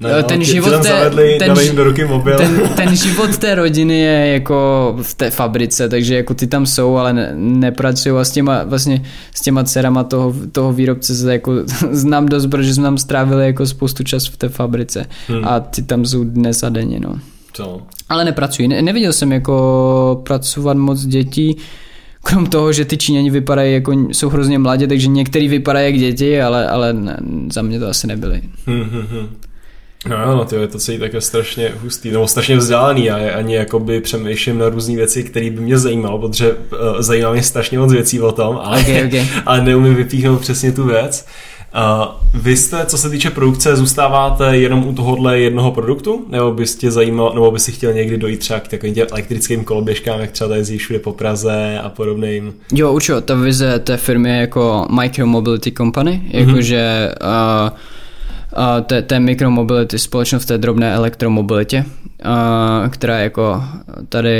no, 0.00 0.08
eh, 0.08 0.22
ten 0.22 0.44
život 0.44 0.70
té, 0.70 0.88
zavedli, 0.88 1.38
ten, 1.38 1.76
do 1.76 1.84
ruky 1.84 2.04
mobil. 2.04 2.36
Ten, 2.36 2.60
ten 2.76 2.96
život 2.96 3.38
té 3.38 3.54
rodiny 3.54 3.98
je 3.98 4.32
jako 4.32 4.96
v 5.02 5.14
té 5.14 5.30
fabrice, 5.30 5.88
takže 5.88 6.16
jako 6.16 6.34
ty 6.34 6.46
tam 6.46 6.66
jsou, 6.66 6.96
ale 6.96 7.12
ne, 7.12 7.32
nepracují 7.36 8.16
a 8.16 8.24
s 8.24 8.30
těma, 8.30 8.64
vlastně 8.64 9.02
s 9.34 9.40
těma 9.40 9.64
dcerama 9.64 10.04
toho, 10.04 10.34
toho 10.52 10.72
výrobce 10.72 11.14
se 11.14 11.32
jako 11.32 11.52
znám 11.90 12.26
dost, 12.26 12.46
protože 12.46 12.74
jsme 12.74 12.84
tam 12.84 12.98
strávili 12.98 13.46
jako 13.46 13.66
spoustu 13.66 14.04
času 14.04 14.32
v 14.32 14.36
té 14.36 14.48
fabrice 14.48 15.06
hmm. 15.28 15.48
a 15.48 15.60
ty 15.60 15.82
tam 15.82 16.04
jsou 16.04 16.24
dnes 16.24 16.62
a 16.62 16.68
denně, 16.68 17.00
no. 17.00 17.18
Co? 17.52 17.82
Ale 18.08 18.24
nepracují. 18.24 18.68
Ne, 18.68 18.82
neviděl 18.82 19.12
jsem 19.12 19.32
jako 19.32 20.22
pracovat 20.26 20.76
moc 20.76 21.04
dětí, 21.04 21.56
krom 22.22 22.46
toho, 22.46 22.72
že 22.72 22.84
ty 22.84 22.96
Číňani 22.96 23.30
vypadají 23.30 23.74
jako, 23.74 23.92
jsou 23.92 24.28
hrozně 24.28 24.58
mladě, 24.58 24.86
takže 24.86 25.06
některý 25.06 25.48
vypadají 25.48 25.86
jak 25.86 26.00
děti, 26.00 26.42
ale, 26.42 26.68
ale 26.68 26.92
ne, 26.92 27.16
za 27.52 27.62
mě 27.62 27.80
to 27.80 27.88
asi 27.88 28.06
nebyly. 28.06 28.42
Hmm, 28.66 28.82
hmm, 28.82 29.06
hmm. 29.10 29.36
No, 30.08 30.36
no, 30.36 30.44
tyjo, 30.44 30.62
je 30.62 30.68
to 30.68 30.78
celý 30.78 30.98
také 30.98 31.20
strašně 31.20 31.72
hustý, 31.82 32.10
nebo 32.10 32.28
strašně 32.28 32.56
vzdálený 32.56 33.10
a 33.10 33.36
ani 33.38 33.54
jakoby 33.54 34.00
přemýšlím 34.00 34.58
na 34.58 34.68
různé 34.68 34.96
věci, 34.96 35.24
které 35.24 35.50
by 35.50 35.60
mě 35.60 35.78
zajímalo, 35.78 36.18
protože 36.18 36.52
uh, 36.52 36.58
zajímá 36.98 37.32
mě 37.32 37.42
strašně 37.42 37.78
moc 37.78 37.92
věcí 37.92 38.20
o 38.20 38.32
tom, 38.32 38.58
ale, 38.62 38.80
okay, 38.80 39.06
okay. 39.06 39.26
ale 39.46 39.64
neumím 39.64 39.94
vypíchnout 39.94 40.40
přesně 40.40 40.72
tu 40.72 40.84
věc. 40.84 41.26
Uh, 41.74 42.40
vy 42.42 42.56
jste, 42.56 42.86
co 42.86 42.98
se 42.98 43.10
týče 43.10 43.30
produkce, 43.30 43.76
zůstáváte 43.76 44.56
jenom 44.56 44.88
u 44.88 44.94
tohohle 44.94 45.38
jednoho 45.38 45.72
produktu? 45.72 46.26
Nebo 46.28 46.52
bys 46.52 46.76
tě 46.76 46.90
zajímal, 46.90 47.34
nebo 47.34 47.50
bys 47.50 47.64
si 47.64 47.72
chtěl 47.72 47.92
někdy 47.92 48.18
dojít 48.18 48.40
třeba 48.40 48.60
k 48.60 48.68
takovým 48.68 48.94
těm 48.94 49.06
elektrickým 49.10 49.64
koloběžkám, 49.64 50.20
jak 50.20 50.30
třeba 50.30 50.56
jezdíš 50.56 50.82
všude 50.82 50.98
po 50.98 51.12
Praze 51.12 51.78
a 51.82 51.88
podobným? 51.88 52.54
Jo, 52.72 52.92
určitě, 52.92 53.20
ta 53.20 53.34
vize 53.34 53.78
té 53.78 53.96
firmy 53.96 54.30
je 54.30 54.36
jako 54.36 54.86
Micromobility 55.00 55.72
Company, 55.72 56.22
jakože 56.30 57.10
mm-hmm. 57.20 57.66
uh, 57.66 57.78
uh, 58.58 59.02
té, 59.02 59.20
mikromobility, 59.20 59.98
společnost 59.98 60.44
té 60.44 60.58
drobné 60.58 60.94
elektromobilitě, 60.94 61.84
uh, 62.26 62.88
která 62.88 63.18
jako 63.18 63.64
tady 64.08 64.30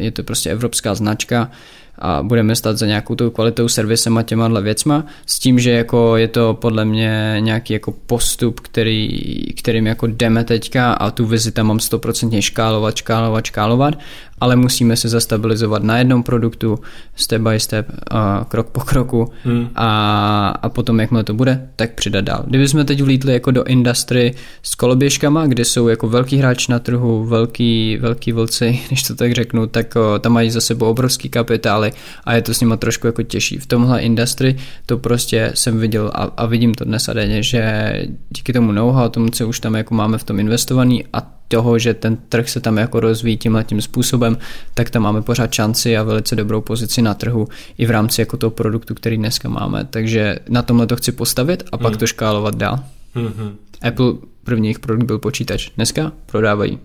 je 0.00 0.10
to 0.10 0.22
prostě 0.22 0.50
evropská 0.50 0.94
značka, 0.94 1.50
a 1.98 2.22
budeme 2.22 2.56
stát 2.56 2.78
za 2.78 2.86
nějakou 2.86 3.14
tou 3.14 3.30
kvalitou, 3.30 3.68
servisem 3.68 4.18
a 4.18 4.22
těma 4.22 4.60
věcma, 4.60 5.04
s 5.26 5.38
tím, 5.38 5.58
že 5.58 5.70
jako 5.70 6.16
je 6.16 6.28
to 6.28 6.54
podle 6.54 6.84
mě 6.84 7.36
nějaký 7.38 7.72
jako 7.72 7.92
postup, 8.06 8.60
který, 8.60 9.08
kterým 9.56 9.86
jako 9.86 10.06
jdeme 10.06 10.44
teďka 10.44 10.92
a 10.92 11.10
tu 11.10 11.26
vizi 11.26 11.52
tam 11.52 11.66
mám 11.66 11.76
100% 11.76 12.40
škálovat, 12.40 12.96
škálovat, 12.96 13.44
škálovat 13.44 13.94
ale 14.40 14.56
musíme 14.56 14.96
se 14.96 15.08
zastabilizovat 15.08 15.82
na 15.82 15.98
jednom 15.98 16.22
produktu 16.22 16.78
step 17.16 17.42
by 17.42 17.60
step, 17.60 17.88
uh, 17.88 18.44
krok 18.48 18.70
po 18.70 18.80
kroku 18.80 19.32
hmm. 19.44 19.68
a, 19.74 20.48
a 20.62 20.68
potom, 20.68 21.00
jakmile 21.00 21.24
to 21.24 21.34
bude, 21.34 21.68
tak 21.76 21.94
přidat 21.94 22.20
dál. 22.20 22.44
Kdyby 22.46 22.68
jsme 22.68 22.84
teď 22.84 23.02
vlítli 23.02 23.32
jako 23.32 23.50
do 23.50 23.64
industry 23.64 24.34
s 24.62 24.74
koloběžkama, 24.74 25.46
kde 25.46 25.64
jsou 25.64 25.88
jako 25.88 26.08
velký 26.08 26.36
hráč 26.36 26.68
na 26.68 26.78
trhu, 26.78 27.24
velký, 27.24 27.98
velký 28.00 28.32
vlci, 28.32 28.80
když 28.88 29.02
to 29.02 29.14
tak 29.14 29.32
řeknu, 29.32 29.66
tak 29.66 29.96
o, 29.96 30.18
tam 30.18 30.32
mají 30.32 30.50
za 30.50 30.60
sebou 30.60 30.86
obrovský 30.86 31.28
kapitály 31.28 31.92
a 32.24 32.34
je 32.34 32.42
to 32.42 32.54
s 32.54 32.60
nimi 32.60 32.74
trošku 32.78 33.06
jako 33.06 33.22
těžší. 33.22 33.58
V 33.58 33.66
tomhle 33.66 34.00
industry 34.00 34.56
to 34.86 34.98
prostě 34.98 35.52
jsem 35.54 35.78
viděl 35.78 36.10
a, 36.14 36.22
a 36.36 36.46
vidím 36.46 36.74
to 36.74 36.84
dnes 36.84 37.08
a 37.08 37.12
denně, 37.12 37.42
že 37.42 37.92
díky 38.30 38.52
tomu 38.52 38.72
know-how, 38.72 39.08
tomu, 39.08 39.28
co 39.28 39.48
už 39.48 39.60
tam 39.60 39.74
jako 39.74 39.94
máme 39.94 40.18
v 40.18 40.24
tom 40.24 40.40
investovaný 40.40 41.04
a 41.12 41.37
toho, 41.48 41.78
že 41.78 41.94
ten 41.94 42.16
trh 42.16 42.48
se 42.48 42.60
tam 42.60 42.76
jako 42.76 43.00
rozvíjí 43.00 43.36
tímhle 43.36 43.64
tím 43.64 43.82
způsobem, 43.82 44.38
tak 44.74 44.90
tam 44.90 45.02
máme 45.02 45.22
pořád 45.22 45.52
šanci 45.52 45.96
a 45.96 46.02
velice 46.02 46.36
dobrou 46.36 46.60
pozici 46.60 47.02
na 47.02 47.14
trhu 47.14 47.48
i 47.78 47.86
v 47.86 47.90
rámci 47.90 48.20
jako 48.20 48.36
toho 48.36 48.50
produktu, 48.50 48.94
který 48.94 49.16
dneska 49.16 49.48
máme. 49.48 49.84
Takže 49.84 50.38
na 50.48 50.62
tomhle 50.62 50.86
to 50.86 50.96
chci 50.96 51.12
postavit 51.12 51.62
a 51.72 51.78
pak 51.78 51.92
mm. 51.92 51.98
to 51.98 52.06
škálovat 52.06 52.54
dál. 52.54 52.80
Mm-hmm. 53.16 53.52
Apple 53.88 54.12
první 54.44 54.68
jejich 54.68 54.78
produkt 54.78 55.06
byl 55.06 55.18
počítač. 55.18 55.70
Dneska 55.76 56.12
prodávají 56.26 56.78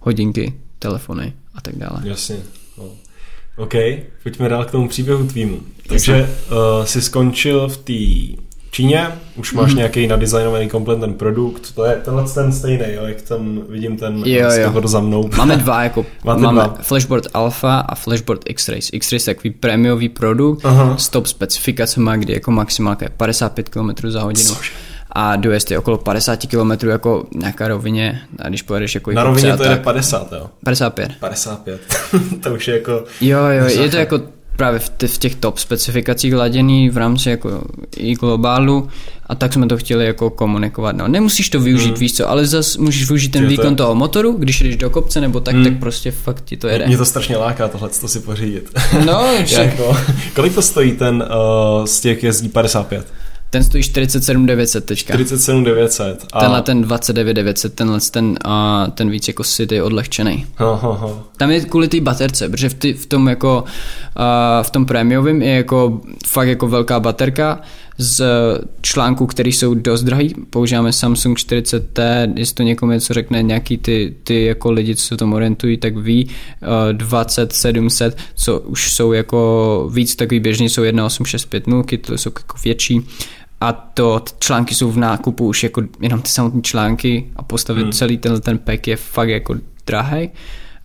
hodinky, 0.00 0.54
telefony 0.78 1.32
a 1.54 1.60
tak 1.60 1.76
dále. 1.76 2.00
Jasně. 2.04 2.36
No. 2.78 2.84
OK, 3.56 3.74
pojďme 4.22 4.48
dál 4.48 4.64
k 4.64 4.70
tomu 4.70 4.88
příběhu 4.88 5.26
tvýmu. 5.26 5.60
Takže 5.88 6.28
uh, 6.50 6.84
jsi 6.84 7.02
skončil 7.02 7.68
v 7.68 7.76
té 7.76 7.92
Číně, 8.70 9.08
už 9.36 9.52
máš 9.52 9.70
mm. 9.70 9.76
nějaký 9.76 10.06
nadizajnovaný 10.06 10.68
komplet 10.68 11.00
ten 11.00 11.14
produkt, 11.14 11.74
to 11.74 11.84
je 11.84 11.96
tenhle 12.04 12.24
ten 12.34 12.52
stejný, 12.52 12.84
jo, 12.88 13.04
jak 13.04 13.22
tam 13.22 13.62
vidím 13.68 13.96
ten 13.96 14.22
jo, 14.26 14.50
jo. 14.50 14.88
za 14.88 15.00
mnou. 15.00 15.30
Máme 15.36 15.56
dva, 15.56 15.82
jako 15.82 16.06
Máte 16.24 16.40
máme 16.40 16.62
dva. 16.62 16.76
Flashboard 16.82 17.26
Alpha 17.34 17.78
a 17.78 17.94
Flashboard 17.94 18.42
X-Rays. 18.46 18.90
X-Rays 18.92 19.28
je 19.28 19.34
takový 19.34 19.50
prémiový 19.50 20.08
produkt 20.08 20.64
Aha. 20.64 20.96
s 20.98 21.08
top 21.08 21.26
specifikacemi, 21.26 22.10
kdy 22.16 22.32
jako 22.32 22.50
maximálka 22.50 23.04
je 23.04 23.10
55 23.16 23.68
km 23.68 23.90
za 24.08 24.22
hodinu. 24.22 24.48
Což? 24.48 24.72
a 25.12 25.36
dojezd 25.36 25.70
je 25.70 25.78
okolo 25.78 25.98
50 25.98 26.46
km 26.46 26.88
jako 26.88 27.26
nějaká 27.34 27.68
rovině 27.68 28.20
a 28.38 28.48
když 28.48 28.62
pojedeš 28.62 28.94
jako 28.94 29.12
Na 29.12 29.24
rovině 29.24 29.56
to 29.56 29.64
je 29.64 29.76
50, 29.76 30.32
jo? 30.32 30.50
55. 30.64 31.12
55, 31.20 31.80
to 32.42 32.54
už 32.54 32.68
je 32.68 32.74
jako... 32.74 33.04
Jo, 33.20 33.38
jo, 33.38 33.64
je 33.82 33.88
to 33.88 33.96
jako 33.96 34.20
právě 34.60 34.80
v, 34.80 34.90
v 35.06 35.18
těch 35.18 35.34
top 35.34 35.58
specifikacích 35.58 36.34
laděný 36.34 36.90
v 36.90 36.96
rámci 36.96 37.30
jako 37.30 37.62
i 37.96 38.14
globálu 38.14 38.88
a 39.26 39.34
tak 39.34 39.52
jsme 39.52 39.66
to 39.66 39.76
chtěli 39.76 40.06
jako 40.06 40.30
komunikovat. 40.30 40.96
No, 40.96 41.08
nemusíš 41.08 41.50
to 41.50 41.60
využít, 41.60 41.90
hmm. 41.90 42.00
víš 42.00 42.14
co, 42.16 42.28
ale 42.28 42.46
zase 42.46 42.80
můžeš 42.80 43.08
využít 43.08 43.28
ten 43.28 43.46
výkon 43.46 43.76
to... 43.76 43.82
toho 43.82 43.94
motoru, 43.94 44.32
když 44.32 44.60
jdeš 44.60 44.76
do 44.76 44.90
kopce 44.90 45.20
nebo 45.20 45.40
tak, 45.40 45.54
hmm. 45.54 45.64
tak 45.64 45.78
prostě 45.78 46.10
fakt 46.10 46.44
ti 46.44 46.56
to 46.56 46.68
jede. 46.68 46.86
Mě 46.86 46.96
to 46.96 47.04
strašně 47.04 47.36
láká 47.36 47.68
tohle 47.68 47.88
to 47.88 48.08
si 48.08 48.20
pořídit. 48.20 48.78
No, 49.06 49.24
jako, 49.50 49.96
kolik 50.34 50.54
to 50.54 50.62
stojí 50.62 50.92
ten 50.92 51.24
uh, 51.78 51.84
z 51.84 52.00
těch 52.00 52.22
jezdí 52.24 52.48
55? 52.48 53.06
Ten 53.50 53.64
stojí 53.64 53.82
47 53.82 54.46
900 54.46 54.84
teďka. 54.84 55.14
47 55.14 55.64
900. 55.64 56.26
A... 56.32 56.40
Tenhle 56.40 56.62
ten 56.62 56.82
29 56.82 57.34
900, 57.34 57.74
tenhle 57.74 57.98
ten, 58.10 58.38
uh, 58.46 58.90
ten 58.94 59.10
víc 59.10 59.28
jako 59.28 59.44
city 59.44 59.82
odlehčený. 59.82 60.46
Ho, 60.58 60.76
ho, 60.76 60.94
ho. 60.94 61.22
Tam 61.36 61.50
je 61.50 61.60
kvůli 61.60 61.88
té 61.88 62.00
baterce, 62.00 62.48
protože 62.48 62.68
v, 62.68 62.74
ty, 62.74 62.92
v 62.92 63.06
tom 63.06 63.28
jako 63.28 63.64
uh, 63.64 64.62
v 64.62 64.70
tom 64.70 64.86
prémiovém 64.86 65.42
je 65.42 65.54
jako 65.56 66.00
fakt 66.26 66.48
jako 66.48 66.68
velká 66.68 67.00
baterka 67.00 67.60
z 67.98 68.24
článků, 68.80 69.26
které 69.26 69.48
jsou 69.48 69.74
dost 69.74 70.02
drahý. 70.02 70.34
Používáme 70.50 70.92
Samsung 70.92 71.38
40T, 71.38 72.32
jestli 72.36 72.54
to 72.54 72.62
někomu 72.62 72.92
něco 72.92 73.14
řekne, 73.14 73.42
nějaký 73.42 73.78
ty, 73.78 74.14
ty 74.24 74.44
jako 74.44 74.70
lidi, 74.70 74.96
co 74.96 75.06
se 75.06 75.16
tom 75.16 75.32
orientují, 75.32 75.76
tak 75.76 75.96
ví, 75.96 76.24
uh, 76.26 76.92
20, 76.92 77.52
700, 77.52 78.16
co 78.34 78.60
už 78.60 78.92
jsou 78.92 79.12
jako 79.12 79.90
víc 79.92 80.16
takový 80.16 80.40
běžný, 80.40 80.68
jsou 80.68 80.82
18650, 80.82 82.00
to 82.06 82.18
jsou 82.18 82.30
jako 82.30 82.56
větší 82.64 83.06
a 83.60 83.72
to 83.72 84.20
ty 84.20 84.32
články 84.38 84.74
jsou 84.74 84.90
v 84.90 84.98
nákupu 84.98 85.46
už 85.46 85.62
jako 85.62 85.82
jenom 86.00 86.22
ty 86.22 86.28
samotné 86.28 86.62
články 86.62 87.30
a 87.36 87.42
postavit 87.42 87.82
hmm. 87.82 87.92
celý 87.92 88.18
ten, 88.18 88.40
ten 88.40 88.58
pack 88.58 88.88
je 88.88 88.96
fakt 88.96 89.28
jako 89.28 89.54
drahý, 89.86 90.30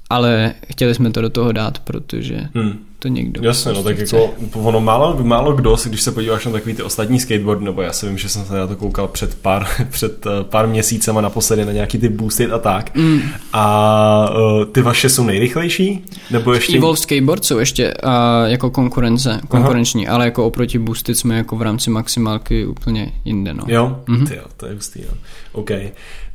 ale 0.10 0.54
chtěli 0.72 0.96
jsme 0.96 1.12
to 1.12 1.22
do 1.22 1.30
toho 1.30 1.52
dát, 1.52 1.80
protože 1.80 2.50
hmm 2.54 2.86
to 3.06 3.10
někdo. 3.10 3.42
Jasně, 3.44 3.74
no 3.74 3.84
tak 3.84 3.98
chce. 3.98 4.18
jako 4.18 4.34
ono 4.54 4.82
málo, 4.82 5.18
málo 5.24 5.54
kdo, 5.54 5.76
když 5.86 6.02
se 6.02 6.12
podíváš 6.12 6.46
na 6.46 6.52
takový 6.52 6.76
ty 6.76 6.84
ostatní 6.84 7.20
skateboard, 7.20 7.62
nebo 7.62 7.82
já 7.82 7.94
si 7.94 8.08
vím, 8.08 8.18
že 8.18 8.30
jsem 8.30 8.46
se 8.46 8.54
na 8.54 8.68
to 8.68 8.76
koukal 8.76 9.08
před 9.08 9.36
pár, 9.36 9.68
před 9.90 10.26
eh, 10.26 10.30
pár 10.44 10.68
měsícema 10.68 11.22
naposledy 11.22 11.66
na 11.66 11.72
nějaký 11.72 11.98
ty 11.98 12.10
boosted 12.10 12.54
a 12.54 12.60
tak. 12.60 12.96
Mm. 12.96 13.22
A 13.54 14.30
uh, 14.30 14.66
ty 14.66 14.82
vaše 14.82 15.10
jsou 15.10 15.24
nejrychlejší? 15.24 16.06
Nebo 16.32 16.54
ještě... 16.54 16.78
Evolve 16.78 16.98
Skateboard 16.98 17.46
jsou 17.46 17.58
ještě 17.58 17.94
uh, 17.94 18.12
jako 18.46 18.70
konkurence, 18.70 19.40
konkurenční, 19.48 20.08
Aha. 20.08 20.16
ale 20.16 20.26
jako 20.26 20.46
oproti 20.46 20.80
boosted 20.80 21.18
jsme 21.18 21.38
jako 21.38 21.56
v 21.56 21.62
rámci 21.62 21.90
maximálky 21.90 22.66
úplně 22.66 23.12
jinde, 23.26 23.54
no. 23.54 23.64
Jo? 23.68 24.00
Mm-hmm. 24.08 24.28
Ty 24.28 24.36
jo, 24.36 24.44
to 24.58 24.66
je 24.66 24.74
hustý, 24.74 25.02
jo. 25.02 25.14
OK. 25.52 25.72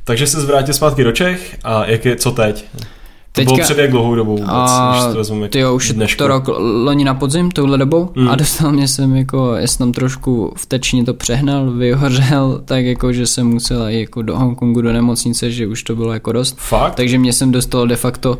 Takže 0.03 0.27
se 0.27 0.41
zvrátil 0.41 0.73
zpátky 0.73 1.03
do 1.03 1.11
Čech 1.11 1.57
a 1.63 1.85
jak 1.85 2.05
je, 2.05 2.15
co 2.15 2.31
teď? 2.31 2.65
To 3.31 3.41
Teďka, 3.41 3.53
bylo 3.53 3.63
před 3.63 3.77
jak 3.77 3.91
dlouhou 3.91 4.15
dobou 4.15 4.31
vůbec, 4.31 4.49
a, 4.51 4.91
když 4.91 5.13
to 5.13 5.17
vezmu 5.17 5.47
ty 5.47 5.59
jo, 5.59 5.75
už 5.75 5.91
dnešku. 5.91 6.17
to 6.17 6.27
rok 6.27 6.47
loni 6.57 7.03
na 7.03 7.13
podzim, 7.13 7.51
touhle 7.51 7.77
dobou 7.77 8.09
mm. 8.15 8.29
a 8.29 8.35
dostal 8.35 8.71
mě 8.71 8.87
jsem 8.87 9.15
jako, 9.15 9.55
já 9.55 9.67
jsem 9.67 9.77
tam 9.77 9.91
trošku 9.91 10.53
vtečně 10.57 11.03
to 11.03 11.13
přehnal, 11.13 11.71
vyhořel, 11.71 12.61
tak 12.65 12.85
jako, 12.85 13.13
že 13.13 13.27
jsem 13.27 13.47
musel 13.47 13.89
i 13.89 13.99
jako 13.99 14.21
do 14.21 14.37
Hongkongu 14.37 14.81
do 14.81 14.93
nemocnice, 14.93 15.51
že 15.51 15.67
už 15.67 15.83
to 15.83 15.95
bylo 15.95 16.13
jako 16.13 16.31
dost. 16.31 16.57
Fakt? 16.59 16.95
Takže 16.95 17.17
mě 17.17 17.33
jsem 17.33 17.51
dostal 17.51 17.87
de 17.87 17.95
facto 17.95 18.37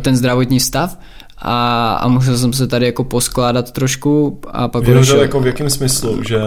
ten 0.00 0.16
zdravotní 0.16 0.60
stav 0.60 0.98
a, 1.38 1.94
a 1.94 2.08
musel 2.08 2.38
jsem 2.38 2.52
se 2.52 2.66
tady 2.66 2.86
jako 2.86 3.04
poskládat 3.04 3.72
trošku 3.72 4.40
a 4.50 4.68
pak 4.68 4.84
Vyhořel 4.84 5.20
jako 5.20 5.40
v 5.40 5.46
jakém 5.46 5.70
smyslu, 5.70 6.22
že... 6.22 6.38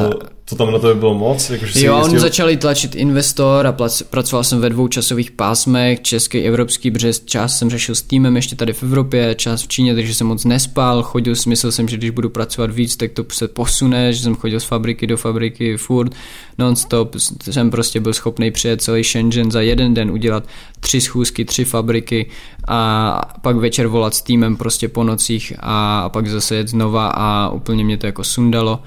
Uh 0.00 0.33
co 0.46 0.56
tam 0.56 0.72
na 0.72 0.78
to 0.78 0.86
by 0.86 1.00
bylo 1.00 1.14
moc? 1.14 1.50
Jako, 1.50 1.66
že 1.66 1.86
jo, 1.86 2.00
oni 2.04 2.18
začali 2.18 2.56
tlačit 2.56 2.94
investor 2.94 3.66
a 3.66 3.72
plac, 3.72 4.02
pracoval 4.02 4.44
jsem 4.44 4.60
ve 4.60 4.70
dvou 4.70 4.88
časových 4.88 5.30
pásmech, 5.30 6.02
český, 6.02 6.38
evropský, 6.38 6.90
protože 6.90 7.12
část 7.24 7.58
jsem 7.58 7.70
řešil 7.70 7.94
s 7.94 8.02
týmem 8.02 8.36
ještě 8.36 8.56
tady 8.56 8.72
v 8.72 8.82
Evropě, 8.82 9.34
část 9.34 9.62
v 9.62 9.68
Číně, 9.68 9.94
takže 9.94 10.14
jsem 10.14 10.26
moc 10.26 10.44
nespal, 10.44 11.02
chodil, 11.02 11.34
myslel 11.46 11.72
jsem, 11.72 11.88
že 11.88 11.96
když 11.96 12.10
budu 12.10 12.30
pracovat 12.30 12.70
víc, 12.70 12.96
tak 12.96 13.12
to 13.12 13.24
se 13.32 13.48
posune, 13.48 14.12
že 14.12 14.22
jsem 14.22 14.34
chodil 14.34 14.60
z 14.60 14.64
fabriky 14.64 15.06
do 15.06 15.16
fabriky 15.16 15.76
furt, 15.76 16.12
non-stop, 16.58 17.16
jsem 17.50 17.70
prostě 17.70 18.00
byl 18.00 18.12
schopný 18.12 18.50
přijet 18.50 18.82
celý 18.82 19.04
Shenzhen 19.04 19.50
za 19.50 19.60
jeden 19.60 19.94
den, 19.94 20.10
udělat 20.10 20.44
tři 20.80 21.00
schůzky, 21.00 21.44
tři 21.44 21.64
fabriky 21.64 22.30
a 22.68 23.20
pak 23.42 23.56
večer 23.56 23.86
volat 23.86 24.14
s 24.14 24.22
týmem 24.22 24.56
prostě 24.56 24.88
po 24.88 25.04
nocích 25.04 25.52
a 25.60 26.08
pak 26.08 26.28
zase 26.28 26.54
jet 26.54 26.68
znova 26.68 27.08
a 27.08 27.48
úplně 27.48 27.84
mě 27.84 27.96
to 27.96 28.06
jako 28.06 28.24
sundalo. 28.24 28.80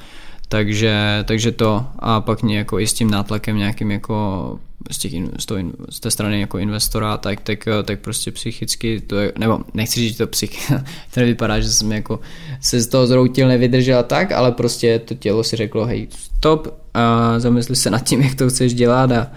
Takže, 0.50 1.24
takže 1.28 1.52
to. 1.52 1.86
A 2.00 2.22
pak 2.22 2.44
jako 2.44 2.80
i 2.80 2.88
s 2.88 2.94
tím 2.94 3.12
nátlakem 3.12 3.58
nějakým 3.58 3.92
jako 3.92 4.60
z, 4.92 4.98
těch, 4.98 5.14
z, 5.40 5.46
toho, 5.46 5.60
z 5.90 6.00
té 6.00 6.12
strany 6.12 6.42
jako 6.42 6.58
investora, 6.58 7.18
tak, 7.18 7.42
tak, 7.42 7.66
tak 7.84 8.00
prostě 8.00 8.32
psychicky, 8.32 9.02
to 9.02 9.16
je, 9.16 9.34
nebo 9.38 9.60
nechci 9.74 10.00
říct, 10.00 10.18
to 10.18 10.28
psych, 10.28 10.72
to 11.14 11.20
vypadá, 11.20 11.60
že 11.60 11.70
jsem 11.70 11.92
jako 11.92 12.20
se 12.62 12.82
z 12.82 12.88
toho 12.88 13.08
zroutil, 13.08 13.48
nevydržel 13.48 14.04
tak, 14.04 14.32
ale 14.32 14.52
prostě 14.52 15.00
to 15.00 15.14
tělo 15.14 15.44
si 15.44 15.56
řeklo, 15.56 15.86
hej, 15.86 16.08
stop 16.12 16.68
a 16.94 17.40
zamysli 17.40 17.76
se 17.76 17.90
nad 17.90 18.00
tím, 18.00 18.22
jak 18.22 18.36
to 18.36 18.50
chceš 18.50 18.74
dělat. 18.74 19.12
A, 19.12 19.32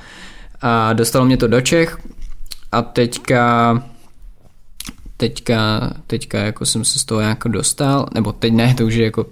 a 0.60 0.92
dostalo 0.92 1.24
mě 1.24 1.36
to 1.36 1.48
do 1.48 1.60
Čech 1.60 1.98
a 2.72 2.82
teďka 2.82 3.82
teďka, 5.16 5.90
teďka 6.06 6.38
jako 6.38 6.66
jsem 6.66 6.84
se 6.84 6.98
z 6.98 7.04
toho 7.04 7.20
jako 7.20 7.48
dostal, 7.48 8.06
nebo 8.14 8.32
teď 8.32 8.52
ne, 8.52 8.74
to 8.74 8.86
už 8.86 8.94
je 8.94 9.04
jako 9.04 9.26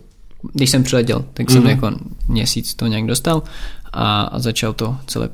když 0.53 0.71
jsem 0.71 0.83
přiletěl, 0.83 1.25
tak 1.35 1.47
mm-hmm. 1.47 1.53
jsem 1.53 1.63
mhm. 1.63 1.71
jako 1.71 1.91
měsíc 2.29 2.75
to 2.75 2.87
nějak 2.87 3.07
dostal 3.07 3.43
a, 3.93 4.23
a 4.23 4.39
začal 4.39 4.73
to 4.73 4.97
celé 5.07 5.29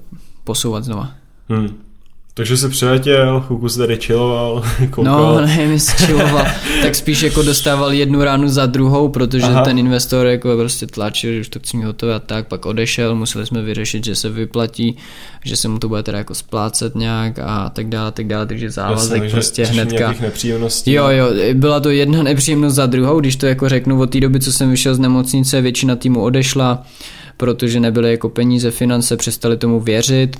posouvat 0.44 0.84
znova. 0.84 1.10
Hmm. 1.48 1.83
Takže 2.36 2.56
se 2.56 2.68
přiletěl, 2.68 3.40
chvilku 3.40 3.68
se 3.68 3.78
tady 3.78 3.96
chilloval, 3.96 4.62
koukal. 4.90 5.34
No, 5.34 5.40
ne, 5.40 5.78
chilloval. 5.78 6.46
tak 6.82 6.94
spíš 6.94 7.22
jako 7.22 7.42
dostával 7.42 7.92
jednu 7.92 8.24
ránu 8.24 8.48
za 8.48 8.66
druhou, 8.66 9.08
protože 9.08 9.46
Aha. 9.46 9.64
ten 9.64 9.78
investor 9.78 10.26
jako 10.26 10.56
prostě 10.56 10.86
tlačil, 10.86 11.32
že 11.32 11.40
už 11.40 11.48
to 11.48 11.58
chci 11.58 11.76
mít 11.76 11.84
hotové 11.84 12.14
a 12.14 12.18
tak, 12.18 12.48
pak 12.48 12.66
odešel, 12.66 13.14
museli 13.14 13.46
jsme 13.46 13.62
vyřešit, 13.62 14.04
že 14.04 14.14
se 14.14 14.28
vyplatí, 14.28 14.96
že 15.44 15.56
se 15.56 15.68
mu 15.68 15.78
to 15.78 15.88
bude 15.88 16.02
teda 16.02 16.18
jako 16.18 16.34
splácet 16.34 16.94
nějak 16.94 17.38
a 17.38 17.70
tak 17.70 17.88
dále, 17.88 18.12
tak 18.12 18.26
dále, 18.26 18.46
takže 18.46 18.70
závazek 18.70 19.22
Jasně, 19.22 19.30
prostě 19.30 19.64
hnedka. 19.64 20.14
nepříjemností. 20.20 20.92
Jo, 20.92 21.08
jo, 21.08 21.28
byla 21.54 21.80
to 21.80 21.90
jedna 21.90 22.22
nepříjemnost 22.22 22.76
za 22.76 22.86
druhou, 22.86 23.20
když 23.20 23.36
to 23.36 23.46
jako 23.46 23.68
řeknu 23.68 24.00
od 24.00 24.10
té 24.10 24.20
doby, 24.20 24.40
co 24.40 24.52
jsem 24.52 24.70
vyšel 24.70 24.94
z 24.94 24.98
nemocnice, 24.98 25.60
většina 25.60 25.96
týmu 25.96 26.22
odešla, 26.22 26.82
protože 27.36 27.80
nebyly 27.80 28.10
jako 28.10 28.28
peníze, 28.28 28.70
finance, 28.70 29.16
přestali 29.16 29.56
tomu 29.56 29.80
věřit, 29.80 30.36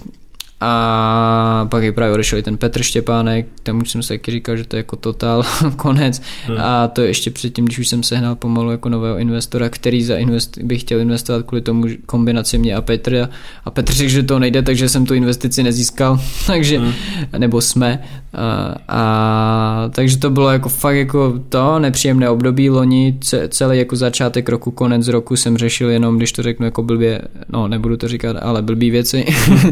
a 0.61 1.67
pak 1.71 1.83
je 1.83 1.93
právě 1.93 2.15
odešel 2.15 2.39
i 2.39 2.43
ten 2.43 2.57
Petr 2.57 2.83
Štěpánek, 2.83 3.47
tam 3.63 3.81
už 3.81 3.91
jsem 3.91 4.03
se 4.03 4.15
taky 4.15 4.31
říkal, 4.31 4.57
že 4.57 4.65
to 4.65 4.77
je 4.77 4.79
jako 4.79 4.97
totál 4.97 5.43
konec. 5.77 6.23
Hmm. 6.47 6.57
A 6.61 6.89
to 6.89 7.03
ještě 7.03 7.31
předtím, 7.31 7.65
když 7.65 7.79
už 7.79 7.89
jsem 7.89 8.03
sehnal 8.03 8.35
pomalu 8.35 8.71
jako 8.71 8.89
nového 8.89 9.19
investora, 9.19 9.69
který 9.69 10.03
za 10.03 10.17
invest, 10.17 10.59
bych 10.59 10.81
chtěl 10.81 11.01
investovat 11.01 11.47
kvůli 11.47 11.63
tomu 11.63 11.87
kombinaci 12.07 12.59
mě 12.59 12.75
a 12.75 12.81
Petra. 12.81 13.29
A 13.65 13.71
Petr 13.71 13.93
řekl, 13.93 14.11
že 14.11 14.23
to 14.23 14.39
nejde, 14.39 14.63
takže 14.63 14.89
jsem 14.89 15.07
tu 15.07 15.15
investici 15.15 15.63
nezískal, 15.63 16.21
takže, 16.47 16.79
hmm. 16.79 16.93
nebo 17.39 17.61
jsme. 17.61 18.03
A, 18.35 18.75
a, 18.89 19.91
takže 19.95 20.19
to 20.19 20.31
bylo 20.31 20.51
jako 20.51 20.69
fakt 20.69 20.97
jako 20.97 21.41
to 21.49 21.79
nepříjemné 21.79 22.31
období 22.31 22.71
loni, 22.71 23.19
celý 23.49 23.79
jako 23.79 23.97
začátek 23.97 24.49
roku, 24.49 24.71
konec 24.71 25.09
roku 25.09 25.37
jsem 25.37 25.59
řešil 25.59 25.91
jenom, 25.91 26.17
když 26.17 26.33
to 26.33 26.43
řeknu 26.43 26.65
jako 26.67 26.83
blbě, 26.83 27.21
no 27.49 27.69
nebudu 27.69 27.97
to 27.97 28.09
říkat, 28.09 28.37
ale 28.43 28.63
blbý 28.63 28.91
věci. 28.91 29.25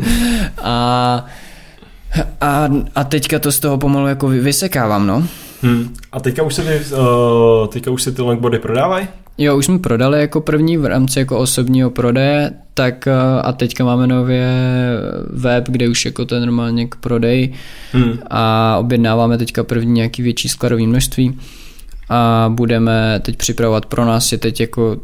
a 0.62 0.72
a, 2.40 2.69
a 2.94 3.05
teďka 3.05 3.39
to 3.39 3.53
z 3.53 3.61
toho 3.61 3.78
pomalu 3.78 4.07
jako 4.07 4.28
vysekávám, 4.28 5.07
no. 5.07 5.27
Hmm. 5.62 5.94
A 6.12 6.20
teďka 6.20 6.43
už 6.43 6.55
se, 6.55 6.62
ty, 6.62 6.94
uh, 6.94 7.66
teďka 7.66 7.90
už 7.90 8.03
se 8.03 8.12
ty 8.12 8.23
longboardy 8.23 8.59
prodávají? 8.59 9.09
Jo, 9.39 9.57
už 9.57 9.66
jsme 9.66 9.78
prodali 9.78 10.20
jako 10.20 10.40
první 10.40 10.77
v 10.77 10.86
rámci 10.86 11.19
jako 11.19 11.39
osobního 11.39 11.90
prodeje, 11.90 12.53
tak 12.74 13.07
uh, 13.07 13.40
a 13.43 13.53
teďka 13.53 13.85
máme 13.85 14.07
nově 14.07 14.49
web, 15.31 15.65
kde 15.69 15.89
už 15.89 16.05
jako 16.05 16.24
to 16.24 16.35
je 16.35 16.40
normálně 16.40 16.86
k 16.86 16.94
prodej 16.94 17.53
hmm. 17.93 18.19
a 18.31 18.77
objednáváme 18.81 19.39
teďka 19.39 19.65
první 19.65 19.93
nějaký 19.93 20.23
větší 20.23 20.49
skladový 20.49 20.86
množství 20.86 21.39
a 22.08 22.50
budeme 22.54 23.20
teď 23.22 23.36
připravovat 23.36 23.86
pro 23.86 24.04
nás 24.04 24.32
je 24.32 24.38
teď 24.38 24.60
jako 24.60 24.96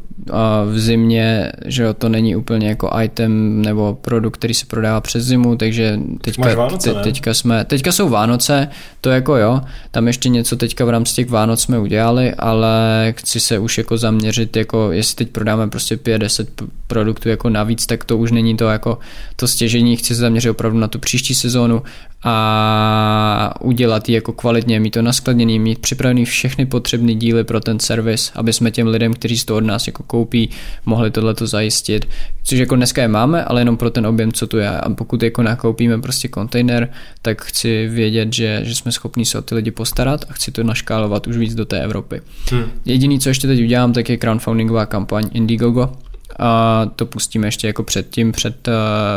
v 0.64 0.78
zimě, 0.78 1.52
že 1.66 1.82
jo, 1.82 1.94
to 1.94 2.08
není 2.08 2.36
úplně 2.36 2.68
jako 2.68 2.90
item 3.02 3.62
nebo 3.62 3.98
produkt, 4.00 4.36
který 4.36 4.54
se 4.54 4.66
prodává 4.66 5.00
přes 5.00 5.24
zimu, 5.24 5.56
takže 5.56 5.98
teďka, 6.20 6.54
Vánoce, 6.54 6.94
te, 6.94 7.00
teďka 7.00 7.34
jsme, 7.34 7.64
teďka 7.64 7.92
jsou 7.92 8.08
Vánoce, 8.08 8.68
to 9.00 9.10
jako 9.10 9.36
jo, 9.36 9.60
tam 9.90 10.06
ještě 10.06 10.28
něco 10.28 10.56
teďka 10.56 10.84
v 10.84 10.90
rámci 10.90 11.14
těch 11.14 11.30
Vánoc 11.30 11.60
jsme 11.60 11.78
udělali, 11.78 12.34
ale 12.34 13.06
chci 13.16 13.40
se 13.40 13.58
už 13.58 13.78
jako 13.78 13.98
zaměřit, 13.98 14.56
jako 14.56 14.92
jestli 14.92 15.16
teď 15.16 15.28
prodáme 15.28 15.68
prostě 15.68 15.96
5-10 15.96 16.46
produktů 16.86 17.28
jako 17.28 17.48
navíc, 17.50 17.86
tak 17.86 18.04
to 18.04 18.16
už 18.16 18.30
není 18.30 18.56
to 18.56 18.64
jako 18.64 18.98
to 19.36 19.48
stěžení, 19.48 19.96
chci 19.96 20.14
se 20.14 20.20
zaměřit 20.20 20.50
opravdu 20.50 20.78
na 20.78 20.88
tu 20.88 20.98
příští 20.98 21.34
sezónu 21.34 21.82
a 22.24 23.55
udělat 23.61 24.09
ji 24.09 24.15
jako 24.15 24.32
kvalitně, 24.32 24.81
mít 24.81 24.90
to 24.90 25.03
naskladněný, 25.03 25.59
mít 25.59 25.78
připravený 25.78 26.24
všechny 26.24 26.66
potřebné 26.66 27.15
díly 27.15 27.45
pro 27.45 27.61
ten 27.61 27.81
servis, 27.81 28.32
aby 28.35 28.53
jsme 28.53 28.70
těm 28.70 28.86
lidem, 28.86 29.15
kteří 29.15 29.45
to 29.45 29.57
od 29.57 29.65
nás 29.65 29.86
jako 29.86 30.03
koupí, 30.03 30.51
mohli 30.86 31.11
tohleto 31.11 31.47
zajistit. 31.47 32.09
Což 32.43 32.59
jako 32.59 32.77
dneska 32.77 33.03
je 33.03 33.09
máme, 33.09 33.45
ale 33.45 33.61
jenom 33.61 33.77
pro 33.77 33.90
ten 33.90 34.07
objem, 34.07 34.32
co 34.32 34.47
tu 34.47 34.59
je. 34.59 34.69
A 34.69 34.90
pokud 34.90 35.23
jako 35.23 35.43
nakoupíme 35.43 36.01
prostě 36.01 36.28
kontejner, 36.28 36.89
tak 37.23 37.43
chci 37.43 37.89
vědět, 37.89 38.32
že, 38.32 38.61
že 38.62 38.74
jsme 38.74 38.93
schopni 38.93 39.24
se 39.24 39.39
o 39.39 39.43
ty 39.43 39.55
lidi 39.55 39.70
postarat 39.70 40.24
a 40.28 40.32
chci 40.32 40.53
to 40.53 40.65
naškálovat 40.65 41.27
už 41.27 41.36
víc 41.36 41.55
do 41.55 41.65
té 41.65 41.81
Evropy. 41.81 42.20
Hmm. 42.51 42.65
Jediný, 42.85 43.20
co 43.20 43.28
ještě 43.28 43.47
teď 43.47 43.61
udělám, 43.61 43.93
tak 43.93 44.09
je 44.09 44.19
crowdfundingová 44.19 44.86
kampaň 44.86 45.28
Indiegogo, 45.32 45.93
a 46.39 46.86
to 46.97 47.06
pustíme 47.06 47.47
ještě 47.47 47.66
jako 47.66 47.82
předtím, 47.82 48.32
před, 48.32 48.69
eh, 48.69 48.73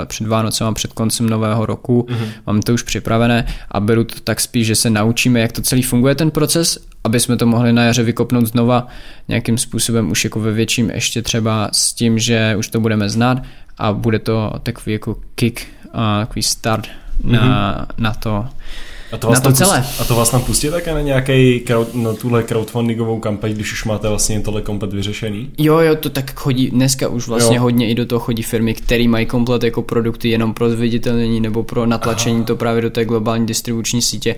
před 0.05 0.27
Vánocem 0.27 0.67
a 0.67 0.73
před 0.73 0.93
koncem 0.93 1.29
nového 1.29 1.65
roku. 1.65 2.07
Mm-hmm. 2.09 2.27
Mám 2.47 2.61
to 2.61 2.73
už 2.73 2.83
připravené 2.83 3.47
a 3.71 3.79
beru 3.79 4.03
to 4.03 4.15
tak 4.23 4.39
spíš, 4.41 4.67
že 4.67 4.75
se 4.75 4.89
naučíme, 4.89 5.39
jak 5.39 5.51
to 5.51 5.61
celý 5.61 5.81
funguje 5.81 6.15
ten 6.15 6.31
proces, 6.31 6.77
aby 7.03 7.19
jsme 7.19 7.37
to 7.37 7.45
mohli 7.45 7.73
na 7.73 7.83
jaře 7.83 8.03
vykopnout 8.03 8.45
znova 8.45 8.87
nějakým 9.27 9.57
způsobem 9.57 10.11
už 10.11 10.23
jako 10.23 10.39
ve 10.39 10.51
větším 10.51 10.89
ještě 10.89 11.21
třeba 11.21 11.69
s 11.71 11.93
tím, 11.93 12.19
že 12.19 12.55
už 12.57 12.67
to 12.67 12.79
budeme 12.79 13.09
znát 13.09 13.37
a 13.77 13.93
bude 13.93 14.19
to 14.19 14.53
takový 14.63 14.93
jako 14.93 15.17
kick, 15.35 15.61
a 15.93 16.19
takový 16.19 16.43
start 16.43 16.87
mm-hmm. 16.87 17.31
na, 17.31 17.71
mhm. 17.77 18.03
na 18.03 18.13
to 18.13 18.47
a 19.11 19.17
to, 19.17 19.27
vás 19.27 19.43
na 19.43 19.51
to 19.51 19.53
celé. 19.53 19.77
Pustí, 19.81 20.01
a 20.01 20.03
to 20.05 20.15
vás 20.15 20.29
tam 20.29 20.41
pustí 20.41 20.69
také 20.69 20.93
na 20.93 21.01
nějaký 21.01 21.59
crowd, 21.59 21.95
na 21.95 22.13
tuhle 22.13 22.43
crowdfundingovou 22.43 23.19
kampaň, 23.19 23.53
když 23.53 23.73
už 23.73 23.85
máte 23.85 24.09
vlastně 24.09 24.39
tohle 24.39 24.61
komplet 24.61 24.93
vyřešený? 24.93 25.49
Jo, 25.57 25.79
jo, 25.79 25.95
to 25.95 26.09
tak 26.09 26.39
chodí, 26.39 26.69
dneska 26.69 27.07
už 27.07 27.27
vlastně 27.27 27.55
jo. 27.55 27.61
hodně 27.61 27.89
i 27.89 27.95
do 27.95 28.05
toho 28.05 28.19
chodí 28.19 28.43
firmy, 28.43 28.73
které 28.73 29.07
mají 29.07 29.25
komplet 29.25 29.63
jako 29.63 29.81
produkty 29.81 30.29
jenom 30.29 30.53
pro 30.53 30.69
zviditelnění 30.69 31.39
nebo 31.39 31.63
pro 31.63 31.85
natlačení 31.85 32.35
Aha. 32.35 32.45
to 32.45 32.55
právě 32.55 32.81
do 32.81 32.89
té 32.89 33.05
globální 33.05 33.45
distribuční 33.45 34.01
sítě 34.01 34.35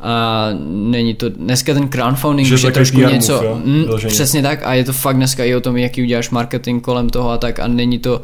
a 0.00 0.48
není 0.68 1.14
to, 1.14 1.28
dneska 1.28 1.74
ten 1.74 1.88
crowdfunding 1.88 2.48
že 2.48 2.66
je 2.66 2.72
trošku 2.72 3.00
něco, 3.00 3.42
move, 3.42 3.60
mm, 3.64 3.86
přesně 4.06 4.42
tak 4.42 4.60
a 4.64 4.74
je 4.74 4.84
to 4.84 4.92
fakt 4.92 5.16
dneska 5.16 5.44
i 5.44 5.54
o 5.54 5.60
tom, 5.60 5.76
jaký 5.76 6.02
uděláš 6.02 6.30
marketing 6.30 6.82
kolem 6.82 7.10
toho 7.10 7.30
a 7.30 7.38
tak 7.38 7.58
a 7.58 7.68
není 7.68 7.98
to 7.98 8.22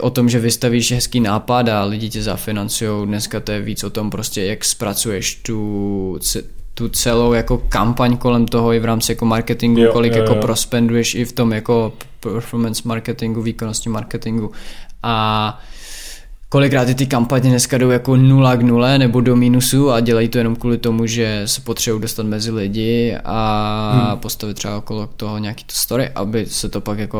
o 0.00 0.10
tom, 0.10 0.28
že 0.28 0.38
vystavíš 0.38 0.92
hezký 0.92 1.20
nápad 1.20 1.68
a 1.68 1.84
lidi 1.84 2.08
tě 2.08 2.22
zafinancují. 2.22 3.06
Dneska 3.06 3.40
to 3.40 3.52
je 3.52 3.60
víc 3.60 3.84
o 3.84 3.90
tom 3.90 4.10
prostě, 4.10 4.44
jak 4.44 4.64
zpracuješ 4.64 5.34
tu, 5.34 6.18
tu 6.74 6.88
celou 6.88 7.32
jako 7.32 7.58
kampaň 7.58 8.16
kolem 8.16 8.46
toho 8.46 8.72
i 8.72 8.80
v 8.80 8.84
rámci 8.84 9.12
jako 9.12 9.24
marketingu, 9.24 9.80
jo, 9.80 9.92
kolik 9.92 10.12
jo, 10.12 10.18
jako 10.18 10.30
jo. 10.30 10.34
jako 10.36 10.46
prospenduješ 10.46 11.14
i 11.14 11.24
v 11.24 11.32
tom 11.32 11.52
jako 11.52 11.92
performance 12.20 12.82
marketingu, 12.84 13.42
výkonnosti 13.42 13.88
marketingu. 13.88 14.52
A 15.02 15.58
kolikrát 16.48 16.84
ty, 16.84 16.94
ty 16.94 17.06
kampaně 17.06 17.50
dneska 17.50 17.78
jdou 17.78 17.90
jako 17.90 18.16
nula 18.16 18.56
k 18.56 18.62
nule 18.62 18.98
nebo 18.98 19.20
do 19.20 19.36
mínusu 19.36 19.90
a 19.90 20.00
dělají 20.00 20.28
to 20.28 20.38
jenom 20.38 20.56
kvůli 20.56 20.78
tomu, 20.78 21.06
že 21.06 21.42
se 21.46 21.60
potřebují 21.60 22.02
dostat 22.02 22.26
mezi 22.26 22.50
lidi 22.50 23.16
a 23.24 24.08
hmm. 24.10 24.18
postavit 24.18 24.54
třeba 24.54 24.76
okolo 24.76 25.06
toho 25.16 25.38
nějaký 25.38 25.64
to 25.64 25.74
story, 25.74 26.08
aby 26.08 26.46
se 26.46 26.68
to 26.68 26.80
pak 26.80 26.98
jako 26.98 27.18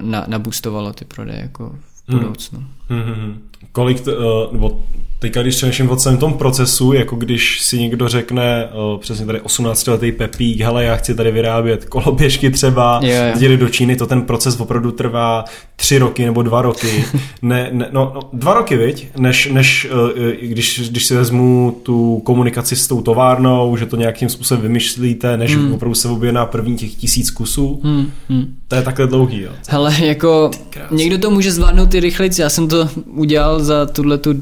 na, 0.00 0.24
nabustovalo 0.28 0.92
ty 0.92 1.04
prodeje 1.04 1.40
jako 1.40 1.72
budoucnu. 2.18 2.64
Hmm. 2.88 3.02
Hmm. 3.02 3.42
Kolik, 3.72 4.00
to, 4.00 4.12
uh, 4.46 4.52
nebo 4.52 4.84
Teďka, 5.22 5.42
když 5.42 5.56
přemýšlím 5.56 5.90
o 5.90 5.96
celém 5.96 6.18
tom 6.18 6.34
procesu, 6.34 6.92
jako 6.92 7.16
když 7.16 7.60
si 7.62 7.78
někdo 7.78 8.08
řekne, 8.08 8.68
o, 8.72 8.98
přesně 9.00 9.26
tady 9.26 9.38
18-letý 9.38 10.12
Pepík, 10.12 10.60
hele, 10.60 10.84
já 10.84 10.96
chci 10.96 11.14
tady 11.14 11.32
vyrábět 11.32 11.84
koloběžky 11.84 12.50
třeba, 12.50 13.00
Jo, 13.02 13.14
jo. 13.14 13.32
jde 13.40 13.56
do 13.56 13.68
Číny, 13.68 13.96
to 13.96 14.06
ten 14.06 14.22
proces 14.22 14.60
opravdu 14.60 14.92
trvá 14.92 15.44
tři 15.76 15.98
roky 15.98 16.24
nebo 16.24 16.42
dva 16.42 16.62
roky. 16.62 17.04
Ne, 17.42 17.70
ne, 17.72 17.88
no, 17.92 18.12
no, 18.14 18.20
dva 18.32 18.54
roky, 18.54 18.76
viď? 18.76 19.08
Než, 19.18 19.50
než 19.52 19.88
eh, 20.16 20.46
když, 20.46 20.90
když 20.90 21.06
si 21.06 21.14
vezmu 21.14 21.80
tu 21.82 22.22
komunikaci 22.24 22.76
s 22.76 22.86
tou 22.86 23.02
továrnou, 23.02 23.76
že 23.76 23.86
to 23.86 23.96
nějakým 23.96 24.28
způsobem 24.28 24.62
vymyšlíte, 24.62 25.36
než 25.36 25.56
hmm. 25.56 25.74
opravdu 25.74 25.94
se 25.94 26.08
objedná 26.08 26.46
první 26.46 26.76
těch 26.76 26.94
tisíc 26.94 27.30
kusů. 27.30 27.80
Hmm, 27.84 28.10
hmm. 28.28 28.54
To 28.68 28.74
je 28.74 28.82
takhle 28.82 29.06
dlouhý, 29.06 29.40
jo. 29.40 29.50
Hele, 29.68 29.94
jako 30.00 30.50
někdo 30.90 31.18
to 31.18 31.30
může 31.30 31.52
zvládnout 31.52 31.94
i 31.94 32.00
rychlejc, 32.00 32.38
já 32.38 32.48
jsem 32.48 32.68
to 32.68 32.88
udělal 33.06 33.60
za 33.60 33.86
tuhle 33.86 34.18
tu 34.18 34.34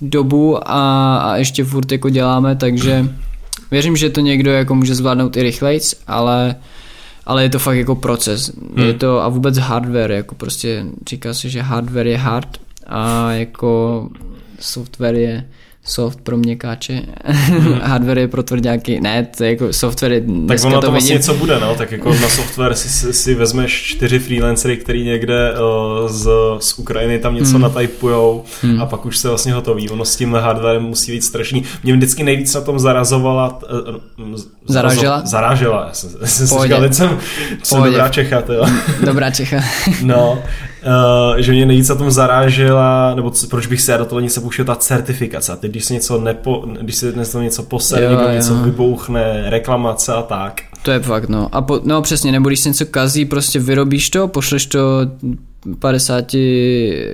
dobu 0.00 0.70
a, 0.70 1.16
a 1.16 1.36
ještě 1.36 1.64
furt 1.64 1.92
jako 1.92 2.10
děláme, 2.10 2.56
takže 2.56 3.08
věřím, 3.70 3.96
že 3.96 4.10
to 4.10 4.20
někdo 4.20 4.50
jako 4.50 4.74
může 4.74 4.94
zvládnout 4.94 5.36
i 5.36 5.42
rychlejc, 5.42 5.94
ale 6.06 6.56
ale 7.26 7.42
je 7.42 7.48
to 7.48 7.58
fakt 7.58 7.76
jako 7.76 7.94
proces. 7.94 8.52
Hmm. 8.76 8.86
Je 8.86 8.94
to 8.94 9.22
a 9.22 9.28
vůbec 9.28 9.58
hardware, 9.58 10.10
jako 10.10 10.34
prostě 10.34 10.84
říká 11.08 11.34
se, 11.34 11.48
že 11.48 11.62
hardware 11.62 12.06
je 12.06 12.16
hard 12.16 12.60
a 12.86 13.32
jako 13.32 14.08
software 14.60 15.14
je 15.14 15.48
soft 15.86 16.20
pro 16.20 16.36
měkáče, 16.36 17.02
hardware 17.82 18.18
je 18.18 18.28
pro 18.28 18.42
tvrdňáky, 18.42 19.00
ne, 19.00 19.26
to 19.36 19.44
je 19.44 19.50
jako 19.50 19.72
software 19.72 20.12
je, 20.12 20.20
Tak 20.48 20.64
ono 20.64 20.74
to 20.74 20.80
to 20.86 20.90
vlastně 20.90 21.14
něco 21.14 21.34
bude, 21.34 21.60
no, 21.60 21.74
tak 21.74 21.92
jako 21.92 22.14
na 22.14 22.28
software 22.28 22.74
si, 22.74 23.12
si, 23.12 23.34
vezmeš 23.34 23.82
čtyři 23.82 24.18
freelancery, 24.18 24.76
který 24.76 25.04
někde 25.04 25.52
uh, 25.52 26.08
z, 26.10 26.28
z 26.58 26.78
Ukrajiny 26.78 27.18
tam 27.18 27.34
něco 27.34 27.50
Hmm. 27.50 27.60
natypujou 27.60 28.44
Hmm. 28.62 28.82
a 28.82 28.86
pak 28.86 29.06
už 29.06 29.16
se 29.18 29.28
vlastně 29.28 29.52
hotový. 29.52 29.90
Ono 29.90 30.04
s 30.04 30.16
tím 30.16 30.34
hardwarem 30.34 30.82
musí 30.82 31.12
být 31.12 31.24
strašný. 31.24 31.64
Mě 31.82 31.92
vždycky 31.92 32.22
nejvíc 32.24 32.54
na 32.54 32.60
tom 32.60 32.78
zarazovala 32.78 33.58
uh, 34.18 34.36
Zaražela? 34.68 35.22
Zarážela, 35.24 35.84
já 35.88 35.92
jsem, 35.94 36.10
já 36.20 36.26
jsem 36.26 36.46
si 36.46 36.54
říkal, 36.62 36.80
teď 36.80 36.94
jsem, 36.94 37.18
jsem 37.62 37.82
dobrá 37.82 38.08
Čecha, 38.08 38.42
tyjo. 38.42 38.66
dobrá 39.04 39.30
Čecha. 39.30 39.56
No, 40.02 40.38
uh, 40.86 41.36
že 41.36 41.52
mě 41.52 41.66
nejvíc 41.66 41.88
na 41.88 41.94
tom 41.94 42.10
zarážela, 42.10 43.14
nebo 43.14 43.30
c- 43.30 43.46
proč 43.46 43.66
bych 43.66 43.80
se 43.80 43.92
já 43.92 43.98
do 43.98 44.04
toho 44.04 44.20
něco 44.20 44.40
pouštěl, 44.40 44.64
ta 44.64 44.74
certifikace. 44.74 45.52
A 45.52 45.56
teď, 45.56 45.70
když 45.70 45.84
se 45.84 45.94
něco, 45.94 46.20
nepo, 46.20 46.64
když 46.80 46.94
se 46.96 47.12
něco, 47.16 47.40
něco 47.40 47.62
posede, 47.62 48.02
Jo, 48.04 48.10
někdo 48.10 48.24
jo. 48.24 48.30
něco 48.34 48.54
vybouchne, 48.54 49.50
reklamace 49.50 50.12
a 50.14 50.22
tak. 50.22 50.60
To 50.82 50.90
je 50.90 51.00
fakt, 51.00 51.28
no. 51.28 51.48
A 51.52 51.62
po, 51.62 51.80
no 51.84 52.02
přesně, 52.02 52.32
nebo 52.32 52.48
když 52.48 52.60
se 52.60 52.68
něco 52.68 52.86
kazí, 52.86 53.24
prostě 53.24 53.58
vyrobíš 53.60 54.10
to, 54.10 54.28
pošleš 54.28 54.66
to 54.66 54.80
50, 55.78 56.34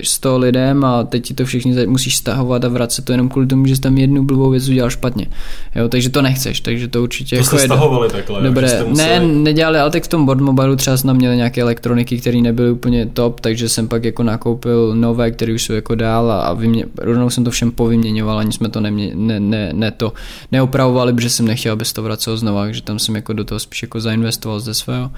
100 0.03 0.39
lidem 0.39 0.85
a 0.85 1.03
teď 1.05 1.25
ti 1.25 1.35
to 1.35 1.45
všichni 1.45 1.87
musíš 1.87 2.17
stahovat 2.17 2.65
a 2.65 2.69
vracet 2.69 3.05
to 3.05 3.13
jenom 3.13 3.29
kvůli 3.29 3.47
tomu, 3.47 3.67
že 3.67 3.77
jsi 3.77 3.83
tam 3.83 3.99
jednu 3.99 4.25
blbou 4.25 4.51
věc 4.51 4.69
udělal 4.69 4.91
špatně. 4.91 5.27
Jo, 5.75 5.89
takže 5.89 6.11
to 6.11 6.23
nechceš, 6.23 6.61
takže 6.61 6.89
to 6.89 7.03
určitě 7.03 7.37
To 7.37 7.41
jako 7.43 7.57
jste 7.57 7.65
je... 7.65 7.69
stahovali 7.69 8.09
takhle, 8.11 8.39
jo, 8.39 8.45
Dobré, 8.45 8.69
že 8.69 8.75
jste 8.75 8.85
ne, 8.85 8.89
museli... 8.89 9.27
nedělali, 9.27 9.79
ale 9.79 9.91
tak 9.91 10.05
v 10.05 10.09
tom 10.09 10.27
board 10.27 10.41
mobilu 10.41 10.77
třeba 10.77 10.97
jsme 10.97 11.15
měli 11.15 11.37
nějaké 11.37 11.61
elektroniky, 11.61 12.19
které 12.19 12.41
nebyly 12.41 12.71
úplně 12.71 13.07
top, 13.07 13.41
takže 13.41 13.69
jsem 13.69 13.89
pak 13.89 14.05
jako 14.05 14.23
nakoupil 14.23 14.95
nové, 14.95 15.31
které 15.31 15.55
už 15.55 15.63
jsou 15.63 15.73
jako 15.73 15.95
dál 15.95 16.33
a, 16.33 16.41
a 16.43 16.53
vymě, 16.53 16.85
rovnou 16.99 17.31
jsem 17.31 17.45
to 17.45 17.51
všem 17.51 17.71
povyměňoval, 17.71 18.39
ani 18.39 18.53
jsme 18.53 18.69
to 18.69 18.81
nemě, 18.81 19.11
ne, 19.15 19.41
ne, 19.41 19.71
ne, 19.73 19.91
to 19.91 20.13
neopravovali, 20.53 21.13
protože 21.13 21.31
jsem 21.31 21.47
nechtěl, 21.47 21.73
aby 21.73 21.85
se 21.85 21.95
to 21.95 22.03
vracelo 22.03 22.37
znova, 22.37 22.63
takže 22.65 22.83
tam 22.83 22.99
jsem 22.99 23.17
jako 23.17 23.33
do 23.33 23.45
toho 23.45 23.59
spíš 23.59 23.83
jako 23.83 24.01
zainvestoval 24.01 24.61
ze 24.61 24.75
svého. 24.75 25.11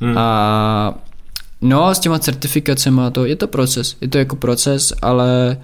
Hmm. 0.00 0.18
A 0.18 0.94
no, 1.62 1.94
s 1.94 1.98
těma 1.98 2.18
certifikacemi 2.18 3.00
to, 3.12 3.24
je 3.26 3.36
to 3.36 3.48
proces, 3.48 3.96
je 4.00 4.08
to 4.08 4.18
jako 4.18 4.36
proces, 4.36 4.92
ale 5.02 5.58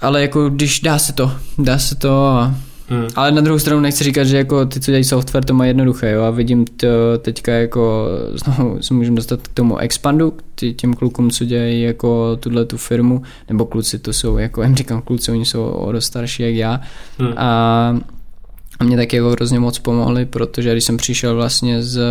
ale 0.00 0.22
jako 0.22 0.48
když 0.50 0.80
dá 0.80 0.98
se 0.98 1.12
to, 1.12 1.32
dá 1.58 1.78
se 1.78 1.94
to 1.94 2.26
a 2.26 2.54
Hmm. 2.88 3.06
ale 3.16 3.32
na 3.32 3.40
druhou 3.40 3.58
stranu 3.58 3.80
nechci 3.80 4.04
říkat, 4.04 4.24
že 4.24 4.36
jako 4.36 4.66
ty, 4.66 4.80
co 4.80 4.86
dělají 4.90 5.04
software, 5.04 5.44
to 5.44 5.54
má 5.54 5.66
jednoduché, 5.66 6.10
jo, 6.10 6.22
a 6.22 6.30
vidím 6.30 6.64
to 6.64 6.86
teďka 7.18 7.52
jako, 7.52 8.08
znovu 8.44 8.82
se 8.82 8.94
můžeme 8.94 9.16
dostat 9.16 9.40
k 9.42 9.48
tomu 9.54 9.78
expandu, 9.78 10.32
těm 10.76 10.94
klukům, 10.94 11.30
co 11.30 11.44
dělají 11.44 11.82
jako 11.82 12.36
tuhle 12.40 12.64
tu 12.64 12.76
firmu, 12.76 13.22
nebo 13.48 13.64
kluci, 13.66 13.98
to 13.98 14.12
jsou, 14.12 14.36
jako 14.36 14.62
jen 14.62 14.76
říkám 14.76 15.02
kluci, 15.02 15.30
oni 15.32 15.44
jsou 15.46 15.64
o 15.64 15.92
dost 15.92 16.04
starší 16.04 16.42
jak 16.42 16.54
já, 16.54 16.80
Hmm. 17.18 17.32
a 17.36 17.96
a 18.78 18.84
mě 18.84 18.96
taky 18.96 19.16
jako 19.16 19.30
hrozně 19.30 19.60
moc 19.60 19.78
pomohli, 19.78 20.26
protože 20.26 20.72
když 20.72 20.84
jsem 20.84 20.96
přišel 20.96 21.34
vlastně 21.34 21.82
z 21.82 22.02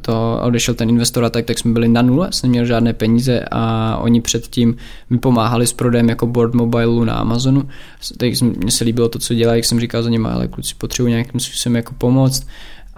toho, 0.00 0.42
a 0.42 0.42
odešel 0.42 0.74
ten 0.74 0.88
investor 0.88 1.24
a 1.24 1.30
tak, 1.30 1.44
tak 1.44 1.58
jsme 1.58 1.72
byli 1.72 1.88
na 1.88 2.02
nule, 2.02 2.28
jsem 2.30 2.50
neměl 2.50 2.64
žádné 2.64 2.92
peníze 2.92 3.44
a 3.50 3.96
oni 3.96 4.20
předtím 4.20 4.76
mi 5.10 5.18
pomáhali 5.18 5.66
s 5.66 5.72
prodejem 5.72 6.08
jako 6.08 6.26
board 6.26 6.54
mobileu 6.54 7.04
na 7.04 7.14
Amazonu. 7.14 7.68
Tak 8.16 8.30
mně 8.40 8.70
se 8.70 8.84
líbilo 8.84 9.08
to, 9.08 9.18
co 9.18 9.34
dělají, 9.34 9.58
jak 9.58 9.64
jsem 9.64 9.80
říkal 9.80 10.02
za 10.02 10.10
nimi, 10.10 10.28
ale 10.28 10.48
kluci 10.48 10.74
potřebují 10.78 11.12
nějakým 11.12 11.40
způsobem 11.40 11.76
jako 11.76 11.94
pomoct. 11.98 12.46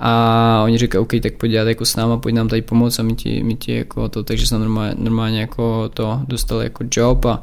A 0.01 0.63
oni 0.65 0.79
říkají, 0.79 1.03
OK, 1.03 1.13
tak 1.23 1.35
pojď 1.35 1.53
dělat 1.53 1.69
jako 1.69 1.85
s 1.85 1.97
náma, 1.97 2.17
pojď 2.17 2.35
nám 2.35 2.49
tady 2.49 2.63
pomoct 2.63 2.99
a 2.99 3.03
my 3.03 3.15
ti, 3.15 3.43
my 3.43 3.55
ti 3.55 3.73
jako 3.73 4.09
to, 4.09 4.23
takže 4.23 4.47
jsem 4.47 4.61
normálně, 4.61 4.95
normálně 4.99 5.41
jako 5.41 5.91
to 5.95 6.21
dostal 6.29 6.63
jako 6.63 6.85
job 6.91 7.25
a, 7.25 7.41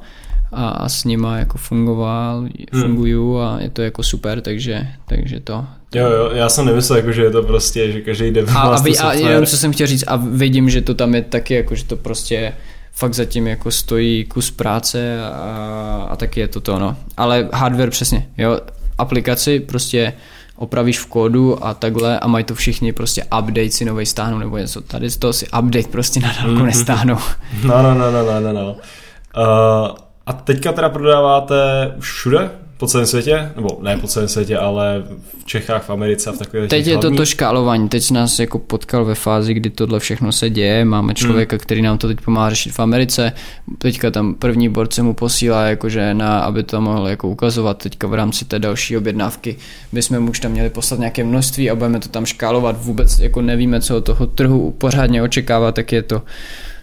a, 0.51 0.69
a 0.69 0.89
s 0.89 1.03
nima 1.03 1.37
jako 1.37 1.57
fungoval, 1.57 2.45
funguju 2.81 3.37
a 3.39 3.57
je 3.61 3.69
to 3.69 3.81
jako 3.81 4.03
super, 4.03 4.41
takže, 4.41 4.87
takže 5.05 5.39
to. 5.39 5.65
Jo, 5.95 6.09
jo, 6.09 6.29
já 6.33 6.49
jsem 6.49 6.65
nemyslel, 6.65 6.97
jako, 6.99 7.11
že 7.11 7.21
je 7.23 7.31
to 7.31 7.43
prostě, 7.43 7.91
že 7.91 8.01
každý 8.01 8.31
jde 8.31 8.41
A, 8.55 8.61
a, 8.61 9.09
a 9.09 9.13
jenom 9.13 9.45
co 9.45 9.57
jsem 9.57 9.73
chtěl 9.73 9.87
říct, 9.87 10.03
a 10.07 10.15
vidím, 10.15 10.69
že 10.69 10.81
to 10.81 10.93
tam 10.93 11.15
je 11.15 11.21
taky, 11.21 11.53
jako, 11.53 11.75
že 11.75 11.85
to 11.85 11.95
prostě 11.95 12.53
fakt 12.93 13.13
zatím 13.13 13.47
jako 13.47 13.71
stojí 13.71 14.25
kus 14.25 14.51
práce 14.51 15.19
a, 15.33 16.07
a 16.09 16.15
taky 16.15 16.39
je 16.39 16.47
to 16.47 16.61
to, 16.61 16.79
no. 16.79 16.97
Ale 17.17 17.49
hardware 17.53 17.89
přesně, 17.89 18.27
jo, 18.37 18.59
aplikaci 18.97 19.59
prostě 19.59 20.13
opravíš 20.55 20.99
v 20.99 21.05
kódu 21.05 21.65
a 21.65 21.73
takhle 21.73 22.19
a 22.19 22.27
mají 22.27 22.45
to 22.45 22.55
všichni 22.55 22.93
prostě 22.93 23.23
update 23.23 23.69
si 23.71 23.85
novej 23.85 24.05
stáhnou 24.05 24.37
nebo 24.37 24.57
něco. 24.57 24.81
Tady 24.81 25.09
z 25.09 25.17
toho 25.17 25.33
si 25.33 25.45
update 25.59 25.87
prostě 25.91 26.19
na 26.19 26.27
dálku 26.33 26.51
Mhm. 26.55 26.65
nestáhnou. 26.65 27.17
No, 27.63 27.83
no, 27.83 27.93
no, 27.93 28.11
no, 28.11 28.23
no, 28.25 28.39
no, 28.41 28.53
no. 28.53 28.71
Uh, 28.71 29.95
a 30.25 30.33
teďka 30.33 30.71
teda 30.71 30.89
prodáváte 30.89 31.55
všude? 31.99 32.49
Po 32.77 32.87
celém 32.87 33.05
světě? 33.05 33.51
Nebo 33.55 33.77
ne 33.81 33.97
po 33.97 34.07
celém 34.07 34.29
světě, 34.29 34.57
ale 34.57 35.03
v 35.39 35.45
Čechách, 35.45 35.83
v 35.83 35.89
Americe 35.89 36.29
a 36.29 36.33
v 36.33 36.37
takových 36.37 36.69
Teď 36.69 36.87
je 36.87 36.93
to 36.93 37.01
hlavních? 37.01 37.19
to 37.19 37.25
škálování, 37.25 37.89
teď 37.89 38.11
nás 38.11 38.39
jako 38.39 38.59
potkal 38.59 39.05
ve 39.05 39.15
fázi, 39.15 39.53
kdy 39.53 39.69
tohle 39.69 39.99
všechno 39.99 40.31
se 40.31 40.49
děje, 40.49 40.85
máme 40.85 41.13
člověka, 41.13 41.57
který 41.57 41.81
nám 41.81 41.97
to 41.97 42.07
teď 42.07 42.21
pomáhá 42.21 42.49
řešit 42.49 42.69
v 42.69 42.79
Americe, 42.79 43.31
teďka 43.77 44.11
tam 44.11 44.33
první 44.33 44.69
borce 44.69 45.03
mu 45.03 45.13
posílá 45.13 45.63
jakože 45.63 46.13
na, 46.13 46.39
aby 46.39 46.63
to 46.63 46.81
mohl 46.81 47.07
jako 47.07 47.27
ukazovat, 47.27 47.77
teďka 47.77 48.07
v 48.07 48.13
rámci 48.13 48.45
té 48.45 48.59
další 48.59 48.97
objednávky 48.97 49.55
bychom 49.91 50.19
mu 50.19 50.29
už 50.29 50.39
tam 50.39 50.51
měli 50.51 50.69
poslat 50.69 50.99
nějaké 50.99 51.23
množství 51.23 51.69
a 51.69 51.75
budeme 51.75 51.99
to 51.99 52.09
tam 52.09 52.25
škálovat, 52.25 52.83
vůbec 52.83 53.19
jako 53.19 53.41
nevíme, 53.41 53.81
co 53.81 53.97
od 53.97 54.05
toho 54.05 54.27
trhu 54.27 54.71
pořádně 54.71 55.21
očekává, 55.21 55.71
tak 55.71 55.91
je 55.91 56.01
to 56.01 56.21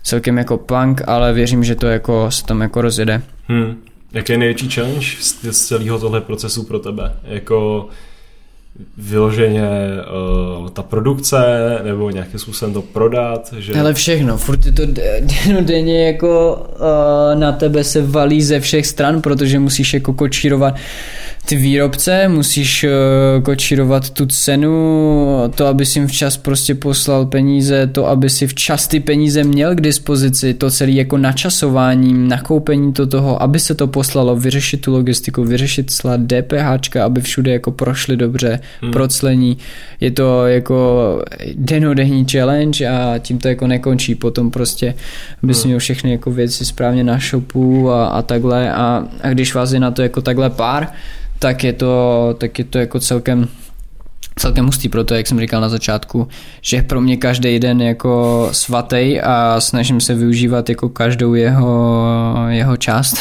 celkem 0.02 0.38
jako 0.38 0.58
punk, 0.58 1.02
ale 1.06 1.32
věřím, 1.32 1.64
že 1.64 1.74
to 1.74 1.86
jako 1.86 2.30
se 2.30 2.44
tam 2.44 2.60
jako 2.60 2.82
rozjede. 2.82 3.22
Hmm. 3.48 3.76
Jaký 4.12 4.32
je 4.32 4.38
největší 4.38 4.70
challenge 4.70 5.06
z, 5.20 5.66
celého 5.66 5.98
tohle 5.98 6.20
procesu 6.20 6.62
pro 6.64 6.78
tebe? 6.78 7.12
Jako 7.24 7.88
vyloženě 8.96 9.68
uh, 10.60 10.68
ta 10.68 10.82
produkce 10.82 11.38
nebo 11.84 12.10
nějakým 12.10 12.40
způsobem 12.40 12.74
to 12.74 12.82
prodat? 12.82 13.54
Že... 13.58 13.80
Ale 13.80 13.94
všechno, 13.94 14.38
furt 14.38 14.66
je 14.66 14.72
to 14.72 14.86
de- 14.86 15.20
dennodenně 15.46 16.06
jako 16.06 16.54
uh, 16.74 17.40
na 17.40 17.52
tebe 17.52 17.84
se 17.84 18.02
valí 18.02 18.42
ze 18.42 18.60
všech 18.60 18.86
stran, 18.86 19.22
protože 19.22 19.58
musíš 19.58 19.94
jako 19.94 20.12
kočírovat 20.12 20.74
ty 21.46 21.56
výrobce, 21.56 22.28
musíš 22.28 22.84
uh, 22.84 23.42
kočírovat 23.42 24.10
tu 24.10 24.26
cenu, 24.26 25.50
to, 25.54 25.66
aby 25.66 25.86
si 25.86 25.98
jim 25.98 26.08
včas 26.08 26.36
prostě 26.36 26.74
poslal 26.74 27.26
peníze, 27.26 27.86
to, 27.86 28.08
aby 28.08 28.30
si 28.30 28.46
včas 28.46 28.88
ty 28.88 29.00
peníze 29.00 29.44
měl 29.44 29.74
k 29.74 29.80
dispozici, 29.80 30.54
to 30.54 30.70
celé 30.70 30.90
jako 30.90 31.18
načasováním, 31.18 32.28
nakoupení 32.28 32.92
to 32.92 33.06
toho, 33.06 33.42
aby 33.42 33.58
se 33.58 33.74
to 33.74 33.86
poslalo, 33.86 34.36
vyřešit 34.36 34.80
tu 34.80 34.92
logistiku, 34.92 35.44
vyřešit 35.44 35.90
cla 35.90 36.16
DPHčka, 36.16 37.04
aby 37.04 37.20
všude 37.20 37.52
jako 37.52 37.70
prošly 37.70 38.16
dobře, 38.16 38.60
hmm. 38.80 38.92
proclení. 38.92 39.58
Je 40.00 40.10
to 40.10 40.46
jako 40.46 41.18
denodenní 41.54 42.26
challenge 42.30 42.88
a 42.88 43.18
tím 43.18 43.38
to 43.38 43.48
jako 43.48 43.66
nekončí. 43.66 44.14
Potom 44.14 44.50
prostě 44.50 44.94
bys 45.42 45.62
hmm. 45.62 45.68
měl 45.68 45.78
všechny 45.78 46.10
jako 46.10 46.30
věci 46.30 46.64
správně 46.64 47.04
na 47.04 47.18
shopu 47.18 47.90
a, 47.90 48.06
a 48.06 48.22
takhle 48.22 48.72
a, 48.72 49.06
a 49.22 49.28
když 49.28 49.54
vás 49.54 49.72
je 49.72 49.80
na 49.80 49.90
to 49.90 50.02
jako 50.02 50.20
takhle 50.20 50.50
pár, 50.50 50.88
tak 51.42 51.64
je 51.64 51.72
to, 51.72 52.34
tak 52.38 52.58
je 52.58 52.64
to 52.64 52.78
jako 52.78 53.00
celkem 53.00 53.48
celkem 54.36 54.66
hustý 54.66 54.88
pro 54.88 55.04
to, 55.04 55.14
jak 55.14 55.26
jsem 55.26 55.40
říkal 55.40 55.60
na 55.60 55.68
začátku, 55.68 56.28
že 56.60 56.82
pro 56.82 57.00
mě 57.00 57.16
každý 57.16 57.58
den 57.58 57.82
jako 57.82 58.48
svatý 58.52 59.20
a 59.20 59.60
snažím 59.60 60.00
se 60.00 60.14
využívat 60.14 60.68
jako 60.68 60.88
každou 60.88 61.34
jeho, 61.34 62.34
jeho 62.48 62.76
část. 62.76 63.16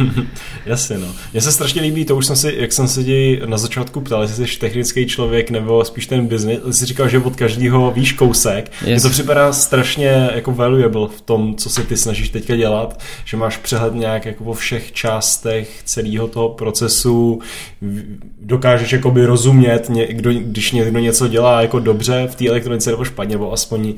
Jasně 0.66 0.98
no. 0.98 1.06
Mně 1.32 1.40
se 1.40 1.52
strašně 1.52 1.82
líbí, 1.82 2.04
to 2.04 2.16
už 2.16 2.26
jsem 2.26 2.36
si, 2.36 2.54
jak 2.56 2.72
jsem 2.72 2.88
se 2.88 3.02
děj 3.02 3.42
na 3.46 3.58
začátku 3.58 4.00
ptal, 4.00 4.22
jestli 4.22 4.48
jsi 4.48 4.58
technický 4.58 5.06
člověk 5.06 5.50
nebo 5.50 5.84
spíš 5.84 6.06
ten 6.06 6.26
business, 6.26 6.78
jsi 6.78 6.86
říkal, 6.86 7.08
že 7.08 7.18
od 7.18 7.36
každého 7.36 7.90
víš 7.90 8.12
kousek. 8.12 8.70
Yes. 8.86 8.86
Mně 8.86 9.00
to 9.00 9.10
připadá 9.10 9.52
strašně 9.52 10.30
jako 10.34 10.52
valuable 10.52 11.08
v 11.16 11.20
tom, 11.20 11.56
co 11.56 11.70
se 11.70 11.82
ty 11.82 11.96
snažíš 11.96 12.28
teďka 12.28 12.56
dělat, 12.56 13.00
že 13.24 13.36
máš 13.36 13.56
přehled 13.56 13.94
nějak 13.94 14.26
jako 14.26 14.44
o 14.44 14.52
všech 14.52 14.92
částech 14.92 15.80
celého 15.84 16.28
toho 16.28 16.48
procesu, 16.48 17.40
dokážeš 18.40 18.92
jakoby 18.92 19.26
rozumět, 19.26 19.90
kdo, 20.10 20.30
když 20.42 20.72
někdo 20.72 20.98
něco 20.98 21.28
dělá 21.28 21.62
jako 21.62 21.78
dobře 21.78 22.28
v 22.30 22.34
té 22.34 22.48
elektronice 22.48 22.90
nebo 22.90 23.04
špatně, 23.04 23.34
nebo 23.34 23.52
aspoň 23.52 23.94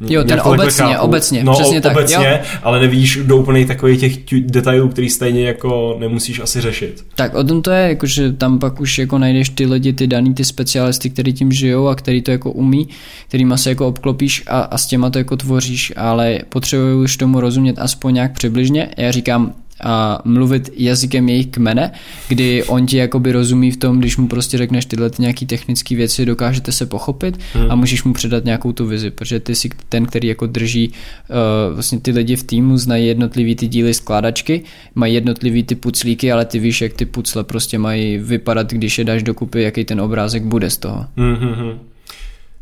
Jo, 0.00 0.24
ten 0.24 0.40
obecně, 0.44 0.84
chápu. 0.84 1.04
obecně, 1.04 1.44
no, 1.44 1.52
přesně 1.52 1.80
tak. 1.80 1.92
Obecně, 1.92 2.40
jo. 2.42 2.58
ale 2.62 2.80
nevíš 2.80 3.18
do 3.22 3.36
úplně 3.36 3.66
takových 3.66 4.00
těch 4.00 4.40
detailů, 4.40 4.88
který 4.88 5.10
stejně 5.10 5.46
jako 5.46 5.96
nemusíš 5.98 6.40
asi 6.40 6.60
řešit. 6.60 7.04
Tak 7.14 7.34
o 7.34 7.44
tom 7.44 7.62
to 7.62 7.70
je, 7.70 7.88
jako, 7.88 8.06
že 8.06 8.32
tam 8.32 8.58
pak 8.58 8.80
už 8.80 8.98
jako 8.98 9.18
najdeš 9.18 9.48
ty 9.48 9.66
lidi, 9.66 9.92
ty 9.92 10.06
daný, 10.06 10.34
ty 10.34 10.44
specialisty, 10.44 11.10
který 11.10 11.32
tím 11.32 11.52
žijou 11.52 11.88
a 11.88 11.94
který 11.94 12.22
to 12.22 12.30
jako 12.30 12.52
umí, 12.52 12.88
kterýma 13.28 13.56
se 13.56 13.68
jako 13.68 13.88
obklopíš 13.88 14.44
a, 14.46 14.60
a 14.60 14.78
s 14.78 14.86
těma 14.86 15.10
to 15.10 15.18
jako 15.18 15.36
tvoříš, 15.36 15.92
ale 15.96 16.38
potřebuješ 16.48 17.16
tomu 17.16 17.40
rozumět 17.40 17.78
aspoň 17.78 18.14
nějak 18.14 18.32
přibližně. 18.32 18.88
Já 18.96 19.10
říkám, 19.10 19.52
a 19.84 20.22
mluvit 20.24 20.70
jazykem 20.76 21.28
jejich 21.28 21.46
kmene, 21.46 21.92
kdy 22.28 22.64
on 22.64 22.86
ti 22.86 22.96
jakoby 22.96 23.32
rozumí 23.32 23.70
v 23.70 23.76
tom, 23.76 23.98
když 23.98 24.16
mu 24.16 24.28
prostě 24.28 24.58
řekneš 24.58 24.84
tyhle 24.84 25.10
ty 25.10 25.22
nějaký 25.22 25.46
technické 25.46 25.96
věci, 25.96 26.26
dokážete 26.26 26.72
se 26.72 26.86
pochopit 26.86 27.38
hmm. 27.52 27.70
a 27.70 27.74
můžeš 27.74 28.04
mu 28.04 28.12
předat 28.12 28.44
nějakou 28.44 28.72
tu 28.72 28.86
vizi, 28.86 29.10
protože 29.10 29.40
ty 29.40 29.54
si 29.54 29.70
ten, 29.88 30.06
který 30.06 30.28
jako 30.28 30.46
drží 30.46 30.88
uh, 30.88 31.74
vlastně 31.74 32.00
ty 32.00 32.10
lidi 32.10 32.36
v 32.36 32.42
týmu, 32.42 32.76
znají 32.78 33.06
jednotlivý 33.06 33.56
ty 33.56 33.66
díly 33.66 33.94
skládačky, 33.94 34.62
mají 34.94 35.14
jednotlivý 35.14 35.62
ty 35.62 35.74
puclíky, 35.74 36.32
ale 36.32 36.44
ty 36.44 36.58
víš, 36.58 36.80
jak 36.80 36.92
ty 36.92 37.06
pucle 37.06 37.44
prostě 37.44 37.78
mají 37.78 38.18
vypadat, 38.18 38.72
když 38.72 38.98
je 38.98 39.04
dáš 39.04 39.22
dokupy, 39.22 39.62
jaký 39.62 39.84
ten 39.84 40.00
obrázek 40.00 40.42
bude 40.42 40.70
z 40.70 40.76
toho. 40.76 41.06
Hmm. 41.16 41.78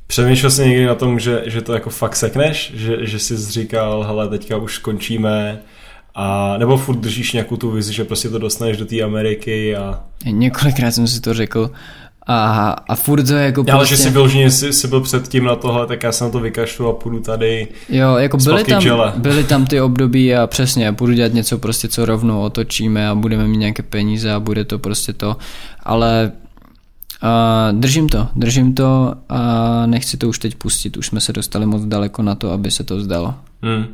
Přemýšlel 0.06 0.50
jsi 0.50 0.68
někdy 0.68 0.86
na 0.86 0.94
tom, 0.94 1.20
že, 1.20 1.42
že 1.46 1.60
to 1.60 1.72
jako 1.74 1.90
fakt 1.90 2.16
sekneš, 2.16 2.72
že, 2.74 2.96
že 3.06 3.18
jsi 3.18 3.36
říkal, 3.36 4.02
hele, 4.02 4.28
teďka 4.28 4.56
už 4.56 4.74
skončíme, 4.74 5.60
a 6.14 6.56
nebo 6.58 6.76
furt 6.76 6.96
držíš 6.96 7.32
nějakou 7.32 7.56
tu 7.56 7.70
vizi, 7.70 7.92
že 7.92 8.04
prostě 8.04 8.28
to 8.28 8.38
dostaneš 8.38 8.76
do 8.76 8.84
té 8.84 9.02
Ameriky 9.02 9.76
a... 9.76 10.00
Několikrát 10.24 10.90
jsem 10.90 11.06
si 11.06 11.20
to 11.20 11.34
řekl 11.34 11.70
a, 12.26 12.70
a 12.88 12.94
furt 12.94 13.26
to 13.26 13.34
je 13.34 13.44
jako 13.44 13.64
Ale 13.68 13.78
prostě... 13.78 13.96
že 13.96 14.02
si 14.02 14.38
že 14.42 14.50
jsi, 14.50 14.72
jsi 14.72 14.88
byl 14.88 15.00
předtím 15.00 15.44
na 15.44 15.56
tohle, 15.56 15.86
tak 15.86 16.02
já 16.02 16.12
se 16.12 16.24
na 16.24 16.30
to 16.30 16.40
vykašlu 16.40 16.88
a 16.88 16.92
půjdu 16.92 17.20
tady 17.20 17.68
Jo, 17.88 18.16
jako 18.16 18.36
byly 18.36 18.64
tam, 18.64 18.82
byly 19.16 19.44
tam 19.44 19.66
ty 19.66 19.80
období 19.80 20.34
a 20.34 20.46
přesně, 20.46 20.92
budu 20.92 21.12
dělat 21.12 21.32
něco 21.32 21.58
prostě, 21.58 21.88
co 21.88 22.06
rovnou 22.06 22.40
otočíme 22.40 23.08
a 23.08 23.14
budeme 23.14 23.48
mít 23.48 23.58
nějaké 23.58 23.82
peníze 23.82 24.32
a 24.32 24.40
bude 24.40 24.64
to 24.64 24.78
prostě 24.78 25.12
to, 25.12 25.36
ale 25.82 26.32
Uh, 27.22 27.78
držím 27.78 28.08
to, 28.08 28.28
držím 28.36 28.74
to 28.74 29.14
a 29.28 29.86
nechci 29.86 30.16
to 30.16 30.28
už 30.28 30.38
teď 30.38 30.54
pustit, 30.54 30.96
už 30.96 31.06
jsme 31.06 31.20
se 31.20 31.32
dostali 31.32 31.66
moc 31.66 31.84
daleko 31.84 32.22
na 32.22 32.34
to, 32.34 32.50
aby 32.50 32.70
se 32.70 32.84
to 32.84 32.96
vzdalo. 32.96 33.34
Hmm. 33.62 33.86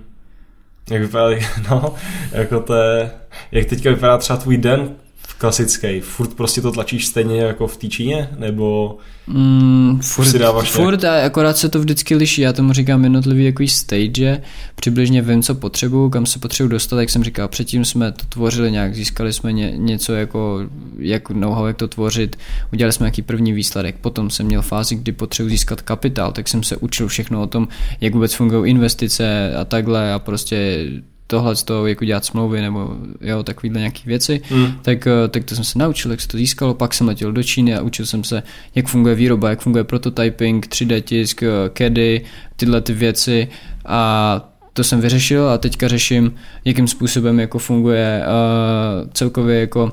Jak 0.91 1.03
vypadá, 1.03 1.37
no, 1.71 1.95
jako 2.33 2.61
to 2.61 2.75
je, 2.75 3.11
jak 3.53 3.67
teďka 3.67 3.91
vypadá 3.91 4.19
třeba 4.19 4.37
tvůj 4.37 4.57
den 4.57 4.97
klasický? 5.41 6.01
Furt 6.01 6.35
prostě 6.35 6.61
to 6.61 6.73
tlačíš 6.73 7.07
stejně 7.07 7.41
jako 7.41 7.67
v 7.67 7.77
té 7.77 7.89
Číně? 7.89 8.29
Nebo 8.39 8.99
mm, 9.27 10.01
furt, 10.03 10.27
si 10.27 10.39
dáváš 10.39 10.71
furt 10.71 11.05
a 11.05 11.25
akorát 11.25 11.57
se 11.57 11.69
to 11.69 11.79
vždycky 11.79 12.15
liší. 12.15 12.43
Já 12.43 12.53
tomu 12.53 12.73
říkám 12.73 13.05
jednotlivý 13.05 13.45
jako 13.45 13.67
stage, 13.67 14.43
přibližně 14.75 15.23
vím, 15.23 15.43
co 15.43 15.55
potřebuju, 15.55 16.11
kam 16.11 16.27
se 16.27 16.39
potřebuji 16.39 16.69
dostat, 16.69 17.01
jak 17.01 17.11
jsem 17.11 17.25
říkal, 17.25 17.49
předtím 17.49 17.85
jsme 17.85 18.13
to 18.13 18.25
tvořili 18.29 18.73
nějak, 18.73 18.95
získali 18.95 19.33
jsme 19.33 19.53
ně, 19.53 19.73
něco 19.77 20.13
jako, 20.13 20.61
jak 20.99 21.31
know-how, 21.31 21.67
jak 21.67 21.77
to 21.77 21.89
tvořit, 21.89 22.37
udělali 22.73 22.93
jsme 22.93 23.05
nějaký 23.05 23.23
první 23.23 23.53
výsledek, 23.53 23.97
potom 24.01 24.31
jsem 24.31 24.47
měl 24.47 24.63
fázi, 24.63 24.95
kdy 24.95 25.13
potřebuji 25.13 25.49
získat 25.49 25.83
kapitál, 25.83 26.33
tak 26.33 26.49
jsem 26.49 26.63
se 26.63 26.77
učil 26.77 27.09
všechno 27.09 27.43
o 27.43 27.47
tom, 27.47 27.69
jak 28.01 28.15
vůbec 28.15 28.35
fungují 28.35 28.71
investice 28.71 29.55
a 29.57 29.65
takhle 29.65 30.13
a 30.13 30.19
prostě 30.19 30.87
tohle 31.31 31.57
z 31.57 31.63
toho, 31.63 31.87
jak 31.87 32.03
udělat 32.03 32.25
smlouvy 32.25 32.61
nebo 32.61 32.97
jo, 33.21 33.43
takovýhle 33.43 33.79
nějaký 33.79 34.03
věci, 34.07 34.41
mm. 34.51 34.67
tak, 34.83 35.07
eh, 35.07 35.29
tak 35.29 35.45
to 35.45 35.55
jsem 35.55 35.65
se 35.65 35.79
naučil, 35.79 36.11
jak 36.11 36.21
se 36.21 36.29
to 36.29 36.37
získalo, 36.37 36.75
pak 36.75 36.95
jsem 36.95 37.09
letěl 37.09 37.33
do 37.33 37.43
Číny 37.43 37.75
a 37.75 37.83
učil 37.83 38.07
jsem 38.07 38.25
se, 38.25 38.43
jak 38.75 38.87
funguje 38.87 39.15
výroba, 39.15 39.51
jak 39.51 39.61
funguje 39.61 39.85
prototyping, 39.85 40.67
3D 40.67 41.01
tisk, 41.01 41.43
CADy, 41.79 42.25
tyhle 42.57 42.81
ty 42.81 42.93
věci 42.93 43.49
a 43.87 44.51
to 44.73 44.85
jsem 44.85 45.01
vyřešil 45.01 45.49
a 45.49 45.59
teďka 45.59 45.89
řeším, 45.89 46.35
jakým 46.65 46.89
způsobem 46.89 47.41
jako 47.41 47.59
funguje 47.59 48.23
uh, 48.23 49.11
celkově 49.13 49.61
jako 49.61 49.93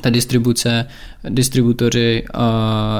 ta 0.00 0.10
distribuce, 0.10 0.86
distributoři, 1.28 2.24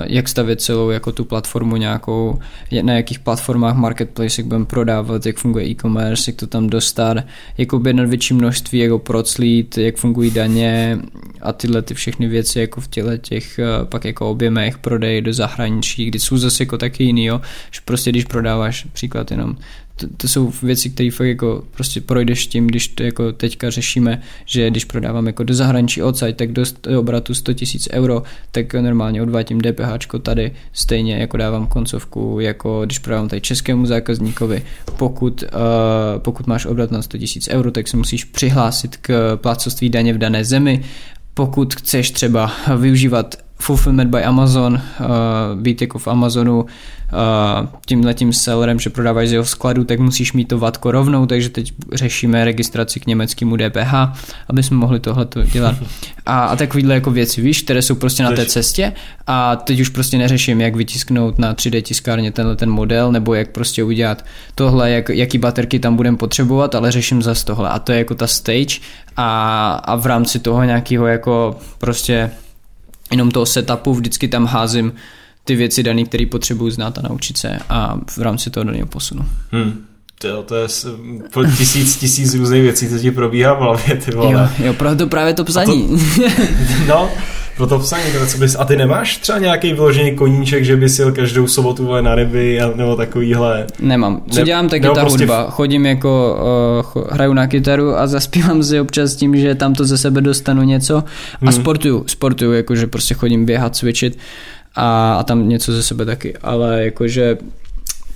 jak 0.03 0.29
stavět 0.29 0.61
celou 0.61 0.91
jako 0.91 1.13
tu 1.13 1.25
platformu 1.25 1.77
nějakou, 1.77 2.39
na 2.83 2.93
jakých 2.93 3.19
platformách 3.19 3.77
marketplace, 3.77 4.41
jak 4.41 4.47
budeme 4.47 4.65
prodávat, 4.65 5.27
jak 5.27 5.37
funguje 5.37 5.67
e-commerce, 5.67 6.31
jak 6.31 6.37
to 6.37 6.47
tam 6.47 6.67
dostat, 6.67 7.17
jak 7.59 7.73
objednat 7.73 8.09
větší 8.09 8.35
množství, 8.35 8.79
jak 8.79 8.91
ho 8.91 8.99
proclít, 8.99 9.79
jak 9.79 9.97
fungují 9.97 10.31
daně 10.31 10.99
a 11.43 11.53
tyhle 11.53 11.83
ty 11.83 11.95
všechny 11.95 12.29
věci 12.29 12.61
jako 12.61 12.81
v 12.81 12.89
těle 12.89 13.19
těch 13.19 13.61
pak 13.85 14.05
jako 14.05 14.31
objemech 14.31 14.79
prodej 14.79 15.23
do 15.23 15.33
zahraničí, 15.33 16.07
kdy 16.07 16.19
jsou 16.19 16.37
zase 16.37 16.63
jako 16.63 16.79
taky 16.79 17.05
jiný, 17.05 17.25
jo, 17.25 17.41
že 17.71 17.81
prostě 17.85 18.11
když 18.11 18.25
prodáváš 18.25 18.87
příklad 18.93 19.31
jenom 19.31 19.57
to, 20.01 20.07
to 20.17 20.29
jsou 20.29 20.53
věci, 20.63 20.91
které 20.91 21.11
fakt 21.11 21.27
jako 21.27 21.65
prostě 21.71 22.01
projdeš 22.01 22.47
tím, 22.47 22.67
když 22.67 22.89
to 22.89 23.03
jako 23.03 23.33
teďka 23.33 23.71
řešíme, 23.71 24.23
že 24.45 24.71
když 24.71 24.85
prodávám 24.85 25.27
jako 25.27 25.43
do 25.43 25.55
zahraničí 25.55 26.03
odsaď, 26.03 26.37
tak 26.37 26.53
do 26.53 26.65
obratu 26.99 27.35
100 27.35 27.53
000 27.53 27.61
euro, 27.91 28.23
tak 28.53 28.75
normálně 28.75 29.23
odvátím 29.23 29.61
DPH 29.61 30.21
tady 30.23 30.53
stejně 30.73 31.17
jako 31.17 31.37
dávám 31.37 31.67
koncovku, 31.67 32.41
jako 32.41 32.83
když 32.85 32.99
prodávám 32.99 33.29
tady 33.29 33.41
českému 33.41 33.87
zákazníkovi. 33.87 34.63
Pokud, 34.97 35.43
uh, 35.43 35.49
pokud 36.19 36.47
máš 36.47 36.67
obrat 36.67 36.91
na 36.91 37.03
100 37.03 37.19
000 37.19 37.29
euro, 37.49 37.71
tak 37.71 37.89
se 37.89 37.97
musíš 37.97 38.25
přihlásit 38.25 38.97
k 38.97 39.37
plácoství 39.37 39.89
daně 39.89 40.13
v 40.13 40.19
dané 40.19 40.45
zemi. 40.45 40.85
Pokud 41.35 41.75
chceš 41.75 42.11
třeba 42.11 42.53
využívat 42.77 43.35
Fulfillment 43.61 44.11
by 44.11 44.25
Amazon, 44.25 44.75
uh, 44.75 45.07
být 45.61 45.81
jako 45.81 45.99
v 45.99 46.09
Amazonu 46.09 46.67
uh, 47.13 47.67
tímhletím 47.87 48.33
sellerem, 48.33 48.81
že 48.81 48.91
prodáváš 48.91 49.29
z 49.29 49.33
jeho 49.33 49.45
skladu, 49.45 49.85
tak 49.85 50.01
musíš 50.01 50.33
mít 50.33 50.45
to 50.45 50.59
vatko 50.59 50.91
rovnou, 50.91 51.27
takže 51.27 51.49
teď 51.49 51.73
řešíme 51.93 52.45
registraci 52.45 53.01
k 53.01 53.07
německému 53.07 53.57
DPH, 53.57 53.95
aby 54.49 54.63
jsme 54.63 54.77
mohli 54.77 55.01
tohle 55.01 55.27
dělat. 55.53 55.77
A, 56.27 56.41
a 56.45 56.57
takovýhle 56.57 56.95
jako 56.95 57.11
věci, 57.11 57.43
víš, 57.43 57.63
které 57.63 57.83
jsou 57.83 57.95
prostě 57.95 58.23
na 58.23 58.33
té 58.33 58.47
cestě 58.47 58.93
a 59.27 59.57
teď 59.57 59.81
už 59.81 59.89
prostě 59.89 60.19
neřeším, 60.19 60.61
jak 60.61 60.77
vytisknout 60.77 61.39
na 61.39 61.55
3D 61.55 61.83
tiskárně 61.83 62.33
tenhle 62.33 62.57
ten 62.57 62.71
model, 62.71 63.13
nebo 63.13 63.35
jak 63.35 63.51
prostě 63.51 63.85
udělat 63.85 64.25
tohle, 64.55 64.91
jak, 64.91 65.09
jaký 65.09 65.39
baterky 65.39 65.79
tam 65.79 65.97
budeme 65.97 66.17
potřebovat, 66.17 66.75
ale 66.75 66.93
řeším 66.93 67.23
zase 67.23 67.45
tohle. 67.45 67.69
A 67.69 67.79
to 67.79 67.93
je 67.93 67.99
jako 67.99 68.15
ta 68.15 68.27
stage 68.27 68.81
a, 69.17 69.71
a 69.85 69.97
v 69.97 70.07
rámci 70.07 70.39
toho 70.39 70.65
nějakého 70.65 71.07
jako 71.07 71.59
prostě 71.79 72.31
jenom 73.11 73.31
toho 73.31 73.47
setupu, 73.47 73.95
vždycky 73.95 74.29
tam 74.29 74.47
házím 74.47 74.93
ty 75.45 75.57
věci 75.57 75.83
dané, 75.83 76.05
které 76.05 76.27
potřebuju 76.27 76.71
znát 76.71 76.99
a 76.99 77.03
naučit 77.09 77.37
se 77.37 77.59
a 77.69 77.99
v 78.11 78.19
rámci 78.19 78.51
toho 78.51 78.65
daného 78.65 78.87
posunu. 78.87 79.25
Hmm. 79.51 79.85
To, 80.19 80.43
to 80.43 80.55
je 80.55 80.69
tisíc, 81.57 81.97
tisíc 81.97 82.35
různých 82.35 82.63
věcí, 82.63 82.89
co 82.89 82.99
ti 82.99 83.11
probíhá 83.11 83.55
v 83.55 83.59
hlavě, 83.59 83.97
ty 83.97 84.11
vole. 84.11 84.33
Jo, 84.33 84.67
jo 84.67 84.75
proto 84.75 85.07
právě 85.07 85.35
to 85.35 85.45
psaní. 85.45 85.89
To, 85.89 86.23
no, 86.89 87.11
pro 87.57 87.67
to 87.67 87.79
psaní, 87.79 88.05
co 88.27 88.39
bys, 88.39 88.57
a 88.59 88.65
ty 88.65 88.77
nemáš 88.77 89.17
třeba 89.17 89.39
nějaký 89.39 89.73
vyložený 89.73 90.17
koníček, 90.17 90.65
že 90.65 90.77
bys 90.77 90.99
jel 90.99 91.13
každou 91.13 91.47
sobotu 91.47 91.87
vole, 91.87 92.03
na 92.03 92.15
ryby 92.15 92.61
a, 92.61 92.73
nebo 92.77 92.97
takovýhle? 92.97 93.67
Nemám. 93.81 94.23
Co 94.31 94.39
ne, 94.39 94.45
dělám, 94.45 94.69
tak 94.69 94.83
je 94.83 94.91
ta 94.91 95.01
prostě 95.01 95.19
hudba. 95.19 95.47
V... 95.47 95.51
Chodím 95.51 95.87
jako, 95.87 96.39
uh, 96.95 97.05
hraju 97.11 97.33
na 97.33 97.47
kytaru 97.47 97.99
a 97.99 98.07
zaspívám 98.07 98.63
si 98.63 98.81
občas 98.81 99.15
tím, 99.15 99.37
že 99.37 99.55
tam 99.55 99.75
to 99.75 99.85
ze 99.85 99.99
sebe 99.99 100.21
dostanu 100.21 100.63
něco 100.63 100.97
a 100.97 101.05
hmm. 101.41 101.53
sportuju, 101.53 102.05
sportuju, 102.07 102.53
jakože 102.53 102.87
prostě 102.87 103.15
chodím 103.15 103.45
běhat, 103.45 103.77
cvičit 103.77 104.19
a, 104.75 105.15
a 105.15 105.23
tam 105.23 105.49
něco 105.49 105.73
ze 105.73 105.83
sebe 105.83 106.05
taky, 106.05 106.37
ale 106.37 106.85
jakože 106.85 107.39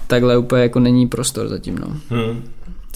takhle 0.07 0.39
úplně 0.39 0.63
jako 0.63 0.81
není 0.81 1.07
prostor 1.07 1.49
zatím, 1.49 1.79
no. 1.79 1.87
Hmm. 2.11 2.43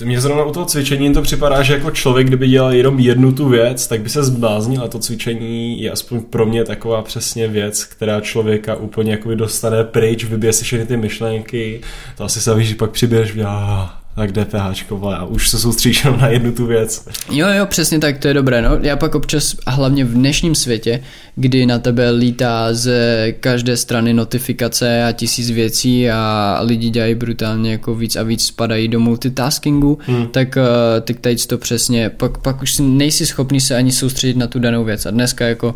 Mně 0.04 0.20
zrovna 0.20 0.44
u 0.44 0.52
toho 0.52 0.66
cvičení 0.66 1.14
to 1.14 1.22
připadá, 1.22 1.62
že 1.62 1.74
jako 1.74 1.90
člověk, 1.90 2.26
kdyby 2.26 2.48
dělal 2.48 2.72
jenom 2.72 2.98
jednu 2.98 3.32
tu 3.32 3.48
věc, 3.48 3.86
tak 3.86 4.00
by 4.00 4.08
se 4.08 4.24
zbláznil 4.24 4.82
a 4.82 4.88
to 4.88 4.98
cvičení 4.98 5.82
je 5.82 5.90
aspoň 5.90 6.20
pro 6.20 6.46
mě 6.46 6.64
taková 6.64 7.02
přesně 7.02 7.48
věc, 7.48 7.84
která 7.84 8.20
člověka 8.20 8.74
úplně 8.74 9.10
jako 9.10 9.34
dostane 9.34 9.84
pryč, 9.84 10.24
vybije 10.24 10.52
si 10.52 10.64
všechny 10.64 10.86
ty 10.86 10.96
myšlenky, 10.96 11.80
to 12.16 12.24
asi 12.24 12.40
se 12.40 12.54
víš, 12.54 12.68
že 12.68 12.74
pak 12.74 12.90
přiběž, 12.90 13.34
já, 13.34 13.90
tak 14.18 14.32
DPH, 14.32 14.92
a 15.04 15.24
už 15.24 15.48
se 15.48 15.58
soustředíš 15.58 16.04
jenom 16.04 16.20
na 16.20 16.28
jednu 16.28 16.52
tu 16.52 16.66
věc. 16.66 17.08
Jo, 17.30 17.46
jo, 17.48 17.66
přesně 17.66 17.98
tak, 17.98 18.18
to 18.18 18.28
je 18.28 18.34
dobré, 18.34 18.62
no. 18.62 18.70
Já 18.80 18.96
pak 18.96 19.14
občas, 19.14 19.56
a 19.66 19.70
hlavně 19.70 20.04
v 20.04 20.14
dnešním 20.14 20.54
světě, 20.54 21.00
kdy 21.36 21.66
na 21.66 21.78
tebe 21.78 22.10
lítá 22.10 22.74
ze 22.74 23.32
každé 23.40 23.76
strany 23.76 24.14
notifikace 24.14 25.04
a 25.04 25.12
tisíc 25.12 25.50
věcí 25.50 26.10
a 26.10 26.58
lidi 26.62 26.90
dělají 26.90 27.14
brutálně 27.14 27.72
jako 27.72 27.94
víc 27.94 28.16
a 28.16 28.22
víc 28.22 28.44
spadají 28.44 28.88
do 28.88 29.00
multitaskingu, 29.00 29.98
hmm. 30.06 30.26
tak 30.26 30.56
uh, 30.56 30.62
teď 31.00 31.18
tady 31.20 31.36
to 31.36 31.58
přesně, 31.58 32.10
pak, 32.10 32.38
pak 32.38 32.62
už 32.62 32.78
nejsi 32.78 33.26
schopný 33.26 33.60
se 33.60 33.76
ani 33.76 33.92
soustředit 33.92 34.36
na 34.36 34.46
tu 34.46 34.58
danou 34.58 34.84
věc 34.84 35.06
a 35.06 35.10
dneska 35.10 35.46
jako 35.46 35.74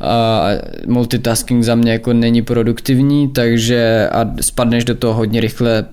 a 0.00 0.48
multitasking 0.86 1.64
za 1.64 1.74
mě 1.74 1.92
jako 1.92 2.12
není 2.12 2.42
produktivní, 2.42 3.28
takže 3.28 4.08
a 4.12 4.30
spadneš 4.40 4.84
do 4.84 4.94
toho 4.94 5.14
hodně 5.14 5.40
rychle, 5.40 5.84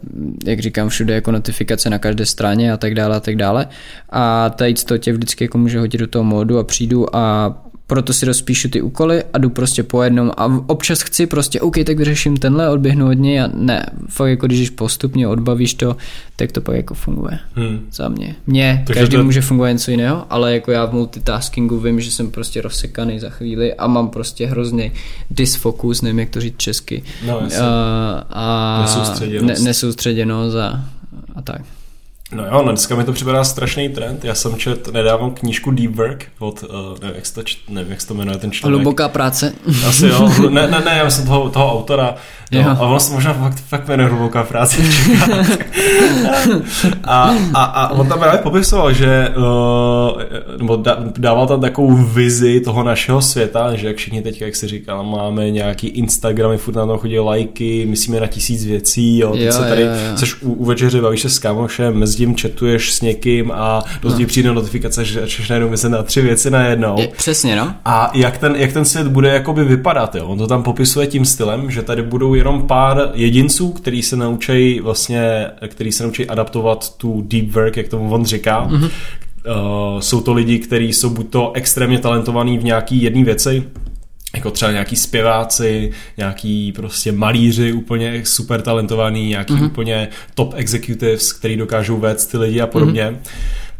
jak 0.45 0.59
říkám, 0.59 0.89
všude 0.89 1.13
jako 1.13 1.31
notifikace 1.31 1.89
na 1.89 1.99
každé 1.99 2.25
straně 2.25 2.73
a 2.73 2.77
tak 2.77 2.95
dále 2.95 3.15
a 3.15 3.19
tak 3.19 3.35
dále. 3.35 3.67
A 4.09 4.49
tady 4.49 4.73
to 4.73 4.97
tě 4.97 5.13
vždycky 5.13 5.43
jako 5.43 5.57
může 5.57 5.79
hodit 5.79 5.97
do 5.97 6.07
toho 6.07 6.23
módu 6.23 6.57
a 6.57 6.63
přijdu 6.63 7.15
a 7.15 7.55
proto 7.91 8.13
si 8.13 8.25
rozpíšu 8.25 8.69
ty 8.69 8.81
úkoly 8.81 9.23
a 9.33 9.37
jdu 9.37 9.49
prostě 9.49 9.83
po 9.83 10.03
jednom 10.03 10.31
a 10.37 10.45
občas 10.67 11.01
chci 11.01 11.27
prostě, 11.27 11.61
OK, 11.61 11.75
tak 11.85 11.97
vyřeším 11.97 12.37
tenhle, 12.37 12.69
odběhnu 12.69 13.09
od 13.09 13.13
něj 13.13 13.41
a 13.41 13.49
ne, 13.53 13.85
fakt 14.09 14.29
jako 14.29 14.47
když 14.47 14.69
postupně 14.69 15.27
odbavíš 15.27 15.73
to, 15.73 15.97
tak 16.35 16.51
to 16.51 16.61
pak 16.61 16.75
jako 16.75 16.93
funguje 16.93 17.39
hmm. 17.55 17.87
za 17.91 18.09
mě. 18.09 18.35
Mně, 18.47 18.85
každý 18.93 19.17
to... 19.17 19.23
může 19.23 19.41
fungovat 19.41 19.71
něco 19.71 19.91
jiného, 19.91 20.25
ale 20.29 20.53
jako 20.53 20.71
já 20.71 20.85
v 20.85 20.93
multitaskingu 20.93 21.79
vím, 21.79 22.01
že 22.01 22.11
jsem 22.11 22.31
prostě 22.31 22.61
rozsekaný 22.61 23.19
za 23.19 23.29
chvíli 23.29 23.73
a 23.73 23.87
mám 23.87 24.09
prostě 24.09 24.47
hrozně 24.47 24.91
disfokus, 25.31 26.01
nevím 26.01 26.19
jak 26.19 26.29
to 26.29 26.41
říct 26.41 26.57
česky. 26.57 27.03
No, 27.27 27.41
a, 27.61 28.25
a 28.29 28.81
nesoustředěnost. 28.81 29.61
Ne, 29.61 29.65
nesoustředěnost 29.65 30.55
a, 30.55 30.85
a 31.35 31.41
tak. 31.41 31.61
No 32.35 32.45
jo, 32.45 32.51
no 32.51 32.71
dneska 32.71 32.95
mi 32.95 33.03
to 33.03 33.13
připadá 33.13 33.43
strašný 33.43 33.89
trend. 33.89 34.25
Já 34.25 34.35
jsem 34.35 34.55
čet 34.55 34.87
nedávno 34.87 35.31
knížku 35.31 35.71
Deep 35.71 35.95
Work 35.95 36.27
od, 36.39 36.63
uh, 36.63 36.69
nevím, 37.01 37.15
jak 37.15 37.25
se 37.25 37.33
to, 37.33 37.41
nevím, 37.69 37.91
jak 37.91 38.01
se 38.01 38.07
to 38.07 38.13
jmenuje 38.13 38.37
ten 38.37 38.51
člověk. 38.51 38.75
Hluboká 38.75 39.09
práce. 39.09 39.53
Asi 39.87 40.07
jo, 40.07 40.29
ne, 40.49 40.67
ne, 40.67 40.81
ne, 40.85 40.97
já 40.97 41.09
jsem 41.09 41.25
toho, 41.25 41.49
toho 41.49 41.71
autora. 41.73 42.15
Jo. 42.51 42.63
A 42.69 42.79
on 42.79 42.99
se 42.99 43.13
možná 43.13 43.33
fakt, 43.33 43.59
fakt 43.67 43.87
jmenuje 43.87 44.09
Hluboká 44.09 44.43
práce. 44.43 44.81
a, 47.03 47.35
a, 47.53 47.63
a, 47.63 47.89
on 47.89 48.07
tam 48.07 48.19
právě 48.19 48.39
popisoval, 48.39 48.93
že 48.93 49.33
uh, 49.37 50.21
nebo 50.57 50.83
dával 51.17 51.47
tam 51.47 51.61
takovou 51.61 51.95
vizi 51.95 52.59
toho 52.59 52.83
našeho 52.83 53.21
světa, 53.21 53.75
že 53.75 53.87
jak 53.87 53.97
všichni 53.97 54.21
teď, 54.21 54.41
jak 54.41 54.55
se 54.55 54.67
říkal, 54.67 55.03
máme 55.03 55.51
nějaký 55.51 55.87
Instagramy, 55.87 56.57
furt 56.57 56.75
na 56.75 56.85
tom 56.85 56.97
chodí 56.97 57.19
lajky, 57.19 57.85
myslíme 57.85 58.19
na 58.19 58.27
tisíc 58.27 58.65
věcí, 58.65 59.17
jo, 59.17 59.31
teď 59.31 59.41
jo, 59.41 59.51
se 59.51 59.63
tady, 59.63 59.81
jo, 59.81 59.87
jo. 59.87 60.17
seš 60.17 60.41
u, 60.41 60.53
u 60.53 60.65
večeře, 60.65 61.01
bavíš 61.01 61.21
se 61.21 61.29
s 61.29 61.39
kamošem, 61.39 61.93
mezi 61.93 62.17
tím 62.17 62.35
četuješ 62.35 62.93
s 62.93 63.01
někým 63.01 63.51
a 63.51 63.83
do 64.01 64.09
no. 64.09 64.25
přijde 64.25 64.53
notifikace, 64.53 65.05
že 65.05 65.19
začneš 65.19 65.49
najednou 65.49 65.69
myslet 65.69 65.89
na 65.89 66.03
tři 66.03 66.21
věci 66.21 66.49
najednou. 66.51 66.95
Je, 66.99 67.07
přesně, 67.07 67.55
no. 67.55 67.73
A 67.85 68.11
jak 68.13 68.37
ten, 68.37 68.55
jak 68.55 68.73
ten 68.73 68.85
svět 68.85 69.07
bude 69.07 69.29
jakoby 69.29 69.63
vypadat, 69.63 70.15
jo? 70.15 70.25
On 70.27 70.37
to 70.37 70.47
tam 70.47 70.63
popisuje 70.63 71.07
tím 71.07 71.25
stylem, 71.25 71.71
že 71.71 71.81
tady 71.81 72.01
budou 72.01 72.33
jenom 72.41 72.67
pár 72.67 73.11
jedinců, 73.13 73.71
který 73.71 74.03
se 74.03 74.15
naučí 74.15 74.79
vlastně, 74.79 75.47
který 75.67 75.91
se 75.91 76.03
naučí 76.03 76.27
adaptovat 76.27 76.97
tu 76.97 77.21
deep 77.27 77.49
work, 77.49 77.77
jak 77.77 77.87
tomu 77.87 78.13
on 78.13 78.25
říká. 78.25 78.67
Mm-hmm. 78.67 78.89
Uh, 79.93 79.99
jsou 79.99 80.21
to 80.21 80.33
lidi, 80.33 80.59
kteří 80.59 80.93
jsou 80.93 81.09
buď 81.09 81.29
to 81.29 81.51
extrémně 81.55 81.99
talentovaní 81.99 82.57
v 82.57 82.63
nějaký 82.63 83.01
jedné 83.01 83.23
věci, 83.23 83.63
jako 84.35 84.51
třeba 84.51 84.71
nějaký 84.71 84.95
zpěváci, 84.95 85.91
nějaký 86.17 86.71
prostě 86.71 87.11
malíři 87.11 87.73
úplně 87.73 88.21
super 88.25 88.61
talentovaný, 88.61 89.27
nějaký 89.27 89.53
mm-hmm. 89.53 89.65
úplně 89.65 90.07
top 90.33 90.53
executives, 90.57 91.33
který 91.33 91.57
dokážou 91.57 91.97
vést 91.97 92.25
ty 92.25 92.37
lidi 92.37 92.61
a 92.61 92.67
podobně. 92.67 93.03
Mm-hmm. 93.03 93.29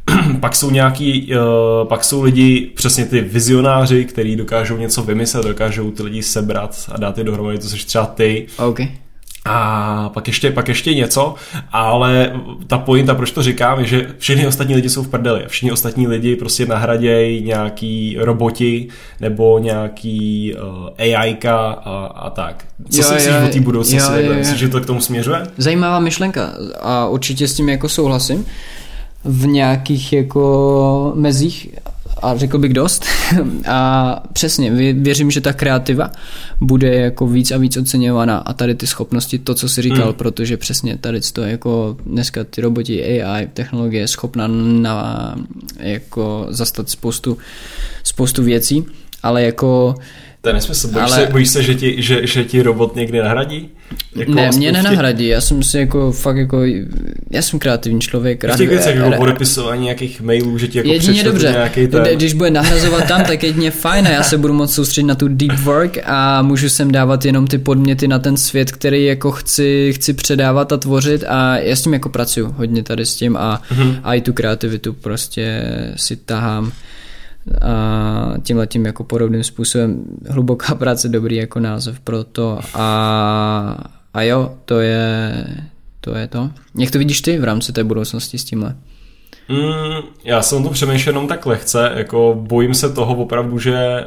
pak 0.40 0.56
jsou 0.56 0.72
nějaký, 0.72 1.34
uh, 1.36 1.88
pak 1.88 2.04
jsou 2.04 2.22
lidi, 2.22 2.72
přesně 2.76 3.06
ty 3.06 3.22
vizionáři, 3.22 4.06
kteří 4.06 4.36
dokážou 4.36 4.78
něco 4.78 5.04
vymyslet, 5.04 5.46
dokážou 5.46 5.92
ty 5.92 6.04
lidi 6.04 6.24
sebrat 6.24 6.90
a 6.92 6.98
dát 6.98 7.18
je 7.18 7.24
dohromady, 7.24 7.58
to 7.58 7.68
jsi 7.68 7.86
třeba 7.86 8.06
ty. 8.06 8.48
Okay. 8.58 8.88
A 9.46 10.10
pak 10.14 10.28
ještě, 10.28 10.52
pak 10.52 10.68
ještě 10.68 10.94
něco, 10.94 11.36
ale 11.72 12.34
ta 12.68 12.78
pointa, 12.78 13.16
proč 13.16 13.32
to 13.32 13.44
říkám, 13.44 13.80
je, 13.80 13.86
že 13.86 14.08
všichni 14.18 14.48
ostatní 14.48 14.76
lidi 14.76 14.90
jsou 14.90 15.04
v 15.04 15.08
prdeli. 15.08 15.44
Všichni 15.48 15.72
ostatní 15.72 16.08
lidi 16.08 16.36
prostě 16.36 16.66
nahradějí 16.66 17.44
nějaký 17.44 18.18
roboti 18.20 18.88
nebo 19.20 19.60
nějaký 19.60 20.54
uh, 20.56 21.18
AIka 21.18 21.58
a, 21.58 22.06
a 22.06 22.30
tak. 22.30 22.66
Co 22.90 23.02
jo, 23.02 23.04
si 23.04 23.14
myslíš 23.14 23.36
o 23.50 23.54
té 23.54 23.60
budoucnosti? 23.60 24.30
Myslíš, 24.38 24.60
že 24.60 24.70
to 24.70 24.82
k 24.82 24.86
tomu 24.86 25.02
směřuje? 25.02 25.44
Zajímavá 25.58 26.00
myšlenka 26.00 26.54
a 26.82 27.08
určitě 27.08 27.48
s 27.48 27.54
tím 27.54 27.70
jako 27.70 27.90
souhlasím 27.90 28.46
v 29.24 29.48
nějakých 29.48 30.14
jako 30.14 31.12
mezích 31.16 31.70
a 32.22 32.38
řekl 32.38 32.58
bych 32.58 32.74
dost. 32.74 33.06
A 33.68 34.24
přesně, 34.34 34.72
věřím, 34.94 35.32
že 35.32 35.42
ta 35.42 35.54
kreativa 35.54 36.12
bude 36.62 36.96
jako 36.96 37.28
víc 37.28 37.52
a 37.52 37.58
víc 37.58 37.78
oceňovaná 37.78 38.38
a 38.38 38.54
tady 38.54 38.76
ty 38.76 38.88
schopnosti, 38.88 39.40
to, 39.40 39.56
co 39.56 39.70
si 39.70 39.82
říkal, 39.82 40.06
hmm. 40.06 40.14
protože 40.14 40.58
přesně 40.58 40.98
tady 40.98 41.22
to 41.34 41.42
jako 41.42 41.98
dneska 42.06 42.44
ty 42.44 42.62
roboti, 42.62 43.24
AI, 43.24 43.48
technologie 43.54 44.04
je 44.04 44.08
schopná 44.08 44.48
na, 44.48 45.36
jako 45.80 46.48
zastat 46.50 46.90
spoustu, 46.90 47.38
spoustu 48.04 48.44
věcí, 48.44 48.86
ale 49.24 49.44
jako 49.44 49.96
to 50.42 50.50
je 50.50 50.54
nesmysl. 50.54 50.88
Bojíš, 50.88 51.12
ale... 51.12 51.26
se, 51.26 51.32
bojíš 51.32 51.50
se, 51.50 51.64
že 51.64 51.76
ti, 51.76 52.02
že, 52.02 52.28
že 52.28 52.44
ti 52.44 52.62
robot 52.62 52.96
někdy 52.96 53.20
nahradí? 53.20 53.70
Jako 54.16 54.32
ne, 54.32 54.50
mě 54.58 54.72
nenahradí. 54.72 55.28
Já 55.28 55.42
jsem 55.42 55.64
si 55.64 55.78
jako 55.78 56.12
fakt 56.12 56.38
jako, 56.38 56.62
já 57.32 57.42
jsem 57.42 57.60
kreativní 57.60 58.02
člověk. 58.02 58.44
Rád, 58.44 58.56
v 58.56 58.58
těch 58.58 58.70
věcech, 58.70 58.96
jako 58.96 59.12
podepisování 59.18 59.84
nějakých 59.84 60.22
mailů, 60.22 60.58
že 60.58 60.68
ti 60.68 60.78
jako 60.78 60.90
jedině 60.90 61.24
dobře. 61.24 61.52
Nějaký 61.52 61.88
ten... 61.88 62.04
Když 62.16 62.34
bude 62.34 62.52
nahrazovat 62.52 63.08
tam, 63.08 63.26
tak 63.26 63.44
jedině 63.44 63.72
fajn 63.72 64.08
a 64.08 64.10
já 64.10 64.24
se 64.24 64.38
budu 64.38 64.54
moct 64.54 64.74
soustředit 64.74 65.08
na 65.08 65.16
tu 65.16 65.28
deep 65.28 65.60
work 65.60 65.98
a 66.06 66.42
můžu 66.42 66.70
sem 66.70 66.92
dávat 66.92 67.26
jenom 67.26 67.48
ty 67.48 67.58
podměty 67.58 68.08
na 68.08 68.20
ten 68.20 68.38
svět, 68.38 68.72
který 68.72 69.06
jako 69.06 69.32
chci, 69.32 69.94
chci 69.96 70.14
předávat 70.14 70.72
a 70.72 70.78
tvořit 70.78 71.24
a 71.28 71.58
já 71.58 71.76
s 71.76 71.82
tím 71.82 71.94
jako 71.94 72.10
pracuju 72.10 72.56
hodně 72.58 72.84
tady 72.84 73.06
s 73.06 73.16
tím 73.16 73.38
a, 73.38 73.62
mm-hmm. 73.74 74.00
a 74.04 74.14
i 74.14 74.22
tu 74.22 74.34
kreativitu 74.34 74.94
prostě 74.94 75.64
si 75.96 76.16
tahám 76.16 76.72
a 77.62 78.34
tímhle 78.44 78.68
tím 78.68 78.86
jako 78.86 79.04
podobným 79.04 79.44
způsobem 79.44 80.04
hluboká 80.30 80.76
práce 80.80 81.10
dobrý 81.10 81.36
jako 81.36 81.60
název 81.60 82.00
pro 82.00 82.24
to 82.24 82.60
a, 82.74 83.92
a 84.14 84.22
jo, 84.22 84.58
to 84.66 84.80
je 84.80 85.46
to 86.02 86.16
je 86.18 86.28
to. 86.28 86.52
Jak 86.78 86.92
to 86.92 86.98
vidíš 86.98 87.22
ty 87.22 87.38
v 87.38 87.44
rámci 87.44 87.74
té 87.74 87.84
budoucnosti 87.84 88.38
s 88.38 88.44
tímhle? 88.44 88.76
Mm, 89.52 90.04
já 90.24 90.42
jsem 90.42 90.64
to 90.64 90.70
přemýšlel 90.70 91.14
jenom 91.14 91.28
tak 91.28 91.46
lehce, 91.46 91.92
jako 91.96 92.36
bojím 92.40 92.74
se 92.74 92.90
toho 92.90 93.16
opravdu, 93.16 93.60
že 93.60 94.06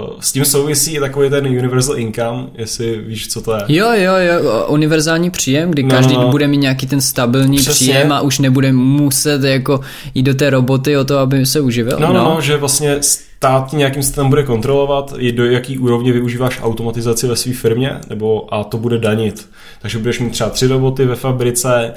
uh, 0.00 0.10
s 0.20 0.32
tím 0.32 0.44
souvisí 0.44 0.98
takový 0.98 1.30
ten 1.30 1.46
universal 1.46 1.98
income, 1.98 2.46
jestli 2.54 2.98
víš, 2.98 3.28
co 3.28 3.40
to 3.40 3.54
je. 3.54 3.62
Jo, 3.68 3.86
jo, 3.94 4.12
jo, 4.16 4.66
univerzální 4.68 5.30
příjem, 5.30 5.70
kdy 5.70 5.82
no, 5.82 5.90
každý 5.90 6.14
no, 6.14 6.28
bude 6.30 6.48
mít 6.48 6.58
nějaký 6.58 6.86
ten 6.86 7.00
stabilní 7.00 7.56
přesně. 7.56 7.72
příjem 7.72 8.12
a 8.12 8.20
už 8.20 8.38
nebude 8.38 8.72
muset 8.72 9.44
jako 9.44 9.80
jít 10.14 10.22
do 10.22 10.34
té 10.34 10.50
roboty 10.50 10.96
o 10.96 11.04
to, 11.04 11.18
aby 11.18 11.46
se 11.46 11.60
uživil. 11.60 11.96
No, 12.00 12.12
no, 12.12 12.24
no, 12.24 12.40
že 12.40 12.56
vlastně 12.56 12.96
stát 13.44 13.72
nějakým 13.72 14.02
systémem 14.02 14.30
bude 14.30 14.42
kontrolovat, 14.42 15.14
do 15.32 15.44
jaký 15.44 15.78
úrovně 15.78 16.12
využíváš 16.12 16.60
automatizaci 16.62 17.26
ve 17.26 17.36
své 17.36 17.52
firmě, 17.52 17.90
nebo 18.10 18.54
a 18.54 18.64
to 18.64 18.78
bude 18.78 18.98
danit. 18.98 19.48
Takže 19.82 19.98
budeš 19.98 20.20
mít 20.20 20.30
třeba 20.30 20.50
tři 20.50 20.66
roboty 20.66 21.04
ve 21.04 21.14
fabrice 21.14 21.92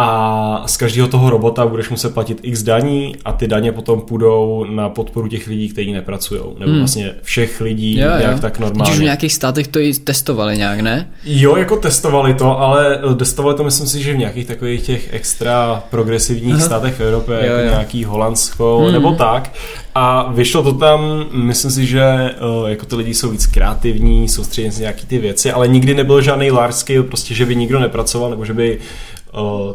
a 0.00 0.62
z 0.66 0.76
každého 0.76 1.08
toho 1.08 1.30
robota 1.30 1.66
budeš 1.66 1.90
muset 1.90 2.14
platit 2.14 2.38
x 2.42 2.62
daní 2.62 3.16
a 3.24 3.32
ty 3.32 3.46
daně 3.46 3.72
potom 3.72 4.00
půjdou 4.00 4.66
na 4.70 4.88
podporu 4.88 5.28
těch 5.28 5.46
lidí, 5.46 5.68
kteří 5.68 5.92
nepracují. 5.92 6.40
Nebo 6.58 6.70
hmm. 6.70 6.78
vlastně 6.78 7.14
všech 7.22 7.60
lidí 7.60 7.98
jo, 7.98 8.08
nějak 8.18 8.34
jo. 8.34 8.38
tak 8.40 8.58
normálně. 8.58 8.90
Když 8.90 9.00
v 9.00 9.02
nějakých 9.02 9.32
státech 9.32 9.68
to 9.68 9.78
i 9.78 9.94
testovali 9.94 10.58
nějak, 10.58 10.80
ne? 10.80 11.10
Jo, 11.24 11.56
jako 11.56 11.76
testovali 11.76 12.34
to, 12.34 12.60
ale 12.60 12.98
testovali 13.16 13.56
to 13.56 13.64
myslím 13.64 13.86
si, 13.86 14.02
že 14.02 14.12
v 14.12 14.16
nějakých 14.16 14.46
takových 14.46 14.82
těch 14.82 15.14
extra 15.14 15.82
progresivních 15.90 16.54
Aha. 16.54 16.64
státech 16.64 16.94
v 16.94 17.00
Evropě, 17.00 17.34
jo, 17.34 17.42
jako 17.42 17.58
jo. 17.58 17.70
nějaký 17.70 18.04
Holandsko 18.04 18.78
hmm. 18.82 18.92
nebo 18.92 19.12
tak. 19.12 19.52
A 19.94 20.32
vyšlo 20.32 20.62
to 20.62 20.72
tam, 20.72 21.26
myslím 21.32 21.70
si, 21.70 21.86
že 21.86 22.02
eh, 22.02 22.34
jako 22.66 22.86
ty 22.86 22.96
lidi 22.96 23.14
jsou 23.14 23.30
víc 23.30 23.46
kreativní, 23.46 24.28
soustředěni 24.28 24.72
se 24.72 24.80
nějaký 24.80 25.06
ty 25.06 25.18
věci, 25.18 25.52
ale 25.52 25.68
nikdy 25.68 25.94
nebyl 25.94 26.20
žádný 26.20 26.50
large 26.50 26.72
scale, 26.72 27.02
prostě, 27.02 27.34
že 27.34 27.46
by 27.46 27.56
nikdo 27.56 27.78
nepracoval, 27.78 28.30
nebo 28.30 28.44
že 28.44 28.54
by 28.54 28.78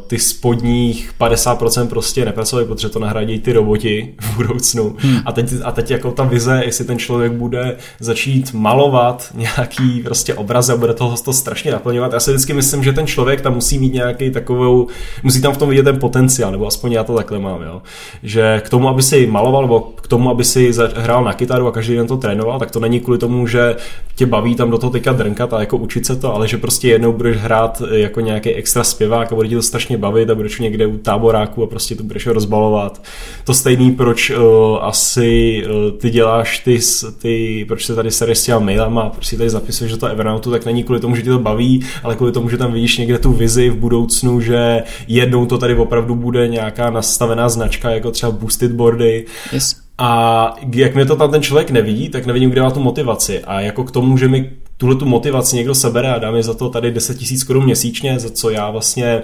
ty 0.08 0.20
spodních 0.20 1.14
50% 1.20 1.88
prostě 1.88 2.26
nepracovali, 2.26 2.68
protože 2.68 2.90
to 2.90 3.00
nahradí 3.00 3.40
ty 3.40 3.54
roboti 3.54 4.14
v 4.22 4.36
budoucnu. 4.36 4.96
Hmm. 5.00 5.18
A, 5.26 5.32
teď, 5.32 5.54
a 5.64 5.72
teď 5.72 5.92
jako 5.92 6.12
ta 6.12 6.24
vize, 6.24 6.62
jestli 6.66 6.86
ten 6.86 7.00
člověk 7.00 7.32
bude 7.32 7.78
začít 8.00 8.54
malovat 8.54 9.32
nějaký 9.34 10.02
prostě 10.04 10.34
obrazy 10.34 10.74
a 10.74 10.76
bude 10.76 10.94
toho 10.94 11.18
to 11.18 11.34
strašně 11.34 11.72
naplňovat. 11.72 12.14
Já 12.14 12.20
si 12.20 12.32
vždycky 12.32 12.54
myslím, 12.54 12.84
že 12.84 12.94
ten 12.94 13.08
člověk 13.08 13.42
tam 13.42 13.54
musí 13.54 13.80
mít 13.80 13.94
nějaký 13.94 14.32
takovou, 14.32 14.88
musí 15.24 15.42
tam 15.42 15.54
v 15.54 15.58
tom 15.58 15.70
vidět 15.70 15.84
ten 15.84 16.00
potenciál, 16.00 16.52
nebo 16.52 16.68
aspoň 16.68 16.92
já 16.92 17.04
to 17.04 17.16
takhle 17.16 17.40
mám, 17.40 17.62
jo. 17.62 17.82
Že 18.24 18.62
k 18.66 18.70
tomu, 18.70 18.90
aby 18.90 19.04
si 19.04 19.28
maloval, 19.28 19.62
nebo 19.62 19.80
k 19.80 20.08
tomu, 20.08 20.30
aby 20.30 20.44
si 20.44 20.72
hrál 20.96 21.24
na 21.24 21.34
kytaru 21.34 21.68
a 21.68 21.72
každý 21.72 21.96
den 21.96 22.08
to 22.08 22.18
trénoval, 22.18 22.60
tak 22.60 22.72
to 22.72 22.80
není 22.80 23.00
kvůli 23.00 23.18
tomu, 23.18 23.48
že 23.48 23.76
tě 24.16 24.26
baví 24.26 24.56
tam 24.56 24.72
do 24.72 24.78
toho 24.78 24.92
teďka 24.92 25.14
drnkat 25.14 25.54
a 25.54 25.60
jako 25.60 25.78
učit 25.78 26.06
se 26.06 26.16
to, 26.16 26.36
ale 26.36 26.48
že 26.48 26.58
prostě 26.58 26.88
jednou 26.88 27.14
budeš 27.14 27.38
hrát 27.38 27.82
jako 27.92 28.20
nějaký 28.20 28.50
extra 28.54 28.84
zpěvák 28.84 29.32
a 29.32 29.36
ti 29.48 29.56
to 29.56 29.62
strašně 29.62 29.98
bavit 29.98 30.30
a 30.30 30.36
budeš 30.36 30.60
někde 30.60 30.88
u 30.88 30.98
táboráku 30.98 31.64
a 31.64 31.68
prostě 31.68 31.96
to 31.96 32.04
budeš 32.04 32.28
rozbalovat. 32.28 33.04
To 33.44 33.54
stejný, 33.54 33.92
proč 33.92 34.30
uh, 34.30 34.38
asi 34.82 35.64
uh, 35.66 36.00
ty 36.00 36.10
děláš 36.10 36.60
ty, 36.60 36.80
ty, 37.22 37.66
proč 37.68 37.86
se 37.86 37.96
tady 37.96 38.12
sereš 38.12 38.38
s 38.38 38.44
těma 38.44 38.60
mailama, 38.60 39.10
proč 39.10 39.26
si 39.26 39.38
tady 39.38 39.50
zapisuješ 39.50 39.94
že 39.94 39.98
to 39.98 40.08
Evernoutu, 40.08 40.52
tak 40.52 40.66
není 40.66 40.84
kvůli 40.84 41.00
tomu, 41.00 41.16
že 41.16 41.22
ti 41.22 41.30
to 41.30 41.40
baví, 41.40 41.86
ale 42.04 42.16
kvůli 42.16 42.32
tomu, 42.32 42.50
že 42.50 42.58
tam 42.58 42.74
vidíš 42.74 42.98
někde 42.98 43.20
tu 43.20 43.32
vizi 43.32 43.70
v 43.70 43.76
budoucnu, 43.76 44.42
že 44.42 44.84
jednou 45.08 45.46
to 45.46 45.58
tady 45.58 45.76
opravdu 45.76 46.16
bude 46.16 46.48
nějaká 46.48 46.90
nastavená 46.90 47.50
značka, 47.50 47.90
jako 47.90 48.12
třeba 48.12 48.32
boosted 48.32 48.72
boardy. 48.72 49.26
Yes. 49.52 49.76
A 49.98 50.56
jak 50.76 50.96
mě 50.96 51.06
to 51.06 51.16
tam 51.16 51.32
ten 51.32 51.42
člověk 51.42 51.72
nevidí, 51.72 52.10
tak 52.10 52.26
nevidím, 52.26 52.50
kde 52.50 52.62
má 52.62 52.72
tu 52.72 52.80
motivaci. 52.80 53.44
A 53.44 53.62
jako 53.62 53.84
k 53.84 53.92
tomu, 53.92 54.18
že 54.18 54.28
mi 54.28 54.50
tuhle 54.78 54.96
tu 54.96 55.06
motivaci 55.06 55.56
někdo 55.56 55.76
sebere 55.76 56.14
a 56.14 56.20
dá 56.20 56.32
mi 56.32 56.44
za 56.44 56.54
to 56.54 56.70
tady 56.70 56.92
10 56.92 57.18
000 57.22 57.44
korun 57.48 57.66
měsíčně, 57.66 58.20
za 58.20 58.30
co 58.30 58.50
já 58.50 58.72
vlastně 58.72 59.24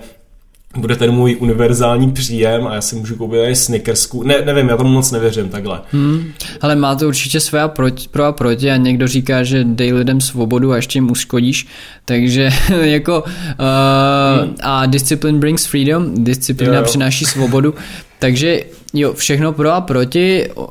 bude 0.77 0.95
ten 0.95 1.11
můj 1.11 1.37
univerzální 1.39 2.11
příjem 2.11 2.67
a 2.67 2.75
já 2.75 2.81
si 2.81 2.95
můžu 2.95 3.15
koupit 3.15 3.37
i 3.49 3.55
snickersku. 3.55 4.23
Ne, 4.23 4.41
nevím, 4.45 4.69
já 4.69 4.77
tomu 4.77 4.89
moc 4.89 5.11
nevěřím 5.11 5.49
takhle. 5.49 5.81
Hmm, 5.91 6.31
ale 6.61 6.75
má 6.75 6.95
to 6.95 7.07
určitě 7.07 7.39
své 7.39 7.61
a 7.61 7.67
proti, 7.67 8.07
pro 8.09 8.23
a 8.23 8.31
proti 8.31 8.71
a 8.71 8.77
někdo 8.77 9.07
říká, 9.07 9.43
že 9.43 9.63
dej 9.63 9.93
lidem 9.93 10.21
svobodu 10.21 10.71
a 10.71 10.75
ještě 10.75 10.97
jim 10.97 11.11
uškodíš, 11.11 11.67
takže 12.05 12.49
jako 12.81 13.21
uh, 13.21 13.25
hmm. 14.43 14.55
a 14.61 14.85
discipline 14.85 15.39
brings 15.39 15.65
freedom, 15.65 16.23
disciplína 16.23 16.73
jo, 16.73 16.79
jo. 16.79 16.85
přináší 16.85 17.25
svobodu, 17.25 17.73
takže 18.19 18.63
jo, 18.93 19.13
všechno 19.13 19.53
pro 19.53 19.71
a 19.71 19.81
proti. 19.81 20.49
Uh, 20.55 20.65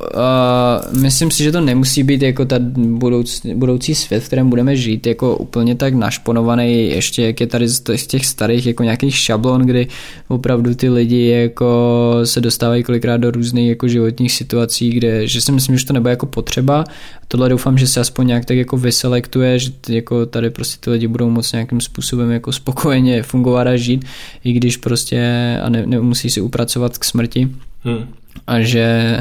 myslím 1.01 1.31
si, 1.31 1.43
že 1.43 1.53
to 1.53 1.61
nemusí 1.61 2.03
být 2.03 2.23
jako 2.23 2.45
ta 2.45 2.57
budoucí, 2.77 3.55
budoucí 3.55 3.95
svět, 3.95 4.21
v 4.21 4.27
kterém 4.27 4.51
budeme 4.51 4.77
žít, 4.77 5.07
jako 5.07 5.37
úplně 5.37 5.75
tak 5.75 5.95
našponovaný, 5.95 6.89
ještě 6.89 7.23
jak 7.23 7.41
je 7.41 7.47
tady 7.47 7.69
z 7.69 8.07
těch 8.07 8.27
starých 8.27 8.67
jako 8.67 8.83
nějakých 8.83 9.17
šablon, 9.17 9.61
kdy 9.61 9.87
opravdu 10.29 10.75
ty 10.75 10.89
lidi 10.89 11.29
jako 11.29 12.21
se 12.25 12.41
dostávají 12.41 12.83
kolikrát 12.83 13.17
do 13.17 13.31
různých 13.31 13.69
jako 13.69 13.89
životních 13.89 14.33
situací, 14.33 14.91
kde, 14.91 15.27
že 15.27 15.41
si 15.41 15.53
myslím, 15.53 15.79
že 15.79 15.87
to 15.87 15.93
nebude 15.93 16.11
jako 16.11 16.27
potřeba. 16.27 16.85
Tohle 17.29 17.49
doufám, 17.49 17.79
že 17.79 17.87
se 17.87 18.01
aspoň 18.01 18.27
nějak 18.27 18.45
tak 18.45 18.57
jako 18.57 18.77
vyselektuje, 18.77 19.59
že 19.59 19.71
jako 19.89 20.27
tady 20.27 20.51
prostě 20.51 20.77
ty 20.81 20.91
lidi 20.91 21.07
budou 21.07 21.31
moc 21.31 21.53
nějakým 21.53 21.81
způsobem 21.81 22.31
jako 22.31 22.53
spokojeně 22.53 23.23
fungovat 23.23 23.67
a 23.67 23.77
žít, 23.77 24.05
i 24.45 24.53
když 24.53 24.77
prostě 24.77 25.21
a 25.63 25.69
ne, 25.69 25.87
nemusí 25.87 26.31
si 26.31 26.41
upracovat 26.41 26.99
k 26.99 27.05
smrti. 27.05 27.49
Hmm. 27.85 28.15
A 28.47 28.61
že, 28.61 29.17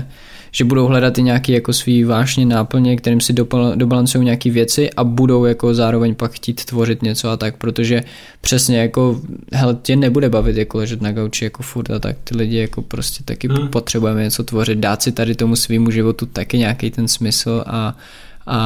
že 0.52 0.66
budou 0.66 0.88
hledat 0.88 1.18
i 1.18 1.24
nějaký 1.24 1.52
jako 1.52 1.74
svý 1.74 2.04
vášně 2.04 2.46
náplně, 2.46 2.98
kterým 2.98 3.22
si 3.22 3.34
dobalancují 3.76 4.26
nějaký 4.26 4.50
věci 4.50 4.92
a 4.92 5.04
budou 5.04 5.46
jako 5.46 5.74
zároveň 5.74 6.16
pak 6.16 6.32
chtít 6.32 6.66
tvořit 6.66 7.02
něco 7.02 7.30
a 7.30 7.38
tak, 7.38 7.58
protože 7.58 8.04
přesně 8.42 8.78
jako 8.78 9.22
hele, 9.54 9.78
tě 9.82 9.96
nebude 9.96 10.30
bavit 10.30 10.58
jako 10.58 10.78
ležet 10.78 11.02
na 11.02 11.12
gauči 11.12 11.44
jako 11.44 11.64
furt 11.64 11.92
a 11.92 12.00
tak 12.00 12.18
ty 12.24 12.38
lidi 12.38 12.58
jako 12.58 12.82
prostě 12.82 13.24
taky 13.24 13.48
hmm. 13.48 13.68
potřebujeme 13.68 14.24
něco 14.24 14.44
tvořit, 14.44 14.80
dát 14.80 15.02
si 15.02 15.12
tady 15.12 15.36
tomu 15.36 15.56
svýmu 15.56 15.92
životu 15.92 16.26
taky 16.26 16.58
nějaký 16.58 16.92
ten 16.92 17.08
smysl 17.08 17.64
a 17.68 17.98
a 18.50 18.60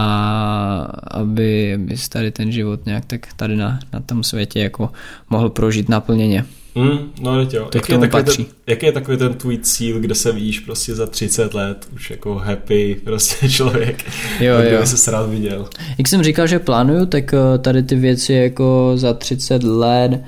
aby, 1.12 1.74
aby 1.74 1.96
tady 2.10 2.32
ten 2.32 2.52
život 2.52 2.86
nějak 2.86 3.06
tak 3.06 3.28
tady 3.36 3.56
na, 3.56 3.80
na 3.94 4.00
tom 4.00 4.24
světě 4.24 4.60
jako 4.60 4.90
mohl 5.30 5.50
prožít 5.50 5.90
naplněně. 5.90 6.46
Mm, 6.76 7.12
no 7.22 7.42
jo. 7.42 7.68
To 7.70 7.78
jaký, 7.78 7.92
je 7.94 8.00
takový 8.00 8.24
ten, 8.24 8.46
jaký 8.68 8.86
je 8.86 8.92
takový 8.92 9.18
ten 9.18 9.34
tvůj 9.34 9.58
cíl, 9.58 10.00
kde 10.00 10.16
se 10.16 10.32
víš 10.32 10.60
prostě 10.60 10.96
za 10.96 11.08
30 11.08 11.54
let, 11.54 11.88
už 11.96 12.10
jako 12.10 12.36
happy 12.36 13.02
prostě 13.04 13.50
člověk, 13.50 14.06
jo, 14.40 14.56
jo. 14.60 14.86
se 14.86 15.12
rád 15.12 15.30
viděl. 15.30 15.70
Jak 15.98 16.08
jsem 16.08 16.24
říkal, 16.24 16.48
že 16.48 16.60
plánuju, 16.60 17.06
tak 17.06 17.34
eh, 17.34 17.58
tady 17.58 17.84
ty 17.84 17.96
věci 17.96 18.34
jako 18.34 18.92
za 18.96 19.14
30 19.14 19.64
let 19.64 20.22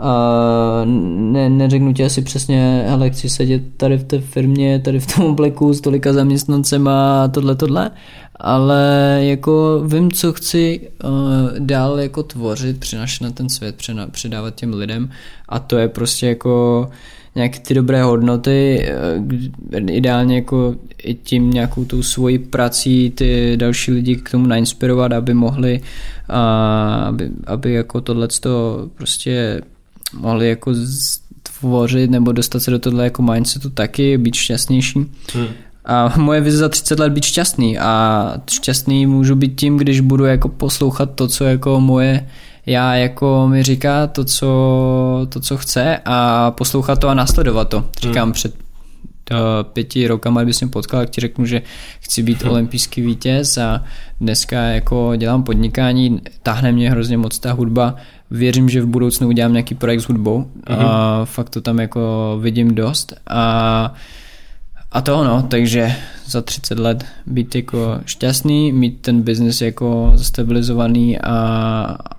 a 0.00 0.82
ne, 0.84 1.50
neřeknu 1.50 1.92
ti 1.92 2.04
asi 2.04 2.22
přesně, 2.22 2.84
hele, 2.88 3.10
chci 3.10 3.28
sedět 3.28 3.62
tady 3.76 3.96
v 3.96 4.04
té 4.04 4.20
firmě, 4.20 4.78
tady 4.78 5.00
v 5.00 5.14
tom 5.14 5.24
obleku 5.24 5.74
s 5.74 5.80
tolika 5.80 6.12
zaměstnancema 6.12 7.24
a 7.24 7.28
tohle, 7.28 7.54
tohle, 7.54 7.90
ale 8.40 9.18
jako 9.22 9.82
vím, 9.86 10.12
co 10.12 10.32
chci 10.32 10.80
uh, 11.04 11.10
dál 11.58 12.00
jako 12.00 12.22
tvořit, 12.22 12.80
přinašet 12.80 13.24
na 13.24 13.30
ten 13.30 13.48
svět, 13.48 13.82
předávat 14.10 14.54
těm 14.54 14.74
lidem 14.74 15.10
a 15.48 15.58
to 15.58 15.78
je 15.78 15.88
prostě 15.88 16.26
jako 16.26 16.90
nějaké 17.34 17.58
ty 17.58 17.74
dobré 17.74 18.02
hodnoty, 18.02 18.88
uh, 19.76 19.90
ideálně 19.90 20.34
jako 20.34 20.74
i 21.02 21.14
tím 21.14 21.50
nějakou 21.50 21.84
tou 21.84 22.02
svojí 22.02 22.38
prací 22.38 23.10
ty 23.10 23.56
další 23.56 23.92
lidi 23.92 24.16
k 24.16 24.30
tomu 24.30 24.46
nainspirovat, 24.46 25.12
aby 25.12 25.34
mohli, 25.34 25.80
uh, 26.30 26.36
aby, 27.06 27.30
aby 27.46 27.72
jako 27.72 28.00
tohleto 28.00 28.88
prostě 28.94 29.60
mohli 30.12 30.48
jako 30.48 30.74
tvořit 31.42 32.10
nebo 32.10 32.32
dostat 32.32 32.60
se 32.60 32.70
do 32.70 32.78
tohle 32.78 33.04
jako 33.04 33.22
mindsetu 33.22 33.70
taky, 33.70 34.18
být 34.18 34.34
šťastnější. 34.34 34.98
Hmm. 35.32 35.48
A 35.88 36.14
moje 36.16 36.40
vize 36.40 36.56
za 36.56 36.68
30 36.68 36.98
let 36.98 37.12
být 37.12 37.24
šťastný 37.24 37.78
a 37.78 38.34
šťastný 38.50 39.06
můžu 39.06 39.34
být 39.34 39.60
tím, 39.60 39.76
když 39.76 40.00
budu 40.00 40.24
jako 40.24 40.48
poslouchat 40.48 41.10
to, 41.14 41.28
co 41.28 41.44
jako 41.44 41.80
moje 41.80 42.26
já 42.68 42.94
jako 42.94 43.48
mi 43.48 43.62
říká 43.62 44.06
to, 44.06 44.24
co, 44.24 44.46
to, 45.28 45.40
co 45.40 45.56
chce 45.56 45.98
a 46.04 46.50
poslouchat 46.50 46.98
to 46.98 47.08
a 47.08 47.14
následovat 47.14 47.68
to. 47.68 47.84
Říkám 48.00 48.28
hmm. 48.28 48.32
před 48.32 48.54
uh, 49.30 49.36
pěti 49.72 50.06
rokama, 50.08 50.40
kdybych 50.40 50.60
mě 50.60 50.70
potkal, 50.70 51.00
tak 51.00 51.10
ti 51.10 51.20
řeknu, 51.20 51.46
že 51.46 51.62
chci 52.00 52.22
být 52.22 52.42
hmm. 52.42 52.52
olympijský 52.52 53.02
vítěz 53.02 53.58
a 53.58 53.84
dneska 54.20 54.60
jako 54.60 55.12
dělám 55.16 55.42
podnikání, 55.42 56.20
táhne 56.42 56.72
mě 56.72 56.90
hrozně 56.90 57.16
moc 57.16 57.38
ta 57.38 57.52
hudba, 57.52 57.94
věřím, 58.30 58.68
že 58.68 58.82
v 58.82 58.86
budoucnu 58.86 59.28
udělám 59.28 59.52
nějaký 59.52 59.74
projekt 59.74 60.00
s 60.00 60.04
hudbou 60.04 60.50
hmm. 60.68 60.78
a 60.86 61.24
fakt 61.24 61.50
to 61.50 61.60
tam 61.60 61.78
jako 61.78 62.38
vidím 62.40 62.74
dost 62.74 63.14
a 63.30 63.94
a 64.92 65.00
to 65.00 65.16
ono, 65.18 65.42
takže 65.42 65.96
za 66.26 66.42
30 66.42 66.78
let 66.78 67.04
být 67.26 67.54
jako 67.54 68.00
šťastný, 68.06 68.72
mít 68.72 69.00
ten 69.00 69.22
biznis 69.22 69.60
jako 69.60 70.12
stabilizovaný 70.16 71.18
a, 71.18 71.36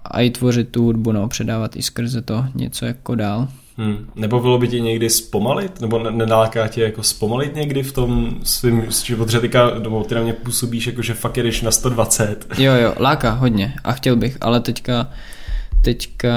a 0.06 0.22
i 0.22 0.30
tvořit 0.30 0.70
tu 0.70 0.84
hudbu, 0.84 1.12
no, 1.12 1.28
předávat 1.28 1.76
i 1.76 1.82
skrze 1.82 2.22
to 2.22 2.46
něco 2.56 2.86
jako 2.86 3.16
dál. 3.16 3.48
Hmm. 3.78 4.10
Nebo 4.16 4.40
bylo 4.40 4.58
by 4.58 4.68
tě 4.68 4.80
někdy 4.80 5.10
zpomalit? 5.10 5.82
Nebo 5.82 6.00
nenaláká 6.00 6.68
tě 6.68 6.82
jako 6.82 7.04
zpomalit 7.04 7.56
někdy 7.56 7.84
v 7.84 7.92
tom 7.92 8.36
svým 8.44 8.86
životě? 9.06 9.40
Teďka, 9.40 9.80
nebo 9.80 10.04
ty 10.04 10.16
na 10.16 10.22
mě 10.22 10.34
působíš 10.34 10.88
jako, 10.88 11.02
že 11.02 11.14
fakt 11.14 11.38
jedeš 11.38 11.62
na 11.62 11.72
120. 11.72 12.46
Jo, 12.58 12.74
jo, 12.74 12.94
láká 13.00 13.32
hodně 13.32 13.74
a 13.84 13.92
chtěl 13.92 14.16
bych, 14.16 14.38
ale 14.42 14.60
teďka 14.60 15.08
teďka 15.82 16.34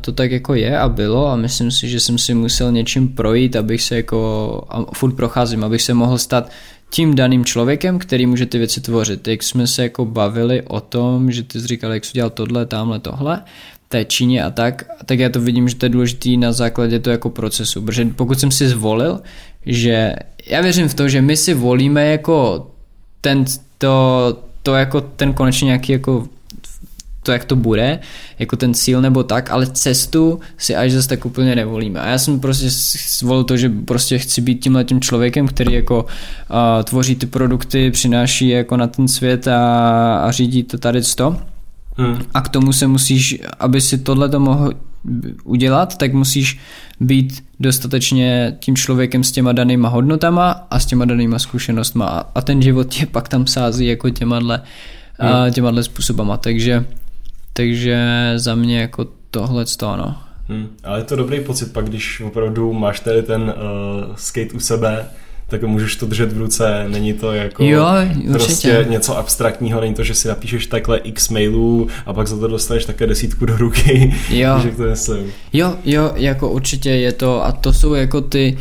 to 0.00 0.12
tak 0.12 0.30
jako 0.30 0.54
je 0.54 0.78
a 0.78 0.88
bylo 0.88 1.28
a 1.28 1.36
myslím 1.36 1.70
si, 1.70 1.88
že 1.88 2.00
jsem 2.00 2.18
si 2.18 2.34
musel 2.34 2.72
něčím 2.72 3.08
projít, 3.08 3.56
abych 3.56 3.82
se 3.82 3.96
jako, 3.96 4.62
a 4.68 4.94
furt 4.94 5.12
procházím, 5.12 5.64
abych 5.64 5.82
se 5.82 5.94
mohl 5.94 6.18
stát 6.18 6.50
tím 6.90 7.14
daným 7.14 7.44
člověkem, 7.44 7.98
který 7.98 8.26
může 8.26 8.46
ty 8.46 8.58
věci 8.58 8.80
tvořit. 8.80 9.28
Jak 9.28 9.42
jsme 9.42 9.66
se 9.66 9.82
jako 9.82 10.04
bavili 10.04 10.62
o 10.62 10.80
tom, 10.80 11.30
že 11.30 11.42
ty 11.42 11.60
jsi 11.60 11.66
říkal, 11.66 11.92
jak 11.92 12.04
jsi 12.04 12.12
udělal 12.12 12.30
tohle, 12.30 12.66
tamhle, 12.66 12.98
tohle, 12.98 13.42
té 13.88 14.04
Číně 14.04 14.44
a 14.44 14.50
tak, 14.50 14.84
tak 15.06 15.18
já 15.18 15.28
to 15.28 15.40
vidím, 15.40 15.68
že 15.68 15.74
to 15.74 15.86
je 15.86 15.90
důležitý 15.90 16.36
na 16.36 16.52
základě 16.52 16.98
to 16.98 17.10
jako 17.10 17.30
procesu, 17.30 17.82
protože 17.82 18.04
pokud 18.04 18.40
jsem 18.40 18.50
si 18.50 18.68
zvolil, 18.68 19.20
že 19.66 20.14
já 20.46 20.60
věřím 20.60 20.88
v 20.88 20.94
to, 20.94 21.08
že 21.08 21.22
my 21.22 21.36
si 21.36 21.54
volíme 21.54 22.06
jako 22.06 22.66
ten, 23.20 23.44
to, 23.78 24.36
to 24.62 24.74
jako 24.74 25.00
ten 25.00 25.32
konečně 25.32 25.66
nějaký 25.66 25.92
jako 25.92 26.28
to, 27.28 27.32
jak 27.32 27.44
to 27.44 27.56
bude, 27.56 27.98
jako 28.38 28.56
ten 28.56 28.74
cíl 28.74 29.00
nebo 29.00 29.22
tak, 29.22 29.50
ale 29.50 29.66
cestu 29.66 30.40
si 30.56 30.76
až 30.76 30.92
zase 30.92 31.08
tak 31.08 31.26
úplně 31.26 31.56
nevolíme. 31.56 32.00
A 32.00 32.08
já 32.08 32.18
jsem 32.18 32.40
prostě 32.40 32.66
zvolil 33.18 33.44
to, 33.44 33.56
že 33.56 33.68
prostě 33.68 34.18
chci 34.18 34.40
být 34.40 34.62
tímhle 34.62 34.84
tím 34.84 35.00
člověkem, 35.00 35.48
který 35.48 35.72
jako 35.72 36.02
uh, 36.04 36.82
tvoří 36.84 37.16
ty 37.16 37.26
produkty, 37.26 37.90
přináší 37.90 38.48
jako 38.48 38.76
na 38.76 38.86
ten 38.86 39.08
svět 39.08 39.48
a, 39.48 40.18
a 40.18 40.30
řídí 40.30 40.62
to 40.62 40.78
tady 40.78 41.02
to. 41.16 41.36
Hmm. 41.96 42.18
A 42.34 42.40
k 42.40 42.48
tomu 42.48 42.72
se 42.72 42.86
musíš, 42.86 43.38
aby 43.60 43.80
si 43.80 43.98
tohle 43.98 44.28
to 44.28 44.40
mohl 44.40 44.72
udělat, 45.44 45.98
tak 45.98 46.12
musíš 46.12 46.58
být 47.00 47.44
dostatečně 47.60 48.56
tím 48.60 48.76
člověkem 48.76 49.24
s 49.24 49.32
těma 49.32 49.52
danýma 49.52 49.88
hodnotama 49.88 50.66
a 50.70 50.78
s 50.78 50.86
těma 50.86 51.04
danýma 51.04 51.38
zkušenostma 51.38 52.06
a 52.34 52.40
ten 52.40 52.62
život 52.62 52.88
tě 52.88 53.06
pak 53.06 53.28
tam 53.28 53.46
sází 53.46 53.86
jako 53.86 54.10
těma 54.10 54.38
hmm. 54.38 55.52
těma 55.52 55.82
způsobama, 55.82 56.36
takže 56.36 56.84
takže 57.58 58.32
za 58.36 58.54
mě 58.54 58.80
jako 58.80 59.06
tohle 59.30 59.64
to 59.64 59.88
ano. 59.88 60.16
Hmm, 60.48 60.68
ale 60.84 60.98
je 60.98 61.04
to 61.04 61.16
dobrý 61.16 61.40
pocit 61.40 61.72
pak, 61.72 61.88
když 61.88 62.20
opravdu 62.20 62.72
máš 62.72 63.00
tady 63.00 63.22
ten 63.22 63.42
uh, 63.42 64.16
skate 64.16 64.52
u 64.54 64.60
sebe, 64.60 65.06
tak 65.46 65.62
můžeš 65.62 65.96
to 65.96 66.06
držet 66.06 66.32
v 66.32 66.38
ruce, 66.38 66.84
není 66.88 67.12
to 67.12 67.32
jako 67.32 67.64
jo, 67.64 67.86
prostě 68.32 68.86
něco 68.88 69.16
abstraktního, 69.16 69.80
není 69.80 69.94
to, 69.94 70.04
že 70.04 70.14
si 70.14 70.28
napíšeš 70.28 70.66
takhle 70.66 70.98
x 70.98 71.28
mailů 71.28 71.88
a 72.06 72.12
pak 72.12 72.26
za 72.26 72.38
to 72.38 72.48
dostaneš 72.48 72.84
také 72.84 73.06
desítku 73.06 73.46
do 73.46 73.56
ruky, 73.56 74.14
jo. 74.30 74.60
že 74.62 74.70
to 74.70 74.82
myslím. 74.82 75.32
Jo, 75.52 75.76
jo, 75.84 76.12
jako 76.16 76.50
určitě 76.50 76.90
je 76.90 77.12
to 77.12 77.44
a 77.44 77.52
to 77.52 77.72
jsou 77.72 77.94
jako 77.94 78.20
ty 78.20 78.58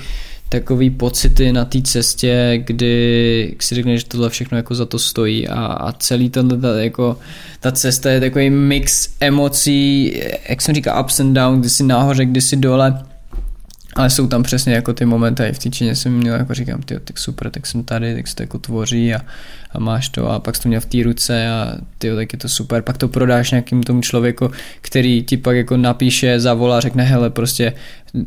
takový 0.49 0.89
pocity 0.89 1.53
na 1.53 1.65
té 1.65 1.81
cestě, 1.81 2.63
kdy 2.65 3.55
si 3.61 3.75
řekneš, 3.75 4.01
že 4.01 4.07
tohle 4.07 4.29
všechno 4.29 4.57
jako 4.57 4.75
za 4.75 4.85
to 4.85 4.99
stojí 4.99 5.47
a, 5.47 5.65
a 5.65 5.91
celý 5.91 6.29
tenhle, 6.29 6.57
ta, 6.57 6.79
jako, 6.79 7.17
ta 7.59 7.71
cesta 7.71 8.11
je 8.11 8.19
takový 8.19 8.49
mix 8.49 9.09
emocí, 9.19 10.13
jak 10.49 10.61
jsem 10.61 10.75
říkal, 10.75 11.01
ups 11.03 11.19
and 11.19 11.33
down, 11.33 11.59
kdy 11.59 11.69
jsi 11.69 11.83
nahoře, 11.83 12.25
kdy 12.25 12.41
jsi 12.41 12.55
dole, 12.55 13.03
ale 13.97 14.09
jsou 14.09 14.27
tam 14.27 14.43
přesně 14.43 14.73
jako 14.73 14.93
ty 14.93 15.05
momenty, 15.05 15.43
i 15.43 15.51
v 15.51 15.59
té 15.59 15.69
Číně 15.69 15.95
jsem 15.95 16.13
měl, 16.13 16.35
jako 16.35 16.53
říkám, 16.53 16.81
ty, 16.81 16.99
tak 16.99 17.17
super, 17.17 17.49
tak 17.49 17.65
jsem 17.65 17.83
tady, 17.83 18.15
tak 18.15 18.27
se 18.27 18.35
to 18.35 18.43
jako 18.43 18.59
tvoří 18.59 19.13
a, 19.13 19.21
a 19.71 19.79
máš 19.79 20.09
to 20.09 20.31
a 20.31 20.39
pak 20.39 20.55
jsi 20.55 20.61
to 20.61 20.69
měl 20.69 20.81
v 20.81 20.85
té 20.85 21.03
ruce 21.03 21.49
a 21.49 21.75
ty, 21.97 22.15
tak 22.15 22.33
je 22.33 22.39
to 22.39 22.49
super, 22.49 22.81
pak 22.81 22.97
to 22.97 23.07
prodáš 23.07 23.51
nějakým 23.51 23.83
tomu 23.83 24.01
člověku, 24.01 24.51
který 24.81 25.23
ti 25.23 25.37
pak 25.37 25.55
jako 25.55 25.77
napíše, 25.77 26.39
zavolá, 26.39 26.79
řekne, 26.79 27.03
hele, 27.03 27.29
prostě 27.29 27.73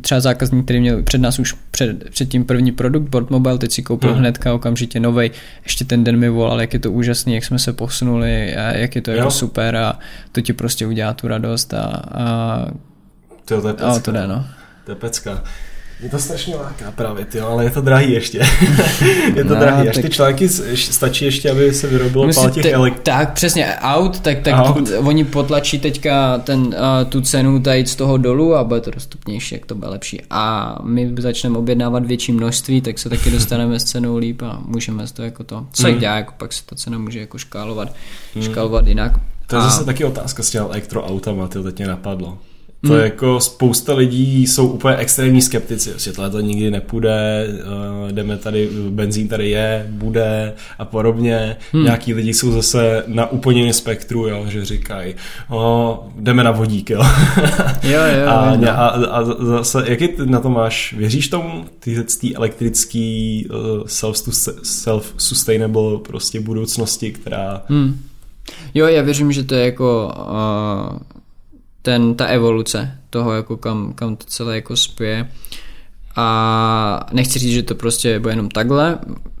třeba 0.01 0.21
zákazník, 0.21 0.65
který 0.65 0.79
měl 0.79 1.03
před 1.03 1.21
nás 1.21 1.39
už 1.39 1.55
před, 1.71 2.09
před 2.09 2.29
tím 2.29 2.45
první 2.45 2.71
produkt, 2.71 3.09
Board 3.09 3.29
Mobile, 3.29 3.57
teď 3.57 3.71
si 3.71 3.83
koupil 3.83 4.09
hmm. 4.09 4.19
hnedka 4.19 4.53
okamžitě 4.53 4.99
novej, 4.99 5.31
ještě 5.63 5.85
ten 5.85 6.03
den 6.03 6.17
mi 6.17 6.29
volal, 6.29 6.61
jak 6.61 6.73
je 6.73 6.79
to 6.79 6.91
úžasný, 6.91 7.35
jak 7.35 7.45
jsme 7.45 7.59
se 7.59 7.73
posunuli 7.73 8.55
a 8.55 8.77
jak 8.77 8.95
je 8.95 9.01
to 9.01 9.11
jako 9.11 9.17
jo. 9.17 9.25
jako 9.25 9.31
super 9.31 9.75
a 9.75 9.99
to 10.31 10.41
ti 10.41 10.53
prostě 10.53 10.85
udělá 10.85 11.13
tu 11.13 11.27
radost 11.27 11.73
a, 11.73 11.83
a 12.11 12.67
to, 13.45 13.67
je 13.67 13.73
a 13.73 13.99
to 13.99 14.11
jde, 14.11 14.27
no. 14.27 14.45
To 14.91 14.95
je 14.95 14.99
pecka. 14.99 15.43
Je 16.03 16.09
to 16.09 16.19
strašně 16.19 16.55
láká 16.55 16.91
právě, 16.91 17.25
ty, 17.25 17.39
ale 17.39 17.63
je 17.63 17.69
to 17.69 17.81
drahý 17.81 18.11
ještě. 18.11 18.37
je 19.35 19.43
to 19.43 19.53
no, 19.53 19.59
drahý. 19.59 19.89
Až 19.89 19.95
tak... 19.95 20.05
ty 20.05 20.09
články 20.09 20.49
stačí 20.75 21.25
ještě, 21.25 21.51
aby 21.51 21.73
se 21.73 21.87
vyrobilo 21.87 22.33
pár 22.35 22.51
těch 22.51 22.63
te, 22.63 22.71
elek... 22.71 22.99
Tak, 22.99 23.33
přesně, 23.33 23.75
aut, 23.75 24.19
tak, 24.19 24.39
tak 24.39 24.53
aut. 24.55 24.89
Tu, 24.89 24.97
oni 24.97 25.23
potlačí 25.23 25.79
teďka 25.79 26.37
ten, 26.37 26.59
uh, 26.61 26.73
tu 27.09 27.21
cenu 27.21 27.59
tady 27.59 27.87
z 27.87 27.95
toho 27.95 28.17
dolů 28.17 28.55
a 28.55 28.63
bude 28.63 28.81
to 28.81 28.91
dostupnější, 28.91 29.55
jak 29.55 29.65
to 29.65 29.75
bude 29.75 29.87
lepší. 29.87 30.21
A 30.29 30.75
my 30.83 31.13
začneme 31.19 31.57
objednávat 31.57 32.05
větší 32.05 32.31
množství, 32.31 32.81
tak 32.81 32.99
se 32.99 33.09
taky 33.09 33.31
dostaneme 33.31 33.79
s 33.79 33.83
cenou 33.83 34.17
líp 34.17 34.41
a 34.41 34.61
můžeme 34.65 35.07
to 35.13 35.23
jako 35.23 35.43
to, 35.43 35.65
co 35.71 35.87
hmm. 35.87 35.99
dělá, 35.99 36.15
jako 36.15 36.33
pak 36.37 36.53
se 36.53 36.63
ta 36.65 36.75
cena 36.75 36.97
může 36.97 37.19
jako 37.19 37.37
škálovat, 37.37 37.95
hmm. 38.35 38.43
škálovat 38.43 38.87
jinak. 38.87 39.11
To 39.47 39.55
je 39.55 39.61
a... 39.61 39.63
zase 39.65 39.85
taky 39.85 40.05
otázka 40.05 40.43
s 40.43 40.49
těmi 40.49 40.65
elektroautama, 40.65 41.47
to 41.47 41.63
teď 41.63 41.77
mě 41.77 41.87
napadlo. 41.87 42.37
To 42.87 42.97
je 42.97 43.03
jako 43.03 43.39
spousta 43.39 43.93
lidí 43.93 44.47
jsou 44.47 44.67
úplně 44.67 44.95
extrémní 44.95 45.41
skeptici. 45.41 45.89
Prostě 45.89 46.11
tohle 46.11 46.29
to 46.29 46.39
nikdy 46.39 46.71
nepůjde, 46.71 47.47
uh, 48.03 48.11
jdeme 48.11 48.37
tady, 48.37 48.69
benzín 48.89 49.27
tady 49.27 49.49
je, 49.49 49.87
bude 49.89 50.53
a 50.79 50.85
podobně. 50.85 51.57
Hmm. 51.71 51.83
Nějaký 51.83 52.13
lidi 52.13 52.33
jsou 52.33 52.51
zase 52.51 53.03
na 53.07 53.31
úplně 53.31 53.73
spektru, 53.73 54.27
jo, 54.27 54.45
že 54.47 54.65
říkají, 54.65 55.15
oh, 55.49 55.97
jdeme 56.15 56.43
na 56.43 56.51
vodík, 56.51 56.89
jo. 56.89 57.03
jo, 57.83 57.99
jo, 57.99 58.27
a, 58.27 58.55
jo. 58.55 58.69
A, 58.69 58.87
a, 58.87 59.23
zase, 59.23 59.83
jaký 59.87 60.07
ty 60.07 60.25
na 60.25 60.39
to 60.39 60.49
máš? 60.49 60.93
Věříš 60.97 61.27
tomu? 61.27 61.65
Ty 61.79 62.03
ty 62.19 62.35
elektrický 62.35 63.47
uh, 63.49 63.57
self-sustainable 64.63 65.99
prostě 65.99 66.39
budoucnosti, 66.39 67.11
která... 67.11 67.63
Hmm. 67.67 67.99
Jo, 68.73 68.87
já 68.87 69.01
věřím, 69.01 69.31
že 69.31 69.43
to 69.43 69.55
je 69.55 69.65
jako 69.65 70.13
uh, 70.17 70.99
ten, 71.81 72.15
ta 72.15 72.25
evoluce 72.25 72.97
toho, 73.09 73.33
jako 73.33 73.57
kam, 73.57 73.93
kam 73.93 74.15
to 74.15 74.25
celé 74.25 74.55
jako 74.55 74.75
spěje. 74.75 75.29
A 76.15 77.07
nechci 77.11 77.39
říct, 77.39 77.53
že 77.53 77.63
to 77.63 77.75
prostě 77.75 78.19
bude 78.19 78.31
jenom 78.31 78.49
takhle, 78.49 78.99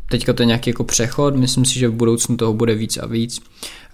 teďka 0.09 0.33
to 0.33 0.41
je 0.41 0.47
nějaký 0.47 0.69
jako 0.69 0.83
přechod, 0.83 1.35
myslím 1.35 1.65
si, 1.65 1.79
že 1.79 1.87
v 1.87 1.93
budoucnu 1.93 2.37
toho 2.37 2.53
bude 2.53 2.75
víc 2.75 2.97
a 2.97 3.05
víc 3.05 3.41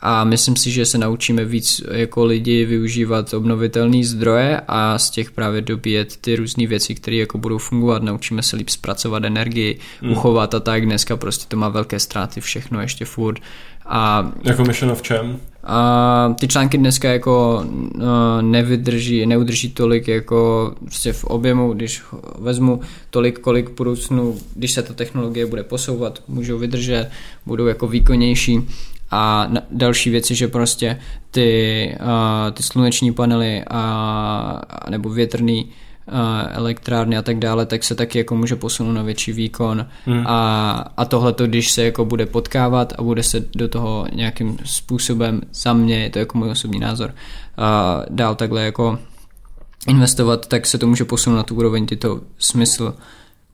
a 0.01 0.23
myslím 0.23 0.55
si, 0.55 0.71
že 0.71 0.85
se 0.85 0.97
naučíme 0.97 1.45
víc 1.45 1.81
jako 1.91 2.25
lidi 2.25 2.65
využívat 2.65 3.33
obnovitelné 3.33 4.03
zdroje 4.03 4.61
a 4.67 4.97
z 4.97 5.09
těch 5.09 5.31
právě 5.31 5.61
dobíjet 5.61 6.17
ty 6.17 6.35
různé 6.35 6.67
věci, 6.67 6.95
které 6.95 7.17
jako 7.17 7.37
budou 7.37 7.57
fungovat, 7.57 8.03
naučíme 8.03 8.43
se 8.43 8.55
líp 8.55 8.69
zpracovat 8.69 9.23
energii, 9.23 9.79
hmm. 10.01 10.11
uchovat 10.11 10.53
a 10.53 10.59
tak, 10.59 10.85
dneska 10.85 11.17
prostě 11.17 11.45
to 11.47 11.57
má 11.57 11.69
velké 11.69 11.99
ztráty 11.99 12.41
všechno 12.41 12.81
ještě 12.81 13.05
furt. 13.05 13.39
A, 13.87 14.31
jako 14.43 14.63
myšleno 14.63 14.95
v 14.95 15.01
čem? 15.01 15.39
A 15.63 16.35
ty 16.39 16.47
články 16.47 16.77
dneska 16.77 17.09
jako 17.11 17.65
uh, 17.95 18.01
nevydrží, 18.41 19.25
neudrží 19.25 19.69
tolik 19.69 20.07
jako 20.07 20.71
prostě 20.79 21.13
v 21.13 21.23
objemu, 21.23 21.73
když 21.73 22.01
vezmu 22.39 22.81
tolik, 23.09 23.39
kolik 23.39 23.69
budoucnu, 23.77 24.37
když 24.55 24.71
se 24.71 24.83
ta 24.83 24.93
technologie 24.93 25.45
bude 25.45 25.63
posouvat, 25.63 26.23
můžou 26.27 26.57
vydržet, 26.57 27.09
budou 27.45 27.65
jako 27.65 27.87
výkonnější 27.87 28.67
a 29.11 29.51
další 29.71 30.09
věci, 30.09 30.35
že 30.35 30.47
prostě 30.47 30.99
ty, 31.31 31.91
uh, 32.01 32.53
ty 32.53 32.63
sluneční 32.63 33.13
panely 33.13 33.63
a, 33.69 34.61
nebo 34.89 35.09
větrný 35.09 35.69
elektrárny 36.51 37.17
a 37.17 37.21
tak 37.21 37.39
dále, 37.39 37.65
tak 37.65 37.83
se 37.83 37.95
taky 37.95 38.17
jako 38.17 38.35
může 38.35 38.55
posunout 38.55 38.91
na 38.91 39.03
větší 39.03 39.31
výkon 39.31 39.87
hmm. 40.05 40.27
a, 40.27 40.71
a 40.97 41.05
tohle 41.05 41.33
to, 41.33 41.47
když 41.47 41.71
se 41.71 41.83
jako 41.83 42.05
bude 42.05 42.25
potkávat 42.25 42.93
a 42.97 43.03
bude 43.03 43.23
se 43.23 43.45
do 43.55 43.67
toho 43.67 44.07
nějakým 44.13 44.57
způsobem 44.65 45.41
za 45.53 45.73
mě, 45.73 46.03
je 46.03 46.09
to 46.09 46.19
jako 46.19 46.37
můj 46.37 46.49
osobní 46.49 46.79
názor, 46.79 47.13
a 47.57 48.01
dál 48.09 48.35
takhle 48.35 48.63
jako 48.63 48.99
investovat, 49.87 50.47
tak 50.47 50.65
se 50.65 50.77
to 50.77 50.87
může 50.87 51.05
posunout 51.05 51.35
na 51.35 51.43
tu 51.43 51.55
úroveň, 51.55 51.85
tyto 51.85 52.21
smysl 52.37 52.93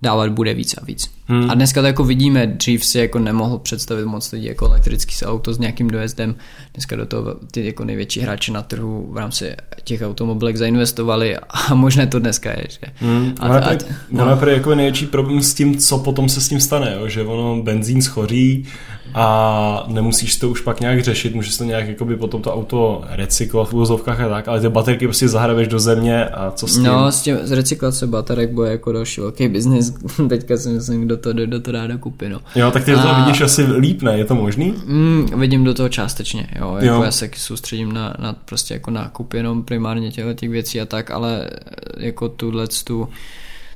dávat 0.02 0.30
bude 0.30 0.54
víc 0.54 0.74
a 0.74 0.86
víc. 0.86 1.13
Hmm. 1.28 1.52
A 1.52 1.54
dneska 1.54 1.82
to 1.82 1.88
jako 1.88 2.04
vidíme, 2.04 2.48
dřív 2.48 2.86
si 2.86 3.00
jako 3.00 3.20
nemohl 3.20 3.60
představit 3.60 4.06
moc 4.06 4.32
lidí 4.32 4.46
jako 4.46 4.66
elektrický 4.66 5.26
auto 5.26 5.54
s 5.54 5.60
nějakým 5.60 5.88
dojezdem. 5.88 6.36
Dneska 6.74 6.96
do 6.96 7.06
toho 7.06 7.36
ty 7.52 7.66
jako 7.66 7.86
největší 7.86 8.20
hráči 8.20 8.52
na 8.52 8.62
trhu 8.62 9.10
v 9.12 9.18
rámci 9.18 9.56
těch 9.84 10.02
automobilek 10.02 10.58
zainvestovali 10.58 11.38
a 11.38 11.76
možné 11.76 12.08
to 12.08 12.20
dneska 12.20 12.50
je. 12.50 12.66
Že? 12.70 12.80
Hmm. 12.96 13.34
A, 13.40 13.58
a, 13.58 13.78
no. 14.12 14.24
ono 14.24 14.48
je 14.48 14.54
jako 14.54 14.76
největší 14.76 15.06
problém 15.06 15.42
s 15.42 15.54
tím, 15.54 15.78
co 15.78 16.00
potom 16.00 16.30
se 16.30 16.42
s 16.42 16.50
tím 16.50 16.60
stane, 16.60 16.96
jo? 17.00 17.08
že 17.08 17.24
ono 17.24 17.64
benzín 17.64 18.02
schoří 18.02 18.66
a 19.14 19.86
nemusíš 19.88 20.36
to 20.36 20.50
už 20.50 20.62
pak 20.62 20.80
nějak 20.80 21.04
řešit, 21.04 21.36
můžeš 21.36 21.58
to 21.58 21.64
nějak 21.64 21.88
jakoby 21.88 22.18
potom 22.18 22.42
to 22.42 22.54
auto 22.54 23.04
recyklovat 23.10 23.70
v 23.70 23.74
úvozovkách 23.74 24.20
a 24.20 24.30
tak, 24.30 24.48
ale 24.48 24.62
ty 24.62 24.70
baterky 24.70 25.08
prostě 25.08 25.28
zahrabeš 25.28 25.68
do 25.68 25.80
země 25.80 26.26
a 26.26 26.52
co 26.52 26.68
s 26.68 26.74
tím? 26.74 26.84
No, 26.84 27.12
s 27.12 27.22
tím 27.22 27.38
z 27.44 27.52
recyklace 27.52 28.08
baterek 28.08 28.52
bude 28.52 28.72
jako 28.72 28.92
další 28.92 29.22
velký 29.22 29.48
biznis, 29.48 29.94
teďka 30.30 30.58
si 30.58 30.70
myslím, 30.70 31.02
kdo 31.02 31.18
to, 31.24 31.34
kdo 31.34 31.60
to 31.60 31.72
ráda 31.72 31.98
kupy, 31.98 32.30
no. 32.30 32.40
Jo, 32.56 32.72
tak 32.72 32.86
ty 32.86 32.94
a... 32.94 33.02
to 33.02 33.24
vidíš 33.26 33.42
asi 33.42 33.64
líp, 33.64 34.02
ne? 34.02 34.18
Je 34.18 34.26
to 34.26 34.36
možný? 34.36 34.74
Mm, 34.86 35.40
vidím 35.40 35.64
do 35.64 35.74
toho 35.74 35.90
částečně, 35.90 36.48
jo, 36.60 36.76
jako 36.76 36.86
jo. 36.86 37.04
já 37.04 37.12
se 37.12 37.30
soustředím 37.38 37.94
na, 37.94 38.14
na 38.20 38.34
prostě 38.34 38.74
jako 38.74 38.92
nákup 38.92 39.34
jenom 39.34 39.64
primárně 39.64 40.12
těchto 40.12 40.34
těch 40.34 40.50
věcí 40.50 40.82
a 40.82 40.86
tak, 40.86 41.12
ale 41.12 41.50
jako 41.98 42.30
tuhle 42.30 42.68
tu 42.84 43.10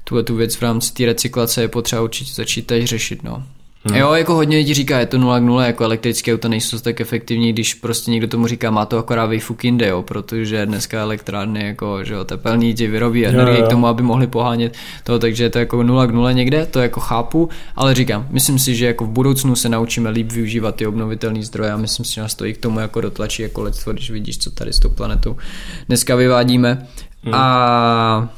tuhle 0.03 0.23
tu 0.23 0.35
věc 0.35 0.55
v 0.55 0.61
rámci 0.61 0.93
té 0.93 1.05
recyklace 1.05 1.61
je 1.61 1.67
potřeba 1.67 2.01
určitě 2.01 2.33
začít 2.33 2.67
teď 2.67 2.85
řešit, 2.85 3.23
no. 3.23 3.43
Hmm. 3.87 3.95
Jo, 3.95 4.13
jako 4.13 4.33
hodně 4.35 4.57
lidí 4.57 4.73
říká, 4.73 4.99
je 4.99 5.05
to 5.05 5.17
0 5.17 5.39
k 5.39 5.43
0, 5.43 5.65
jako 5.65 5.83
elektrické 5.83 6.33
auta 6.33 6.47
nejsou 6.47 6.79
tak 6.79 7.01
efektivní, 7.01 7.53
když 7.53 7.73
prostě 7.73 8.11
někdo 8.11 8.27
tomu 8.27 8.47
říká, 8.47 8.71
má 8.71 8.85
to 8.85 8.97
akorát 8.97 9.25
výfuk 9.25 9.63
jinde, 9.63 9.87
jo, 9.87 10.01
protože 10.01 10.65
dneska 10.65 11.01
elektrárny, 11.01 11.65
jako, 11.65 12.03
že 12.03 12.13
jo, 12.13 12.25
tepelní 12.25 12.73
ti 12.73 12.87
vyrobí 12.87 13.25
energii 13.25 13.63
k 13.63 13.67
tomu, 13.67 13.87
aby 13.87 14.03
mohli 14.03 14.27
pohánět 14.27 14.77
to, 15.03 15.19
takže 15.19 15.43
je 15.43 15.49
to 15.49 15.59
jako 15.59 15.83
0 15.83 16.07
k 16.07 16.11
0 16.11 16.31
někde, 16.31 16.65
to 16.65 16.79
jako 16.79 16.99
chápu, 16.99 17.49
ale 17.75 17.95
říkám, 17.95 18.27
myslím 18.29 18.59
si, 18.59 18.75
že 18.75 18.85
jako 18.85 19.05
v 19.05 19.09
budoucnu 19.09 19.55
se 19.55 19.69
naučíme 19.69 20.09
líp 20.09 20.31
využívat 20.31 20.75
ty 20.75 20.87
obnovitelné 20.87 21.43
zdroje 21.43 21.71
a 21.71 21.77
myslím 21.77 22.05
si, 22.05 22.13
že 22.13 22.21
nás 22.21 22.35
to 22.35 22.45
i 22.45 22.53
k 22.53 22.57
tomu 22.57 22.79
jako 22.79 23.01
dotlačí 23.01 23.41
jako 23.41 23.63
lidstvo, 23.63 23.93
když 23.93 24.11
vidíš, 24.11 24.37
co 24.37 24.51
tady 24.51 24.73
s 24.73 24.79
tou 24.79 24.89
planetou 24.89 25.37
dneska 25.87 26.15
vyvádíme. 26.15 26.87
Hmm. 27.23 27.33
A 27.33 28.29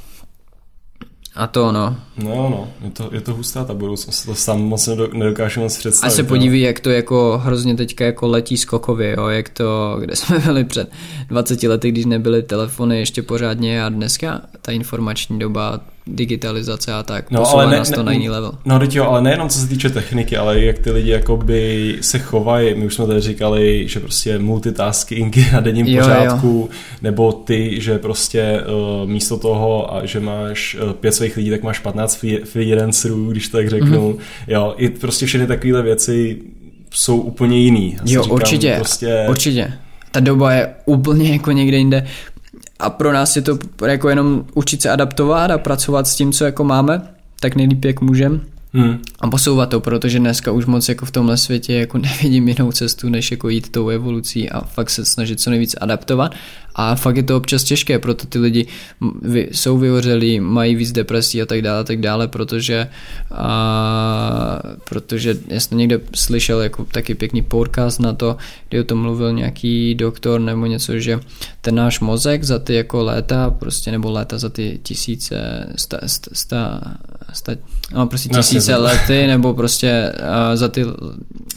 a 1.35 1.47
to 1.47 1.71
no. 1.71 1.95
No, 2.17 2.49
no, 2.49 2.67
je 2.81 2.91
to, 2.91 3.09
je 3.11 3.21
to 3.21 3.33
hustá 3.33 3.63
ta 3.65 3.73
budoucnost, 3.73 4.25
to 4.25 4.35
sám 4.35 4.61
moc 4.61 4.89
nedokážu 5.13 5.61
moc 5.61 5.77
představit. 5.77 6.13
A 6.13 6.15
se 6.15 6.23
podívej, 6.23 6.61
jak 6.61 6.79
to 6.79 6.89
jako 6.89 7.41
hrozně 7.43 7.75
teďka 7.75 8.05
jako 8.05 8.27
letí 8.27 8.57
skokově, 8.57 9.15
jo, 9.17 9.27
jak 9.27 9.49
to, 9.49 9.97
kde 9.99 10.15
jsme 10.15 10.39
byli 10.39 10.63
před 10.63 10.91
20 11.27 11.63
lety, 11.63 11.91
když 11.91 12.05
nebyly 12.05 12.43
telefony 12.43 12.99
ještě 12.99 13.21
pořádně 13.21 13.83
a 13.83 13.89
dneska 13.89 14.41
ta 14.61 14.71
informační 14.71 15.39
doba 15.39 15.79
digitalizace 16.15 16.93
a 16.93 17.03
tak, 17.03 17.31
no, 17.31 17.47
ale 17.47 17.67
ne, 17.67 17.77
nás 17.77 17.89
to 17.89 17.97
ne, 17.97 18.03
na 18.03 18.11
jiný 18.11 18.29
level. 18.29 18.51
No 18.65 18.79
teď 18.79 18.95
jo, 18.95 19.05
ale 19.05 19.21
nejenom 19.21 19.49
co 19.49 19.59
se 19.59 19.67
týče 19.67 19.89
techniky, 19.89 20.37
ale 20.37 20.59
jak 20.59 20.79
ty 20.79 20.91
lidi 20.91 21.11
jakoby 21.11 21.97
se 22.01 22.19
chovají, 22.19 22.75
my 22.75 22.85
už 22.85 22.93
jsme 22.93 23.07
tady 23.07 23.21
říkali, 23.21 23.87
že 23.87 23.99
prostě 23.99 24.39
multitasking 24.39 25.37
na 25.53 25.59
denním 25.59 25.87
jo, 25.87 26.01
pořádku, 26.01 26.47
jo. 26.47 26.77
nebo 27.01 27.31
ty, 27.31 27.81
že 27.81 27.97
prostě 27.97 28.61
uh, 29.01 29.09
místo 29.09 29.37
toho, 29.37 29.95
a 29.95 30.05
že 30.05 30.19
máš 30.19 30.77
uh, 30.83 30.93
pět 30.93 31.11
svých 31.11 31.37
lidí, 31.37 31.49
tak 31.49 31.63
máš 31.63 31.79
15 31.79 32.25
freelancerů, 32.43 33.31
když 33.31 33.47
tak 33.47 33.69
řeknu, 33.69 34.13
mm-hmm. 34.13 34.19
jo, 34.47 34.73
i 34.77 34.89
prostě 34.89 35.25
všechny 35.25 35.47
takovéhle 35.47 35.81
věci 35.81 36.41
jsou 36.91 37.17
úplně 37.21 37.57
jiný. 37.57 37.95
Já 37.95 38.01
jo, 38.05 38.23
říkám, 38.23 38.35
určitě, 38.35 38.75
prostě... 38.75 39.25
určitě. 39.29 39.73
Ta 40.11 40.19
doba 40.19 40.53
je 40.53 40.73
úplně 40.85 41.29
jako 41.29 41.51
někde 41.51 41.77
jinde 41.77 42.07
a 42.79 42.89
pro 42.89 43.13
nás 43.13 43.35
je 43.35 43.41
to 43.41 43.57
jako 43.85 44.09
jenom 44.09 44.45
učit 44.53 44.81
se 44.81 44.89
adaptovat 44.89 45.51
a 45.51 45.57
pracovat 45.57 46.07
s 46.07 46.15
tím, 46.15 46.31
co 46.31 46.45
jako 46.45 46.63
máme, 46.63 47.01
tak 47.39 47.55
nejlíp 47.55 47.85
jak 47.85 48.01
můžem 48.01 48.41
Hmm. 48.73 49.01
a 49.19 49.29
posouvat 49.29 49.69
to, 49.69 49.79
protože 49.79 50.19
dneska 50.19 50.51
už 50.51 50.65
moc 50.65 50.89
jako 50.89 51.05
v 51.05 51.11
tomhle 51.11 51.37
světě 51.37 51.73
jako 51.73 51.97
nevidím 51.97 52.47
jinou 52.47 52.71
cestu, 52.71 53.09
než 53.09 53.31
jako 53.31 53.49
jít 53.49 53.71
tou 53.71 53.89
evolucí 53.89 54.49
a 54.49 54.61
fakt 54.61 54.89
se 54.89 55.05
snažit 55.05 55.39
co 55.39 55.49
nejvíc 55.49 55.75
adaptovat 55.81 56.31
a 56.75 56.95
fakt 56.95 57.17
je 57.17 57.23
to 57.23 57.37
občas 57.37 57.63
těžké, 57.63 57.99
proto 57.99 58.27
ty 58.27 58.39
lidi 58.39 58.67
jsou 59.51 59.77
vyhořelí, 59.77 60.39
mají 60.39 60.75
víc 60.75 60.91
depresí 60.91 61.41
a 61.41 61.45
tak 61.45 61.61
dále, 61.61 61.79
a 61.79 61.83
tak 61.83 61.99
dále, 61.99 62.27
protože 62.27 62.87
a, 63.31 64.59
protože 64.89 65.37
já 65.47 65.59
jsem 65.59 65.77
někde 65.77 65.99
slyšel 66.15 66.61
jako 66.61 66.85
taky 66.85 67.15
pěkný 67.15 67.41
podcast 67.41 67.99
na 67.99 68.13
to, 68.13 68.37
kdy 68.69 68.79
o 68.79 68.83
tom 68.83 69.01
mluvil 69.01 69.33
nějaký 69.33 69.95
doktor 69.95 70.41
nebo 70.41 70.65
něco, 70.65 70.99
že 70.99 71.19
ten 71.61 71.75
náš 71.75 71.99
mozek 71.99 72.43
za 72.43 72.59
ty 72.59 72.73
jako 72.73 73.03
léta, 73.03 73.49
prostě 73.49 73.91
nebo 73.91 74.11
léta 74.11 74.37
za 74.37 74.49
ty 74.49 74.79
tisíce, 74.83 75.67
sta, 75.75 75.97
sta, 76.05 76.29
sta, 76.33 76.81
sta 77.33 77.51
no 77.93 78.07
prostě 78.07 78.29
Jasně, 78.33 78.58
tisíce 78.59 78.75
lety, 78.75 79.27
nebo 79.27 79.53
prostě 79.53 80.11
a, 80.11 80.55
za 80.55 80.67
ty 80.67 80.85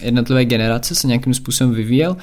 jednotlivé 0.00 0.44
generace 0.44 0.94
se 0.94 1.06
nějakým 1.06 1.34
způsobem 1.34 1.74
vyvíjel 1.74 2.16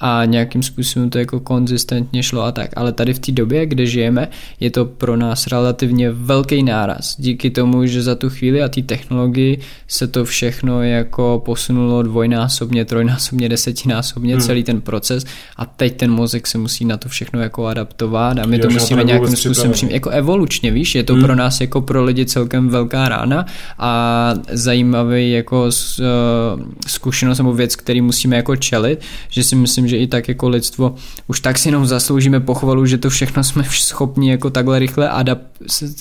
a 0.00 0.24
nějakým 0.24 0.62
způsobem 0.62 1.10
to 1.10 1.18
jako 1.18 1.40
konzistentně 1.40 2.22
šlo 2.22 2.42
a 2.42 2.52
tak. 2.52 2.70
Ale 2.76 2.92
tady 2.92 3.14
v 3.14 3.18
té 3.18 3.32
době, 3.32 3.66
kde 3.66 3.86
žijeme, 3.86 4.28
je 4.60 4.70
to 4.70 4.84
pro 4.84 5.16
nás 5.16 5.46
relativně 5.46 6.10
velký 6.10 6.62
náraz. 6.62 7.16
Díky 7.18 7.50
tomu, 7.50 7.86
že 7.86 8.02
za 8.02 8.14
tu 8.14 8.30
chvíli 8.30 8.62
a 8.62 8.68
té 8.68 8.82
technologii 8.82 9.58
se 9.88 10.06
to 10.06 10.24
všechno 10.24 10.82
jako 10.82 11.42
posunulo 11.44 12.02
dvojnásobně, 12.02 12.84
trojnásobně, 12.84 13.48
desetinásobně 13.48 14.34
Hmm. 14.34 14.42
celý 14.42 14.62
ten 14.64 14.80
proces 14.80 15.24
a 15.56 15.66
teď 15.66 15.96
ten 15.96 16.10
mozek 16.10 16.46
se 16.46 16.58
musí 16.58 16.84
na 16.84 16.96
to 16.96 17.08
všechno 17.08 17.40
jako 17.40 17.66
adaptovat 17.66 18.38
a 18.38 18.46
my 18.46 18.56
Jo, 18.56 18.62
to 18.62 18.68
to 18.68 18.74
musíme 18.74 19.04
nebyl 19.04 19.14
nějakým 19.14 19.36
způsobem 19.36 19.72
přijmout 19.72 19.92
jako 19.94 20.10
evolučně, 20.10 20.70
víš, 20.70 20.94
je 20.94 21.02
to 21.04 21.12
Hmm. 21.12 21.22
pro 21.22 21.34
nás 21.34 21.60
jako 21.60 21.80
pro 21.80 22.04
lidi 22.04 22.26
celkem 22.26 22.68
velká 22.68 23.08
rána 23.08 23.46
a 23.78 24.34
zajímavý 24.52 25.32
jako 25.32 25.68
eh, 26.00 26.04
zkušenost 26.86 27.38
nebo 27.38 27.52
věc, 27.52 27.76
který 27.76 28.00
musíme 28.00 28.36
jako 28.36 28.56
čelit, 28.56 29.00
že 29.28 29.42
si 29.42 29.56
myslím, 29.56 29.85
že 29.88 29.96
i 29.96 30.06
tak 30.06 30.28
jako 30.28 30.48
lidstvo 30.48 30.94
už 31.28 31.40
tak 31.40 31.58
si 31.58 31.68
jenom 31.68 31.86
zasloužíme 31.86 32.40
pochvalu, 32.40 32.86
že 32.86 32.98
to 32.98 33.10
všechno 33.10 33.44
jsme 33.44 33.64
schopni 33.70 34.30
jako 34.30 34.50
takhle 34.50 34.78
rychle 34.78 35.08
adap, 35.08 35.38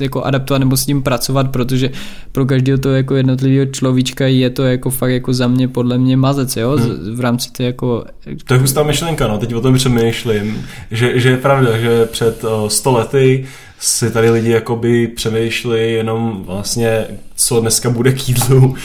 jako 0.01 0.23
adaptovat 0.23 0.59
nebo 0.59 0.77
s 0.77 0.85
tím 0.85 1.03
pracovat, 1.03 1.51
protože 1.51 1.89
pro 2.31 2.45
každého 2.45 2.77
to 2.77 2.89
jako 2.89 3.15
jednotlivého 3.15 3.65
človíčka 3.65 4.25
je 4.27 4.49
to 4.49 4.63
jako 4.63 4.89
fakt 4.89 5.11
jako 5.11 5.33
za 5.33 5.47
mě 5.47 5.67
podle 5.67 5.97
mě 5.97 6.17
mazec, 6.17 6.55
jo, 6.57 6.77
z- 6.77 7.09
v 7.15 7.19
rámci 7.19 7.51
té 7.51 7.63
jako 7.63 8.03
To 8.47 8.53
je 8.53 8.59
hustá 8.59 8.83
myšlenka, 8.83 9.27
no, 9.27 9.37
teď 9.37 9.53
o 9.53 9.61
tom 9.61 9.75
přemýšlím, 9.75 10.65
že, 10.91 11.19
že 11.19 11.29
je 11.29 11.37
pravda, 11.37 11.77
že 11.77 12.05
před 12.05 12.43
uh, 12.43 12.67
100 12.67 12.91
lety 12.91 13.45
si 13.79 14.11
tady 14.11 14.29
lidi 14.29 14.49
jakoby 14.49 15.07
přemýšleli 15.07 15.91
jenom 15.91 16.43
vlastně, 16.45 17.05
co 17.35 17.61
dneska 17.61 17.89
bude 17.89 18.13
k 18.13 18.29
jídlu, 18.29 18.75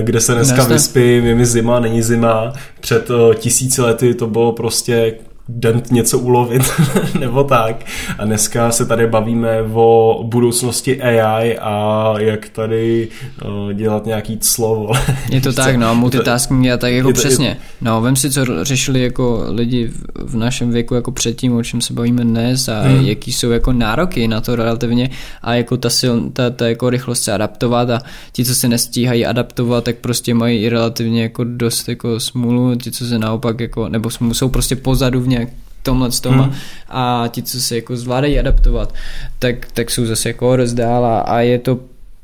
kde 0.00 0.20
se 0.20 0.34
dneska 0.34 0.64
vyspím, 0.64 1.26
je 1.26 1.34
mi 1.34 1.46
zima, 1.46 1.80
není 1.80 2.02
zima. 2.02 2.52
Před 2.80 3.10
uh, 3.10 3.34
tisíci 3.34 3.82
lety 3.82 4.14
to 4.14 4.26
bylo 4.26 4.52
prostě 4.52 5.14
den 5.48 5.82
něco 5.90 6.18
ulovit, 6.18 6.62
nebo 7.20 7.44
tak. 7.44 7.84
A 8.18 8.24
dneska 8.24 8.70
se 8.70 8.86
tady 8.86 9.06
bavíme 9.06 9.62
o 9.72 10.20
budoucnosti 10.26 11.02
AI 11.02 11.58
a 11.58 12.14
jak 12.18 12.48
tady 12.48 13.08
uh, 13.44 13.72
dělat 13.72 14.06
nějaký 14.06 14.38
slovo. 14.42 14.90
Je 15.30 15.40
to 15.40 15.52
tak, 15.62 15.76
no, 15.76 15.94
multitasking 15.94 16.68
a 16.68 16.76
tak 16.76 16.92
jako 16.92 17.08
je 17.08 17.14
to- 17.14 17.20
přesně. 17.20 17.56
No, 17.80 18.00
vem 18.00 18.16
si, 18.16 18.30
co 18.30 18.64
řešili 18.64 19.02
jako 19.02 19.44
lidi 19.48 19.86
v- 19.86 20.04
v 20.30 20.36
našem 20.36 20.70
věku 20.70 20.94
jako 20.94 21.12
předtím, 21.12 21.56
o 21.56 21.62
čem 21.64 21.80
se 21.80 21.92
bavíme 21.92 22.24
dnes 22.24 22.68
a 22.68 22.80
Hmm. 22.80 23.04
jaký 23.06 23.32
jsou 23.32 23.50
jako 23.50 23.72
nároky 23.72 24.28
na 24.28 24.40
to 24.40 24.56
relativně 24.56 25.10
a 25.42 25.54
jako 25.54 25.76
ta, 25.76 25.90
sil, 25.98 26.14
ta, 26.32 26.50
ta 26.50 26.68
jako 26.68 26.90
rychlost 26.90 27.22
se 27.22 27.32
adaptovat 27.32 27.90
a 27.90 28.00
ti, 28.32 28.44
co 28.44 28.54
se 28.54 28.68
nestíhají 28.68 29.26
adaptovat, 29.26 29.84
tak 29.84 29.96
prostě 29.96 30.34
mají 30.34 30.62
i 30.62 30.68
relativně 30.68 31.22
jako 31.22 31.44
dost 31.44 31.88
jako 31.88 32.20
smůlu, 32.20 32.74
ti, 32.74 32.90
co 32.90 33.06
se 33.06 33.18
naopak 33.18 33.60
jako, 33.60 33.88
nebo 33.88 34.10
smůlu, 34.10 34.34
jsou 34.34 34.48
prostě 34.48 34.76
pozadu 34.76 35.20
v 35.20 35.28
nějak 35.34 35.48
tomhle 35.82 36.12
s 36.12 36.20
tom 36.20 36.34
Hmm. 36.34 36.52
a 36.88 37.24
ti, 37.28 37.42
co 37.42 37.60
se 37.60 37.76
jako 37.76 37.96
zvládají 37.96 38.38
adaptovat, 38.38 38.94
tak, 39.38 39.66
tak 39.72 39.90
jsou 39.90 40.06
zase 40.06 40.28
jako 40.28 40.56
rozdál 40.56 41.04
a, 41.04 41.20
a 41.20 41.40
je 41.40 41.58
to 41.58 41.78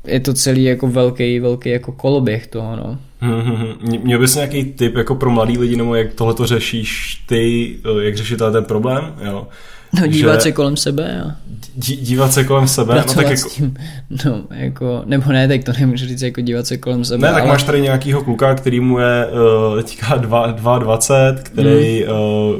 je 0.07 0.19
to 0.19 0.33
celý 0.33 0.63
jako 0.63 0.87
velký, 0.87 1.39
velký 1.39 1.69
jako 1.69 1.91
koloběh 1.91 2.47
toho, 2.47 2.75
no. 2.75 2.99
Mhm. 3.43 3.99
Měl 4.03 4.19
bys 4.19 4.35
nějaký 4.35 4.63
tip 4.65 4.95
jako 4.95 5.15
pro 5.15 5.31
mladý 5.31 5.57
lidi, 5.57 5.75
nebo 5.75 5.95
jak 5.95 6.13
tohle 6.13 6.33
to 6.33 6.45
řešíš 6.45 7.21
ty, 7.27 7.75
eh, 7.99 8.03
jak 8.05 8.15
řešit 8.17 8.37
ten 8.51 8.63
problém, 8.65 9.13
jo? 9.25 9.47
No 10.01 10.07
dívat 10.07 10.33
Že- 10.35 10.41
se 10.41 10.51
kolem 10.51 10.77
sebe 10.77 11.21
a 11.21 11.35
Dí, 11.75 11.95
dívat 11.95 12.33
se 12.33 12.43
kolem 12.43 12.67
sebe, 12.67 12.93
no 12.95 12.99
tak 12.99 13.05
pracovat 13.05 13.29
jako, 13.31 13.49
s 13.49 13.53
tím, 13.53 13.73
no 14.25 14.41
jako, 14.51 15.01
nebo 15.05 15.31
ne, 15.31 15.47
tak 15.47 15.63
to 15.63 15.71
nemůžu 15.79 16.05
říct 16.07 16.21
jako 16.21 16.41
dívat 16.41 16.67
se 16.67 16.77
kolem 16.77 17.05
sebe, 17.05 17.27
ne, 17.27 17.33
tak 17.33 17.41
ale 17.43 17.51
máš 17.51 17.63
tady 17.63 17.81
nějakýho 17.81 18.23
kluka, 18.23 18.55
který 18.55 18.79
mu 18.79 18.99
je 18.99 19.27
uh, 19.27 19.81
teďka 19.81 20.17
dva- 20.17 20.79
22, 20.79 21.43
který 21.43 22.03
Hmm. 22.07 22.15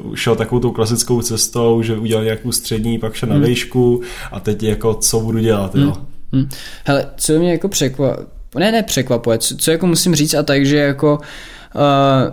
uh, 0.10 0.16
šel 0.16 0.36
takovou 0.36 0.62
tou 0.62 0.72
klasickou 0.72 1.22
cestou, 1.22 1.82
že 1.82 1.98
udělal 1.98 2.24
nějakou 2.24 2.52
střední, 2.52 3.00
pak 3.00 3.14
šel 3.14 3.30
na 3.30 3.36
Hmm. 3.36 3.44
výšku 3.44 4.02
a 4.32 4.40
teď 4.40 4.64
jako 4.64 4.94
co 4.94 5.20
budu 5.20 5.40
dělat, 5.40 5.76
jo? 5.76 5.94
Hm. 6.36 6.50
Hele, 6.86 7.06
co 7.18 7.34
mě 7.40 7.52
jako 7.52 7.70
překvapuje, 7.70 8.26
ne, 8.60 8.72
ne 8.72 8.84
překvapuje, 8.84 9.38
co, 9.38 9.58
co 9.58 9.72
jako 9.72 9.88
musím 9.88 10.16
říct 10.16 10.34
a 10.34 10.44
tak, 10.44 10.66
že 10.66 10.78
jako 10.78 11.20
Uh, 11.76 11.82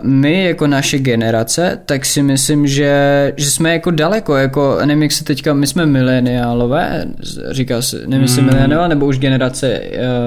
my 0.09 0.43
jako 0.43 0.67
naše 0.67 0.99
generace, 0.99 1.79
tak 1.85 2.05
si 2.05 2.23
myslím, 2.23 2.67
že, 2.67 3.33
že 3.37 3.51
jsme 3.51 3.73
jako 3.73 3.91
daleko, 3.91 4.35
jako 4.35 4.77
nevím 4.85 5.03
jak 5.03 5.11
se 5.11 5.23
teďka, 5.23 5.53
my 5.53 5.67
jsme 5.67 5.85
mileniálové, 5.85 7.05
říká 7.51 7.81
se, 7.81 8.01
nevím 8.07 8.21
jestli 8.21 8.41
Hmm. 8.41 8.51
mileniál, 8.53 8.87
nebo 8.89 9.05
už 9.05 9.19
generace 9.19 9.81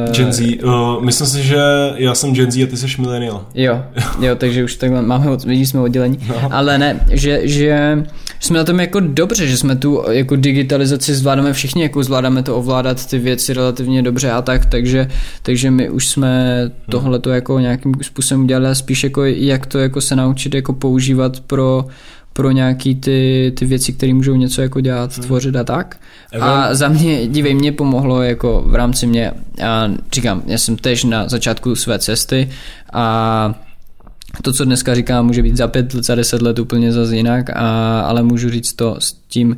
uh, 0.07 0.13
Gen 0.13 0.33
Z, 0.33 0.41
uh, 0.65 1.05
myslím 1.05 1.27
si, 1.27 1.43
že 1.43 1.57
já 1.97 2.15
jsem 2.15 2.35
Gen 2.35 2.51
Z 2.53 2.63
a 2.63 2.67
ty 2.67 2.77
jsi 2.77 2.87
millennial. 3.01 3.47
Jo, 3.55 3.85
jo, 4.21 4.35
takže 4.37 4.65
už 4.65 4.77
takhle 4.77 5.03
máme, 5.03 5.27
vidíš, 5.47 5.69
jsme 5.69 5.81
oddělení, 5.81 6.19
No. 6.29 6.49
ale 6.51 6.79
ne, 6.79 7.01
že, 7.11 7.41
že 7.49 8.03
jsme 8.43 8.59
na 8.59 8.65
tom 8.65 8.81
jako 8.81 9.01
dobře, 9.01 9.47
že 9.47 9.57
jsme 9.57 9.77
tu 9.77 10.05
jako 10.11 10.37
digitalizaci 10.37 11.15
zvládáme 11.15 11.53
všichni, 11.53 11.83
jako 11.83 12.03
zvládáme 12.03 12.43
to 12.43 12.57
ovládat 12.57 13.07
ty 13.07 13.19
věci 13.19 13.55
relativně 13.55 14.03
dobře 14.03 14.31
a 14.31 14.43
tak, 14.43 14.67
takže, 14.67 15.09
takže 15.43 15.71
my 15.71 15.91
už 15.91 16.09
jsme 16.09 16.71
tohle 16.91 17.19
to 17.19 17.31
jako 17.31 17.59
nějakým 17.59 17.95
způsobem 18.03 18.45
udělali 18.45 18.67
a 18.67 18.75
spíš 18.75 19.05
jako 19.05 19.25
jak 19.25 19.67
to 19.67 19.79
jako 19.79 20.01
se 20.01 20.17
naučit 20.17 20.55
jako 20.55 20.73
používat 20.73 21.41
pro 21.41 21.87
pro 22.33 22.51
nějaký 22.51 22.95
ty, 22.95 23.53
ty 23.57 23.67
věci, 23.67 23.93
které 23.93 24.15
můžou 24.15 24.35
něco 24.35 24.63
jako 24.63 24.81
dělat, 24.81 25.19
tvořit 25.21 25.57
a 25.57 25.65
tak. 25.65 25.97
A 26.41 26.75
za 26.75 26.89
mě, 26.89 27.29
dívej, 27.29 27.55
mě 27.55 27.73
pomohlo 27.73 28.23
jako 28.23 28.65
v 28.67 28.75
rámci 28.75 29.07
mě, 29.07 29.33
a 29.65 29.89
říkám, 30.13 30.43
já 30.47 30.59
jsem 30.59 30.77
tež 30.77 31.05
na 31.05 31.29
začátku 31.29 31.77
své 31.77 31.99
cesty 31.99 32.51
a 32.93 33.55
to, 34.43 34.53
co 34.53 34.65
dneska 34.65 34.95
říkám, 34.95 35.27
může 35.27 35.43
být 35.43 35.57
za 35.57 35.69
pět 35.69 35.95
let, 35.95 36.05
za 36.05 36.15
deset 36.15 36.43
let 36.43 36.59
úplně 36.59 36.93
zase 36.93 37.17
jinak, 37.17 37.51
a, 37.51 38.01
ale 38.01 38.23
můžu 38.23 38.51
říct 38.51 38.73
to 38.73 38.97
s 38.99 39.13
tím, 39.13 39.57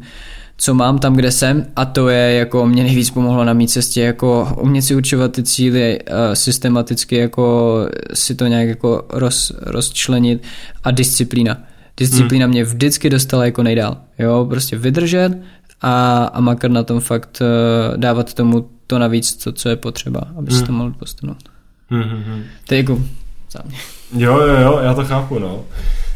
co 0.57 0.75
mám 0.75 0.99
tam, 0.99 1.17
kde 1.17 1.31
jsem 1.31 1.67
a 1.77 1.85
to 1.85 2.09
je 2.09 2.33
jako 2.33 2.67
mě 2.67 2.83
nejvíc 2.83 3.11
pomohlo 3.11 3.45
na 3.45 3.53
mý 3.53 3.69
cestě 3.69 4.01
jako 4.01 4.57
umět 4.61 4.83
si 4.83 4.95
určovat 4.95 5.33
ty 5.33 5.43
cíly 5.43 5.99
uh, 6.03 6.17
systematicky 6.35 7.17
jako 7.17 7.77
si 8.15 8.35
to 8.35 8.47
nějak 8.47 8.69
jako 8.69 9.07
roz, 9.11 9.53
rozčlenit 9.61 10.43
a 10.85 10.91
disciplína. 10.91 11.63
Disciplína 11.97 12.47
mě 12.47 12.65
vždycky 12.65 13.11
dostala 13.11 13.45
jako 13.45 13.63
nejdál. 13.63 13.97
Jo, 14.19 14.47
prostě 14.51 14.79
vydržet 14.79 15.39
a, 15.81 16.25
a 16.25 16.41
makat 16.41 16.71
na 16.71 16.83
tom 16.83 17.01
fakt 17.01 17.43
uh, 17.43 17.97
dávat 17.97 18.35
tomu 18.35 18.69
to 18.87 18.99
navíc, 18.99 19.37
to, 19.37 19.53
co 19.53 19.69
je 19.69 19.77
potřeba, 19.77 20.21
aby 20.39 20.51
se 20.53 20.63
to 20.63 20.73
mohl 20.73 20.91
posunout. 20.91 21.49
Mhm. 21.91 22.45
To 22.69 22.75
je 22.75 22.79
jako 22.79 23.03
za 23.51 23.61
mě. 23.69 23.79
Jo, 24.17 24.39
jo, 24.41 24.57
jo, 24.63 24.81
já 24.85 24.95
to 24.95 25.05
chápu, 25.05 25.39
no. 25.39 25.61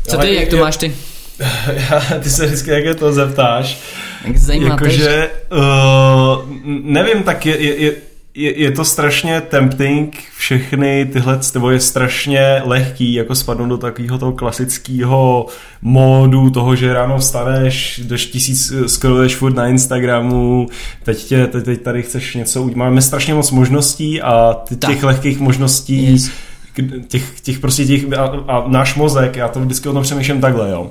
Co 0.09 0.17
Ale 0.19 0.27
ty, 0.29 0.35
jak 0.35 0.49
to 0.49 0.57
je- 0.57 0.63
máš 0.63 0.77
ty? 0.77 0.95
Já, 1.91 2.01
ty 2.21 2.31
se 2.31 2.47
vždycky, 2.47 2.71
jak 2.71 2.85
je 2.85 2.95
to 2.95 3.13
zeptáš. 3.13 3.79
Jak 4.25 4.39
se 4.39 4.45
zajímá 4.45 4.69
Jakože, 4.69 5.31
uh, 5.53 6.49
nevím, 6.83 7.23
tak 7.23 7.47
je, 7.47 7.61
je, 7.83 7.93
je, 8.35 8.61
je, 8.61 8.71
to 8.71 8.85
strašně 8.85 9.41
tempting, 9.41 10.19
všechny 10.39 11.07
tyhle, 11.13 11.39
nebo 11.55 11.71
je 11.71 11.81
strašně 11.81 12.63
lehký 12.65 13.15
jako 13.15 13.35
spadnout 13.35 13.69
do 13.69 13.77
takového 13.79 14.19
toho 14.19 14.33
klasického 14.33 15.47
módu 15.83 16.51
toho, 16.51 16.77
že 16.77 16.93
ráno 16.93 17.19
vstaneš, 17.19 17.99
jdeš 18.05 18.27
tisíc, 18.27 18.73
scrolluješ 18.87 19.37
furt 19.37 19.55
na 19.55 19.67
Instagramu, 19.67 20.69
teď, 21.05 21.25
tě, 21.25 21.47
teď, 21.47 21.65
teď 21.65 21.83
tady 21.83 22.03
chceš 22.03 22.35
něco 22.35 22.63
udělat. 22.63 22.77
Máme 22.77 23.03
strašně 23.03 23.35
moc 23.35 23.51
možností 23.51 24.23
a 24.23 24.55
ty, 24.69 24.77
Tak. 24.77 24.91
těch 24.91 25.03
lehkých 25.03 25.39
možností, 25.41 26.13
Yes. 26.13 26.31
Těch, 27.09 27.41
těch 27.41 27.59
prostě 27.59 27.85
těch, 27.85 28.13
a, 28.13 28.25
a 28.25 28.69
náš 28.69 28.95
mozek, 28.95 29.37
já 29.37 29.49
to 29.49 29.61
vždycky 29.61 29.89
o 29.89 29.93
tom 29.93 30.03
přemýšlím 30.03 30.41
takhle, 30.41 30.71
jo. 30.71 30.91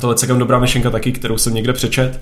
Tohle 0.00 0.14
je 0.14 0.18
celkem 0.18 0.38
dobrá 0.38 0.58
myšlenka 0.58 0.90
taky, 0.90 1.12
kterou 1.12 1.38
jsem 1.38 1.54
někde 1.54 1.72
přečet, 1.72 2.20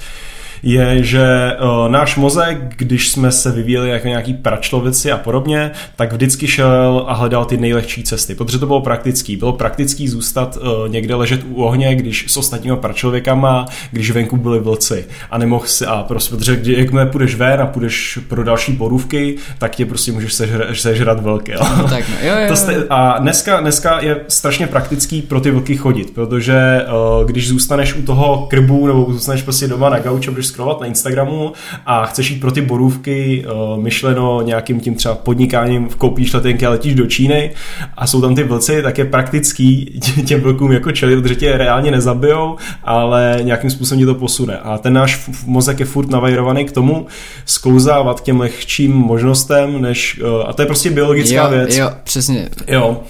je, 0.63 1.03
že 1.05 1.53
uh, 1.61 1.89
náš 1.89 2.17
mozek, 2.17 2.59
když 2.77 3.09
jsme 3.09 3.33
se 3.33 3.51
vyvíjeli 3.51 3.91
jako 3.91 4.09
nějaký 4.09 4.35
pračlovici 4.35 5.13
a 5.13 5.19
podobně, 5.19 5.71
tak 5.97 6.13
vždycky 6.13 6.49
šel 6.49 7.05
a 7.09 7.15
hledal 7.15 7.45
ty 7.45 7.57
nejlehčí 7.57 8.03
cesty, 8.03 8.35
protože 8.35 8.59
to 8.59 8.67
bylo 8.67 8.81
praktický. 8.81 9.37
Bylo 9.37 9.53
praktický 9.53 10.09
zůstat 10.09 10.57
uh, 10.57 10.89
někde 10.89 11.15
ležet 11.15 11.41
u 11.49 11.65
ohně, 11.65 11.95
když 11.95 12.25
s 12.29 12.37
ostatníma 12.37 12.77
pračlověkama, 12.77 13.67
když 13.91 14.11
venku 14.11 14.37
byly 14.37 14.61
vlci 14.61 15.05
a 15.31 15.39
nemohl 15.39 15.67
si, 15.67 15.87
a 15.87 16.03
prostě, 16.03 16.37
protože 16.37 16.57
když, 16.57 16.79
jakmile 16.79 17.07
půjdeš 17.07 17.35
ven 17.35 17.61
a 17.61 17.67
půjdeš 17.67 18.19
pro 18.29 18.45
další 18.45 18.73
borůvky, 18.73 19.37
tak 19.59 19.77
tě 19.77 19.87
prostě 19.87 20.13
můžeš 20.13 20.33
sežrat, 20.33 20.69
sežrat 20.73 21.23
vlky. 21.23 21.53
Jo? 21.53 21.59
No, 21.79 21.89
tak 21.89 22.05
no. 22.09 22.29
jo, 22.29 22.35
jo, 22.35 22.47
jo. 22.49 22.57
Jste, 22.57 22.87
a 22.91 23.19
dneska, 23.19 23.61
dneska 23.61 24.01
je 24.01 24.21
strašně 24.29 24.67
praktický 24.67 25.23
pro 25.23 25.41
ty 25.41 25.51
vlky 25.51 25.77
chodit, 25.77 26.11
protože 26.11 26.87
uh, 27.21 27.27
když 27.27 27.49
zůstaneš 27.49 27.95
u 27.95 28.03
toho 28.03 28.47
krbu 28.51 28.87
nebo 28.87 29.13
zůstaneš 29.13 29.43
prostě 29.43 29.69
doma 29.69 29.89
na 29.89 29.99
gauči 29.99 30.29
a 30.29 30.31
budeš 30.31 30.52
scrollovat 30.53 30.81
na 30.81 30.87
Instagramu 30.87 31.53
a 31.87 32.07
chceš 32.07 32.31
jít 32.31 32.41
pro 32.41 32.53
ty 32.53 32.61
borůvky 32.61 33.45
uh, 33.47 33.83
myšleno 33.83 34.43
nějakým 34.43 34.81
tím 34.81 34.95
třeba 34.95 35.15
podnikáním, 35.15 35.89
koupíš 35.89 36.33
letenky 36.33 36.67
a 36.67 36.71
letíš 36.71 36.95
do 36.95 37.07
Číny 37.07 37.51
a 37.97 38.07
jsou 38.07 38.21
tam 38.21 38.35
ty 38.35 38.43
vlci, 38.43 38.83
tak 38.83 38.99
je 38.99 39.05
praktický 39.05 40.01
těm 40.27 40.41
vlkům 40.41 40.73
jako 40.73 40.93
čelit, 40.93 41.23
protože 41.23 41.35
tě 41.35 41.59
reálně 41.59 41.91
nezabijou, 41.91 42.57
ale 42.85 43.39
nějakým 43.43 43.71
způsobem 43.71 44.01
ti 44.01 44.07
to 44.07 44.15
posune. 44.15 44.59
A 44.59 44.79
ten 44.79 44.93
náš 44.93 45.31
mozek 45.47 45.81
je 45.81 45.87
furt 45.87 46.11
navajrovaný 46.11 46.65
k 46.65 46.73
tomu 46.73 47.07
sklouzávat 47.45 48.21
k 48.21 48.25
těm 48.25 48.41
lehčím 48.41 48.93
možnostem, 48.93 49.83
než, 49.83 50.21
uh, 50.21 50.49
a 50.49 50.53
to 50.53 50.63
je 50.63 50.67
prostě 50.67 50.91
biologická 50.91 51.45
jo, 51.45 51.51
věc. 51.51 51.77
Jo, 51.77 51.91
přesně. 52.05 52.49
Jo. 52.69 53.01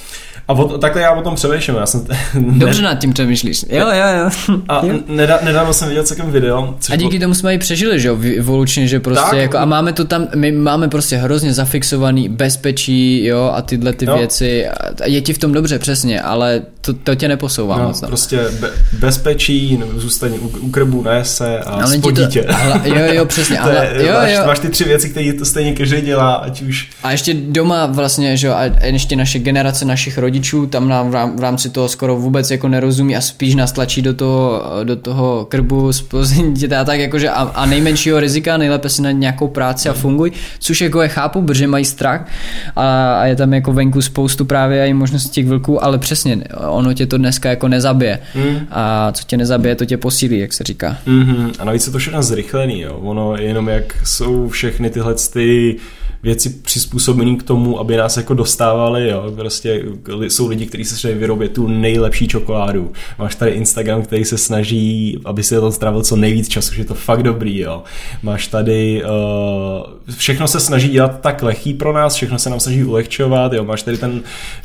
A 0.52 0.54
o, 0.54 0.78
takhle 0.78 1.02
já 1.02 1.12
o 1.12 1.22
tom 1.22 1.34
přemýšlím. 1.34 1.76
Já 1.76 1.86
jsem 1.86 2.06
Dobře 2.34 2.82
nad 2.82 2.94
tím 2.94 3.12
přemýšlíš. 3.12 3.64
Jo, 3.68 3.86
jo, 3.86 4.04
jo. 4.18 4.60
A 4.68 4.82
nedá, 5.06 5.38
nedávno 5.42 5.74
jsem 5.74 5.88
viděl 5.88 6.04
celkem 6.04 6.30
video. 6.30 6.74
A 6.90 6.96
díky 6.96 7.18
tomu 7.18 7.34
jsme 7.34 7.54
i 7.54 7.58
přežili, 7.58 8.00
že 8.00 8.08
jo, 8.08 8.18
evolučně, 8.38 8.86
že 8.86 9.00
prostě 9.00 9.30
tak, 9.30 9.38
jako, 9.38 9.58
a 9.58 9.64
máme 9.64 9.92
to 9.92 10.04
tam, 10.04 10.26
my 10.34 10.52
máme 10.52 10.88
prostě 10.88 11.16
hrozně 11.16 11.52
zafixovaný 11.52 12.28
bezpečí, 12.28 13.24
jo, 13.24 13.52
a 13.54 13.62
tyhle 13.62 13.92
ty 13.92 14.04
jo. 14.04 14.18
věci. 14.18 14.68
A 14.68 14.72
je 15.04 15.20
ti 15.20 15.32
v 15.32 15.38
tom 15.38 15.52
dobře, 15.52 15.78
přesně, 15.78 16.20
ale 16.20 16.62
to, 16.80 16.94
to 16.94 17.14
tě 17.14 17.28
neposouvá 17.28 17.78
no, 17.78 17.84
moc. 17.84 18.00
No. 18.00 18.08
Prostě 18.08 18.38
be, 18.60 18.70
bezpečí, 18.92 19.82
zůstaní 19.96 20.38
u, 20.38 20.48
u 20.48 20.70
krbu, 20.70 21.04
se 21.22 21.58
a 21.58 21.70
ale 21.70 21.98
spodítě. 21.98 22.42
To, 22.42 22.88
jo, 22.88 23.12
jo, 23.12 23.24
přesně. 23.24 23.58
ale, 23.60 23.90
je, 23.96 24.06
jo, 24.06 24.12
máš, 24.12 24.30
jo. 24.32 24.40
máš 24.46 24.58
ty 24.58 24.68
tři 24.68 24.84
věci, 24.84 25.10
které 25.10 25.32
to 25.32 25.44
stejně 25.44 25.72
každý 25.72 26.00
dělá, 26.00 26.34
ať 26.34 26.62
už... 26.62 26.90
A 27.02 27.10
ještě 27.10 27.34
doma 27.34 27.86
vlastně, 27.86 28.36
že 28.36 28.46
jo, 28.46 28.52
a 28.52 28.62
ještě 28.84 29.16
naše 29.16 29.38
generace 29.38 29.84
našich 29.84 30.18
rodičů 30.18 30.41
tam 30.70 30.88
nám 30.88 31.10
v 31.36 31.40
rámci 31.40 31.70
toho 31.70 31.88
skoro 31.88 32.16
vůbec 32.16 32.50
jako 32.50 32.68
nerozumí 32.68 33.16
a 33.16 33.20
spíš 33.20 33.54
nás 33.54 33.72
tlačí 33.72 34.02
do 34.02 34.14
toho, 34.14 34.62
do 34.84 34.96
toho 34.96 35.46
krbu 35.48 35.92
spozděte 35.92 36.76
a 36.78 36.84
tak 36.84 37.00
jakože 37.00 37.30
a, 37.30 37.42
a 37.42 37.66
nejmenšího 37.66 38.20
rizika, 38.20 38.56
nejlépe 38.56 38.88
si 38.88 39.02
na 39.02 39.10
nějakou 39.10 39.48
práci 39.48 39.88
a 39.88 39.92
funguj, 39.92 40.32
což 40.58 40.80
jako 40.80 41.02
je 41.02 41.08
chápu, 41.08 41.42
protože 41.42 41.66
mají 41.66 41.84
strach 41.84 42.28
a, 42.76 43.14
a 43.14 43.26
je 43.26 43.36
tam 43.36 43.54
jako 43.54 43.72
venku 43.72 44.02
spoustu 44.02 44.44
právě 44.44 44.86
i 44.86 44.94
možností 44.94 45.30
těch 45.30 45.46
vlků, 45.46 45.84
ale 45.84 45.98
přesně, 45.98 46.44
ono 46.68 46.94
tě 46.94 47.06
to 47.06 47.18
dneska 47.18 47.50
jako 47.50 47.68
nezabije. 47.68 48.18
Mm. 48.34 48.58
A 48.70 49.12
co 49.12 49.24
tě 49.24 49.36
nezabije, 49.36 49.74
to 49.74 49.84
tě 49.84 49.96
posílí, 49.96 50.38
jak 50.38 50.52
se 50.52 50.64
říká. 50.64 50.96
Mm-hmm. 51.06 51.52
A 51.58 51.64
navíc 51.64 51.86
je 51.86 51.92
to 51.92 51.98
všechno 51.98 52.22
zrychlený, 52.22 52.80
jo. 52.80 52.98
Ono 53.02 53.36
jenom 53.36 53.68
jak 53.68 53.84
jsou 54.04 54.48
všechny 54.48 54.90
tyhle 54.90 55.14
ty 55.32 55.76
věci 56.22 56.50
přizpůsobené 56.50 57.36
k 57.36 57.42
tomu, 57.42 57.80
aby 57.80 57.96
nás 57.96 58.16
jako 58.16 58.34
dostávali, 58.34 59.08
jo. 59.08 59.32
Prostě 59.36 59.82
jsou 60.22 60.48
lidi, 60.48 60.66
kteří 60.66 60.84
se 60.84 60.96
snaží 60.96 61.16
vyrobit 61.16 61.52
tu 61.52 61.68
nejlepší 61.68 62.28
čokoládu. 62.28 62.92
Máš 63.18 63.34
tady 63.34 63.50
Instagram, 63.50 64.02
který 64.02 64.24
se 64.24 64.38
snaží, 64.38 65.18
aby 65.24 65.42
si 65.42 65.54
to 65.54 65.72
strávil 65.72 66.02
co 66.02 66.16
nejvíc 66.16 66.48
času, 66.48 66.74
že 66.74 66.80
je 66.80 66.84
to 66.84 66.94
fakt 66.94 67.22
dobrý, 67.22 67.58
jo. 67.58 67.82
Máš 68.22 68.46
tady, 68.46 69.02
uh, 69.04 70.16
všechno 70.16 70.48
se 70.48 70.60
snaží 70.60 70.88
dělat 70.88 71.20
tak 71.20 71.42
lehký 71.42 71.74
pro 71.74 71.92
nás, 71.92 72.14
všechno 72.14 72.38
se 72.38 72.50
nám 72.50 72.60
snaží 72.60 72.84
ulehčovat, 72.84 73.52
jo. 73.52 73.64
Máš 73.64 73.82
tady 73.82 73.98
ten... 73.98 74.20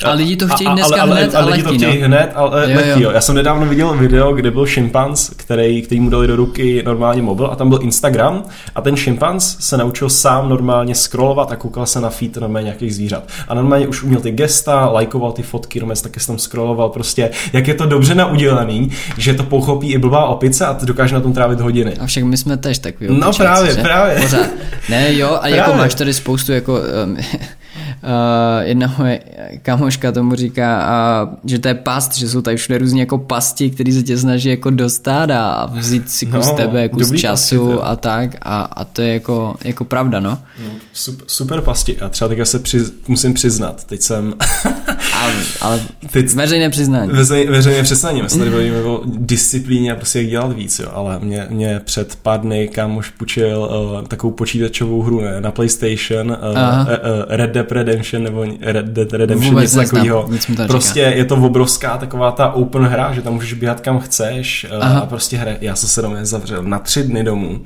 A 0.06 0.12
lidi 0.12 0.36
to 0.36 0.48
chtějí 0.48 0.70
dneska 0.74 0.96
a, 0.96 1.02
ale, 1.02 1.16
hned 1.16 1.36
a, 1.36 1.40
lidi 1.40 1.52
lehký, 1.52 1.64
to 1.64 1.74
chtějí 1.74 2.02
no? 2.02 2.08
hned 2.08 2.32
a 2.36 2.42
jo, 2.42 2.50
lehký, 2.52 3.02
jo. 3.02 3.12
Já 3.12 3.22
jsem 3.22 3.36
nedávno 3.36 3.66
viděl 3.66 3.98
video, 3.98 4.34
kde 4.34 4.52
byl 4.52 4.66
šimpanz, 4.66 5.30
který, 5.30 5.82
který 5.82 6.02
mu 6.02 6.10
dali 6.10 6.28
do 6.28 6.36
ruky 6.36 6.84
normálně 6.86 7.22
mobil 7.22 7.46
a 7.52 7.56
tam 7.56 7.70
byl 7.70 7.80
Instagram 7.82 8.44
a 8.76 8.82
ten 8.82 8.96
šimpanz 8.96 9.58
se 9.60 9.78
naučil 9.78 10.10
sám 10.10 10.50
normálně 10.50 10.96
scrollovat 10.96 11.47
a 11.52 11.56
koukal 11.56 11.86
se 11.86 12.02
na 12.02 12.10
feed 12.10 12.38
normálně 12.38 12.66
nějakých 12.66 12.96
zvířat. 12.96 13.24
A 13.48 13.54
normálně 13.54 13.88
už 13.88 14.04
uměl 14.04 14.20
ty 14.22 14.32
gesta, 14.32 14.86
lajkoval 14.90 15.32
ty 15.32 15.44
fotky, 15.44 15.80
normálně 15.80 16.02
taky 16.02 16.20
jsem 16.20 16.40
scrolloval 16.40 16.90
prostě, 16.90 17.30
jak 17.54 17.68
je 17.68 17.74
to 17.74 17.86
dobře 17.86 18.16
naudělaný, 18.16 18.92
že 19.18 19.34
to 19.34 19.44
pochopí 19.44 19.92
i 19.94 19.98
blbá 19.98 20.26
opice 20.26 20.66
a 20.66 20.78
dokáže 20.84 21.16
na 21.16 21.22
tom 21.22 21.34
trávit 21.34 21.60
hodiny. 21.60 21.94
A 21.98 22.06
však 22.06 22.24
my 22.24 22.38
jsme 22.38 22.58
tež 22.58 22.78
takový 22.80 23.10
No 23.20 23.32
právě, 23.34 23.76
že? 23.76 23.82
právě. 23.82 24.16
Pořád. 24.22 24.48
Ne, 24.90 25.14
jo, 25.14 25.28
a 25.28 25.32
jako 25.32 25.40
právě. 25.42 25.58
jako 25.58 25.74
máš 25.74 25.94
tady 25.96 26.14
spoustu 26.14 26.52
jako 26.52 26.74
um, 27.06 27.18
jedna 28.62 28.96
moje 28.98 29.20
kamoška 29.62 30.12
tomu 30.12 30.36
říká, 30.36 30.90
uh, 31.24 31.36
že 31.46 31.60
to 31.60 31.68
je 31.68 31.74
past, 31.74 32.18
že 32.18 32.30
jsou 32.30 32.42
tady 32.42 32.58
všude 32.58 32.78
různě 32.78 33.02
jako 33.02 33.18
pasti, 33.18 33.70
který 33.70 33.92
se 33.92 34.04
tě 34.04 34.18
snaží 34.18 34.50
jako 34.50 34.70
dostat 34.70 35.32
a 35.32 35.66
vzít 35.74 36.12
si 36.12 36.26
kus 36.26 36.48
no, 36.48 36.54
tebe, 36.54 36.90
kus 36.90 37.12
času 37.12 37.68
pasti, 37.68 37.84
a 37.84 37.96
tak. 37.96 38.36
A, 38.42 38.62
a 38.62 38.86
to 38.86 39.02
je 39.02 39.14
jako, 39.14 39.56
jako 39.64 39.86
pravda, 39.86 40.20
no. 40.20 40.40
no 40.64 40.72
super, 40.94 41.26
super 41.28 41.62
pasti. 41.62 42.00
A 42.00 42.10
třeba 42.10 42.28
tak 42.28 42.48
se 42.48 42.60
přiz, 42.60 42.94
musím 43.08 43.34
přiznat, 43.34 43.84
teď 43.84 44.02
jsem... 44.02 44.34
ale, 45.28 45.44
ale 45.62 45.80
teď, 46.12 46.34
veřejné 46.34 46.70
přiznání. 46.70 47.12
Veřej, 47.12 47.48
veřejné 47.48 47.84
přiznání, 47.84 48.22
my 48.22 48.30
se 48.30 48.40
tady 48.40 48.52
bavíme 48.52 48.82
o 48.82 49.02
disciplíně 49.06 49.92
a 49.92 49.96
prostě 49.96 50.20
jak 50.20 50.30
dělat 50.30 50.54
víc, 50.54 50.80
jo, 50.80 50.90
ale 50.94 51.20
mě, 51.20 51.48
mě 51.50 51.82
před 51.86 52.16
pár 52.16 52.40
dny 52.40 52.68
kámoš 52.68 53.10
půjčil 53.10 53.92
uh, 54.00 54.08
takovou 54.08 54.34
počítačovou 54.34 55.02
hru 55.02 55.22
ne, 55.22 55.42
na 55.42 55.52
PlayStation, 55.52 56.28
uh, 56.28 56.36
uh, 56.36 56.38
uh, 56.38 57.26
Red 57.28 57.52
Dead 57.52 57.72
Redemption 57.72 58.24
nebo 58.24 58.46
Red 58.62 58.86
Dead 58.86 59.14
Redemption, 59.14 59.54
Vůbec 59.54 59.76
něco 59.76 59.92
takového. 59.92 60.30
Prostě 60.68 61.00
je 61.00 61.26
to 61.26 61.36
obrovská 61.36 61.98
taková 61.98 62.32
ta 62.32 62.52
open 62.52 62.84
hra, 62.84 63.14
že 63.14 63.22
tam 63.22 63.34
můžeš 63.34 63.54
běhat 63.54 63.80
kam 63.80 64.00
chceš 64.00 64.66
Aha. 64.80 65.00
a 65.00 65.06
prostě 65.06 65.38
hra. 65.38 65.52
Já 65.62 65.76
jsem 65.76 65.90
se 65.90 66.02
doma 66.02 66.18
zavřel 66.22 66.64
na 66.64 66.80
tři 66.80 67.04
dny 67.04 67.24
domů. 67.24 67.62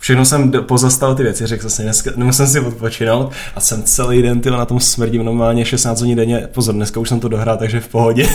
Všechno 0.00 0.24
jsem 0.24 0.50
pozastal 0.50 1.14
ty 1.14 1.22
věci, 1.22 1.46
řekl 1.46 1.62
jsem 1.62 1.70
si, 1.70 1.82
dneska, 1.82 2.10
nemusím 2.16 2.46
si 2.46 2.60
odpočinout 2.60 3.32
a 3.56 3.60
jsem 3.60 3.82
celý 3.82 4.22
den 4.22 4.40
na 4.50 4.64
tom 4.64 4.80
smrdím 4.80 5.24
normálně 5.24 5.64
16 5.64 6.00
hodin 6.00 6.16
denně. 6.16 6.48
Pozor, 6.52 6.74
dneska 6.74 6.99
už 7.00 7.08
jsem 7.08 7.20
to 7.20 7.28
dohrál, 7.28 7.56
takže 7.56 7.80
v 7.80 7.88
pohodě. 7.88 8.28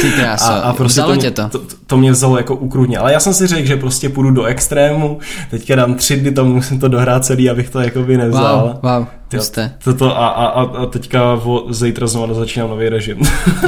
Ty 0.00 0.10
krása, 0.16 0.46
a, 0.46 0.58
a 0.58 0.72
prostě 0.72 1.00
to, 1.00 1.16
tě 1.16 1.30
to. 1.30 1.48
to. 1.48 1.60
To, 1.86 1.96
mě 1.96 2.12
vzalo 2.12 2.36
jako 2.36 2.56
ukrutně, 2.56 2.98
ale 2.98 3.12
já 3.12 3.20
jsem 3.20 3.34
si 3.34 3.46
řekl, 3.46 3.66
že 3.66 3.76
prostě 3.76 4.08
půjdu 4.08 4.30
do 4.30 4.44
extrému, 4.44 5.18
teďka 5.50 5.74
dám 5.74 5.94
tři 5.94 6.16
dny 6.16 6.32
tomu, 6.32 6.54
musím 6.54 6.80
to 6.80 6.88
dohrát 6.88 7.24
celý, 7.24 7.50
abych 7.50 7.70
to 7.70 7.80
jako 7.80 8.02
by 8.02 8.16
nevzal. 8.16 8.80
Wow, 8.82 8.92
wow. 8.92 9.06
Jste. 9.38 9.72
Toto 9.84 10.18
a, 10.18 10.28
a, 10.28 10.62
a 10.62 10.86
teďka 10.86 11.40
zítra 11.70 12.06
znovu 12.06 12.34
začínám 12.34 12.70
nový 12.70 12.88
režim. 12.88 13.18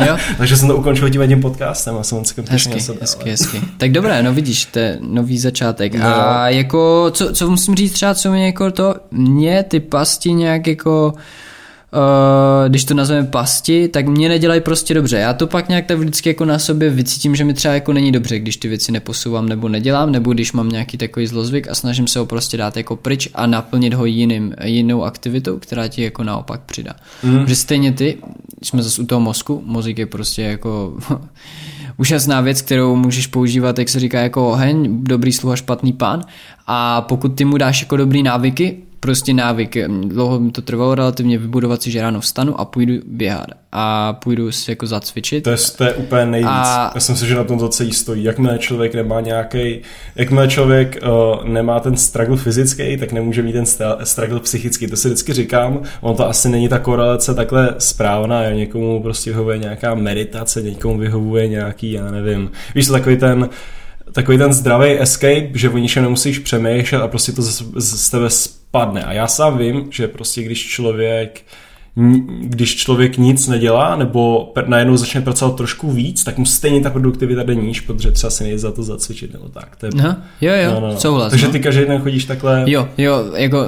Jo? 0.07 0.17
Takže 0.39 0.57
jsem 0.57 0.69
to 0.69 0.77
ukončil 0.77 1.11
tím 1.11 1.21
jedním 1.21 1.43
podcastem 1.43 1.97
a 1.97 2.03
jsem 2.03 2.19
hezky, 2.19 2.43
hezky, 2.49 2.79
hezky, 3.01 3.31
hezky. 3.31 3.61
Tak 3.77 3.93
dobré, 3.93 4.23
no 4.23 4.33
vidíš, 4.33 4.65
to 4.65 4.79
je 4.79 4.99
nový 5.01 5.39
začátek. 5.39 5.95
No. 5.95 6.07
A 6.07 6.49
jako, 6.49 7.11
co, 7.11 7.33
co 7.33 7.51
musím 7.51 7.75
říct 7.75 7.93
třeba, 7.93 8.15
co 8.15 8.31
mě 8.31 8.47
jako 8.47 8.71
to, 8.71 8.95
mě 9.11 9.63
ty 9.63 9.81
pasti 9.81 10.33
nějak 10.33 10.67
jako 10.67 11.15
uh, 11.93 12.69
když 12.69 12.85
to 12.85 12.95
nazveme 12.95 13.29
pasti, 13.29 13.89
tak 13.89 14.09
mě 14.09 14.29
nedělají 14.29 14.61
prostě 14.61 14.95
dobře. 14.95 15.17
Já 15.17 15.33
to 15.35 15.47
pak 15.47 15.69
nějak 15.69 15.87
tak 15.87 15.99
vždycky 15.99 16.29
jako 16.29 16.45
na 16.45 16.59
sobě 16.59 16.91
vycítím, 16.91 17.37
že 17.37 17.45
mi 17.45 17.55
třeba 17.55 17.75
jako 17.75 17.93
není 17.93 18.13
dobře, 18.13 18.39
když 18.39 18.57
ty 18.57 18.69
věci 18.69 18.93
neposouvám 18.93 19.49
nebo 19.49 19.69
nedělám, 19.69 20.13
nebo 20.13 20.33
když 20.33 20.53
mám 20.53 20.69
nějaký 20.69 20.99
takový 20.99 21.27
zlozvyk 21.27 21.69
a 21.69 21.75
snažím 21.75 22.07
se 22.07 22.19
ho 22.19 22.27
prostě 22.27 22.57
dát 22.57 22.77
jako 22.77 22.97
pryč 22.97 23.29
a 23.35 23.47
naplnit 23.47 23.95
ho 23.95 24.05
jiným, 24.05 24.55
jinou 24.65 25.05
aktivitou, 25.05 25.59
která 25.59 25.89
ti 25.89 26.03
jako 26.03 26.25
naopak 26.25 26.61
přidá. 26.61 26.93
Mm. 27.23 27.47
Že 27.47 27.57
stejně 27.57 27.93
ty, 27.93 28.19
jsme 28.63 28.83
zase 28.83 29.03
u 29.03 29.07
toho 29.07 29.21
mozku, 29.21 29.63
mozek 29.67 29.99
je 29.99 30.07
prostě 30.07 30.43
jako 30.43 30.97
úžasná 31.97 32.41
věc, 32.41 32.63
kterou 32.63 32.97
můžeš 32.97 33.27
používat, 33.27 33.79
jak 33.79 33.89
se 33.89 34.01
říká, 34.01 34.21
jako 34.21 34.51
oheň, 34.51 34.99
dobrý 35.03 35.33
sluha, 35.33 35.57
špatný 35.57 35.93
pán. 35.93 36.23
A 36.67 37.01
pokud 37.01 37.29
ty 37.29 37.45
mu 37.45 37.59
dáš 37.59 37.81
jako 37.81 37.97
dobrý 37.97 38.23
návyky, 38.23 38.79
prostě 39.03 39.35
návyk. 39.35 39.77
Dlouho 40.05 40.41
mi 40.41 40.51
to 40.51 40.63
trvalo 40.63 40.95
relativně 40.95 41.39
vybudovat 41.39 41.83
si, 41.83 41.91
že 41.91 42.03
ráno 42.03 42.21
vstanu 42.21 42.61
a 42.61 42.65
půjdu 42.65 42.95
běhat 43.07 43.47
a 43.73 44.13
půjdu 44.13 44.53
si 44.53 44.71
jako 44.71 44.87
zacvičit. 44.87 45.45
To 45.45 45.51
je, 45.51 45.57
to 45.77 45.85
je 45.85 45.95
úplně 45.95 46.27
nejvíc. 46.27 46.51
A... 46.51 46.93
Já 46.95 47.01
jsem 47.01 47.17
si, 47.17 47.27
že 47.27 47.35
na 47.35 47.45
tom 47.45 47.59
to 47.59 47.69
celý 47.69 47.93
stojí. 47.93 48.25
Jakmile 48.25 48.59
člověk 48.59 48.95
nemá 48.95 49.21
nějaký, 49.21 49.81
jakmile 50.17 50.49
člověk 50.49 50.99
uh, 51.03 51.49
nemá 51.49 51.81
ten 51.81 51.97
struggle 51.97 52.37
fyzický, 52.37 52.97
tak 52.97 53.13
nemůže 53.13 53.43
mít 53.43 53.53
ten 53.53 53.67
struggle 54.05 54.41
psychický. 54.41 54.87
To 54.87 54.97
si 54.97 55.09
vždycky 55.09 55.33
říkám, 55.33 55.83
on 56.01 56.17
to 56.17 56.29
asi 56.29 56.49
není 56.49 56.69
ta 56.69 56.79
korelace 56.79 57.35
takhle 57.35 57.75
správná, 57.79 58.45
jo. 58.45 58.57
někomu 58.57 59.03
prostě 59.03 59.31
vyhovuje 59.31 59.59
nějaká 59.59 59.95
meditace, 59.95 60.63
někomu 60.63 60.99
vyhovuje 60.99 61.49
nějaký, 61.49 61.93
já 61.93 62.11
nevím, 62.11 62.51
víš, 62.75 62.87
takový 62.87 63.17
ten 63.17 63.49
takový 64.13 64.39
ten 64.39 64.53
zdravý 64.53 65.01
escape, 65.01 65.51
že 65.55 65.71
o 65.71 65.79
ničem 65.79 66.03
nemusíš 66.03 66.39
přemýšlet 66.39 67.03
a 67.03 67.09
prostě 67.09 67.33
to 67.33 67.43
z, 67.43 67.63
z, 67.77 68.07
z 68.07 68.11
tebe 68.11 68.31
spadne. 68.31 69.05
A 69.05 69.13
já 69.13 69.27
sám 69.27 69.59
vím, 69.59 69.85
že 69.91 70.09
prostě 70.09 70.43
když 70.43 70.69
člověk 70.69 71.43
když 72.41 72.77
člověk 72.77 73.17
nic 73.17 73.49
nedělá, 73.49 73.97
nebo 73.97 74.53
najednou 74.67 74.97
začne 74.97 75.21
pracovat 75.21 75.57
trošku 75.57 75.91
víc, 75.91 76.25
tak 76.25 76.39
mu 76.39 76.47
stejně 76.47 76.81
ta 76.81 76.91
produktivita 76.91 77.43
jde 77.43 77.55
níž, 77.55 77.81
protože 77.81 78.11
třeba 78.11 78.31
si 78.31 78.45
nejde 78.45 78.59
za 78.59 78.73
to 78.73 78.83
zacvičit 78.83 79.33
nebo 79.33 79.49
tak. 79.49 79.77
To 79.77 79.87
je... 79.87 79.93
Aha, 79.99 80.17
jo, 80.41 80.53
jo, 80.55 80.75
no, 80.75 80.81
no, 80.81 80.87
no. 80.87 81.01
souhlas. 81.01 81.31
Takže 81.31 81.47
no. 81.47 81.53
ty 81.53 81.61
každý 81.61 81.85
den 81.85 82.01
chodíš 82.01 82.25
takhle... 82.25 82.65
Jo, 82.67 82.89
jo, 82.99 83.25
jako 83.37 83.59
uh, 83.61 83.67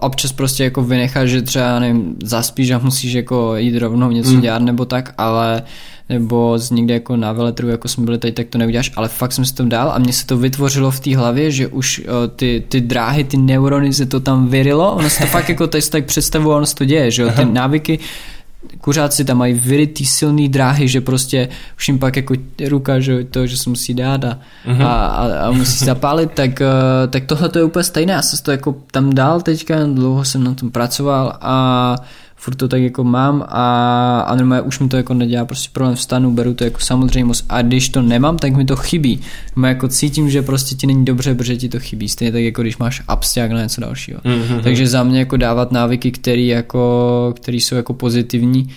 občas 0.00 0.32
prostě 0.32 0.64
jako 0.64 0.82
vynecháš, 0.82 1.28
že 1.28 1.42
třeba, 1.42 1.78
nevím, 1.78 2.16
zaspíš 2.22 2.70
a 2.70 2.78
musíš 2.78 3.12
jako 3.12 3.56
jít 3.56 3.78
rovnou 3.78 4.10
něco 4.10 4.30
mm. 4.30 4.40
dělat 4.40 4.62
nebo 4.62 4.84
tak, 4.84 5.14
ale 5.18 5.62
nebo 6.08 6.58
z 6.58 6.70
někde 6.70 6.94
jako 6.94 7.16
na 7.16 7.32
veletru, 7.32 7.68
jako 7.68 7.88
jsme 7.88 8.04
byli 8.04 8.18
tady, 8.18 8.32
tak 8.32 8.46
to 8.46 8.58
neuděláš, 8.58 8.92
ale 8.96 9.08
fakt 9.08 9.32
jsem 9.32 9.44
si 9.44 9.54
to 9.54 9.64
dal 9.64 9.90
a 9.90 9.98
mně 9.98 10.12
se 10.12 10.26
to 10.26 10.38
vytvořilo 10.38 10.90
v 10.90 11.00
té 11.00 11.16
hlavě, 11.16 11.50
že 11.50 11.68
už 11.68 11.98
uh, 11.98 12.04
ty, 12.36 12.64
ty 12.68 12.80
dráhy, 12.80 13.24
ty 13.24 13.36
neurony 13.36 13.92
se 13.92 14.06
to 14.06 14.20
tam 14.20 14.48
vyrilo, 14.48 14.92
ono 14.92 15.10
se 15.10 15.20
to 15.20 15.26
fakt 15.26 15.48
jako 15.48 15.66
teď 15.66 15.90
tak 15.90 16.04
představuje, 16.04 16.56
ono 16.56 16.66
se 16.66 16.74
to 16.74 16.84
děje, 16.84 17.10
že 17.10 17.22
jo, 17.22 17.30
ty 17.36 17.44
návyky, 17.44 17.98
kuřáci 18.80 19.24
tam 19.24 19.38
mají 19.38 19.54
vyrytý 19.54 20.06
silný 20.06 20.48
dráhy, 20.48 20.88
že 20.88 21.00
prostě 21.00 21.48
už 21.76 21.88
jim 21.88 21.98
pak 21.98 22.16
jako 22.16 22.34
ruka, 22.68 23.00
že 23.00 23.24
to, 23.24 23.46
že 23.46 23.56
se 23.56 23.70
musí 23.70 23.94
dát 23.94 24.24
a, 24.24 24.38
mm-hmm. 24.66 24.86
a, 24.86 25.06
a, 25.06 25.46
a 25.46 25.50
musí 25.50 25.84
zapálit, 25.84 26.30
tak, 26.32 26.50
uh, 26.50 27.10
tak 27.10 27.24
tohle 27.24 27.48
to 27.48 27.58
je 27.58 27.64
úplně 27.64 27.82
stejné, 27.82 28.12
já 28.12 28.22
jsem 28.22 28.38
to 28.42 28.50
jako 28.50 28.76
tam 28.90 29.14
dal 29.14 29.40
teďka, 29.40 29.74
dlouho 29.84 30.24
jsem 30.24 30.44
na 30.44 30.54
tom 30.54 30.70
pracoval 30.70 31.38
a 31.40 31.96
furt 32.46 32.56
to 32.56 32.68
tak 32.68 32.80
jako 32.80 33.04
mám 33.04 33.44
a, 33.48 34.20
a 34.20 34.36
normálně 34.36 34.62
už 34.62 34.78
mi 34.78 34.88
to 34.88 34.96
jako 34.96 35.14
nedělá 35.14 35.44
prostě 35.44 35.68
problém 35.72 35.96
vstanu, 35.96 36.30
beru 36.30 36.54
to 36.54 36.64
jako 36.64 36.80
samozřejmost 36.80 37.44
a 37.48 37.62
když 37.62 37.88
to 37.88 38.02
nemám, 38.02 38.38
tak 38.38 38.56
mi 38.56 38.64
to 38.64 38.76
chybí. 38.76 39.20
Normálně 39.56 39.74
jako 39.74 39.88
cítím, 39.88 40.30
že 40.30 40.42
prostě 40.42 40.74
ti 40.74 40.86
není 40.86 41.04
dobře, 41.04 41.34
protože 41.34 41.56
ti 41.56 41.68
to 41.68 41.80
chybí. 41.80 42.08
Stejně 42.08 42.32
tak 42.32 42.42
jako 42.42 42.62
když 42.62 42.78
máš 42.78 43.02
absťák 43.08 43.50
na 43.50 43.62
něco 43.62 43.80
dalšího. 43.80 44.20
Mm-hmm. 44.20 44.62
Takže 44.62 44.86
za 44.86 45.02
mě 45.02 45.18
jako 45.18 45.36
dávat 45.36 45.72
návyky, 45.72 46.10
které 46.10 46.42
jako, 46.42 47.34
který 47.36 47.60
jsou 47.60 47.74
jako 47.74 47.94
pozitivní 47.94 48.68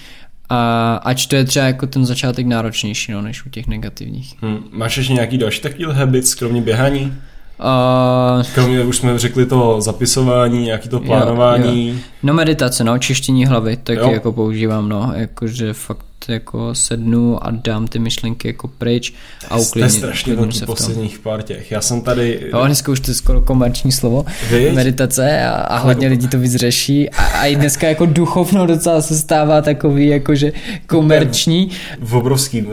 a 0.50 0.94
ač 1.04 1.26
to 1.26 1.36
je 1.36 1.44
třeba 1.44 1.66
jako 1.66 1.88
ten 1.88 2.06
začátek 2.06 2.46
náročnější, 2.46 3.12
no, 3.12 3.22
než 3.22 3.46
u 3.46 3.50
těch 3.50 3.68
negativních. 3.68 4.36
Hmm. 4.41 4.58
Máš 4.72 4.98
ještě 4.98 5.14
nějaký 5.14 5.38
další 5.38 5.62
takový 5.62 5.86
habits, 5.94 6.36
kromě 6.36 6.62
běhání? 6.62 7.14
Uh, 7.60 8.44
Kromě, 8.53 8.84
už 8.84 8.98
jsme 8.98 9.19
řekli 9.19 9.45
to 9.45 9.81
zapisování, 9.81 10.64
nějaký 10.64 10.90
to 10.90 10.99
plánování. 10.99 11.88
Jo, 11.88 11.94
jo. 11.94 11.99
No 12.23 12.34
meditace, 12.34 12.84
no, 12.84 12.98
čištění 12.98 13.45
hlavy, 13.45 13.77
taky 13.77 14.11
jako 14.11 14.31
používám, 14.31 14.90
no, 14.90 15.11
jakože 15.15 15.73
fakt 15.73 16.06
jako 16.28 16.76
sednu 16.76 17.44
a 17.44 17.52
dám 17.52 17.88
ty 17.88 18.00
myšlenky 18.00 18.48
jako 18.48 18.68
pryč 18.68 19.14
a 19.50 19.58
uklidním. 19.58 19.90
To 19.90 19.96
je 19.96 20.00
strašně 20.00 20.36
velký 20.36 20.62
posledních 20.66 21.20
pár 21.20 21.41
těch. 21.41 21.72
Já 21.72 21.82
jsem 21.82 22.02
tady... 22.02 22.50
Jo, 22.54 22.66
dneska 22.66 22.91
už 22.91 23.00
to 23.00 23.12
je 23.12 23.16
skoro 23.16 23.41
komerční 23.41 23.91
slovo. 23.91 24.26
Víš? 24.52 24.74
Meditace 24.74 25.46
a, 25.46 25.52
a 25.52 25.78
hodně 25.78 26.08
lidí 26.08 26.28
to 26.28 26.40
víc 26.40 26.56
řeší 26.56 27.10
a, 27.10 27.24
a 27.24 27.46
i 27.46 27.56
dneska 27.56 27.88
jako 27.88 28.06
duchovno 28.06 28.66
docela 28.66 29.02
se 29.02 29.18
stává 29.18 29.62
takový 29.62 30.08
jakože 30.08 30.52
komerční. 30.88 31.70
V 32.00 32.16
obrovský 32.16 32.66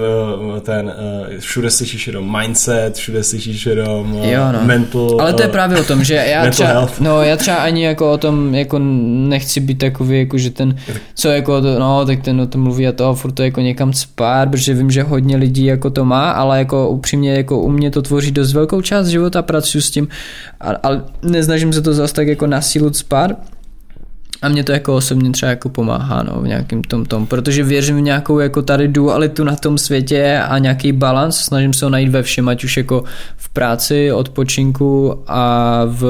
eh, 0.56 0.60
ten, 0.60 0.92
eh, 0.96 1.40
všude 1.40 1.70
slyšíš 1.70 2.06
jenom 2.06 2.40
mindset, 2.40 2.96
všude 2.96 3.24
slyšíš 3.24 3.66
jenom 3.66 4.18
eh, 4.22 4.32
jo, 4.32 4.52
no. 4.52 4.64
mental... 4.64 5.20
Ale 5.20 5.32
to 5.32 5.42
je 5.42 5.48
právě 5.48 5.80
o 5.80 5.84
tom, 5.84 6.04
že 6.04 6.14
já 6.14 6.50
třeba, 6.50 6.88
no, 7.00 7.22
já 7.22 7.36
třeba 7.36 7.56
ani 7.56 7.84
jako 7.84 8.12
o 8.12 8.18
tom 8.18 8.54
jako 8.54 8.78
nechci 8.78 9.60
být 9.60 9.78
takový, 9.78 10.18
jako 10.18 10.38
že 10.38 10.50
ten, 10.50 10.76
co 11.14 11.28
jako, 11.28 11.60
no, 11.60 12.06
tak 12.06 12.22
ten 12.22 12.40
o 12.40 12.46
tom 12.46 12.60
mluví 12.60 12.88
a 12.88 12.92
to, 12.92 13.14
furt 13.14 13.35
to 13.36 13.42
jako 13.42 13.60
někam 13.60 13.92
spát, 13.92 14.50
protože 14.50 14.74
vím, 14.74 14.90
že 14.90 15.02
hodně 15.02 15.36
lidí 15.36 15.64
jako 15.64 15.90
to 15.90 16.04
má, 16.04 16.30
ale 16.30 16.58
jako 16.58 16.88
upřímně 16.88 17.34
jako 17.34 17.60
u 17.60 17.70
mě 17.70 17.90
to 17.90 18.02
tvoří 18.02 18.30
dost 18.30 18.52
velkou 18.52 18.80
část 18.80 19.06
života, 19.06 19.42
pracuji 19.42 19.80
s 19.80 19.90
tím, 19.90 20.08
ale 20.82 21.02
neznažím 21.22 21.72
se 21.72 21.82
to 21.82 21.94
zase 21.94 22.14
tak 22.14 22.28
jako 22.28 22.46
na 22.46 22.60
sílu 22.60 22.92
spát, 22.92 23.30
a 24.42 24.48
mě 24.48 24.64
to 24.64 24.72
jako 24.72 24.96
osobně 24.96 25.30
třeba 25.30 25.50
jako 25.50 25.68
pomáhá 25.68 26.22
no, 26.22 26.40
v 26.40 26.46
nějakým 26.46 26.82
tom 26.82 27.04
tom, 27.04 27.26
protože 27.26 27.64
věřím 27.64 27.96
v 27.96 28.00
nějakou 28.00 28.38
jako 28.38 28.62
tady 28.62 28.88
dualitu 28.88 29.44
na 29.44 29.56
tom 29.56 29.78
světě 29.78 30.40
a 30.48 30.58
nějaký 30.58 30.92
balans, 30.92 31.36
snažím 31.36 31.72
se 31.72 31.86
ho 31.86 31.90
najít 31.90 32.08
ve 32.08 32.22
všem, 32.22 32.48
ať 32.48 32.64
už 32.64 32.76
jako 32.76 33.04
v 33.36 33.48
práci, 33.48 34.12
odpočinku 34.12 35.22
a 35.26 35.82
v 35.86 36.06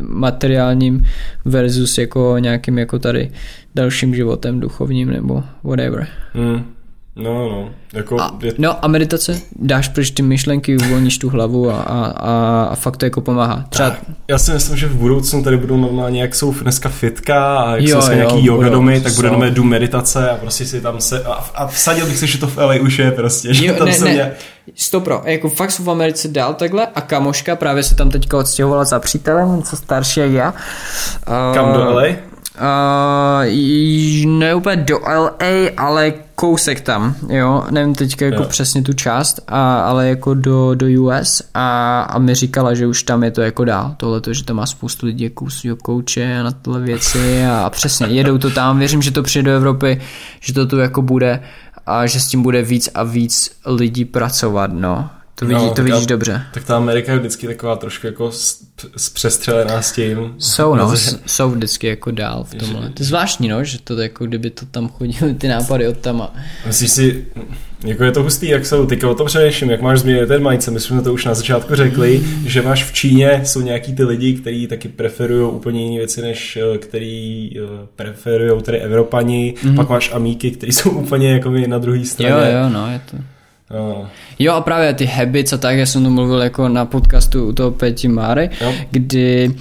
materiálním 0.00 1.06
versus 1.44 1.98
jako 1.98 2.36
nějakým 2.38 2.78
jako 2.78 2.98
tady 2.98 3.30
dalším 3.74 4.14
životem 4.14 4.60
duchovním 4.60 5.10
nebo 5.10 5.42
whatever. 5.64 6.06
Mm. 6.34 6.75
No, 7.16 7.48
no. 7.48 7.70
Jako 7.92 8.20
a, 8.20 8.38
je... 8.42 8.52
No 8.58 8.84
a 8.84 8.88
meditace? 8.88 9.40
Dáš 9.56 9.88
pryč 9.88 10.10
ty 10.10 10.22
myšlenky, 10.22 10.76
uvolníš 10.76 11.18
tu 11.18 11.28
hlavu 11.28 11.70
a, 11.70 11.74
a, 11.76 12.62
a, 12.70 12.74
fakt 12.74 12.96
to 12.96 13.04
jako 13.04 13.20
pomáhá. 13.20 13.64
Třeba... 13.68 13.90
Tak, 13.90 13.98
já 14.28 14.38
si 14.38 14.52
myslím, 14.52 14.76
že 14.76 14.86
v 14.86 14.94
budoucnu 14.94 15.42
tady 15.42 15.56
budou 15.56 15.76
normálně, 15.76 16.22
jak 16.22 16.34
jsou 16.34 16.52
dneska 16.52 16.88
fitka 16.88 17.58
a 17.58 17.76
jak 17.76 17.88
jo, 17.88 18.02
jsou 18.02 18.10
jo, 18.10 18.16
nějaký 18.16 18.46
yoga 18.46 18.68
domy, 18.68 19.00
tak 19.00 19.12
bude 19.12 19.28
normálně 19.28 19.54
dům 19.54 19.68
meditace 19.68 20.30
a 20.30 20.36
prostě 20.36 20.66
si 20.66 20.80
tam 20.80 21.00
se... 21.00 21.24
A, 21.24 21.32
a 21.32 21.66
vsadil 21.66 22.06
bych 22.06 22.18
si, 22.18 22.26
že 22.26 22.38
to 22.38 22.46
v 22.46 22.56
LA 22.56 22.74
už 22.74 22.98
je 22.98 23.10
prostě. 23.10 23.54
Že 23.54 23.66
jo, 23.66 23.74
tam 23.74 23.86
ne, 23.86 23.92
se 23.92 24.04
ne. 24.04 24.12
Mě... 24.12 24.32
Stopro, 24.74 25.22
jako 25.24 25.48
fakt 25.50 25.70
jsou 25.70 25.82
v 25.82 25.90
Americe 25.90 26.28
dál 26.28 26.54
takhle 26.54 26.86
a 26.94 27.00
kamoška 27.00 27.56
právě 27.56 27.82
se 27.82 27.94
tam 27.94 28.10
teďka 28.10 28.38
odstěhovala 28.38 28.84
za 28.84 28.98
přítelem, 28.98 29.62
co 29.62 29.76
starší 29.76 30.20
jak 30.20 30.30
já. 30.30 30.54
Kam 31.54 31.72
do 31.72 31.94
LA? 31.94 32.35
Uh, 32.60 34.30
ne 34.38 34.54
úplně 34.54 34.76
do 34.76 34.98
LA, 34.98 35.70
ale 35.76 36.12
kousek 36.34 36.80
tam, 36.80 37.14
jo, 37.28 37.64
nevím 37.70 37.94
teďka 37.94 38.24
jako 38.24 38.42
jo. 38.42 38.48
přesně 38.48 38.82
tu 38.82 38.92
část, 38.92 39.40
a, 39.48 39.80
ale 39.80 40.08
jako 40.08 40.34
do, 40.34 40.74
do 40.74 40.86
US 41.02 41.42
a, 41.54 42.00
a 42.00 42.18
mi 42.18 42.34
říkala, 42.34 42.74
že 42.74 42.86
už 42.86 43.02
tam 43.02 43.24
je 43.24 43.30
to 43.30 43.42
jako 43.42 43.64
dál, 43.64 43.94
tohle 43.96 44.20
že 44.32 44.44
to 44.44 44.54
má 44.54 44.66
spoustu 44.66 45.06
lidí 45.06 45.24
jako 45.24 45.50
svýho 45.50 45.76
kouče 45.76 46.38
a 46.40 46.42
na 46.42 46.50
tyhle 46.50 46.80
věci 46.80 47.46
a, 47.46 47.60
a 47.60 47.70
přesně, 47.70 48.06
jedou 48.06 48.38
to 48.38 48.50
tam, 48.50 48.78
věřím, 48.78 49.02
že 49.02 49.10
to 49.10 49.22
přijde 49.22 49.50
do 49.50 49.56
Evropy, 49.56 50.00
že 50.40 50.52
to 50.52 50.66
tu 50.66 50.78
jako 50.78 51.02
bude 51.02 51.42
a 51.86 52.06
že 52.06 52.20
s 52.20 52.28
tím 52.28 52.42
bude 52.42 52.62
víc 52.62 52.88
a 52.94 53.02
víc 53.02 53.50
lidí 53.66 54.04
pracovat, 54.04 54.70
no. 54.72 55.10
To, 55.38 55.46
vidí, 55.46 55.60
no, 55.60 55.70
to 55.70 55.82
vidíš 55.82 56.06
ta, 56.06 56.06
dobře. 56.06 56.42
Tak 56.54 56.64
ta 56.64 56.76
Amerika 56.76 57.12
je 57.12 57.18
vždycky 57.18 57.46
taková 57.46 57.76
trošku 57.76 58.06
jako 58.06 58.30
zpřestřelená 58.96 59.82
s 59.82 59.92
tím. 59.92 60.34
Jsou, 60.38 60.74
no, 60.74 60.94
jsou 61.26 61.50
vždycky 61.50 61.86
jako 61.86 62.10
dál 62.10 62.44
v 62.44 62.54
tomhle. 62.54 62.90
To 62.90 63.02
je 63.02 63.06
zvláštní, 63.06 63.48
no, 63.48 63.64
že 63.64 63.78
to 63.84 64.00
jako 64.00 64.26
kdyby 64.26 64.50
to 64.50 64.66
tam 64.66 64.88
chodili 64.88 65.34
ty 65.34 65.48
nápady 65.48 65.88
od 65.88 65.96
tam 65.96 66.22
a... 66.22 66.34
Myslíš 66.66 66.90
si, 66.90 67.26
jako 67.84 68.04
je 68.04 68.12
to 68.12 68.22
hustý, 68.22 68.48
jak 68.48 68.66
jsou, 68.66 68.86
teďka 68.86 69.10
o 69.10 69.14
tom 69.14 69.26
přemýšlím, 69.26 69.70
jak 69.70 69.80
máš 69.80 70.00
změnit 70.00 70.26
ten 70.26 70.48
mindset, 70.48 70.74
my 70.74 70.80
jsme 70.80 71.02
to 71.02 71.14
už 71.14 71.24
na 71.24 71.34
začátku 71.34 71.74
řekli, 71.74 72.22
že 72.46 72.62
máš 72.62 72.84
v 72.84 72.92
Číně, 72.92 73.40
jsou 73.44 73.60
nějaký 73.60 73.94
ty 73.94 74.04
lidi, 74.04 74.34
kteří 74.34 74.66
taky 74.66 74.88
preferují 74.88 75.52
úplně 75.52 75.84
jiné 75.84 75.98
věci, 75.98 76.22
než 76.22 76.56
eh, 76.56 76.78
který 76.78 77.50
eh, 77.56 77.86
preferují 77.96 78.62
tady 78.62 78.78
Evropani, 78.78 79.54
mm-hmm. 79.56 79.76
pak 79.76 79.88
máš 79.88 80.12
amíky, 80.12 80.50
kteří 80.50 80.72
jsou 80.72 80.90
úplně 80.90 81.32
jako 81.32 81.50
na 81.50 81.78
druhé 81.78 82.04
straně. 82.04 82.52
Jo, 82.52 82.62
jo, 82.62 82.68
no, 82.68 82.92
je 82.92 83.00
to... 83.10 83.16
No. 83.70 84.08
Jo 84.38 84.52
a 84.52 84.60
právě 84.60 84.94
ty 84.94 85.06
habits 85.06 85.52
a 85.52 85.56
tak, 85.56 85.76
já 85.76 85.86
jsem 85.86 86.04
to 86.04 86.10
mluvil 86.10 86.42
jako 86.42 86.68
na 86.68 86.84
podcastu 86.84 87.48
u 87.48 87.52
toho 87.52 87.70
Peti 87.70 88.08
Mary, 88.08 88.50
jo. 88.60 88.72
kdy 88.90 89.54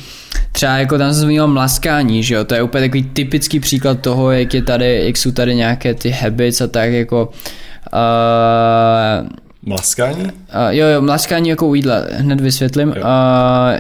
třeba 0.52 0.78
jako 0.78 0.98
tam 0.98 1.14
jsem 1.14 1.22
zmínil 1.22 1.48
mlaskání, 1.48 2.24
že 2.24 2.36
jo, 2.36 2.44
to 2.44 2.56
je 2.56 2.62
úplně 2.62 2.84
takový 2.84 3.04
typický 3.04 3.60
příklad 3.60 4.00
toho, 4.00 4.32
jak 4.32 4.54
je 4.54 4.62
tady, 4.62 5.06
jak 5.06 5.18
jsou 5.18 5.32
tady 5.32 5.56
nějaké 5.56 5.94
ty 5.94 6.10
habits 6.10 6.62
a 6.62 6.68
tak 6.68 6.92
jako 6.92 7.30
uh, 7.94 9.30
Mlaskání? 9.66 10.32
Uh, 10.56 10.70
jo, 10.70 10.88
jo, 10.88 11.02
mlaskání 11.02 11.50
jako 11.50 11.68
u 11.68 11.76
jídla, 11.76 11.96
hned 12.12 12.42
vysvětlím. 12.42 12.90
Uh, 12.90 12.96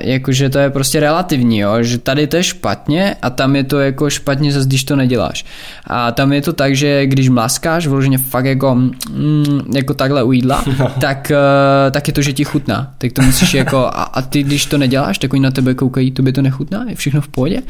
jakože 0.01 0.49
to 0.49 0.57
je 0.57 0.69
prostě 0.69 0.99
relativní, 0.99 1.59
jo, 1.59 1.83
že 1.83 1.97
tady 1.97 2.27
to 2.27 2.37
je 2.37 2.43
špatně 2.43 3.15
a 3.21 3.29
tam 3.29 3.55
je 3.55 3.63
to 3.63 3.79
jako 3.79 4.09
špatně 4.09 4.51
zase, 4.51 4.67
když 4.67 4.83
to 4.83 4.95
neděláš. 4.95 5.45
A 5.87 6.11
tam 6.11 6.33
je 6.33 6.41
to 6.41 6.53
tak, 6.53 6.75
že 6.75 7.05
když 7.05 7.29
mlaskáš, 7.29 7.87
vloženě 7.87 8.17
fakt 8.17 8.45
jako, 8.45 8.75
mm, 8.75 9.61
jako 9.75 9.93
takhle 9.93 10.23
u 10.23 10.31
jídla, 10.31 10.63
no. 10.79 10.91
tak, 11.01 11.31
uh, 11.31 11.91
tak 11.91 12.07
je 12.07 12.13
to, 12.13 12.21
že 12.21 12.33
ti 12.33 12.43
chutná. 12.43 12.93
Tak 12.97 13.13
to 13.13 13.21
musíš 13.21 13.53
jako, 13.53 13.77
a, 13.77 14.03
a 14.03 14.21
ty 14.21 14.43
když 14.43 14.65
to 14.65 14.77
neděláš, 14.77 15.17
tak 15.17 15.33
oni 15.33 15.41
na 15.41 15.51
tebe 15.51 15.73
koukají, 15.73 16.11
to 16.11 16.23
by 16.23 16.33
to 16.33 16.41
nechutná, 16.41 16.85
je 16.89 16.95
všechno 16.95 17.21
v 17.21 17.27
pohodě. 17.27 17.61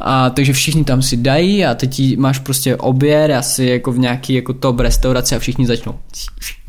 A 0.00 0.30
takže 0.30 0.52
všichni 0.52 0.84
tam 0.84 1.02
si 1.02 1.16
dají 1.16 1.66
a 1.66 1.74
teď 1.74 2.16
máš 2.16 2.38
prostě 2.38 2.76
oběd 2.76 3.30
asi 3.30 3.64
jako 3.64 3.92
v 3.92 3.98
nějaký 3.98 4.34
jako 4.34 4.52
top 4.52 4.80
restauraci 4.80 5.36
a 5.36 5.38
všichni 5.38 5.66
začnou 5.66 5.94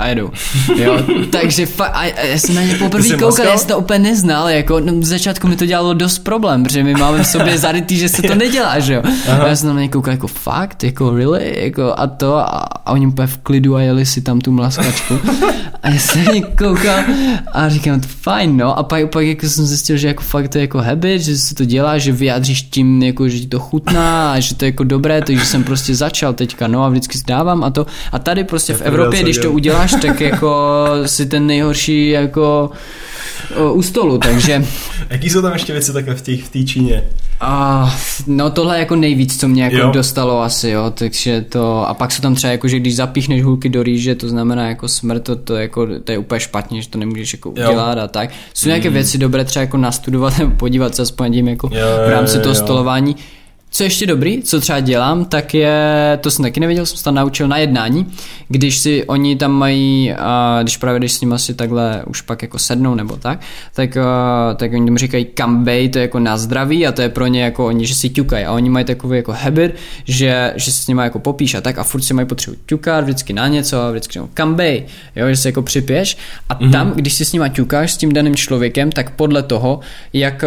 a 0.02 0.08
jedou. 0.08 0.32
Jo, 0.78 1.00
takže 1.32 1.66
fa- 1.82 1.92
a, 1.94 2.00
a 2.00 2.26
já 2.26 2.38
jsem 2.38 2.56
na 2.56 2.62
ně 2.62 2.76
poprvé 2.76 3.18
koukal, 3.18 3.46
já 3.46 3.58
jsem 3.58 3.68
to 3.68 3.78
úplně 3.78 4.00
neznal, 4.00 4.50
jako 4.50 4.80
no, 4.80 4.94
v 4.94 5.06
začátku 5.06 5.48
mi 5.48 5.56
to 5.56 5.66
dělalo 5.66 5.94
dost 5.94 6.20
problém, 6.20 6.64
protože 6.64 6.84
my 6.84 6.94
máme 6.94 7.24
v 7.24 7.28
sobě 7.28 7.58
zarytý, 7.58 7.98
že 7.98 8.10
se 8.10 8.22
to 8.22 8.36
nedělá, 8.36 8.80
že 8.80 8.94
jo. 8.94 9.02
A 9.32 9.48
já 9.48 9.56
jsem 9.56 9.76
na 9.76 9.82
ně 9.82 9.90
koukal 9.90 10.12
jako 10.12 10.28
fakt, 10.28 10.84
jako 10.84 11.16
really, 11.16 11.56
jako 11.58 11.94
a 11.98 12.08
to 12.08 12.36
a, 12.36 12.44
a 12.86 12.92
oni 12.92 13.08
úplně 13.08 13.28
v 13.28 13.38
klidu 13.38 13.76
a 13.76 13.82
jeli 13.82 14.06
si 14.06 14.22
tam 14.22 14.42
tu 14.42 14.52
mlaskačku. 14.52 15.20
A 15.84 15.90
já 15.90 16.00
jsem 16.00 16.26
na 16.26 16.32
ně 16.32 16.42
koukal 16.42 17.00
a 17.52 17.70
říkám, 17.70 18.02
to 18.02 18.08
fajn, 18.22 18.58
no. 18.58 18.80
A 18.80 18.84
pak, 18.84 19.10
pak 19.10 19.26
jako 19.26 19.48
jsem 19.50 19.66
zjistil, 19.66 19.98
že 19.98 20.08
jako 20.08 20.24
fakt 20.24 20.48
to 20.48 20.58
je 20.58 20.62
jako 20.62 20.78
habit, 20.78 21.22
že 21.22 21.38
se 21.38 21.56
to 21.56 21.66
dělá, 21.66 21.98
že 21.98 22.12
vyjádříš 22.12 22.62
tím, 22.62 23.04
jako, 23.04 23.30
že 23.30 23.40
ti 23.40 23.48
to 23.48 23.60
chutná 23.60 24.32
a 24.32 24.40
že 24.40 24.56
to 24.56 24.66
je 24.66 24.70
jako 24.70 24.84
dobré, 24.84 25.22
takže 25.22 25.46
jsem 25.46 25.64
prostě 25.64 25.96
začal 25.96 26.34
teďka, 26.34 26.68
no 26.68 26.84
a 26.84 26.90
vždycky 26.90 27.18
zdávám 27.18 27.64
a 27.64 27.70
to. 27.70 27.86
A 28.12 28.20
tady 28.20 28.44
prostě 28.44 28.74
v 28.74 28.82
Evropě, 28.82 29.24
když 29.24 29.38
to 29.38 29.52
uděláš, 29.52 29.96
tak 30.02 30.22
jako 30.22 30.76
si 31.06 31.26
ten 31.26 31.48
nejhorší 31.72 32.10
jako 32.10 32.70
u 33.74 33.82
stolu, 33.82 34.18
takže... 34.18 34.66
Jaký 35.10 35.30
jsou 35.30 35.42
tam 35.42 35.54
ještě 35.54 35.74
věci 35.74 35.94
takhle 35.94 36.16
v 36.16 36.22
té 36.22 36.32
v 36.36 36.66
Číně? 36.66 37.04
A 37.40 37.96
no 38.28 38.50
tohle 38.50 38.76
je 38.76 38.80
jako 38.80 38.96
nejvíc, 38.96 39.40
co 39.40 39.48
mě 39.48 39.64
jako 39.64 39.76
Jo. 39.76 39.92
dostalo 39.92 40.42
asi, 40.42 40.70
jo, 40.70 40.92
takže 40.96 41.42
to, 41.42 41.90
a 41.90 41.94
pak 41.94 42.12
jsou 42.12 42.22
tam 42.22 42.36
třeba 42.36 42.52
jako, 42.52 42.68
že 42.68 42.80
když 42.80 42.96
zapíchneš 42.96 43.44
hulky 43.44 43.70
do 43.70 43.84
rýže, 43.84 44.16
to 44.16 44.30
znamená 44.30 44.68
jako 44.68 44.88
smrt, 44.88 45.24
to, 45.24 45.36
to, 45.36 45.56
jako, 45.56 45.88
to 46.04 46.12
je 46.12 46.18
úplně 46.18 46.40
špatně, 46.40 46.82
že 46.82 46.90
to 46.90 46.98
nemůžeš 46.98 47.34
jako 47.34 47.50
udělat 47.50 47.98
a 47.98 48.08
tak. 48.08 48.30
Jsou 48.54 48.68
nějaké 48.68 48.90
věci 48.90 49.18
dobré 49.18 49.46
třeba 49.46 49.62
jako 49.62 49.78
nastudovat 49.78 50.38
nebo 50.40 50.52
podívat 50.56 50.96
se 50.96 51.02
aspoň 51.02 51.34
tím 51.34 51.48
jako 51.48 51.68
Mm. 51.68 51.78
Jo, 51.78 51.88
jo, 51.88 52.08
v 52.08 52.10
rámci 52.10 52.38
jo, 52.38 52.44
toho 52.44 52.56
jo. 52.56 53.16
Co 53.74 53.84
je 53.84 53.86
ještě 53.86 54.06
dobrý, 54.06 54.42
co 54.42 54.60
třeba 54.60 54.80
dělám, 54.80 55.26
tak 55.26 55.54
je, 55.54 56.20
to 56.22 56.32
jsem 56.32 56.44
taky 56.44 56.60
nevěděl, 56.60 56.86
jsem 56.86 56.98
se 56.98 57.04
tam 57.04 57.16
naučil 57.16 57.48
na 57.48 57.58
jednání, 57.58 58.08
když 58.48 58.78
si 58.78 59.04
oni 59.06 59.36
tam 59.36 59.52
mají, 59.52 60.14
a 60.14 60.60
když 60.62 60.78
právě 60.78 61.00
když 61.00 61.12
s 61.12 61.22
nimi 61.22 61.34
si 61.38 61.54
takhle 61.54 62.04
už 62.08 62.22
pak 62.22 62.42
jako 62.42 62.60
sednou 62.60 62.96
nebo 62.96 63.16
tak, 63.16 63.40
tak, 63.74 63.98
tak 64.56 64.74
oni 64.74 64.86
tomu 64.86 64.98
říkají 64.98 65.26
kambej, 65.26 65.90
to 65.90 65.98
je 65.98 66.02
jako 66.02 66.20
na 66.20 66.38
zdraví 66.38 66.88
a 66.88 66.92
to 66.92 67.02
je 67.02 67.10
pro 67.10 67.28
ně 67.28 67.44
jako 67.44 67.66
oni, 67.66 67.86
že 67.86 67.96
si 67.96 68.10
ťukají 68.10 68.46
a 68.46 68.52
oni 68.52 68.70
mají 68.70 68.86
takový 68.86 69.18
jako 69.18 69.32
habit, 69.32 69.76
že, 70.06 70.54
že 70.56 70.72
se 70.72 70.84
s 70.84 70.88
nimi 70.88 71.02
jako 71.02 71.20
popíš 71.20 71.56
a 71.56 71.62
tak 71.62 71.78
a 71.78 71.84
furt 71.84 72.02
si 72.02 72.14
mají 72.14 72.28
potřebu 72.28 72.58
ťukat 72.66 73.04
vždycky 73.04 73.34
na 73.34 73.48
něco 73.48 73.82
a 73.82 73.92
vždycky 73.92 74.20
no, 74.20 74.30
kambej, 74.34 74.86
jo, 75.16 75.30
že 75.30 75.36
se 75.36 75.48
jako 75.48 75.62
připěš 75.62 76.18
a 76.50 76.56
mm-hmm. 76.56 76.72
tam, 76.72 76.92
když 76.92 77.14
si 77.14 77.26
s 77.26 77.34
nima 77.34 77.48
ťukáš 77.48 77.92
s 77.92 77.98
tím 77.98 78.14
daným 78.14 78.36
člověkem, 78.36 78.92
tak 78.92 79.10
podle 79.10 79.44
toho, 79.44 79.80
jak, 80.14 80.44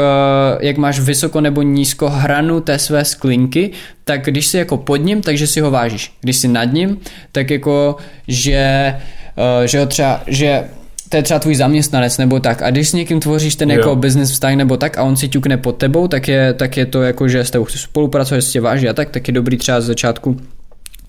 jak 0.61 0.77
máš 0.77 1.01
vysoko 1.01 1.41
nebo 1.41 1.63
nízko 1.63 2.09
hranu 2.11 2.61
té 2.61 2.79
své 2.79 3.05
sklinky, 3.15 3.71
tak 4.05 4.25
když 4.25 4.47
jsi 4.47 4.59
jako 4.59 4.77
pod 4.77 4.97
ním, 4.97 5.23
takže 5.23 5.47
si 5.47 5.61
ho 5.61 5.71
vážíš. 5.71 6.13
Když 6.21 6.37
jsi 6.37 6.49
nad 6.49 6.65
ním, 6.65 6.99
tak 7.33 7.51
jako, 7.51 7.97
že, 8.29 8.95
eh, 9.37 9.69
že 9.69 9.79
ho 9.79 9.87
třeba, 9.87 10.23
že 10.27 10.65
to 11.09 11.17
je 11.17 11.23
třeba 11.23 11.41
tvůj 11.41 11.55
zaměstnanec 11.55 12.19
nebo 12.19 12.41
tak 12.41 12.63
a 12.63 12.71
když 12.71 12.89
s 12.89 12.93
někým 12.93 13.21
tvoříš 13.21 13.55
ten 13.55 13.71
Jo. 13.71 13.77
jako 13.77 13.97
business 13.97 14.31
vztah 14.31 14.55
nebo 14.55 14.77
tak 14.77 14.99
a 14.99 15.03
on 15.03 15.17
si 15.17 15.29
ťukne 15.29 15.57
pod 15.57 15.77
tebou, 15.77 16.09
tak 16.09 16.29
je, 16.29 16.55
tak 16.55 16.77
je 16.77 16.87
to 16.87 17.03
jako, 17.03 17.29
že 17.29 17.45
s 17.45 17.51
tebou 17.51 17.65
chce 17.65 17.79
spolupracovat, 17.79 18.39
že 18.41 18.47
si 18.47 18.53
tě 18.53 18.61
váží 18.61 18.89
a 18.89 18.93
tak, 18.93 19.11
tak 19.11 19.29
je 19.29 19.35
dobrý 19.35 19.57
třeba 19.57 19.81
z 19.81 19.85
začátku 19.85 20.37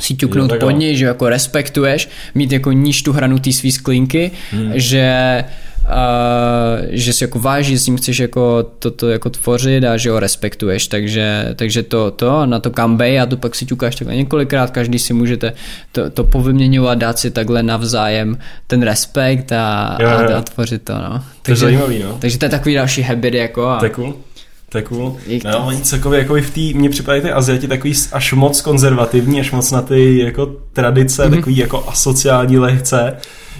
si 0.01 0.13
ťuknout 0.15 0.51
pod 0.59 0.71
něj, 0.71 0.95
že 0.95 1.05
jako 1.05 1.29
respektuješ, 1.29 2.09
mít 2.35 2.51
jako 2.51 2.71
níž 2.71 3.01
tu 3.01 3.11
hranu 3.11 3.39
té 3.39 3.51
svý 3.51 3.71
sklinky, 3.71 4.31
hmm. 4.51 4.71
že 4.75 5.43
Uh, 5.85 6.85
že 6.89 7.13
si 7.13 7.23
jako 7.23 7.39
váží, 7.39 7.77
s 7.77 7.87
ním 7.87 7.97
chceš 7.97 8.19
jako 8.19 8.65
toto 8.79 9.09
jako 9.09 9.29
tvořit 9.29 9.83
a 9.83 9.97
že 9.97 10.09
ho 10.11 10.19
respektuješ, 10.19 10.87
takže, 10.87 11.53
takže 11.55 11.83
to, 11.83 12.11
to 12.11 12.45
na 12.45 12.59
to 12.59 12.71
kambej 12.71 13.19
a 13.21 13.25
to 13.25 13.37
pak 13.37 13.55
si 13.55 13.65
ťukáš 13.65 13.95
takhle 13.95 14.15
několikrát, 14.15 14.71
každý 14.71 14.99
si 14.99 15.13
můžete 15.13 15.53
to, 15.91 16.09
to 16.09 16.23
povyměňovat, 16.23 16.97
dát 16.97 17.19
si 17.19 17.31
takhle 17.31 17.63
navzájem 17.63 18.37
ten 18.67 18.81
respekt 18.81 19.51
a, 19.51 19.97
Jo, 20.01 20.09
jo. 20.09 20.35
a, 20.35 20.37
a 20.37 20.41
tvořit 20.41 20.81
to, 20.81 20.93
no. 20.93 21.23
To 21.41 21.51
je 21.51 21.55
zajímavý, 21.55 22.03
no. 22.03 22.17
Takže 22.19 22.37
to 22.37 22.45
je 22.45 22.49
takový 22.49 22.75
další 22.75 23.01
habit 23.01 23.33
jako 23.33 23.67
a, 23.67 23.79
To 23.79 23.85
je 23.85 23.89
cool. 23.89 24.13
To 24.69 24.77
je 24.77 24.83
cool. 24.83 25.17
To? 25.41 25.49
No, 25.49 25.65
oni 25.65 25.81
celkově 25.81 26.19
jako 26.19 26.35
v 26.35 26.49
té, 26.49 26.79
mně 26.79 26.89
připadají 26.89 27.21
ty 27.21 27.31
Aziati 27.31 27.67
takový 27.67 27.93
až 28.11 28.33
moc 28.33 28.61
konzervativní, 28.61 29.39
až 29.39 29.51
moc 29.51 29.71
na 29.71 29.81
ty 29.81 30.19
jako 30.19 30.45
tradice, 30.73 31.25
mm-hmm. 31.25 31.35
takový 31.35 31.57
jako 31.57 31.89
asociální 31.89 32.57
lehce. 32.57 33.17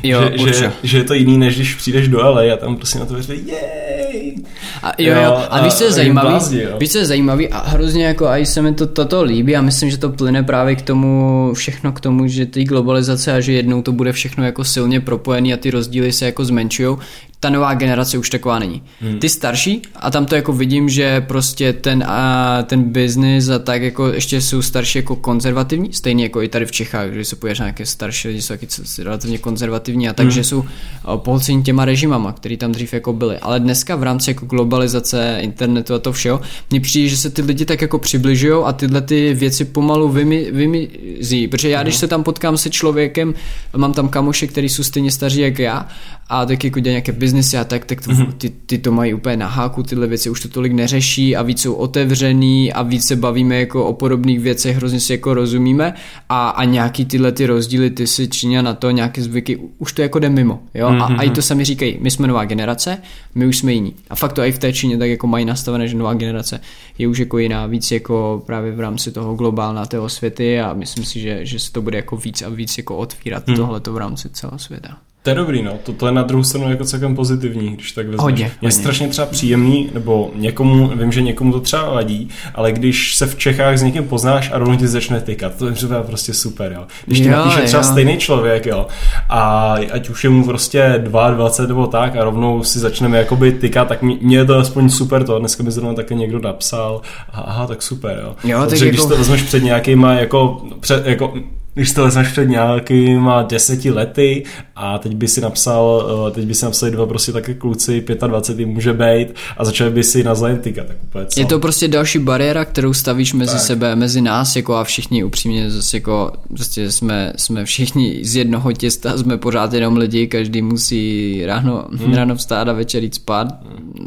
Jo, 0.10 0.22
že, 0.22 0.38
že, 0.38 0.44
určitě. 0.44 0.72
že, 0.84 0.98
je 0.98 1.04
to 1.04 1.14
jiný, 1.14 1.38
než 1.38 1.56
když 1.56 1.76
přijdeš 1.76 2.08
do 2.08 2.18
LA 2.30 2.42
a 2.54 2.58
tam 2.58 2.76
prostě 2.76 3.00
na 3.00 3.06
to 3.06 3.22
říkají, 3.22 3.42
jej. 3.48 4.36
A 4.84 4.92
jo, 4.98 5.14
Jo, 5.16 5.22
a, 5.34 5.44
a- 5.46 5.64
víš, 5.64 5.74
co 5.74 5.84
je 5.84 5.92
zajímavý, 5.92 6.28
blázni, 6.30 6.62
jo. 6.62 6.78
víš, 6.80 6.92
co 6.92 6.98
je 6.98 7.06
zajímavý 7.06 7.50
a 7.50 7.70
hrozně 7.70 8.06
jako 8.06 8.28
a 8.28 8.46
se 8.46 8.62
mi 8.62 8.74
to 8.74 8.88
toto 8.88 9.24
líbí 9.24 9.56
a 9.56 9.62
myslím, 9.62 9.90
že 9.90 9.98
to 9.98 10.10
plyne 10.10 10.44
právě 10.44 10.76
k 10.76 10.82
tomu, 10.82 11.52
všechno 11.54 11.92
k 11.92 12.00
tomu, 12.00 12.28
že 12.28 12.46
ty 12.46 12.64
globalizace 12.64 13.34
a 13.34 13.40
že 13.40 13.54
jednou 13.54 13.82
to 13.82 13.92
bude 13.92 14.12
všechno 14.14 14.46
jako 14.46 14.64
silně 14.64 15.02
propojený 15.02 15.54
a 15.54 15.58
ty 15.58 15.72
rozdíly 15.72 16.12
se 16.12 16.26
jako 16.26 16.46
zmenšujou. 16.46 16.98
Ta 17.46 17.50
nová 17.50 17.74
generace 17.74 18.18
už 18.18 18.30
taková 18.30 18.60
není. 18.60 18.84
Hmm. 19.02 19.20
Ty 19.20 19.30
starší, 19.30 19.82
a 19.96 20.12
tam 20.12 20.26
to 20.26 20.36
jako 20.36 20.54
vidím, 20.54 20.90
že 20.90 21.22
prostě 21.22 21.74
ten, 21.74 22.04
a 22.08 22.64
ten 22.64 22.84
business 22.84 23.50
a 23.50 23.60
tak 23.60 23.82
jako 23.82 24.08
ještě 24.08 24.42
jsou 24.42 24.62
starší 24.62 24.98
jako 24.98 25.16
konzervativní, 25.16 25.94
stejně 25.94 26.24
jako 26.24 26.42
i 26.42 26.48
tady 26.48 26.66
v 26.66 26.72
Čechách, 26.72 27.10
když 27.10 27.28
se 27.28 27.36
podíváš 27.36 27.60
na 27.60 27.66
nějaké 27.66 27.86
starší 27.86 28.28
lidi, 28.28 28.42
jsou 28.42 28.54
taky 28.54 28.68
relativně 29.04 29.38
konzervativní 29.38 30.10
a 30.10 30.14
takže 30.14 30.44
jsou 30.44 30.66
a, 31.04 31.18
pohlcení 31.18 31.64
těma 31.64 31.86
režimama, 31.86 32.34
který 32.34 32.58
tam 32.58 32.72
dřív 32.72 32.94
jako 32.94 33.14
byly. 33.14 33.38
Ale 33.40 33.60
dneska 33.60 33.96
v 33.96 34.04
rámci 34.04 34.30
jako 34.30 34.46
globalizace, 34.46 35.38
internetu 35.42 35.94
a 35.94 36.00
to 36.00 36.14
všeho, 36.14 36.42
mně 36.70 36.82
přijde, 36.82 37.10
že 37.10 37.18
se 37.18 37.30
ty 37.30 37.42
lidi 37.42 37.66
tak 37.66 37.82
jako 37.82 38.00
přibližují 38.00 38.64
a 38.66 38.74
tyhle 38.74 39.02
ty 39.02 39.34
věci 39.34 39.66
pomalu 39.66 40.10
vymi, 40.10 40.52
vymizí. 40.52 41.48
Protože 41.48 41.70
já, 41.70 41.84
když 41.84 41.96
se 41.96 42.08
tam 42.08 42.24
potkám 42.24 42.58
se 42.58 42.70
člověkem, 42.70 43.34
mám 43.78 43.94
tam 43.94 44.10
kamoše, 44.10 44.48
který 44.48 44.70
jsou 44.70 44.84
stejně 44.84 45.12
staří 45.12 45.42
jak 45.42 45.60
já 45.60 45.88
a 46.30 46.46
taky 46.46 46.68
jako 46.68 46.80
dělají 46.80 46.94
nějaké 46.94 47.12
biznesy 47.36 47.58
a 47.58 47.64
tak, 47.64 47.86
tak 47.86 48.02
to, 48.02 48.12
ty, 48.38 48.50
ty, 48.50 48.78
to 48.78 48.92
mají 48.92 49.14
úplně 49.14 49.38
na 49.38 49.48
háku, 49.48 49.84
tyhle 49.84 50.08
věci 50.08 50.30
už 50.30 50.42
to 50.42 50.48
tolik 50.48 50.74
neřeší 50.74 51.36
a 51.36 51.42
víc 51.42 51.62
jsou 51.62 51.74
otevřený 51.74 52.74
a 52.74 52.82
víc 52.84 53.08
se 53.08 53.16
bavíme 53.16 53.60
jako 53.60 53.86
o 53.86 53.94
podobných 53.94 54.40
věcech, 54.40 54.76
hrozně 54.76 55.00
si 55.00 55.14
jako 55.14 55.34
rozumíme 55.34 55.94
a, 56.30 56.50
a 56.50 56.64
nějaký 56.64 57.06
tyhle 57.06 57.32
ty 57.32 57.46
rozdíly, 57.46 57.90
ty 57.90 58.08
si 58.08 58.28
činí 58.28 58.56
na 58.56 58.74
to 58.74 58.92
nějaké 58.92 59.22
zvyky, 59.22 59.60
už 59.78 59.94
to 59.94 60.02
jako 60.02 60.20
jde 60.20 60.30
mimo, 60.30 60.60
jo, 60.74 60.88
a, 60.88 61.06
a 61.06 61.22
i 61.22 61.30
to 61.30 61.42
sami 61.42 61.66
říkají, 61.66 61.98
my 62.02 62.12
jsme 62.12 62.28
nová 62.28 62.46
generace, 62.46 62.98
my 63.36 63.48
už 63.48 63.58
jsme 63.58 63.74
jiní. 63.74 63.94
A 64.10 64.16
fakt 64.16 64.34
to 64.34 64.42
i 64.42 64.52
v 64.52 64.60
té 64.60 64.74
Číně 64.74 64.98
tak 64.98 65.10
jako 65.10 65.28
mají 65.28 65.46
nastavené, 65.46 65.88
že 65.88 65.98
nová 65.98 66.14
generace 66.14 66.60
je 66.98 67.08
už 67.08 67.18
jako 67.18 67.38
jiná, 67.38 67.66
víc 67.66 67.92
jako 67.92 68.44
právě 68.46 68.72
v 68.72 68.80
rámci 68.80 69.12
toho 69.12 69.36
globálního 69.36 70.10
světy 70.10 70.62
a 70.62 70.74
myslím 70.74 71.06
si, 71.06 71.20
že, 71.20 71.46
že 71.46 71.60
se 71.60 71.72
to 71.72 71.82
bude 71.82 71.98
jako 71.98 72.18
víc 72.18 72.42
a 72.42 72.50
víc 72.50 72.78
jako 72.78 72.98
otvírat 72.98 73.48
hmm. 73.48 73.58
tohleto 73.58 73.94
v 73.94 73.98
rámci 73.98 74.30
celého 74.30 74.60
světa. 74.60 74.98
To 75.26 75.32
je 75.32 75.36
dobrý, 75.36 75.62
no. 75.64 75.72
To, 75.84 75.94
to 75.94 76.06
je 76.06 76.12
na 76.12 76.22
druhou 76.24 76.44
stranu 76.44 76.70
jako 76.70 76.86
celkem 76.86 77.16
pozitivní, 77.16 77.70
když 77.70 77.92
tak 77.92 78.06
vezmeš. 78.06 78.22
Hodně, 78.24 78.44
Je 78.46 78.52
hodně. 78.62 78.72
strašně 78.72 79.08
třeba 79.08 79.28
příjemný, 79.28 79.90
nebo 79.94 80.32
někomu, 80.36 80.88
vím, 80.88 81.12
že 81.12 81.22
někomu 81.22 81.52
to 81.52 81.60
třeba 81.60 81.90
vadí, 81.94 82.30
ale 82.56 82.72
když 82.72 83.16
se 83.16 83.26
v 83.28 83.36
Čechách 83.36 83.78
s 83.78 83.84
někým 83.84 84.04
poznáš 84.04 84.52
a 84.54 84.58
rovnou 84.58 84.76
ti 84.78 84.88
začne 84.88 85.22
tykat, 85.22 85.56
to 85.56 85.66
je 85.68 85.72
třeba 85.74 86.04
prostě 86.04 86.34
super, 86.34 86.72
jo. 86.72 86.84
Když 87.06 87.20
ti 87.20 87.26
Jo, 87.26 87.32
napíše 87.32 87.62
třeba 87.62 87.84
jo. 87.84 87.90
stejný 87.92 88.18
člověk, 88.18 88.66
jo, 88.66 88.88
a 89.30 89.74
ať 89.92 90.10
už 90.10 90.24
je 90.24 90.30
mu 90.30 90.46
prostě 90.46 90.94
22 90.98 91.68
nebo 91.68 91.88
tak 91.88 92.16
a 92.16 92.24
rovnou 92.24 92.64
si 92.64 92.80
začneme 92.80 93.18
jakoby 93.18 93.52
tykat, 93.52 93.88
tak 93.88 94.02
mě, 94.02 94.18
mě 94.22 94.38
je 94.38 94.46
to 94.46 94.56
aspoň 94.58 94.90
super 94.90 95.24
to. 95.24 95.40
Dneska 95.40 95.64
mi 95.64 95.72
zrovna 95.72 95.94
také 95.94 96.16
někdo 96.16 96.40
napsal, 96.40 97.02
aha, 97.34 97.68
tak 97.68 97.82
super, 97.82 98.20
jo. 98.24 98.36
Jo, 98.44 98.60
Protože 98.66 98.88
když 98.88 98.98
jako- 99.00 99.10
to 99.10 99.18
vezmeš 99.18 99.42
před 99.44 99.64
nějakýma 99.64 100.14
jako, 100.14 100.62
před, 100.80 101.06
jako 101.08 101.34
když 101.76 101.94
to 101.94 102.04
vezmeš 102.04 102.32
před 102.32 102.46
nějakýma 102.46 103.42
deseti 103.42 103.92
lety 103.92 104.44
a 104.76 104.98
teď 104.98 105.16
by 105.16 105.28
si 105.28 105.42
napsal, 105.42 106.12
eh, 106.28 106.32
teď 106.32 106.46
by 106.46 106.54
si 106.54 106.66
napsali 106.66 106.92
dva 106.92 107.06
prostě 107.06 107.32
taky 107.32 107.56
kluci, 107.56 108.06
25 108.28 108.60
jim 108.60 108.70
může 108.70 108.94
být 108.94 109.28
a 109.58 109.66
začali 109.66 109.92
by 109.92 110.04
si 110.04 110.24
navzájem 110.24 110.58
tykat, 110.58 110.88
tak 110.88 110.98
úplně 111.04 111.26
co? 111.26 111.40
Je 111.40 111.46
to 111.46 111.60
prostě 111.60 111.88
další 111.88 112.20
bariéra, 112.20 112.66
kterou 112.66 112.94
stavíš 112.94 113.34
mezi 113.34 113.52
Tak. 113.52 113.62
sebe, 113.62 113.96
mezi 113.96 114.22
nás, 114.22 114.56
jako 114.56 114.76
a 114.76 114.84
všichni 114.84 115.24
upřímně 115.24 115.72
zase 115.72 115.98
jako, 115.98 116.32
prostě 116.48 116.92
jsme, 116.92 117.34
jsme 117.36 117.66
všichni 117.66 118.20
z 118.26 118.36
jednoho 118.36 118.72
těsta, 118.72 119.18
jsme 119.18 119.38
pořád 119.38 119.74
jenom 119.74 119.98
lidi, 119.98 120.28
každý 120.28 120.62
musí 120.62 121.42
ráno, 121.46 121.86
hmm. 121.92 122.14
ráno 122.14 122.36
vstát 122.36 122.68
a 122.68 122.74
večer 122.74 123.04
jít 123.04 123.16
spát 123.16 123.48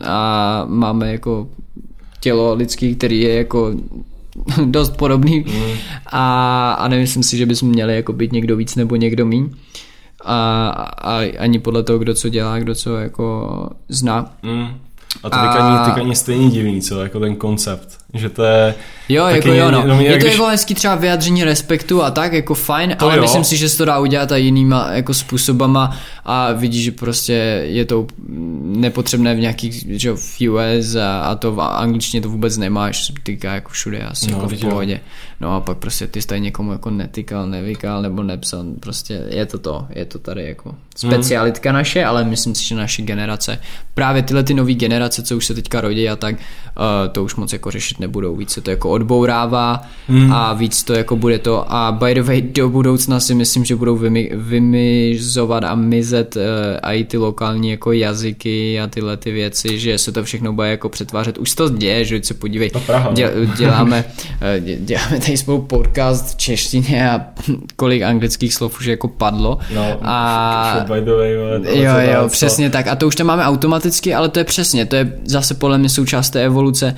a 0.05 0.65
máme 0.69 1.13
jako 1.13 1.49
tělo 2.21 2.55
lidský, 2.55 2.95
který 2.95 3.21
je 3.21 3.35
jako 3.35 3.75
dost 4.65 4.97
podobný 4.97 5.45
Hmm. 5.49 5.73
a, 6.07 6.73
a 6.73 6.89
nemyslím 6.89 7.23
si, 7.23 7.37
že 7.37 7.47
bychom 7.47 7.69
měli 7.69 7.95
jako 7.97 8.13
být 8.13 8.33
někdo 8.33 8.57
víc 8.57 8.77
nebo 8.77 8.97
někdo 8.97 9.27
míň 9.27 9.51
a, 10.25 10.69
a 10.99 11.33
ani 11.39 11.59
podle 11.59 11.83
toho, 11.83 11.99
kdo 11.99 12.15
co 12.15 12.29
dělá, 12.29 12.59
kdo 12.59 12.75
co 12.75 12.97
jako 12.97 13.49
zná. 13.89 14.33
Mm. 14.43 14.69
A 15.23 15.31
to 15.31 15.37
A- 15.37 16.15
stejně 16.15 16.51
divný, 16.51 16.83
co, 16.83 17.01
jako 17.03 17.21
ten 17.21 17.37
koncept, 17.37 17.98
že 18.15 18.29
to 18.29 18.45
je... 18.45 18.75
Jo, 19.09 19.27
jako 19.27 19.49
jo, 19.49 19.71
no. 19.71 19.81
jenom 19.81 20.01
Je 20.01 20.13
to 20.13 20.19
když- 20.19 20.33
jako 20.33 20.47
hezký 20.47 20.75
třeba 20.75 20.95
vyjádření 20.95 21.45
respektu 21.45 22.03
a 22.03 22.11
tak, 22.11 22.33
jako 22.33 22.55
fajn, 22.55 22.97
To 22.99 23.05
ale 23.05 23.17
jo. 23.17 23.23
myslím 23.23 23.45
si, 23.45 23.57
že 23.57 23.69
se 23.69 23.79
to 23.79 23.85
dá 23.85 23.99
udělat 23.99 24.33
i 24.33 24.41
jinýma 24.41 24.89
jako 24.93 25.15
způsobama 25.15 25.97
a 26.25 26.53
vidíš, 26.53 26.85
že 26.85 26.93
prostě 26.93 27.63
je 27.65 27.85
to 27.85 28.07
nepotřebné 28.63 29.35
v 29.35 29.39
nějakých, 29.39 29.85
že 29.89 30.13
v 30.13 30.49
US 30.51 30.95
a, 30.97 31.21
a 31.21 31.35
to 31.35 31.53
v 31.53 31.61
angličtině 31.61 32.21
to 32.21 32.29
vůbec 32.29 32.57
nemáš, 32.57 33.13
týká 33.23 33.55
jako 33.55 33.69
všude 33.71 33.99
asi 33.99 34.27
No, 34.31 34.37
jako 34.37 34.47
v 34.47 34.51
teď 34.51 34.63
jo. 34.63 34.71
No 35.41 35.55
a 35.55 35.61
pak 35.61 35.79
prostě 35.79 36.07
ty 36.07 36.21
tady 36.27 36.41
někomu 36.41 36.73
jako 36.73 36.91
netykal, 36.91 37.47
nevykal 37.47 38.03
nebo 38.03 38.23
nepsal, 38.23 38.65
prostě 38.81 39.25
je 39.29 39.47
to 39.47 39.59
to, 39.59 39.87
je 39.91 40.05
to 40.05 40.19
tady 40.19 40.45
jako 40.45 40.75
specialitka 40.97 41.73
naše, 41.73 42.05
ale 42.05 42.25
myslím 42.25 42.55
si, 42.55 42.65
že 42.65 42.75
naše 42.75 43.03
generace, 43.03 43.59
právě 43.95 44.23
tyhle 44.23 44.43
ty 44.43 44.55
nové 44.55 44.75
generace, 44.75 45.23
co 45.23 45.37
už 45.37 45.47
se 45.47 45.55
teďka 45.55 45.81
rodí 45.81 46.09
a 46.09 46.17
tak, 46.17 46.35
uh, 46.35 47.13
to 47.13 47.25
už 47.25 47.35
moc 47.35 47.53
jako 47.53 47.71
řešit 47.71 48.01
nebudou, 48.01 48.37
víc 48.37 48.51
se 48.51 48.61
to 48.61 48.71
jako 48.71 48.91
odbourává 48.91 49.83
a 50.33 50.53
víc 50.53 50.83
to 50.83 50.93
jako 50.93 51.17
bude 51.17 51.39
to. 51.39 51.73
A 51.73 51.93
by 51.93 52.15
the 52.15 52.23
way 52.23 52.43
do 52.43 52.69
budoucna 52.69 53.21
si 53.21 53.35
myslím, 53.35 53.65
že 53.65 53.77
budou 53.77 53.97
vymi, 53.97 54.31
vymizovat 54.35 55.65
a 55.65 55.75
mizet 55.75 56.37
uh, 56.37 56.43
i 56.93 57.05
ty 57.05 57.17
lokální 57.17 57.71
jako 57.71 57.93
jazyky 57.93 58.81
a 58.81 58.87
tyhle 58.87 59.17
ty 59.17 59.33
věci, 59.33 59.79
že 59.79 59.99
se 59.99 60.13
to 60.13 60.25
všechno 60.25 60.53
bude 60.53 60.71
jako 60.71 60.89
přetvářet, 60.89 61.39
už 61.39 61.55
to 61.55 61.69
děje, 61.69 62.05
že 62.05 62.21
se 62.23 62.35
podívej, 62.35 62.71
děl, 63.13 63.31
děláme, 63.57 64.05
eh, 64.41 64.61
dě- 64.61 64.79
děláme 64.85 65.19
tady 65.29 65.39
spolu 65.39 65.63
podcast 65.63 66.35
v 66.35 66.37
češtině 66.37 67.11
a 67.11 67.21
kolik 67.77 68.03
anglických 68.03 68.55
slov 68.55 68.81
už 68.81 68.87
jako 68.87 69.09
padlo. 69.09 69.59
No, 69.75 69.99
a 70.03 70.85
by 70.95 71.01
the 71.01 71.11
way, 71.11 71.37
ale 71.37 71.61
jo, 71.65 72.13
jo, 72.15 72.29
přesně 72.29 72.71
tak. 72.71 72.87
A 72.87 72.97
to 72.97 73.07
už 73.07 73.17
tam 73.17 73.27
máme 73.27 73.45
automaticky, 73.45 74.15
ale 74.15 74.29
to 74.29 74.39
je 74.39 74.45
přesně, 74.45 74.87
to 74.87 74.97
je 74.97 75.13
zase 75.25 75.55
podle 75.55 75.79
mě 75.79 75.89
součást 75.89 76.31
té 76.31 76.45
evoluce 76.45 76.97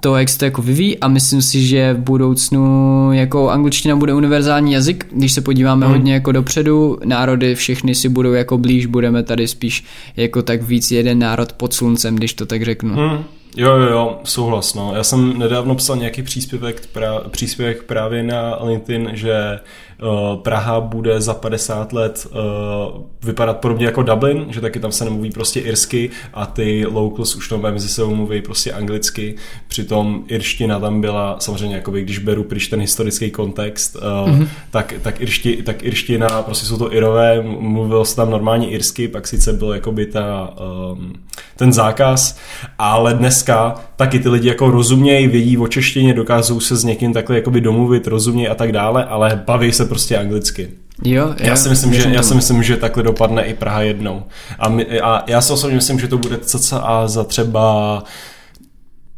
toho, 0.00 0.16
jak 0.16 0.28
se 0.28 0.38
to 0.38 0.44
jako 0.44 0.62
vyvíjí 0.62 0.98
a 0.98 1.08
myslím 1.08 1.42
si, 1.42 1.66
že 1.66 1.94
v 1.94 1.98
budoucnu 1.98 3.12
jako 3.12 3.50
angličtina 3.50 3.96
bude 3.96 4.14
univerzální 4.14 4.72
jazyk, 4.72 5.06
když 5.12 5.32
se 5.32 5.40
podíváme 5.40 5.86
hmm. 5.86 5.94
hodně 5.94 6.14
jako 6.14 6.32
dopředu, 6.32 6.98
národy 7.04 7.54
všechny 7.54 7.94
si 7.94 8.08
budou 8.08 8.32
jako 8.32 8.58
blíž, 8.58 8.86
budeme 8.86 9.22
tady 9.22 9.48
spíš 9.48 9.84
jako 10.16 10.42
tak 10.42 10.62
víc 10.62 10.90
jeden 10.90 11.18
národ 11.18 11.52
pod 11.52 11.74
sluncem, 11.74 12.16
když 12.16 12.34
to 12.34 12.46
tak 12.46 12.62
řeknu. 12.62 12.94
Hmm. 12.94 13.24
Jo, 13.56 13.76
jo, 13.76 13.90
jo, 13.90 14.20
souhlas, 14.24 14.74
no. 14.74 14.94
Já 14.94 15.04
jsem 15.04 15.38
nedávno 15.38 15.74
psal 15.74 15.96
nějaký 15.96 16.22
příspěvek, 16.22 16.86
pra, 16.86 17.20
příspěvek 17.20 17.82
právě 17.82 18.22
na 18.22 18.58
LinkedIn, 18.64 19.10
že 19.12 19.60
Praha 20.42 20.80
bude 20.80 21.20
za 21.20 21.34
50 21.34 21.92
let 21.92 22.26
uh, 22.30 23.02
vypadat 23.22 23.56
podobně 23.56 23.86
jako 23.86 24.02
Dublin, 24.02 24.46
že 24.50 24.60
taky 24.60 24.80
tam 24.80 24.92
se 24.92 25.04
nemluví 25.04 25.30
prostě 25.30 25.60
irsky 25.60 26.10
a 26.34 26.46
ty 26.46 26.86
locals 26.86 27.36
už 27.36 27.48
to 27.48 27.58
mezi 27.58 27.88
sebou 27.88 28.14
mluví 28.14 28.42
prostě 28.42 28.72
anglicky, 28.72 29.34
přitom 29.68 30.24
irština 30.26 30.80
tam 30.80 31.00
byla, 31.00 31.36
samozřejmě 31.38 31.76
jakoby, 31.76 32.02
když 32.02 32.18
beru 32.18 32.44
pryč 32.44 32.68
ten 32.68 32.80
historický 32.80 33.30
kontext, 33.30 33.96
mm-hmm. 33.96 34.48
tak, 34.70 34.94
tak, 35.02 35.20
iršti, 35.20 35.62
tak 35.62 35.82
irština, 35.82 36.42
prostě 36.42 36.66
jsou 36.66 36.78
to 36.78 36.94
irové, 36.94 37.42
mluvilo 37.42 38.04
se 38.04 38.16
tam 38.16 38.30
normálně 38.30 38.70
irsky, 38.70 39.08
pak 39.08 39.28
sice 39.28 39.52
byl 39.52 39.72
jakoby 39.72 40.06
ta, 40.06 40.54
ten 41.56 41.72
zákaz, 41.72 42.38
ale 42.78 43.14
dneska 43.14 43.74
taky 43.96 44.18
ty 44.18 44.28
lidi 44.28 44.48
jako 44.48 44.70
rozumějí, 44.70 45.28
vědí 45.28 45.58
o 45.58 45.68
češtině, 45.68 46.14
dokážou 46.14 46.60
se 46.60 46.76
s 46.76 46.84
někým 46.84 47.12
takhle 47.12 47.36
jakoby 47.36 47.60
domluvit, 47.60 48.06
rozumějí 48.06 48.48
a 48.48 48.54
tak 48.54 48.72
dále, 48.72 49.04
ale 49.04 49.42
baví 49.46 49.72
se 49.72 49.84
prostě 49.92 50.18
anglicky. 50.18 50.68
Jo, 51.04 51.26
jo, 51.26 51.34
já 51.38 51.56
si 51.56 51.68
myslím, 51.68 51.94
že, 51.94 52.08
já 52.08 52.22
si 52.22 52.34
myslím, 52.34 52.62
že 52.62 52.76
takhle 52.76 53.02
dopadne 53.02 53.42
i 53.42 53.54
Praha 53.54 53.82
jednou. 53.82 54.22
A, 54.58 54.68
my, 54.68 55.00
a 55.00 55.24
já 55.26 55.40
si 55.40 55.52
osobně 55.52 55.76
myslím, 55.76 56.00
že 56.00 56.08
to 56.08 56.18
bude 56.18 56.38
cca 56.38 57.08
za 57.08 57.24
třeba 57.24 58.02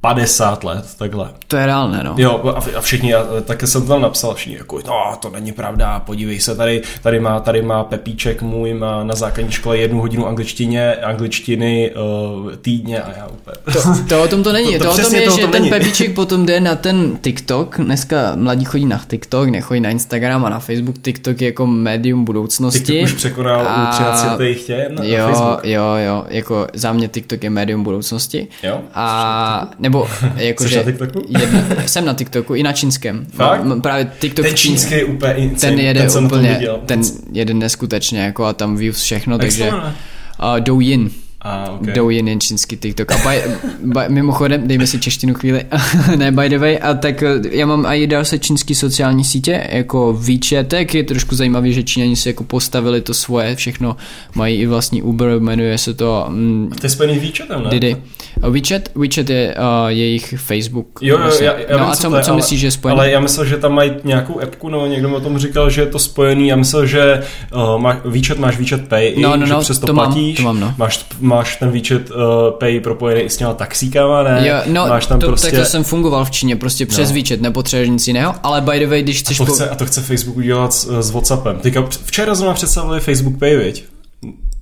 50 0.04 0.64
let, 0.64 0.84
takhle. 0.98 1.30
To 1.48 1.56
je 1.56 1.66
reálné, 1.66 2.02
no. 2.04 2.14
Jo, 2.18 2.54
a 2.76 2.80
všichni, 2.80 3.14
tak 3.44 3.62
jsem 3.62 3.86
tam 3.86 4.02
napsal 4.02 4.34
všichni, 4.34 4.56
jako, 4.56 4.78
no, 4.86 5.16
to 5.22 5.30
není 5.30 5.52
pravda, 5.52 6.00
podívej 6.00 6.40
se, 6.40 6.56
tady, 6.56 6.82
tady, 7.02 7.20
má, 7.20 7.40
tady 7.40 7.62
má 7.62 7.84
Pepíček 7.84 8.42
můj, 8.42 8.74
má 8.74 9.04
na 9.04 9.14
základní 9.14 9.52
škole 9.52 9.78
jednu 9.78 10.00
hodinu 10.00 10.26
angličtině, 10.26 10.94
angličtiny 10.94 11.92
uh, 11.94 12.52
týdně 12.52 13.02
a 13.02 13.16
já 13.16 13.26
úplně... 13.26 13.56
To, 13.72 14.04
to 14.08 14.22
o 14.22 14.28
tom 14.28 14.42
to 14.42 14.52
není, 14.52 14.72
to, 14.78 14.84
to, 14.84 14.84
to 14.84 14.92
o 14.92 15.04
tom 15.04 15.14
je, 15.14 15.22
to 15.22 15.36
že 15.36 15.42
ten 15.42 15.50
není. 15.50 15.70
Pepíček 15.70 16.14
potom 16.14 16.46
jde 16.46 16.60
na 16.60 16.76
ten 16.76 17.16
TikTok, 17.16 17.76
dneska 17.80 18.32
mladí 18.34 18.64
chodí 18.64 18.86
na 18.86 19.00
TikTok, 19.08 19.48
nechodí 19.48 19.80
na 19.80 19.90
Instagram 19.90 20.44
a 20.44 20.48
na 20.48 20.58
Facebook, 20.58 20.98
TikTok 21.02 21.40
je 21.40 21.46
jako 21.46 21.66
médium 21.66 22.24
budoucnosti. 22.24 22.80
TikTok 22.80 23.04
už 23.04 23.12
překonal 23.12 23.68
a... 23.68 23.90
u 23.90 23.92
13. 23.92 24.66
tě 24.66 24.88
na, 24.90 25.04
jo, 25.04 25.18
na 25.18 25.32
Facebook. 25.32 25.64
Jo, 25.64 25.94
jo, 26.06 26.24
jako 26.28 26.66
za 26.74 26.92
mě 26.92 27.08
TikTok 27.08 27.44
je 27.44 27.50
médium 27.50 27.82
budoucnosti. 27.82 28.48
Jo? 28.62 28.80
A, 28.94 29.70
nebo 29.78 29.93
nebo 29.94 30.08
jakože... 30.36 30.76
na 30.76 30.82
TikToku? 30.82 31.22
Jedna, 31.28 31.64
jsem 31.86 32.04
na 32.04 32.14
TikToku, 32.14 32.54
i 32.54 32.62
na 32.62 32.72
čínském. 32.72 33.26
Fakt? 33.32 33.64
No, 33.64 33.80
právě 33.80 34.10
TikTok 34.18 34.46
ten 34.46 34.56
čínský 34.56 34.94
je 34.94 35.04
úplně 35.04 35.32
insane. 35.34 35.76
Ten 35.76 35.84
jede 35.84 36.06
ten 36.06 36.24
úplně, 36.24 36.68
ten 36.86 37.02
jede 37.32 37.54
neskutečně, 37.54 38.20
jako 38.20 38.44
a 38.44 38.52
tam 38.52 38.76
views 38.76 39.02
všechno, 39.02 39.38
takže... 39.38 39.70
Uh, 39.72 40.60
Douyin. 40.60 41.10
A, 41.40 41.70
okay. 41.70 41.94
Douyin 41.94 42.28
je 42.28 42.36
čínský 42.36 42.76
TikTok. 42.76 43.12
A 43.12 43.16
by, 43.16 43.42
by, 43.82 44.00
mimochodem, 44.08 44.68
dejme 44.68 44.86
si 44.86 45.00
češtinu 45.00 45.34
chvíli, 45.34 45.64
ne 46.16 46.32
by 46.32 46.48
the 46.48 46.58
way, 46.58 46.78
a 46.82 46.94
tak 46.94 47.22
eh, 47.22 47.40
já 47.50 47.66
mám 47.66 47.86
i 47.86 48.06
další 48.06 48.38
čínský 48.38 48.74
sociální 48.74 49.24
sítě, 49.24 49.66
jako 49.70 50.12
WeChat, 50.12 50.66
tak 50.66 50.94
je 50.94 51.04
trošku 51.04 51.34
zajímavý, 51.34 51.72
že 51.72 51.82
Číňani 51.82 52.16
si 52.16 52.28
jako 52.28 52.44
postavili 52.44 53.00
to 53.00 53.14
svoje, 53.14 53.56
všechno 53.56 53.96
mají 54.34 54.56
i 54.56 54.66
vlastní 54.66 55.02
Uber, 55.02 55.40
jmenuje 55.40 55.78
se 55.78 55.94
to... 55.94 56.26
Mm, 56.28 56.68
a 56.72 56.80
to 56.80 56.86
je 56.86 56.90
spojený 56.90 57.18
WeChatem, 57.18 57.64
ne? 57.64 57.70
Didi. 57.70 57.96
WeChat, 58.42 58.82
WeChat 58.94 59.30
je 59.30 59.54
uh, 59.58 59.88
jejich 59.88 60.34
Facebook. 60.36 60.86
Jo, 61.00 61.18
jo, 61.18 61.30
já, 61.40 61.54
já 61.68 61.78
no 61.78 61.90
a 61.90 61.96
co, 61.96 62.12
co 62.22 62.34
myslíš, 62.34 62.60
že 62.60 62.66
je 62.66 62.70
spojený? 62.70 63.00
Ale 63.00 63.10
já 63.10 63.20
myslel, 63.20 63.46
že 63.46 63.56
tam 63.56 63.72
mají 63.72 63.92
nějakou 64.04 64.40
appku, 64.40 64.68
nebo 64.68 64.86
někdo 64.86 65.08
mi 65.08 65.14
o 65.14 65.20
tom 65.20 65.38
říkal, 65.38 65.70
že 65.70 65.80
je 65.82 65.86
to 65.86 65.98
spojený. 65.98 66.48
Já 66.48 66.56
myslel, 66.56 66.86
že 66.86 67.22
uh, 67.54 67.78
má, 67.78 68.00
WeChat 68.04 68.38
máš 68.38 68.58
WeChat 68.58 68.80
Pay, 68.80 69.14
no, 69.16 69.36
no, 69.36 69.46
že 69.46 69.52
no, 69.52 69.60
přes 69.60 69.78
to, 69.78 69.86
to 69.86 69.94
platíš. 69.94 70.40
Mám, 70.40 70.56
to 70.56 70.60
mám, 70.60 70.70
no. 70.70 70.74
máš, 70.78 71.06
máš 71.20 71.56
ten 71.56 71.70
WeChat 71.70 72.10
uh, 72.10 72.16
Pay 72.58 72.80
propojený 72.80 73.20
i 73.20 73.30
s 73.30 73.36
těma 73.36 73.54
taxíkama, 73.54 74.22
ne? 74.22 74.48
Jo, 74.48 74.54
no, 74.66 74.86
máš 74.86 75.06
tam 75.06 75.20
to, 75.20 75.26
prostě... 75.26 75.46
takhle 75.46 75.66
jsem 75.66 75.84
fungoval 75.84 76.24
v 76.24 76.30
Číně, 76.30 76.56
prostě 76.56 76.86
přes 76.86 77.10
no. 77.10 77.14
WeChat, 77.14 77.40
nepotřebuješ 77.40 77.88
nic 77.88 78.08
jiného, 78.08 78.34
ale 78.42 78.60
by 78.60 78.80
the 78.80 78.86
way, 78.86 79.02
když 79.02 79.18
chceš... 79.18 79.40
A 79.40 79.44
to, 79.44 79.52
chce, 79.52 79.68
a 79.68 79.74
to 79.74 79.86
chce 79.86 80.00
Facebook 80.00 80.36
udělat 80.36 80.72
s, 80.74 81.00
s 81.00 81.10
Whatsappem. 81.10 81.58
Teďka, 81.58 81.84
včera 82.04 82.34
jsme 82.34 82.54
představili 82.54 83.00
Facebook 83.00 83.38
Pay, 83.38 83.56
viď? 83.56 83.84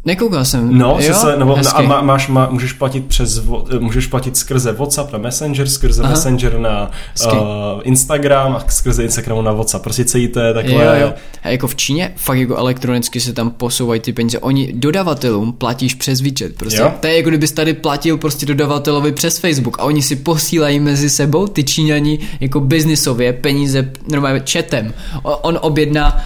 Nekoukal 0.04 0.44
jsem. 0.44 0.78
No, 0.78 0.96
jo? 1.00 1.14
Se, 1.14 1.36
nebo, 1.36 1.56
no, 1.64 1.76
a 1.76 1.82
má, 1.82 2.02
máš, 2.02 2.28
má, 2.28 2.48
můžeš 2.50 2.72
platit 2.72 3.06
přes, 3.06 3.42
můžeš 3.78 4.06
platit 4.06 4.36
skrze 4.36 4.72
WhatsApp 4.72 5.12
na 5.12 5.18
Messenger, 5.18 5.68
skrze 5.68 6.02
Aha. 6.02 6.10
Messenger 6.10 6.58
na 6.58 6.90
uh, 7.26 7.40
Instagram 7.82 8.56
a 8.56 8.64
skrze 8.68 9.02
Instagramu 9.04 9.42
na 9.42 9.52
WhatsApp. 9.52 9.82
Prostě 9.82 10.04
celý 10.04 10.28
to 10.28 10.40
je 10.40 10.54
takhle. 10.54 10.84
Jo, 10.84 10.92
jo. 11.06 11.12
A 11.42 11.48
jako 11.48 11.66
v 11.66 11.76
Číně 11.76 12.12
fakt 12.16 12.38
jako 12.38 12.56
elektronicky 12.56 13.20
se 13.20 13.32
tam 13.32 13.50
posouvají 13.50 14.00
ty 14.00 14.12
peníze. 14.12 14.38
Oni 14.38 14.72
dodavatelům 14.72 15.52
platíš 15.52 15.94
přes 15.94 16.20
WeChat. 16.20 16.52
Prostě. 16.52 16.80
Jo? 16.80 16.92
To 17.00 17.06
je 17.06 17.16
jako 17.16 17.28
kdybys 17.28 17.52
tady 17.52 17.74
platil 17.74 18.18
prostě 18.18 18.46
dodavatelovi 18.46 19.12
přes 19.12 19.38
Facebook 19.38 19.80
a 19.80 19.84
oni 19.84 20.02
si 20.02 20.16
posílají 20.16 20.80
mezi 20.80 21.10
sebou 21.10 21.46
ty 21.46 21.64
Číňani 21.64 22.18
jako 22.40 22.60
biznisově 22.60 23.32
peníze 23.32 23.90
normálně 24.08 24.42
chatem. 24.52 24.94
On 25.22 25.58
objedná, 25.62 26.24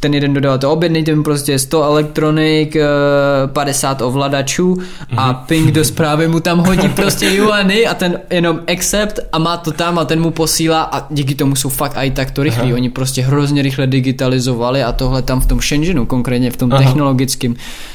ten 0.00 0.14
jeden 0.14 0.34
dodavatel, 0.34 0.70
objednejte 0.70 1.14
mi 1.14 1.22
prostě 1.22 1.58
100 1.58 1.82
elektronik, 1.82 2.76
50 3.46 4.02
ovladačů 4.02 4.78
a 5.16 5.26
mhm. 5.26 5.36
ping 5.46 5.70
do 5.70 5.84
zprávy 5.84 6.28
mu 6.28 6.40
tam 6.40 6.58
hodí 6.58 6.88
prostě 6.88 7.30
juany 7.34 7.86
a 7.86 7.94
ten 7.94 8.20
jenom 8.30 8.60
accept 8.72 9.20
a 9.32 9.38
má 9.38 9.56
to 9.56 9.72
tam 9.72 9.98
a 9.98 10.04
ten 10.04 10.20
mu 10.20 10.30
posílá 10.30 10.82
a 10.82 11.06
díky 11.10 11.34
tomu 11.34 11.56
jsou 11.56 11.68
fakt 11.68 11.96
i 11.96 12.10
tak 12.10 12.30
to 12.30 12.42
rychlí. 12.42 12.68
Aha. 12.68 12.74
Oni 12.74 12.90
prostě 12.90 13.22
hrozně 13.22 13.62
rychle 13.62 13.86
digitalizovali 13.86 14.82
a 14.82 14.92
tohle 14.92 15.22
tam 15.22 15.40
v 15.40 15.46
tom 15.46 15.60
Shenzhenu, 15.60 16.06
konkrétně 16.06 16.50
v 16.50 16.56
tom 16.56 16.72
Aha. 16.72 16.82
technologickém 16.82 17.54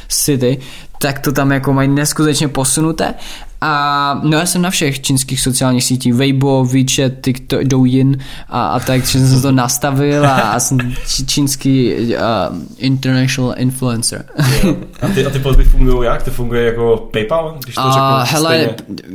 city, 0.10 0.60
tak 1.00 1.20
to 1.20 1.32
tam 1.32 1.52
jako 1.52 1.74
mají 1.74 1.90
neskutečně 1.90 2.48
posunuté 2.48 3.14
a 3.66 4.20
no 4.24 4.38
já 4.38 4.46
jsem 4.46 4.62
na 4.62 4.70
všech 4.70 5.02
čínských 5.02 5.42
sociálních 5.42 5.84
sítích, 5.84 6.14
Weibo, 6.14 6.66
WeChat, 6.66 7.12
TikTok, 7.22 7.64
Douyin 7.64 8.18
a, 8.50 8.68
a 8.68 8.80
tak, 8.80 9.06
že 9.06 9.20
jsem 9.20 9.42
to 9.42 9.52
nastavil 9.52 10.26
a, 10.26 10.36
a 10.36 10.60
jsem 10.60 10.78
čínský 11.26 11.94
uh, 11.94 12.16
international 12.78 13.56
influencer. 13.58 14.26
a 15.02 15.08
ty, 15.08 15.26
a 15.26 15.30
ty 15.30 15.40
platby 15.40 15.64
fungují 15.64 16.06
jak? 16.06 16.24
Ty 16.24 16.32
funguje 16.32 16.66
jako 16.66 17.10
PayPal? 17.12 17.58
Když 17.64 17.76
to 17.76 17.82
uh, 17.82 17.94
řeknu 17.94 18.08
hele, 18.24 18.70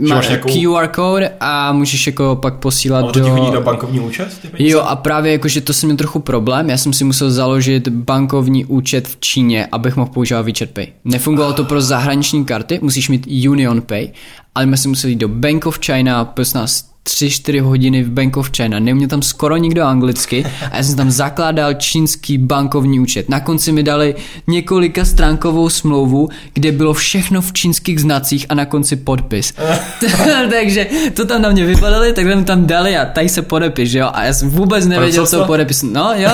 má 0.09 0.20
nějakou... 0.23 0.49
QR 0.49 0.89
code 0.95 1.33
a 1.41 1.73
můžeš 1.73 2.07
jako 2.07 2.37
pak 2.37 2.55
posílat 2.55 3.03
Ale 3.03 3.12
to 3.12 3.20
do... 3.20 3.31
chodí 3.31 3.51
do 3.53 3.61
bankovní 3.61 4.01
účet? 4.01 4.29
Jo 4.59 4.81
a 4.81 4.97
právě 4.97 5.33
jako, 5.33 5.49
že 5.49 5.61
to 5.61 5.73
jsem 5.73 5.87
měl 5.87 5.97
trochu 5.97 6.19
problém, 6.19 6.70
já 6.70 6.77
jsem 6.77 6.93
si 6.93 7.05
musel 7.05 7.31
založit 7.31 7.89
bankovní 7.89 8.65
účet 8.65 9.09
v 9.09 9.16
Číně, 9.20 9.69
abych 9.73 9.97
mohl 9.97 10.11
používat 10.11 10.43
WeChat 10.43 10.70
Pay. 10.70 10.87
Nefungovalo 11.05 11.53
to 11.53 11.65
pro 11.65 11.81
zahraniční 11.81 12.45
karty, 12.45 12.79
musíš 12.83 13.09
mít 13.09 13.27
Union 13.49 13.81
Pay 13.81 14.09
ale 14.55 14.66
my 14.66 14.77
jsme 14.77 14.89
museli 14.89 15.12
jít 15.12 15.16
do 15.16 15.28
Bank 15.28 15.66
of 15.66 15.78
China, 15.78 16.24
prostě 16.24 16.59
nás 16.59 16.90
3-4 17.14 17.60
hodiny 17.60 18.02
v 18.02 18.10
Bank 18.10 18.36
of 18.36 18.51
China, 18.56 18.78
neuměl 18.78 19.09
tam 19.09 19.22
skoro 19.22 19.56
nikdo 19.56 19.85
anglicky 19.85 20.44
a 20.70 20.76
já 20.76 20.82
jsem 20.82 20.97
tam 20.97 21.10
zakládal 21.10 21.74
čínský 21.74 22.39
bankovní 22.39 23.01
účet. 23.01 23.28
Na 23.28 23.40
konci 23.40 23.72
mi 23.72 23.82
dali 23.82 24.14
několika 24.47 25.05
stránkovou 25.05 25.68
smlouvu, 25.68 26.28
kde 26.55 26.72
bylo 26.72 26.94
všechno 26.94 27.40
v 27.40 27.52
čínských 27.52 28.01
znacích 28.01 28.47
a 28.48 28.55
na 28.55 28.64
konci 28.64 28.97
podpis. 28.97 29.52
Takže 30.51 30.86
to 31.14 31.24
tam 31.24 31.43
na 31.43 31.51
mě 31.51 31.64
vypadali, 31.64 32.12
tak 32.12 32.24
mi 32.24 32.44
tam 32.44 32.66
dali 32.66 32.97
a 32.97 33.05
tady 33.05 33.28
se 33.28 33.43
podepis, 33.43 33.94
jo? 33.94 34.10
A 34.12 34.24
já 34.24 34.32
jsem 34.32 34.51
vůbec 34.51 34.86
nevěděl, 34.86 35.26
co 35.26 35.44
podepis. 35.44 35.82
No 35.82 36.10
jo, 36.14 36.30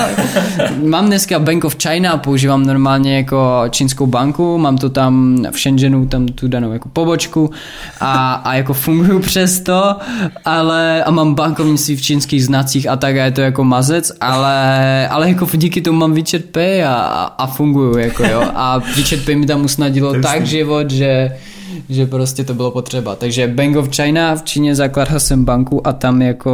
mám 0.83 1.05
dneska 1.05 1.39
Bank 1.39 1.63
of 1.63 1.75
China, 1.83 2.17
používám 2.17 2.65
normálně 2.65 3.17
jako 3.17 3.63
čínskou 3.69 4.07
banku, 4.07 4.57
mám 4.57 4.77
to 4.77 4.89
tam 4.89 5.37
v 5.51 5.59
Shenzhenu, 5.59 6.05
tam 6.05 6.27
tu 6.27 6.47
danou 6.47 6.71
jako 6.71 6.89
pobočku 6.89 7.51
a, 7.99 8.33
a 8.33 8.53
jako 8.53 8.73
funguju 8.73 9.19
přes 9.19 9.59
to, 9.59 9.95
ale 10.45 10.64
ale 10.65 11.03
a 11.03 11.11
mám 11.11 11.35
bankovnictví 11.35 11.95
v 11.95 12.01
čínských 12.01 12.45
znacích 12.45 12.89
a 12.89 12.95
tak 12.95 13.17
a 13.17 13.25
je 13.25 13.31
to 13.31 13.41
jako 13.41 13.63
mazec, 13.63 14.11
ale, 14.21 15.07
ale 15.07 15.29
jako 15.29 15.47
díky 15.53 15.81
tomu 15.81 15.99
mám 15.99 16.13
WeChat 16.13 16.45
Pay 16.51 16.83
a, 16.83 16.93
a 17.37 17.47
funguju 17.47 17.97
jako 17.97 18.23
jo 18.23 18.43
a 18.55 18.77
WeChat 18.77 19.19
Pay 19.25 19.35
mi 19.35 19.45
tam 19.45 19.65
usnadilo 19.65 20.13
tak 20.21 20.45
život, 20.45 20.91
že 20.91 21.37
že 21.89 22.05
prostě 22.05 22.43
to 22.43 22.53
bylo 22.53 22.71
potřeba. 22.71 23.15
Takže 23.15 23.47
Bank 23.47 23.75
of 23.75 23.89
China 23.95 24.35
v 24.35 24.43
Číně 24.43 24.75
zakladal 24.75 25.19
jsem 25.19 25.45
banku 25.45 25.87
a 25.87 25.93
tam 25.93 26.21
jako 26.21 26.51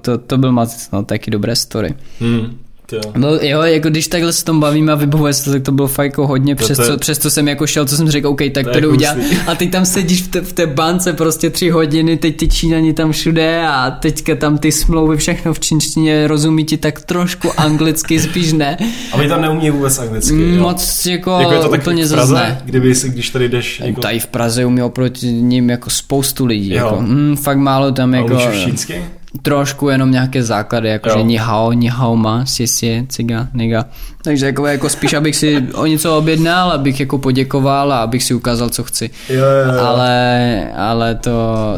to, 0.00 0.18
to 0.18 0.38
byl 0.38 0.52
mazec, 0.52 0.90
no 0.92 1.02
taky 1.02 1.30
dobré 1.30 1.56
story. 1.56 1.94
Hmm. 2.20 2.58
Tyjo. 2.86 3.02
No 3.16 3.28
jo, 3.42 3.60
jako 3.62 3.88
když 3.88 4.08
takhle 4.08 4.32
se 4.32 4.44
tom 4.44 4.60
bavíme 4.60 4.92
a 4.92 4.94
vybavuje 4.94 5.32
se 5.34 5.44
to, 5.44 5.50
tak 5.50 5.62
to 5.62 5.72
bylo 5.72 5.88
fakt 5.88 6.06
jako 6.06 6.26
hodně, 6.26 6.56
To- 6.56 6.64
přes, 6.64 6.76
to 6.76 6.82
je- 6.82 6.88
co, 6.88 6.96
přes 6.98 7.18
to 7.18 7.30
jsem 7.30 7.48
jako 7.48 7.66
šel, 7.66 7.86
co 7.86 7.96
jsem 7.96 8.10
řekl, 8.10 8.28
OK, 8.28 8.40
tak 8.54 8.66
To 8.66 8.72
to, 8.72 8.80
jdu 8.80 8.90
udělat. 8.90 9.16
hustý. 9.16 9.36
A 9.46 9.54
teď 9.54 9.70
tam 9.70 9.86
sedíš 9.86 10.22
v 10.22 10.28
té, 10.28 10.40
v 10.40 10.52
té 10.52 10.66
bance 10.66 11.12
prostě 11.12 11.50
tři 11.50 11.70
hodiny, 11.70 12.16
teď 12.16 12.36
ty 12.36 12.48
Číňani 12.48 12.92
tam 12.92 13.12
všude 13.12 13.66
a 13.68 13.90
teďka 13.90 14.34
tam 14.34 14.58
ty 14.58 14.72
smlouvy, 14.72 15.16
všechno 15.16 15.54
v 15.54 15.60
čínštině, 15.60 16.26
rozumí 16.28 16.64
ti 16.64 16.76
tak 16.76 17.00
trošku 17.00 17.60
anglicky, 17.60 18.20
spíš 18.20 18.52
ne. 18.52 18.76
A 19.12 19.16
my 19.16 19.28
tam 19.28 19.42
neumí 19.42 19.70
vůbec 19.70 19.98
anglicky. 19.98 20.32
jo. 20.34 20.38
Mm, 20.46 20.58
Moc 20.58 21.06
jako, 21.06 21.30
jako 21.40 21.52
je 21.52 21.58
to 21.58 21.68
tak 21.68 21.80
úplně 21.80 22.06
v 22.06 22.10
Praze, 22.10 22.58
kdyby 22.64 22.94
si, 22.94 23.08
když 23.08 23.30
tady 23.30 23.48
jdeš 23.48 23.80
jako, 23.84 24.00
Tady 24.00 24.18
v 24.20 24.26
Praze 24.26 24.64
umí 24.64 24.82
oproti 24.82 25.26
ním 25.32 25.70
jako 25.70 25.90
spoustu 25.90 26.46
lidí. 26.46 26.70
Jo. 26.74 26.76
Jako, 26.84 27.00
mm, 27.00 27.36
fakt 27.36 27.58
málo 27.58 27.92
tam 27.92 28.12
a 28.14 28.16
jako... 28.16 28.34
umíš 28.34 28.64
čínsky? 28.64 29.02
Trošku 29.42 29.88
jenom 29.88 30.10
nějaké 30.10 30.42
základy, 30.42 30.88
jako 30.88 31.08
Jo. 31.08 31.16
že 31.18 31.22
ni 31.22 31.36
hao, 31.36 31.72
ni 31.72 31.88
hao 31.88 32.16
ma, 32.16 32.46
si 32.46 32.66
si, 32.66 33.06
ciga, 33.08 33.48
niga. 33.54 33.84
Takže 34.26 34.46
jako, 34.46 34.66
jako 34.66 34.88
spíš, 34.88 35.12
abych 35.12 35.36
si 35.36 35.62
o 35.74 35.86
něco 35.86 36.18
objednal, 36.18 36.70
abych 36.70 37.00
jako 37.00 37.18
poděkoval 37.18 37.92
a 37.92 37.98
abych 37.98 38.24
si 38.24 38.34
ukázal, 38.34 38.68
co 38.68 38.84
chci. 38.84 39.10
Jo, 39.28 39.36
jo, 39.36 39.72
jo. 39.74 39.80
Ale, 39.80 40.68
ale 40.76 41.14
to, 41.14 41.30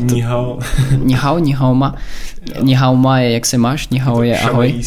to 0.08 0.14
Ni 0.14 0.20
hao. 0.20 0.58
ni 0.96 1.14
hao, 1.14 1.38
ni 1.38 1.52
hao 1.52 1.74
ma, 1.74 1.94
ni 2.62 2.74
hao 2.74 2.96
ma 2.96 3.20
je, 3.20 3.30
jak 3.32 3.46
se 3.46 3.58
máš, 3.58 3.88
ni 3.88 3.98
hao 3.98 4.22
je, 4.22 4.38
ahoj. 4.38 4.74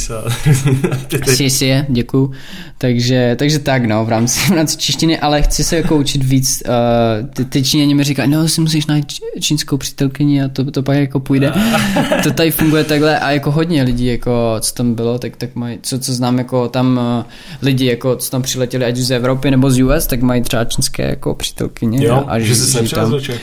Si, 1.35 1.49
si, 1.49 1.85
děkuju. 1.89 2.31
Takže, 2.77 3.35
takže 3.39 3.59
tak, 3.59 3.85
no, 3.85 4.05
v 4.05 4.09
rámci, 4.09 4.39
v 4.39 4.51
rámci 4.51 4.77
češtiny, 4.77 5.19
ale 5.19 5.41
chci 5.41 5.63
se 5.63 5.77
jako 5.77 5.95
učit 5.95 6.23
víc. 6.23 6.63
Uh, 6.67 7.29
ty, 7.29 7.45
ty 7.45 7.63
Číňani 7.63 7.95
mi 7.95 8.03
říkají, 8.03 8.29
no, 8.29 8.47
si 8.47 8.61
musíš 8.61 8.85
najít 8.85 9.05
čínskou 9.39 9.77
přítelkyni 9.77 10.43
a 10.43 10.47
to, 10.47 10.71
to 10.71 10.83
pak 10.83 10.95
jako 10.97 11.19
půjde. 11.19 11.53
to 12.23 12.31
tady 12.31 12.51
funguje 12.51 12.83
takhle 12.83 13.19
a 13.19 13.31
jako 13.31 13.51
hodně 13.51 13.83
lidí, 13.83 14.05
jako 14.05 14.55
co 14.59 14.73
tam 14.73 14.93
bylo, 14.93 15.19
tak, 15.19 15.35
tak 15.35 15.55
mají, 15.55 15.79
co, 15.81 15.99
co 15.99 16.13
znám, 16.13 16.38
jako 16.38 16.67
tam 16.67 16.99
uh, 17.19 17.25
lidi, 17.61 17.85
jako 17.85 18.15
co 18.15 18.31
tam 18.31 18.41
přiletěli, 18.41 18.85
ať 18.85 18.97
už 18.97 19.03
z 19.03 19.11
Evropy 19.11 19.51
nebo 19.51 19.71
z 19.71 19.83
US, 19.83 20.07
tak 20.07 20.21
mají 20.21 20.41
třeba 20.41 20.65
čínské 20.65 21.09
jako 21.09 21.35
přítelkyně. 21.35 22.05
Jo, 22.05 22.23
a 22.27 22.39
že 22.39 22.55
jsi 22.55 22.77
nepřivezl 22.77 23.19
Čech. 23.19 23.41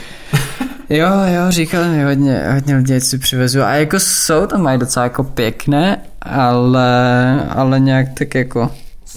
Jo, 0.90 1.08
jo, 1.26 1.50
říkali 1.50 1.88
mi 1.88 2.04
hodně, 2.04 2.42
hodně 2.54 2.76
lidí, 2.76 3.00
si 3.00 3.18
přivezu. 3.18 3.62
A 3.62 3.74
jako 3.74 4.00
jsou 4.00 4.46
tam 4.46 4.62
mají 4.62 4.78
docela 4.78 5.04
jako 5.04 5.24
pěkné, 5.24 6.00
ale, 6.22 7.42
ale 7.48 7.80
nějak 7.80 8.06
tak 8.18 8.34
jako... 8.34 8.70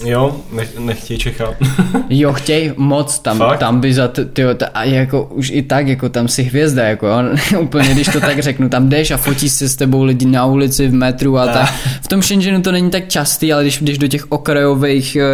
Jo, 0.04 0.36
nech, 0.52 0.78
nechtěj 0.78 1.18
Čecha. 1.18 1.54
Jo, 2.10 2.32
chtěj 2.32 2.74
moc 2.76 3.18
tam, 3.18 3.38
Fakt? 3.38 3.58
tam 3.58 3.80
by 3.80 3.94
za 3.94 4.08
t- 4.08 4.24
tyjo, 4.24 4.54
ta, 4.54 4.66
a 4.74 4.84
jako 4.84 5.24
už 5.24 5.50
i 5.50 5.62
tak, 5.62 5.88
jako 5.88 6.08
tam 6.08 6.28
si 6.28 6.42
hvězda, 6.42 6.84
jako 6.84 7.06
jo, 7.06 7.16
úplně, 7.60 7.88
když 7.94 8.08
to 8.08 8.20
tak 8.20 8.38
řeknu, 8.42 8.68
tam 8.68 8.88
jdeš 8.88 9.10
a 9.10 9.16
fotíš 9.16 9.52
se 9.52 9.68
s 9.68 9.76
tebou 9.76 10.02
lidi 10.04 10.26
na 10.26 10.46
ulici, 10.46 10.88
v 10.88 10.92
metru 10.94 11.38
a 11.38 11.46
tak. 11.46 11.70
V 12.02 12.08
tom 12.08 12.22
Shenzhenu 12.22 12.62
to 12.62 12.72
není 12.72 12.90
tak 12.90 13.08
častý, 13.08 13.52
ale 13.52 13.62
když 13.62 13.78
jdeš 13.80 13.98
do 13.98 14.06
těch 14.08 14.32
okrajových 14.32 15.16
e, 15.16 15.24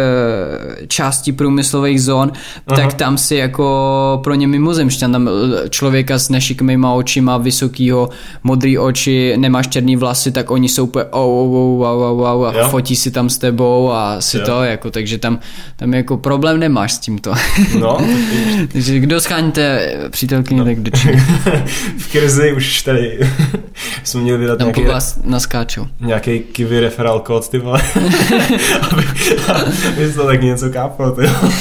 částí 0.87 1.31
průmyslových 1.31 2.01
zón, 2.03 2.31
Aha. 2.67 2.79
tak 2.81 2.93
tam 2.93 3.17
si 3.17 3.35
jako 3.35 4.21
pro 4.23 4.35
ně 4.35 4.47
mimozemšťan, 4.47 5.11
tam 5.11 5.27
eh, 5.29 5.69
člověka 5.69 6.19
s 6.19 6.29
nešikmýma 6.29 6.93
očima, 6.93 7.37
vysokýho, 7.37 8.09
modrý 8.43 8.77
oči, 8.77 9.33
nemáš 9.37 9.67
černý 9.67 9.95
vlasy, 9.95 10.31
tak 10.31 10.51
oni 10.51 10.69
jsou 10.69 10.83
úplně 10.83 11.05
oh, 11.05 11.21
oh, 11.21 11.55
oh, 11.55 11.79
wow, 11.79 11.99
wow, 11.99 12.17
wow, 12.17 12.45
a 12.47 12.57
Jo. 12.59 12.67
fotí 12.69 12.95
si 12.95 13.11
tam 13.11 13.29
s 13.29 13.37
tebou 13.37 13.91
a 13.91 14.21
si 14.21 14.37
Jo. 14.37 14.43
To, 14.49 14.63
jako, 14.63 14.91
takže 14.91 15.17
tam, 15.17 15.39
tam 15.75 15.93
jako 15.93 16.17
problém 16.17 16.59
nemáš 16.59 16.93
s 16.93 16.99
tímto. 16.99 17.33
No, 17.79 17.97
takže 18.71 18.99
kdo 18.99 19.21
scháníte 19.21 19.93
přítelkyně, 20.09 20.59
no. 20.59 20.65
tak 20.65 20.79
do 20.79 20.91
Číny. 20.91 21.15
v 21.97 22.11
krizi 22.11 22.53
už 22.53 22.81
tady 22.81 23.19
jsme 24.03 24.21
měli 24.21 24.37
vydat 24.37 24.57
Tam 24.57 24.67
nějaký, 24.67 24.83
vás 24.83 25.19
naskáčou. 25.23 25.87
nějaký 25.99 26.39
kiwi 26.39 26.79
referál 26.79 27.19
kód, 27.19 27.49
ty 27.49 27.57
vole. 27.57 27.81
aby, 28.91 29.03
aby 29.87 30.13
to 30.13 30.25
tak 30.25 30.41
něco 30.41 30.69
káplo, 30.69 31.11
ty 31.11 31.21
vole. 31.21 31.51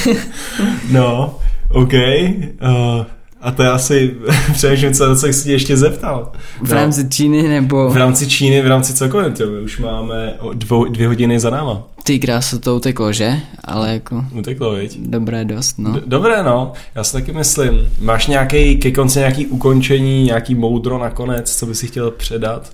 No, 0.91 1.39
OK. 1.69 1.93
Uh, 1.93 3.07
a 3.41 3.51
to 3.51 3.63
je 3.63 3.69
asi 3.71 4.15
přemýšlím, 4.53 4.93
co, 4.95 5.17
co 5.17 5.27
jsi 5.27 5.45
tě 5.45 5.53
ještě 5.53 5.77
zeptal. 5.77 6.33
V 6.63 6.69
No. 6.69 6.75
rámci 6.75 7.09
Číny 7.09 7.49
nebo 7.49 7.91
V 7.91 7.97
rámci 7.97 8.27
Číny, 8.27 8.63
v 8.63 8.67
rámci 8.67 8.95
cokoliv, 8.95 9.39
my 9.41 9.61
už 9.61 9.79
máme 9.79 10.35
dvou, 10.55 10.85
dvě 10.85 11.07
hodiny 11.09 11.41
za 11.41 11.51
náma. 11.51 11.83
ty 12.05 12.19
krása 12.19 12.59
to 12.59 12.77
uteklo, 12.77 13.13
že? 13.13 13.41
Ale 13.65 13.93
jako 13.93 14.25
Uteklo, 14.33 14.71
viď? 14.75 14.99
dobré 15.01 15.45
dost, 15.45 15.79
no. 15.79 15.93
D- 15.93 16.01
Dobré, 16.07 16.43
no, 16.43 16.73
já 16.95 17.05
si 17.05 17.13
taky 17.13 17.33
myslím. 17.33 17.75
Máš 18.01 18.27
nějaký 18.27 18.77
ke 18.79 18.91
konci 18.91 19.19
nějaký 19.19 19.47
ukončení, 19.47 20.25
nějaký 20.25 20.55
moudro 20.55 20.99
nakonec, 20.99 21.57
co 21.59 21.67
bys 21.67 21.79
si 21.79 21.87
chtěl 21.87 22.11
předat? 22.11 22.71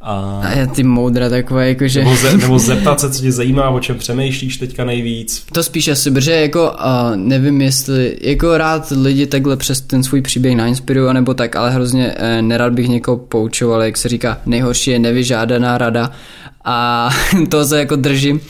A, 0.00 0.42
A 0.62 0.66
ty 0.66 0.82
moudra 0.82 1.28
takové, 1.28 1.68
jakože... 1.68 2.04
nebo, 2.04 2.16
ze, 2.16 2.36
nebo 2.36 2.58
zeptat 2.58 3.00
se, 3.00 3.10
co 3.10 3.22
tě 3.22 3.32
zajímá, 3.32 3.68
o 3.70 3.80
čem 3.80 3.98
přemýšlíš 3.98 4.56
teďka 4.56 4.84
nejvíc. 4.84 5.46
To 5.52 5.62
spíš 5.62 5.88
asi, 5.88 6.10
protože 6.10 6.32
jako 6.32 6.70
uh, 6.70 7.16
nevím 7.16 7.60
jestli, 7.60 8.16
jako 8.20 8.58
rád 8.58 8.92
lidi 9.02 9.26
takhle 9.26 9.56
přes 9.56 9.80
ten 9.80 10.02
svůj 10.02 10.22
příběh 10.22 10.56
nainspiruju 10.56 11.12
nebo 11.12 11.34
tak, 11.34 11.56
ale 11.56 11.70
hrozně 11.70 12.14
uh, 12.14 12.42
nerad 12.42 12.72
bych 12.72 12.88
někoho 12.88 13.16
poučoval, 13.16 13.82
jak 13.82 13.96
se 13.96 14.08
říká, 14.08 14.38
nejhorší 14.46 14.90
je 14.90 14.98
nevyžádaná 14.98 15.78
rada 15.78 16.12
a 16.64 17.08
to 17.48 17.64
se 17.64 17.78
jako 17.78 17.96
držím 17.96 18.40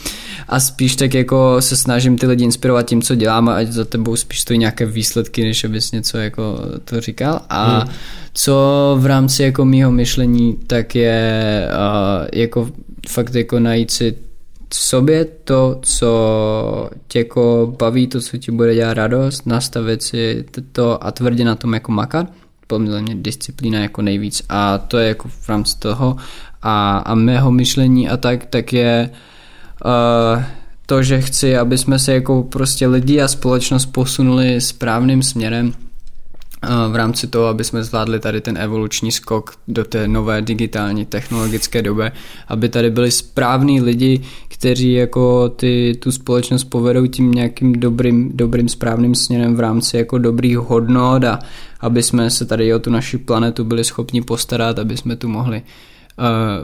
a 0.49 0.59
spíš 0.59 0.95
tak 0.95 1.13
jako 1.13 1.55
se 1.59 1.77
snažím 1.77 2.17
ty 2.17 2.27
lidi 2.27 2.43
inspirovat 2.43 2.85
tím, 2.85 3.01
co 3.01 3.15
dělám 3.15 3.49
a 3.49 3.55
ať 3.55 3.67
za 3.67 3.85
tebou 3.85 4.15
spíš 4.15 4.41
stojí 4.41 4.59
nějaké 4.59 4.85
výsledky, 4.85 5.43
než 5.43 5.63
abys 5.63 5.91
něco 5.91 6.17
jako 6.17 6.59
to 6.85 7.01
říkal 7.01 7.41
a 7.49 7.79
hmm. 7.79 7.89
co 8.33 8.55
v 8.99 9.05
rámci 9.05 9.43
jako 9.43 9.65
mýho 9.65 9.91
myšlení, 9.91 10.57
tak 10.67 10.95
je 10.95 11.67
uh, 11.71 12.27
jako 12.33 12.69
fakt 13.09 13.35
jako 13.35 13.59
najít 13.59 13.91
si 13.91 14.15
v 14.73 14.75
sobě 14.75 15.25
to, 15.25 15.79
co 15.81 16.89
tě 17.07 17.19
jako 17.19 17.75
baví, 17.79 18.07
to, 18.07 18.21
co 18.21 18.37
ti 18.37 18.51
bude 18.51 18.75
dělat 18.75 18.93
radost, 18.93 19.45
nastavit 19.45 20.03
si 20.03 20.45
to 20.71 21.03
a 21.03 21.11
tvrdě 21.11 21.45
na 21.45 21.55
tom 21.55 21.73
jako 21.73 21.91
makat. 21.91 22.27
Podle 22.67 23.01
mě 23.01 23.15
disciplína 23.15 23.79
jako 23.79 24.01
nejvíc 24.01 24.43
a 24.49 24.77
to 24.77 24.97
je 24.97 25.07
jako 25.07 25.27
v 25.27 25.49
rámci 25.49 25.79
toho 25.79 26.15
a, 26.61 26.97
a 26.97 27.15
mého 27.15 27.51
myšlení 27.51 28.09
a 28.09 28.17
tak, 28.17 28.45
tak 28.45 28.73
je 28.73 29.09
uh, 29.11 29.17
to, 30.85 31.03
že 31.03 31.21
chci, 31.21 31.57
aby 31.57 31.77
jsme 31.77 31.99
se 31.99 32.13
jako 32.13 32.43
prostě 32.43 32.87
lidi 32.87 33.21
a 33.21 33.27
společnost 33.27 33.85
posunuli 33.85 34.61
správným 34.61 35.23
směrem 35.23 35.73
v 36.91 36.95
rámci 36.95 37.27
toho, 37.27 37.45
aby 37.45 37.63
jsme 37.63 37.83
zvládli 37.83 38.19
tady 38.19 38.41
ten 38.41 38.57
evoluční 38.57 39.11
skok 39.11 39.53
do 39.67 39.85
té 39.85 40.07
nové 40.07 40.41
digitální 40.41 41.05
technologické 41.05 41.81
doby, 41.81 42.11
aby 42.47 42.69
tady 42.69 42.89
byli 42.89 43.11
správní 43.11 43.81
lidi, 43.81 44.21
kteří 44.47 44.93
jako 44.93 45.49
ty, 45.49 45.97
tu 45.99 46.11
společnost 46.11 46.63
povedou 46.63 47.07
tím 47.07 47.31
nějakým 47.31 47.73
dobrým, 47.73 48.31
dobrým 48.33 48.69
správným 48.69 49.15
směrem 49.15 49.55
v 49.55 49.59
rámci 49.59 49.97
jako 49.97 50.17
dobrých 50.17 50.57
hodnot 50.57 51.23
a 51.23 51.39
aby 51.79 52.03
jsme 52.03 52.29
se 52.29 52.45
tady 52.45 52.73
o 52.73 52.79
tu 52.79 52.89
naši 52.89 53.17
planetu 53.17 53.63
byli 53.63 53.83
schopni 53.83 54.21
postarat, 54.21 54.79
aby 54.79 54.97
jsme 54.97 55.15
tu 55.15 55.27
mohli 55.27 55.57
uh, 55.57 55.67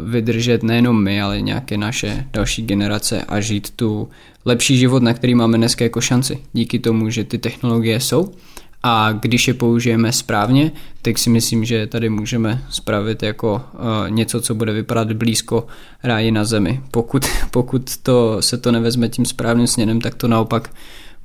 vydržet 0.05 0.63
nejenom 0.63 1.03
my, 1.03 1.21
ale 1.21 1.41
nějaké 1.41 1.77
naše 1.77 2.25
další 2.33 2.61
generace 2.61 3.21
a 3.21 3.39
žít 3.39 3.69
tu 3.69 4.09
lepší 4.45 4.77
život, 4.77 5.03
na 5.03 5.13
který 5.13 5.35
máme 5.35 5.57
dneska 5.57 5.83
jako 5.83 6.01
šanci. 6.01 6.39
Díky 6.53 6.79
tomu, 6.79 7.09
že 7.09 7.23
ty 7.23 7.37
technologie 7.37 7.99
jsou 7.99 8.31
a 8.87 9.11
když 9.11 9.47
je 9.47 9.53
použijeme 9.53 10.11
správně, 10.11 10.71
tak 11.01 11.17
si 11.17 11.29
myslím, 11.29 11.65
že 11.65 11.87
tady 11.87 12.09
můžeme 12.09 12.63
spravit 12.69 13.23
jako 13.23 13.53
uh, 13.73 14.09
něco, 14.09 14.41
co 14.41 14.55
bude 14.55 14.73
vypadat 14.73 15.11
blízko 15.11 15.67
ráji 16.03 16.31
na 16.31 16.45
zemi. 16.45 16.81
Pokud, 16.91 17.25
pokud 17.51 17.97
to 17.97 18.41
se 18.41 18.57
to 18.57 18.71
nevezme 18.71 19.09
tím 19.09 19.25
správným 19.25 19.67
směrem, 19.67 20.01
tak 20.01 20.15
to 20.15 20.27
naopak 20.27 20.69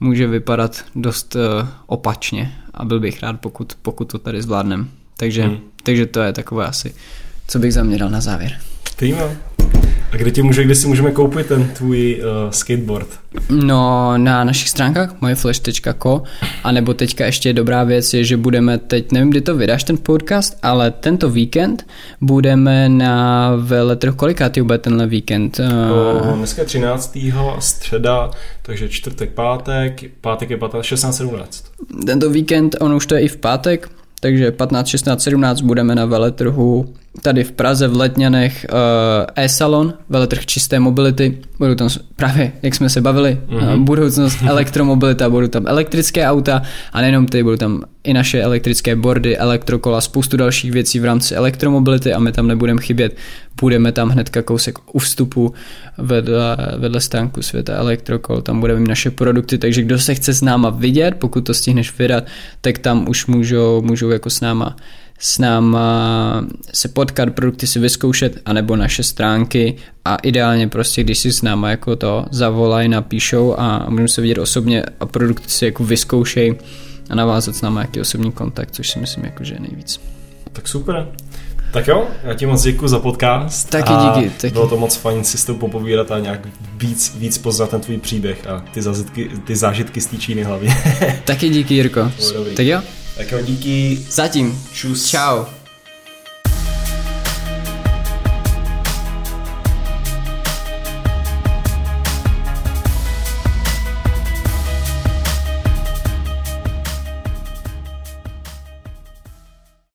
může 0.00 0.26
vypadat 0.26 0.84
dost 0.94 1.34
uh, 1.34 1.68
opačně 1.86 2.52
a 2.74 2.84
byl 2.84 3.00
bych 3.00 3.22
rád, 3.22 3.40
pokud, 3.40 3.72
pokud 3.82 4.04
to 4.04 4.18
tady 4.18 4.42
zvládnem. 4.42 4.90
Takže, 5.16 5.42
hmm. 5.42 5.58
takže 5.82 6.06
to 6.06 6.20
je 6.20 6.32
takové 6.32 6.66
asi, 6.66 6.94
co 7.50 7.58
bych 7.58 7.74
zaměřil 7.74 8.10
na 8.10 8.20
závěr. 8.20 8.52
Prima. 8.96 9.22
A 10.12 10.16
kde 10.16 10.30
ti 10.30 10.42
může, 10.42 10.64
kde 10.64 10.74
si 10.74 10.86
můžeme 10.86 11.12
koupit 11.12 11.46
ten 11.46 11.68
tvůj 11.68 12.22
uh, 12.22 12.50
skateboard? 12.50 13.06
No, 13.48 14.12
na 14.18 14.44
našich 14.44 14.68
stránkách 14.68 15.20
mojeflash.co 15.20 16.22
a 16.64 16.72
nebo 16.72 16.94
teďka 16.94 17.26
ještě 17.26 17.52
dobrá 17.52 17.84
věc 17.84 18.14
je, 18.14 18.24
že 18.24 18.36
budeme 18.36 18.78
teď, 18.78 19.12
nevím, 19.12 19.30
kdy 19.30 19.40
to 19.40 19.56
vydáš 19.56 19.84
ten 19.84 19.98
podcast, 20.02 20.58
ale 20.62 20.90
tento 20.90 21.30
víkend 21.30 21.86
budeme 22.20 22.88
na 22.88 23.52
veletrhu, 23.56 24.14
kolikátý 24.14 24.62
bude 24.62 24.78
tenhle 24.78 25.06
víkend? 25.06 25.60
O, 26.30 26.36
dneska 26.36 26.62
je 26.62 26.66
13. 26.66 27.18
středa, 27.58 28.30
takže 28.62 28.88
čtvrtek, 28.88 29.30
pátek, 29.30 30.04
pátek 30.20 30.50
je 30.50 30.56
15, 30.56 30.84
16, 30.84 31.16
17. 31.16 31.64
Tento 32.06 32.30
víkend, 32.30 32.76
on 32.80 32.94
už 32.94 33.06
to 33.06 33.14
je 33.14 33.20
i 33.20 33.28
v 33.28 33.36
pátek, 33.36 33.90
takže 34.20 34.52
15, 34.52 34.86
16, 34.86 35.22
17 35.22 35.60
budeme 35.60 35.94
na 35.94 36.04
veletrhu 36.04 36.94
tady 37.22 37.44
v 37.44 37.52
Praze 37.52 37.88
v 37.88 37.96
Letňanech 37.96 38.66
uh, 38.72 38.78
e-salon, 39.36 39.94
veletrh 40.08 40.46
čisté 40.46 40.80
mobility, 40.80 41.38
budou 41.58 41.74
tam 41.74 41.88
právě, 42.16 42.52
jak 42.62 42.74
jsme 42.74 42.88
se 42.88 43.00
bavili, 43.00 43.38
mm-hmm. 43.48 43.84
budoucnost 43.84 44.38
elektromobilita, 44.46 45.30
budou 45.30 45.48
tam 45.48 45.66
elektrické 45.66 46.26
auta 46.26 46.62
a 46.92 47.00
nejenom 47.00 47.26
ty, 47.26 47.42
budou 47.42 47.56
tam 47.56 47.82
i 48.04 48.12
naše 48.12 48.42
elektrické 48.42 48.96
bordy, 48.96 49.36
elektrokola, 49.36 50.00
spoustu 50.00 50.36
dalších 50.36 50.72
věcí 50.72 51.00
v 51.00 51.04
rámci 51.04 51.34
elektromobility 51.34 52.12
a 52.12 52.18
my 52.18 52.32
tam 52.32 52.46
nebudeme 52.46 52.80
chybět. 52.80 53.16
Budeme 53.60 53.92
tam 53.92 54.08
hnedka 54.08 54.42
kousek 54.42 54.78
u 54.92 54.98
vstupu 54.98 55.54
vedle, 55.98 56.56
vedle 56.76 57.00
stánku 57.00 57.42
světa 57.42 57.74
elektrokol, 57.74 58.42
tam 58.42 58.60
budeme 58.60 58.80
mít 58.80 58.88
naše 58.88 59.10
produkty, 59.10 59.58
takže 59.58 59.82
kdo 59.82 59.98
se 59.98 60.14
chce 60.14 60.34
s 60.34 60.42
náma 60.42 60.70
vidět, 60.70 61.14
pokud 61.18 61.40
to 61.40 61.54
stihneš 61.54 61.98
vydat, 61.98 62.24
tak 62.60 62.78
tam 62.78 63.08
už 63.08 63.26
můžou, 63.26 63.82
můžou 63.82 64.10
jako 64.10 64.30
s 64.30 64.40
náma 64.40 64.76
s 65.22 65.38
náma 65.38 66.44
se 66.74 66.88
potkat, 66.88 67.30
produkty 67.30 67.66
si 67.66 67.78
vyzkoušet, 67.78 68.38
anebo 68.44 68.76
naše 68.76 69.02
stránky 69.02 69.76
a 70.04 70.16
ideálně 70.16 70.68
prostě, 70.68 71.04
když 71.04 71.18
si 71.18 71.32
s 71.32 71.42
náma 71.42 71.70
jako 71.70 71.96
to 71.96 72.24
zavolají, 72.30 72.88
napíšou 72.88 73.54
a 73.58 73.86
můžeme 73.88 74.08
se 74.08 74.20
vidět 74.20 74.38
osobně 74.38 74.82
a 75.00 75.06
produkty 75.06 75.48
si 75.48 75.64
jako 75.64 75.84
vyzkoušej 75.84 76.58
a 77.10 77.14
navázat 77.14 77.56
s 77.56 77.62
náma 77.62 77.80
jaký 77.80 78.00
osobní 78.00 78.32
kontakt, 78.32 78.70
což 78.70 78.90
si 78.90 78.98
myslím 78.98 79.24
jako, 79.24 79.44
že 79.44 79.54
je 79.54 79.60
nejvíc. 79.60 80.00
Tak 80.52 80.68
super. 80.68 81.08
Tak 81.72 81.88
jo, 81.88 82.08
já 82.24 82.34
ti 82.34 82.46
moc 82.46 82.62
děkuji 82.62 82.88
za 82.88 82.98
podcast. 82.98 83.70
Taky 83.70 83.92
a 83.92 84.14
díky. 84.18 84.30
Taky. 84.30 84.52
Bylo 84.52 84.68
to 84.68 84.76
moc 84.76 84.96
fajn 84.96 85.24
si 85.24 85.38
s 85.38 85.44
tou 85.44 85.54
popovídat 85.54 86.10
a 86.10 86.18
nějak 86.18 86.48
víc, 86.76 87.16
víc 87.18 87.38
poznat 87.38 87.70
ten 87.70 87.80
tvůj 87.80 87.98
příběh 87.98 88.46
a 88.46 88.64
ty 88.74 88.82
zážitky, 88.82 89.30
ty 89.44 89.56
zážitky 89.56 90.00
z 90.00 90.06
té 90.06 90.16
Číny 90.16 90.42
hlavně. 90.42 90.76
Taky 91.24 91.48
díky, 91.48 91.74
Jirko. 91.74 92.12
Tak 92.56 92.66
jo? 92.66 92.80
Tak 93.20 93.32
jo, 93.32 93.42
díky. 93.42 93.98
Zatím. 94.10 94.64
Čus. 94.72 95.10
Ciao. 95.10 95.59